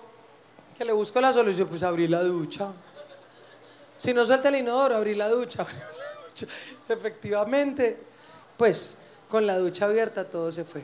que 0.78 0.84
le 0.86 0.94
busco 0.94 1.22
la 1.22 1.32
solución, 1.32 1.68
pues 1.68 1.84
abrí 1.84 2.08
la 2.08 2.24
ducha. 2.24 2.72
Si 3.98 4.14
no 4.14 4.26
suelta 4.26 4.50
el 4.50 4.56
inodoro, 4.56 4.96
abrí 4.96 5.14
la 5.14 5.30
ducha. 5.30 5.62
abrí 5.64 5.76
la 5.78 6.28
ducha. 6.28 6.48
Efectivamente, 6.90 8.00
pues 8.58 8.98
con 9.30 9.46
la 9.46 9.58
ducha 9.58 9.86
abierta 9.86 10.26
todo 10.26 10.52
se 10.52 10.64
fue. 10.66 10.84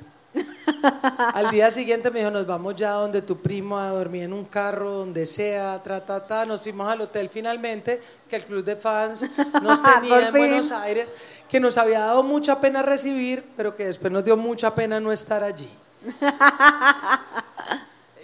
Al 1.34 1.50
día 1.52 1.72
siguiente 1.72 2.12
me 2.12 2.20
dijo, 2.20 2.32
nos 2.32 2.46
vamos 2.46 2.76
ya 2.76 2.92
donde 2.92 3.22
tu 3.22 3.38
primo 3.38 3.78
a 3.78 3.90
dormir 3.90 4.24
en 4.24 4.34
un 4.34 4.46
carro, 4.46 4.92
donde 4.92 5.26
sea, 5.26 5.82
tra, 5.84 6.06
ta, 6.06 6.26
ta. 6.26 6.46
Nos 6.46 6.64
fuimos 6.64 6.92
al 6.92 7.02
hotel 7.02 7.30
finalmente, 7.30 8.02
que 8.30 8.38
el 8.38 8.46
club 8.46 8.64
de 8.64 8.76
fans 8.76 9.30
nos 9.62 9.82
tenía 10.02 10.20
en 10.20 10.34
fin. 10.34 10.34
Buenos 10.34 10.72
Aires, 10.72 11.14
que 11.50 11.60
nos 11.60 11.78
había 11.78 12.00
dado 12.00 12.24
mucha 12.24 12.60
pena 12.60 12.82
recibir, 12.82 13.44
pero 13.56 13.76
que 13.76 13.86
después 13.86 14.12
nos 14.12 14.24
dio 14.24 14.38
mucha 14.38 14.74
pena 14.74 15.00
no 15.00 15.12
estar 15.12 15.44
allí. 15.44 15.70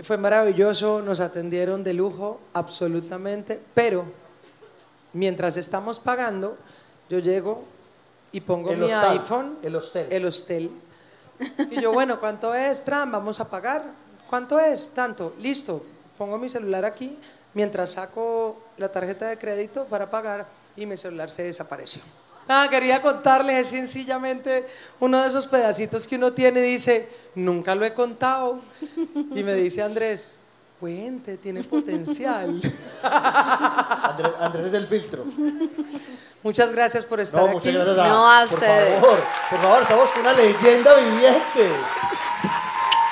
Fue 0.02 0.18
maravilloso, 0.18 1.02
nos 1.02 1.19
atendieron 1.19 1.84
de 1.84 1.94
lujo, 1.94 2.41
absolutamente, 2.53 3.61
pero 3.73 4.06
mientras 5.14 5.56
estamos 5.56 5.99
pagando, 5.99 6.57
yo 7.10 7.19
llego 7.19 7.64
y 8.34 8.41
pongo 8.41 8.72
El 8.72 8.80
mi 8.80 8.85
hostal, 8.85 9.11
iPhone, 9.11 9.57
el 9.61 9.76
hostel. 9.76 10.07
el 10.10 10.26
hostel, 10.26 10.72
y 11.70 11.82
yo, 11.82 11.91
bueno, 11.91 12.20
¿cuánto 12.20 12.53
es, 12.53 12.84
Tran? 12.84 13.11
Vamos 13.11 13.40
a 13.40 13.49
pagar. 13.49 13.86
¿Cuánto 14.30 14.60
es? 14.60 14.91
Tanto. 14.94 15.36
Listo. 15.40 15.86
Pongo 16.18 16.38
mi 16.38 16.49
celular 16.49 16.86
aquí 16.86 17.18
mientras 17.53 17.91
saco 17.91 18.61
la 18.78 18.91
tarjeta 18.91 19.28
de 19.28 19.38
crédito 19.38 19.86
para 19.86 20.10
pagar 20.10 20.48
y 20.76 20.86
mi 20.86 20.98
celular 20.98 21.30
se 21.30 21.44
desapareció. 21.44 22.02
Nada, 22.48 22.70
quería 22.70 23.02
contarles 23.02 23.56
es 23.61 23.68
sencillamente 23.68 24.68
uno 24.99 25.22
de 25.22 25.30
esos 25.30 25.48
pedacitos 25.48 26.07
que 26.07 26.18
uno 26.18 26.34
tiene 26.34 26.60
y 26.60 26.74
dice, 26.74 27.07
nunca 27.36 27.74
lo 27.74 27.86
he 27.86 27.94
contado. 27.94 28.60
Y 29.34 29.44
me 29.44 29.53
dice 29.53 29.82
Andrés, 29.82 30.40
cuente, 30.80 31.38
tiene 31.38 31.64
potencial. 31.64 32.61
Andrés, 33.02 34.32
Andrés 34.40 34.65
es 34.68 34.74
el 34.74 34.88
filtro. 34.88 35.26
Muchas 36.44 36.72
gracias 36.74 37.06
por 37.06 37.20
estar 37.22 37.40
No, 37.41 37.48
aquí. 37.48 37.56
muchas 37.56 37.74
gracias 37.74 37.98
a, 37.98 38.07
No, 38.10 38.30
a 38.30 38.45
por 38.45 38.53
ustedes. 38.53 38.99
favor, 39.02 39.20
por 39.49 39.60
favor, 39.61 39.82
estamos 39.84 40.11
con 40.11 40.22
una 40.22 40.34
leyenda 40.34 40.94
viviente. 40.95 41.70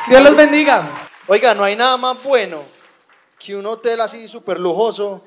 Dios 0.07 0.21
los 0.23 0.35
bendiga. 0.35 0.87
Oiga, 1.27 1.53
no 1.53 1.63
hay 1.63 1.75
nada 1.75 1.95
más 1.97 2.21
bueno 2.23 2.61
que 3.39 3.55
un 3.55 3.65
hotel 3.65 4.01
así 4.01 4.27
súper 4.27 4.59
lujoso 4.59 5.21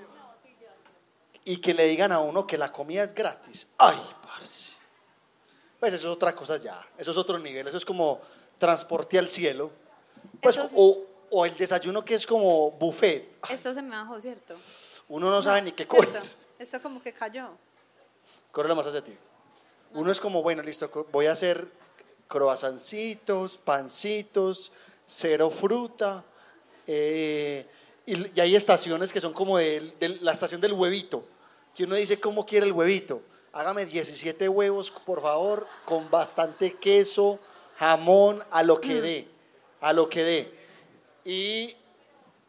y 1.45 1.57
que 1.59 1.73
le 1.73 1.85
digan 1.87 2.13
a 2.13 2.21
uno 2.21 2.47
que 2.47 2.59
la 2.59 2.71
comida 2.71 3.03
es 3.05 3.15
gratis. 3.15 3.69
Ay, 3.79 4.01
parce. 4.23 4.75
Pues 5.81 5.95
eso 5.95 6.09
es 6.11 6.15
otra 6.17 6.35
cosa 6.35 6.57
ya. 6.59 6.87
Eso 6.99 7.11
es 7.11 7.17
otro 7.17 7.39
nivel. 7.39 7.67
Eso 7.69 7.77
es 7.79 7.85
como 7.85 8.21
transporte 8.59 9.19
al 9.19 9.29
cielo. 9.29 9.71
Pues, 10.43 10.55
sí. 10.57 10.61
o, 10.75 10.99
o 11.31 11.47
el 11.47 11.57
desayuno 11.57 12.05
que 12.05 12.15
es 12.15 12.27
como 12.27 12.71
buffet. 12.73 13.37
Esto 13.49 13.73
se 13.73 13.83
me 13.83 13.97
bajó, 13.97 14.21
¿cierto? 14.21 14.55
Uno 15.09 15.31
no 15.31 15.41
sabe 15.43 15.63
ni 15.63 15.73
qué. 15.73 15.87
¿Cierto? 15.87 16.21
Esto 16.59 16.81
como 16.83 17.03
que 17.03 17.13
cayó. 17.13 17.51
Córrele 18.55 18.75
más 18.77 18.87
hacia 18.87 19.03
ti. 19.03 19.13
Uno 19.93 20.11
es 20.13 20.21
como, 20.21 20.43
bueno, 20.43 20.63
listo, 20.63 21.07
voy 21.13 21.27
a 21.27 21.33
hacer 21.33 21.67
croissancitos, 22.29 23.59
pancitos, 23.59 24.73
cero 25.07 25.51
fruta. 25.51 26.25
eh, 26.87 27.67
y, 28.05 28.39
hay 28.39 28.55
estaciones 28.55 29.11
que 29.11 29.19
son 29.19 29.33
como 29.33 29.57
del- 29.57 29.95
la 30.21 30.33
estación 30.33 30.61
del 30.61 30.75
huevito, 30.75 31.25
que 31.75 31.85
uno 31.85 31.95
dice, 31.95 32.21
¿cómo 32.21 32.45
quiere 32.45 32.67
el 32.67 32.73
huevito? 32.73 33.23
Hágame 33.55 33.87
17 33.87 34.49
huevos, 34.51 34.91
por 34.91 35.23
favor, 35.23 35.67
con 35.87 36.11
bastante 36.11 36.75
queso, 36.75 37.39
jamón, 37.79 38.43
a 38.51 38.63
lo 38.63 38.81
que 38.81 39.01
dé, 39.01 39.29
a 39.81 39.95
lo 39.95 40.11
que 40.11 40.23
dé. 40.25 40.53
Y 41.25 41.75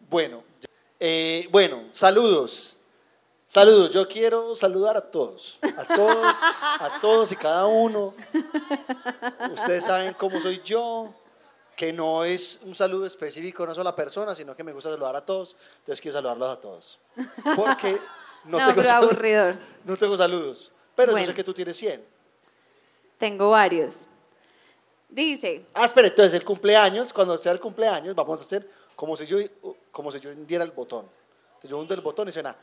bueno, 0.09 0.43
eh, 0.99 1.47
bueno, 1.51 1.83
saludos. 1.91 2.75
Saludos, 3.55 3.91
yo 3.91 4.05
quiero 4.05 4.53
saludar 4.53 4.97
a 4.97 5.01
todos, 5.01 5.57
a 5.77 5.95
todos, 5.95 6.35
a 6.61 6.99
todos 6.99 7.31
y 7.31 7.37
cada 7.37 7.65
uno. 7.67 8.13
Ustedes 9.53 9.85
saben 9.85 10.13
cómo 10.15 10.41
soy 10.41 10.61
yo, 10.61 11.13
que 11.77 11.93
no 11.93 12.25
es 12.25 12.59
un 12.65 12.75
saludo 12.75 13.05
específico 13.05 13.63
a 13.63 13.67
una 13.67 13.73
sola 13.73 13.95
persona, 13.95 14.35
sino 14.35 14.57
que 14.57 14.63
me 14.65 14.73
gusta 14.73 14.89
saludar 14.89 15.15
a 15.15 15.25
todos, 15.25 15.55
entonces 15.77 16.01
quiero 16.01 16.17
saludarlos 16.17 16.49
a 16.57 16.59
todos. 16.59 16.99
Porque 17.55 17.93
no, 18.43 18.59
No, 18.59 18.67
tengo, 18.67 18.83
saludos, 18.83 19.11
aburridor. 19.13 19.55
no 19.85 19.95
tengo 19.95 20.17
saludos, 20.17 20.69
pero 20.93 21.13
Bueno. 21.13 21.25
yo 21.25 21.31
sé 21.31 21.35
que 21.37 21.43
tú 21.45 21.53
tienes 21.53 21.77
100. 21.77 22.05
Tengo 23.17 23.51
varios. 23.51 24.09
Dice, 25.07 25.65
Ah, 25.73 25.85
espera, 25.85 26.09
entonces 26.09 26.33
el 26.33 26.43
cumpleaños, 26.43 27.13
cuando 27.13 27.37
sea 27.37 27.53
el 27.53 27.61
cumpleaños, 27.61 28.13
vamos 28.17 28.41
a 28.41 28.43
hacer 28.43 28.69
como 28.97 29.15
si 29.15 29.25
yo, 29.25 29.37
como 29.93 30.11
si 30.11 30.19
yo 30.19 30.29
diera 30.45 30.65
el 30.65 30.71
botón. 30.71 31.05
Entonces 31.51 31.69
yo 31.69 31.77
hundo 31.79 31.93
el 31.93 32.01
botón 32.01 32.27
y 32.27 32.33
suena 32.33 32.53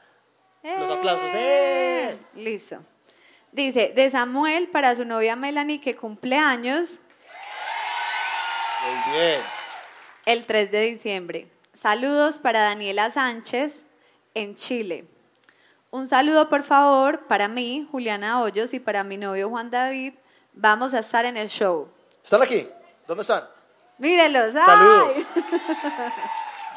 los 0.63 0.91
aplausos. 0.91 1.31
¡Eh! 1.35 2.17
Listo. 2.35 2.79
Dice, 3.51 3.93
de 3.95 4.11
Samuel 4.11 4.69
para 4.69 4.95
su 4.97 5.05
novia 5.05 5.37
Melanie 5.37 5.81
que 5.81 5.95
cumple 5.95 6.39
años 6.39 7.01
Muy 8.87 9.13
bien. 9.15 9.41
el 10.25 10.47
3 10.47 10.71
de 10.71 10.81
diciembre. 10.83 11.49
Saludos 11.73 12.39
para 12.41 12.61
Daniela 12.63 13.11
Sánchez 13.11 13.85
en 14.35 14.57
Chile. 14.57 15.05
Un 15.91 16.07
saludo, 16.07 16.49
por 16.49 16.63
favor, 16.63 17.27
para 17.27 17.49
mí, 17.49 17.87
Juliana 17.91 18.41
Hoyos, 18.41 18.73
y 18.73 18.81
para 18.81 19.05
mi 19.05 19.19
novio 19.19 19.51
Juan 19.51 19.71
David. 19.71 20.15
Vamos 20.55 20.95
a 20.95 21.01
estar 21.01 21.27
en 21.27 21.37
el 21.37 21.49
show. 21.49 21.89
¿Están 22.23 22.43
aquí? 22.43 22.67
¿Dónde 23.07 23.21
están? 23.23 23.47
Mírenlos. 23.99 24.55
¡ay! 24.57 24.63
Saludos. 24.65 25.17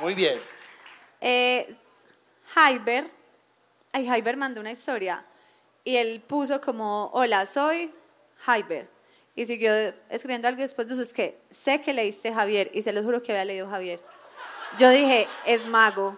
Muy 0.01 0.13
bien. 0.15 0.39
Eh, 1.27 1.73
Jaiber, 2.53 3.09
ay, 3.95 4.05
Jaiber 4.05 4.35
mandó 4.35 4.59
una 4.59 4.71
historia 4.71 5.23
y 5.85 5.95
él 5.95 6.21
puso 6.27 6.59
como, 6.59 7.09
hola, 7.13 7.45
soy 7.45 7.93
Jaiber. 8.39 8.89
Y 9.35 9.45
siguió 9.45 9.71
escribiendo 10.09 10.49
algo 10.49 10.61
después 10.61 10.87
de 10.87 10.95
eso, 10.95 11.01
es 11.01 11.13
que 11.13 11.39
sé 11.49 11.81
que 11.81 11.93
leíste 11.93 12.33
Javier 12.33 12.69
y 12.73 12.81
se 12.81 12.91
lo 12.91 13.01
juro 13.03 13.23
que 13.23 13.31
había 13.31 13.45
leído 13.45 13.69
Javier. 13.69 14.01
Yo 14.77 14.89
dije, 14.89 15.27
es 15.45 15.65
mago, 15.67 16.17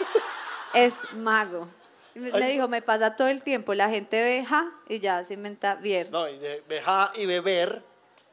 es 0.74 0.94
mago. 1.14 1.68
Y 2.14 2.18
me 2.18 2.50
dijo, 2.50 2.68
me 2.68 2.82
pasa 2.82 3.16
todo 3.16 3.28
el 3.28 3.42
tiempo, 3.42 3.72
la 3.72 3.88
gente 3.88 4.22
ve 4.22 4.44
ja 4.44 4.70
y 4.88 4.98
ya 4.98 5.24
se 5.24 5.34
inventa 5.34 5.76
Vier. 5.76 6.10
No, 6.10 6.28
y 6.28 6.38
de 6.38 6.62
y 7.14 7.26
beber. 7.26 7.82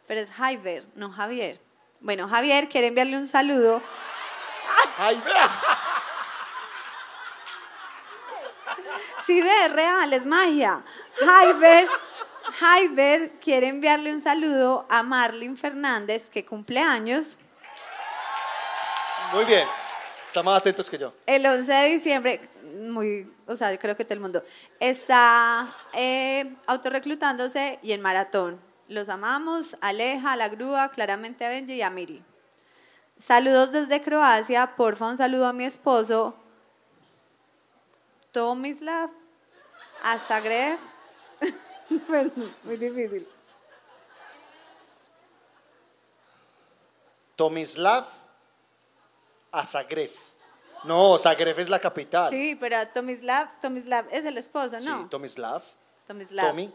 Pero 0.06 0.20
es 0.20 0.32
Jaiber, 0.32 0.86
no 0.96 1.12
Javier. 1.12 1.62
Bueno, 2.02 2.28
Javier 2.28 2.68
quiere 2.68 2.88
enviarle 2.88 3.18
un 3.18 3.28
saludo 3.28 3.82
Ay, 4.98 5.22
vea. 5.24 5.50
Sí, 9.26 9.42
ve, 9.42 9.66
es 9.66 9.74
real, 9.74 10.14
es 10.14 10.26
magia. 10.26 10.84
Jaiber, 11.20 11.88
Jaiber 12.60 13.32
quiere 13.42 13.68
enviarle 13.68 14.14
un 14.14 14.22
saludo 14.22 14.86
a 14.90 15.02
Marlene 15.02 15.58
Fernández, 15.58 16.30
que 16.30 16.46
cumple 16.46 16.80
años 16.80 17.40
Muy 19.34 19.46
bien. 19.46 19.68
Están 20.28 20.46
más 20.46 20.58
atentos 20.60 20.90
que 20.90 20.98
yo. 20.98 21.14
el 21.26 21.46
11 21.46 21.72
de 21.74 21.90
diciembre. 21.90 22.50
Muy, 22.88 23.32
o 23.48 23.56
sea, 23.56 23.72
yo 23.72 23.80
creo 23.80 23.96
que 23.96 24.04
todo 24.04 24.16
el 24.16 24.20
mundo 24.20 24.44
está 24.80 25.74
eh, 25.94 26.54
autorreclutándose 26.68 27.80
y 27.82 27.94
en 27.94 28.02
maratón. 28.02 28.60
Los 28.90 29.10
amamos, 29.10 29.78
Aleja, 29.82 30.36
la 30.36 30.50
grúa, 30.50 30.90
claramente 30.90 31.46
a 31.46 31.50
Benji 31.50 31.76
y 31.76 31.82
a 31.82 31.90
Miri. 31.90 32.22
Saludos 33.18 33.72
desde 33.72 34.04
Croacia, 34.04 34.76
porfa, 34.76 35.08
un 35.08 35.18
saludo 35.18 35.48
a 35.48 35.54
mi 35.54 35.64
esposo, 35.64 36.36
Tomislav, 38.36 39.10
a 40.04 40.18
Zagreb. 40.18 40.78
Muy 42.66 42.76
difícil. 42.76 43.26
Tomislav 47.38 48.06
a 49.54 49.64
Zagreb. 49.64 50.12
No, 50.84 51.18
Zagreb 51.18 51.58
es 51.60 51.70
la 51.70 51.80
capital. 51.80 52.30
Sí, 52.30 52.58
pero 52.60 52.86
Tomislav, 52.90 53.48
Tomislav 53.62 54.06
es 54.12 54.26
el 54.26 54.38
esposo, 54.38 54.80
Sí, 54.80 54.86
¿no? 54.86 55.08
Tomislav. 55.08 55.64
Tomislav. 56.06 56.48
Tommy. 56.50 56.74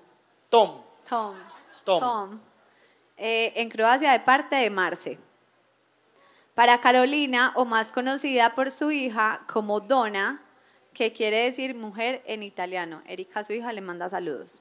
Tom. 0.49 0.81
Tom. 1.07 1.35
Tom. 1.85 2.41
Eh, 3.19 3.53
en 3.57 3.69
Croacia 3.69 4.12
de 4.12 4.20
parte 4.20 4.57
de 4.57 4.70
Marce. 4.70 5.19
Para 6.55 6.81
Carolina, 6.81 7.53
o 7.55 7.66
más 7.66 7.93
conocida 7.93 8.55
por 8.55 8.70
su 8.70 8.91
hija 8.91 9.43
como 9.47 9.81
Donna, 9.81 10.43
que 10.92 11.12
quiere 11.12 11.44
decir 11.44 11.74
mujer 11.74 12.22
en 12.26 12.42
italiano. 12.42 13.02
Erika, 13.06 13.44
su 13.44 13.52
hija, 13.52 13.72
le 13.72 13.80
manda 13.80 14.08
saludos. 14.10 14.60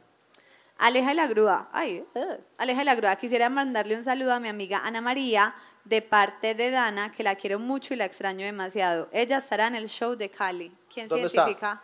Aleja 0.77 1.09
de 1.09 1.15
la 1.15 1.27
Grúa, 1.27 1.69
ay, 1.73 2.05
eh, 2.15 2.39
Aleja 2.57 2.79
de 2.79 2.85
la 2.85 2.95
Grúa, 2.95 3.15
quisiera 3.17 3.49
mandarle 3.49 3.95
un 3.95 4.03
saludo 4.03 4.33
a 4.33 4.39
mi 4.39 4.47
amiga 4.47 4.79
Ana 4.85 5.01
María 5.01 5.53
de 5.83 6.01
parte 6.01 6.55
de 6.55 6.71
Dana, 6.71 7.11
que 7.11 7.23
la 7.23 7.35
quiero 7.35 7.59
mucho 7.59 7.93
y 7.93 7.97
la 7.97 8.05
extraño 8.05 8.45
demasiado. 8.45 9.09
Ella 9.11 9.39
estará 9.39 9.67
en 9.67 9.75
el 9.75 9.89
show 9.89 10.15
de 10.15 10.29
Cali. 10.29 10.71
¿Quién 10.93 11.09
se 11.09 11.19
identifica? 11.19 11.81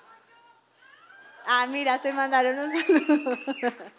Ah, 1.45 1.67
mira, 1.67 2.01
te 2.01 2.13
mandaron 2.13 2.59
un 2.59 2.72
saludo. 2.72 3.38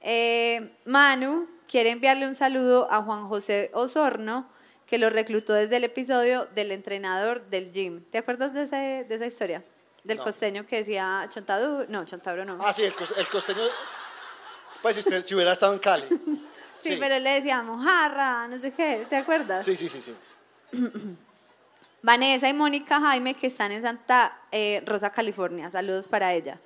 Eh, 0.00 0.76
Manu 0.84 1.48
quiere 1.66 1.90
enviarle 1.90 2.24
un 2.28 2.36
saludo 2.36 2.86
a 2.88 3.02
Juan 3.02 3.28
José 3.28 3.72
Osorno, 3.74 4.48
que 4.88 4.98
lo 4.98 5.10
reclutó 5.10 5.52
desde 5.52 5.76
el 5.76 5.84
episodio 5.84 6.46
del 6.54 6.72
entrenador 6.72 7.44
del 7.50 7.72
gym. 7.72 8.02
¿Te 8.10 8.18
acuerdas 8.18 8.54
de, 8.54 8.62
ese- 8.62 9.04
de 9.08 9.14
esa 9.14 9.26
historia? 9.26 9.62
Del 10.02 10.16
No. 10.18 10.24
costeño 10.24 10.64
que 10.66 10.76
decía 10.78 11.26
Chontaduro. 11.28 11.84
No, 11.88 12.04
Chontaduro 12.06 12.44
no. 12.44 12.58
Ah, 12.66 12.72
sí, 12.72 12.82
el, 12.84 12.94
cos- 12.94 13.12
el 13.16 13.28
costeño. 13.28 13.60
Pues 14.80 14.94
si, 14.96 15.00
usted, 15.00 15.24
si 15.26 15.34
hubiera 15.34 15.52
estado 15.52 15.74
en 15.74 15.78
Cali. 15.78 16.04
sí, 16.78 16.96
pero 16.98 17.18
le 17.18 17.32
decía 17.32 17.62
mojarra, 17.62 18.48
no 18.48 18.58
sé 18.60 18.72
qué. 18.72 19.06
¿Te 19.10 19.16
acuerdas? 19.16 19.64
Sí, 19.64 19.76
sí, 19.76 19.88
sí, 19.88 20.00
sí. 20.00 20.14
Vanessa 22.02 22.48
y 22.48 22.54
Mónica 22.54 23.00
Jaime, 23.00 23.34
que 23.34 23.48
están 23.48 23.72
en 23.72 23.82
Santa 23.82 24.38
eh, 24.52 24.82
Rosa, 24.86 25.10
California. 25.12 25.68
Saludos 25.70 26.06
para 26.08 26.32
ella. 26.32 26.58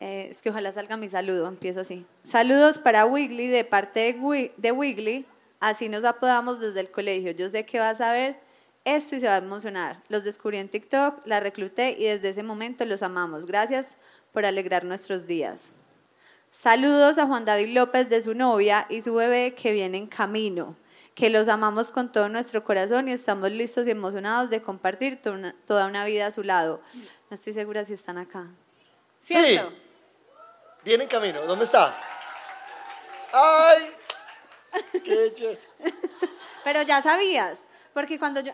Eh, 0.00 0.28
es 0.30 0.42
que 0.42 0.50
ojalá 0.50 0.72
salga 0.72 0.96
mi 0.96 1.08
saludo, 1.08 1.46
empieza 1.46 1.82
así. 1.82 2.04
Saludos 2.22 2.78
para 2.78 3.04
Wiggly 3.06 3.48
de 3.48 3.64
parte 3.64 4.18
de 4.56 4.72
Wiggly. 4.72 5.26
Así 5.66 5.88
nos 5.88 6.04
apodamos 6.04 6.60
desde 6.60 6.80
el 6.80 6.90
colegio. 6.90 7.32
Yo 7.32 7.48
sé 7.48 7.64
que 7.64 7.78
vas 7.78 8.00
a 8.02 8.12
ver 8.12 8.38
esto 8.84 9.16
y 9.16 9.20
se 9.20 9.26
va 9.26 9.36
a 9.36 9.38
emocionar. 9.38 10.02
Los 10.08 10.24
descubrí 10.24 10.58
en 10.58 10.68
TikTok, 10.68 11.26
la 11.26 11.40
recluté 11.40 11.92
y 11.98 12.04
desde 12.04 12.28
ese 12.28 12.42
momento 12.42 12.84
los 12.84 13.02
amamos. 13.02 13.46
Gracias 13.46 13.96
por 14.32 14.44
alegrar 14.44 14.84
nuestros 14.84 15.26
días. 15.26 15.70
Saludos 16.50 17.16
a 17.16 17.26
Juan 17.26 17.46
David 17.46 17.74
López 17.74 18.10
de 18.10 18.20
su 18.20 18.34
novia 18.34 18.86
y 18.90 19.00
su 19.00 19.14
bebé 19.14 19.54
que 19.54 19.72
viene 19.72 19.96
en 19.96 20.06
camino, 20.06 20.76
que 21.14 21.30
los 21.30 21.48
amamos 21.48 21.90
con 21.90 22.12
todo 22.12 22.28
nuestro 22.28 22.62
corazón 22.62 23.08
y 23.08 23.12
estamos 23.12 23.50
listos 23.50 23.86
y 23.86 23.90
emocionados 23.90 24.50
de 24.50 24.60
compartir 24.62 25.20
to- 25.22 25.32
una- 25.32 25.54
toda 25.66 25.86
una 25.86 26.04
vida 26.04 26.26
a 26.26 26.30
su 26.30 26.42
lado. 26.42 26.82
No 27.30 27.34
estoy 27.36 27.54
segura 27.54 27.84
si 27.86 27.94
están 27.94 28.18
acá. 28.18 28.48
¿Cierto? 29.20 29.70
Sí. 29.70 29.76
Viene 30.84 31.04
en 31.04 31.08
camino. 31.08 31.40
¿Dónde 31.46 31.64
está? 31.64 31.96
¡Ay! 33.32 33.82
¡Qué 35.04 35.14
belleza! 35.16 35.68
Pero 36.64 36.82
ya 36.82 37.02
sabías, 37.02 37.58
porque 37.92 38.18
cuando 38.18 38.40
yo, 38.40 38.52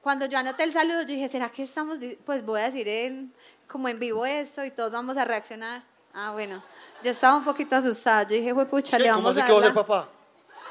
cuando 0.00 0.26
yo 0.26 0.38
anoté 0.38 0.64
el 0.64 0.72
saludo, 0.72 1.00
yo 1.02 1.08
dije, 1.08 1.28
¿será 1.28 1.48
que 1.50 1.62
estamos, 1.64 1.98
pues 2.24 2.44
voy 2.44 2.60
a 2.60 2.64
decir 2.64 2.88
en, 2.88 3.32
como 3.68 3.88
en 3.88 3.98
vivo 3.98 4.24
esto 4.26 4.64
y 4.64 4.70
todos 4.70 4.92
vamos 4.92 5.16
a 5.16 5.24
reaccionar? 5.24 5.82
Ah, 6.14 6.32
bueno, 6.32 6.62
yo 7.02 7.10
estaba 7.10 7.36
un 7.36 7.44
poquito 7.44 7.74
asustada, 7.76 8.22
yo 8.24 8.36
dije, 8.36 8.54
pucha, 8.66 8.96
Sí, 8.96 9.02
le 9.02 9.08
¿Cómo 9.10 9.22
vamos 9.22 9.36
así 9.36 9.40
a 9.40 9.46
que 9.46 9.52
va 9.52 9.58
a 9.58 9.62
ser 9.62 9.70
la-". 9.74 9.74
papá? 9.74 10.08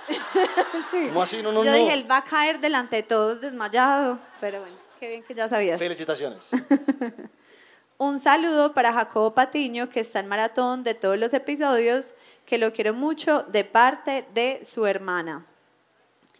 ¿Cómo 0.92 1.22
así? 1.22 1.42
No, 1.42 1.52
no, 1.52 1.64
Yo 1.64 1.72
no. 1.72 1.78
dije, 1.78 1.94
él 1.94 2.10
va 2.10 2.18
a 2.18 2.24
caer 2.24 2.60
delante 2.60 2.98
de 2.98 3.04
todos 3.04 3.42
desmayado, 3.42 4.20
pero 4.40 4.60
bueno, 4.62 4.76
qué 5.00 5.10
bien 5.10 5.24
que 5.24 5.34
ya 5.34 5.48
sabías. 5.50 5.80
Felicitaciones. 5.80 6.50
Un 7.98 8.20
saludo 8.20 8.74
para 8.74 8.92
Jacobo 8.94 9.34
Patiño, 9.36 9.90
que 9.90 10.00
está 10.00 10.20
en 10.20 10.28
maratón 10.28 10.84
de 10.84 10.96
todos 10.96 11.20
los 11.20 11.34
episodios, 11.36 12.16
que 12.52 12.58
lo 12.58 12.74
quiero 12.74 12.94
mucho 12.94 13.44
de 13.44 13.64
parte 13.64 14.26
de 14.34 14.66
su 14.66 14.86
hermana. 14.86 15.46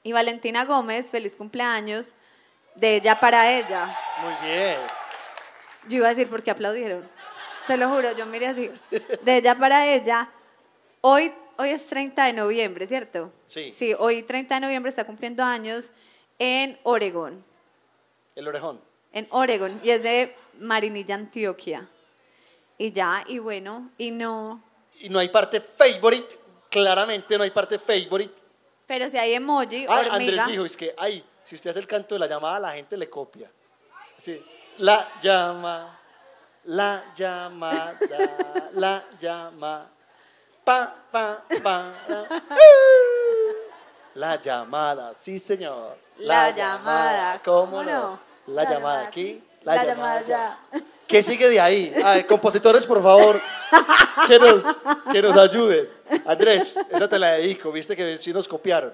Y 0.04 0.12
Valentina 0.12 0.66
Gómez, 0.66 1.10
feliz 1.10 1.38
cumpleaños, 1.38 2.16
de 2.76 2.98
ella 2.98 3.18
para 3.18 3.50
ella. 3.50 3.86
Muy 4.22 4.50
bien. 4.50 4.76
Yo 5.88 6.00
iba 6.00 6.08
a 6.08 6.10
decir 6.10 6.30
por 6.30 6.44
qué 6.44 6.52
aplaudieron. 6.52 7.10
Te 7.66 7.78
lo 7.78 7.88
juro, 7.88 8.12
yo 8.18 8.26
miré 8.26 8.48
así. 8.48 8.70
De 9.22 9.38
ella 9.38 9.58
para 9.58 9.88
ella. 9.88 10.30
Hoy, 11.00 11.32
hoy 11.56 11.70
es 11.70 11.88
30 11.88 12.26
de 12.26 12.34
noviembre, 12.34 12.88
¿cierto? 12.88 13.32
Sí. 13.48 13.72
Sí, 13.72 13.96
hoy 13.98 14.22
30 14.22 14.56
de 14.56 14.60
noviembre 14.60 14.90
está 14.90 15.06
cumpliendo 15.06 15.46
años 15.46 15.94
en 16.40 16.78
Oregón. 16.84 17.42
El 18.36 18.50
orejón. 18.50 18.82
En 19.14 19.28
Oregón. 19.30 19.80
Y 19.82 19.92
es 19.92 20.04
de 20.04 20.36
Marinilla, 20.60 21.16
Antioquia. 21.16 21.88
Y 22.78 22.92
ya, 22.92 23.24
y 23.30 23.40
bueno, 23.40 23.92
y 23.98 24.12
no. 24.12 24.62
Y 25.02 25.10
no 25.10 25.20
hay 25.20 25.30
parte 25.30 25.60
favorite. 25.62 26.40
Claramente 26.70 27.38
no 27.38 27.44
hay 27.44 27.52
parte 27.52 27.78
favorite. 27.80 28.34
Pero 28.86 29.10
si 29.10 29.18
hay 29.18 29.34
emoji, 29.34 29.86
Ah, 29.88 30.00
hormiga. 30.12 30.14
Andrés 30.16 30.48
dijo, 30.48 30.66
es 30.66 30.78
que, 30.78 30.94
ay, 30.98 31.24
si 31.44 31.56
usted 31.56 31.70
hace 31.72 31.80
el 31.80 31.88
canto 31.88 32.16
de 32.16 32.20
la 32.20 32.28
llamada, 32.28 32.60
la 32.60 32.72
gente 32.74 32.96
le 32.98 33.10
copia. 33.10 33.50
Sí. 34.22 34.44
La 34.78 35.10
llama. 35.22 35.98
La 36.66 37.06
llamada, 37.16 37.98
la 38.74 39.04
llama. 39.20 39.90
Pa, 40.64 40.96
pa, 41.12 41.44
pa. 41.64 41.86
La 44.16 44.36
llamada, 44.40 45.16
sí 45.16 45.40
señor. 45.40 45.98
La 46.18 46.52
llamada, 46.52 47.42
¿cómo 47.44 47.78
¿cómo 47.78 47.84
no? 47.84 47.92
no? 47.92 48.20
La, 48.48 48.64
La 48.64 48.70
llamada 48.70 48.76
llamada 48.80 49.08
aquí, 49.08 49.30
aquí, 49.30 49.44
la, 49.64 49.76
la 49.76 49.84
llamada 49.86 50.22
llamada 50.22 50.60
allá. 50.72 50.82
¿Qué 51.12 51.22
sigue 51.22 51.50
de 51.50 51.60
ahí? 51.60 51.94
Compositores, 52.28 52.86
por 52.86 53.04
favor, 53.04 53.40
que 54.28 54.40
nos, 54.40 54.64
que 55.12 55.22
nos 55.22 55.36
ayuden. 55.36 55.90
Andrés, 56.26 56.78
esa 56.90 57.08
te 57.10 57.20
la 57.20 57.32
dedico, 57.34 57.70
viste 57.72 57.96
que 57.98 58.18
sí 58.18 58.32
nos 58.32 58.48
copiaron. 58.48 58.94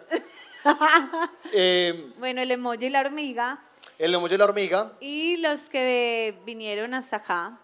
Eh, 1.54 2.12
Bueno, 2.18 2.42
el 2.42 2.50
emoji 2.52 2.88
y 2.88 2.90
la 2.90 3.02
hormiga. 3.02 3.60
el 4.00 4.14
emoji 4.16 4.32
de 4.32 4.38
la 4.40 4.46
hormiga. 4.46 4.92
Y 5.00 5.38
los 5.38 5.70
que 5.70 6.38
vinieron 6.44 6.94
hasta 6.96 7.18
acá, 7.18 7.60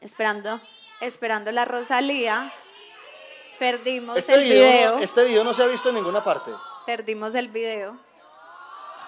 esperando, 0.00 0.60
esperando 1.02 1.52
la 1.52 1.64
Rosalía, 1.66 2.50
perdimos 3.58 4.16
Este 4.16 4.34
el 4.34 4.44
video, 4.44 4.72
video. 4.72 4.96
no, 4.96 5.02
este 5.02 5.24
video 5.24 5.44
no 5.44 5.52
se 5.54 5.62
ha 5.62 5.66
visto 5.66 5.90
en 5.90 5.96
ninguna 5.96 6.24
parte. 6.24 6.50
Perdimos 6.86 7.34
el 7.34 7.48
video. 7.48 7.98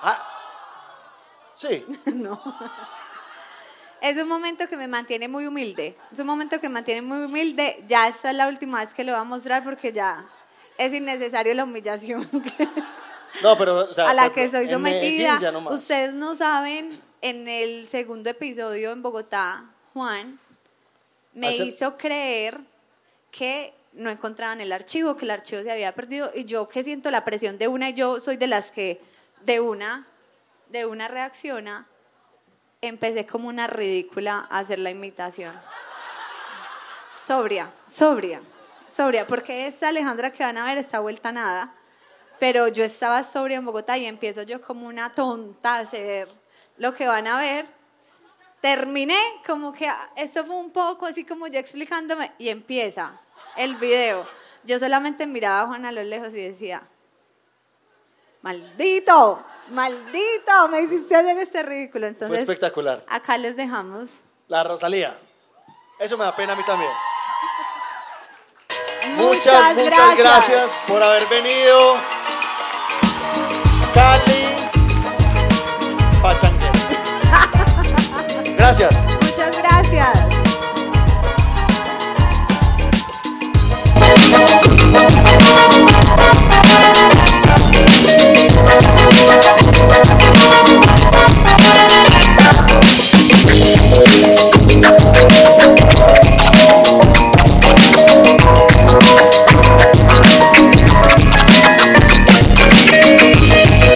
Ah, 0.02 0.22
sí. 1.56 1.84
Es 4.00 4.16
un 4.22 4.28
momento 4.28 4.66
que 4.68 4.76
me 4.76 4.88
mantiene 4.88 5.28
muy 5.28 5.46
humilde. 5.46 5.96
Es 6.10 6.18
un 6.18 6.26
momento 6.26 6.58
que 6.60 6.68
me 6.68 6.74
mantiene 6.74 7.02
muy 7.02 7.18
humilde. 7.24 7.84
Ya 7.86 8.08
esta 8.08 8.30
es 8.30 8.36
la 8.36 8.48
última 8.48 8.80
vez 8.80 8.94
que 8.94 9.04
lo 9.04 9.12
voy 9.12 9.20
a 9.20 9.24
mostrar 9.24 9.62
porque 9.62 9.92
ya 9.92 10.24
es 10.78 10.92
innecesario 10.94 11.52
la 11.54 11.64
humillación 11.64 12.26
que- 12.42 12.68
No, 13.42 13.56
pero, 13.58 13.90
o 13.90 13.92
sea, 13.92 14.08
a 14.10 14.14
la 14.14 14.32
que 14.32 14.48
soy 14.50 14.68
sometida. 14.68 15.38
Ustedes 15.70 16.14
no 16.14 16.34
saben, 16.34 17.00
en 17.22 17.46
el 17.48 17.86
segundo 17.86 18.30
episodio 18.30 18.92
en 18.92 19.02
Bogotá, 19.02 19.64
Juan 19.92 20.40
me 21.34 21.48
Hace- 21.48 21.64
hizo 21.64 21.96
creer 21.98 22.58
que 23.30 23.74
no 23.92 24.08
encontraban 24.10 24.60
el 24.60 24.72
archivo, 24.72 25.16
que 25.16 25.24
el 25.26 25.30
archivo 25.32 25.62
se 25.62 25.70
había 25.70 25.92
perdido 25.94 26.30
y 26.34 26.44
yo 26.44 26.68
que 26.68 26.82
siento 26.84 27.10
la 27.10 27.24
presión 27.24 27.58
de 27.58 27.68
una 27.68 27.90
y 27.90 27.94
yo 27.94 28.18
soy 28.20 28.36
de 28.36 28.46
las 28.46 28.70
que 28.70 29.00
de 29.44 29.60
una 29.60 30.06
de 30.70 30.86
una 30.86 31.08
reacciona, 31.08 31.86
empecé 32.80 33.26
como 33.26 33.48
una 33.48 33.66
ridícula 33.66 34.46
a 34.50 34.58
hacer 34.58 34.78
la 34.78 34.90
imitación. 34.90 35.54
Sobria, 37.14 37.72
sobria, 37.86 38.40
sobria, 38.90 39.26
porque 39.26 39.66
esta 39.66 39.88
Alejandra 39.88 40.32
que 40.32 40.42
van 40.42 40.56
a 40.56 40.64
ver 40.64 40.78
está 40.78 41.00
vuelta 41.00 41.28
a 41.28 41.32
nada, 41.32 41.74
pero 42.38 42.68
yo 42.68 42.82
estaba 42.82 43.22
sobria 43.22 43.58
en 43.58 43.66
Bogotá 43.66 43.98
y 43.98 44.06
empiezo 44.06 44.42
yo 44.42 44.62
como 44.62 44.86
una 44.86 45.12
tonta 45.12 45.76
a 45.76 45.80
hacer 45.80 46.28
lo 46.78 46.94
que 46.94 47.06
van 47.06 47.26
a 47.26 47.38
ver. 47.38 47.66
Terminé 48.62 49.18
como 49.46 49.72
que 49.72 49.86
ah, 49.86 50.10
esto 50.16 50.44
fue 50.44 50.56
un 50.56 50.70
poco 50.70 51.06
así 51.06 51.24
como 51.24 51.46
yo 51.46 51.58
explicándome 51.58 52.32
y 52.38 52.48
empieza 52.48 53.20
el 53.56 53.76
video. 53.76 54.26
Yo 54.64 54.78
solamente 54.78 55.26
miraba 55.26 55.62
a 55.62 55.66
Juan 55.66 55.84
a 55.84 55.92
lo 55.92 56.02
lejos 56.02 56.32
y 56.34 56.48
decía, 56.48 56.82
maldito, 58.42 59.42
maldito, 59.70 60.68
me 60.70 60.82
hiciste 60.82 61.14
hacer 61.16 61.38
este 61.38 61.62
ridículo. 61.62 62.06
Fue 62.06 62.08
Entonces, 62.10 62.40
espectacular. 62.40 63.04
acá 63.08 63.38
les 63.38 63.56
dejamos. 63.56 64.20
La 64.48 64.64
Rosalía. 64.64 65.16
Eso 65.98 66.16
me 66.16 66.24
da 66.24 66.34
pena 66.34 66.54
a 66.54 66.56
mí 66.56 66.62
también. 66.64 66.90
Muchas, 69.16 69.74
muchas 69.76 70.16
gracias 70.16 70.82
por 70.86 71.02
haber 71.02 71.26
venido. 71.28 71.96
Cali 73.94 74.46
Pachanguero. 76.22 76.70
Gracias. 78.56 78.94
Muchas 79.22 79.62
gracias. 79.62 80.18
Thank 88.72 88.84
you. 92.04 92.09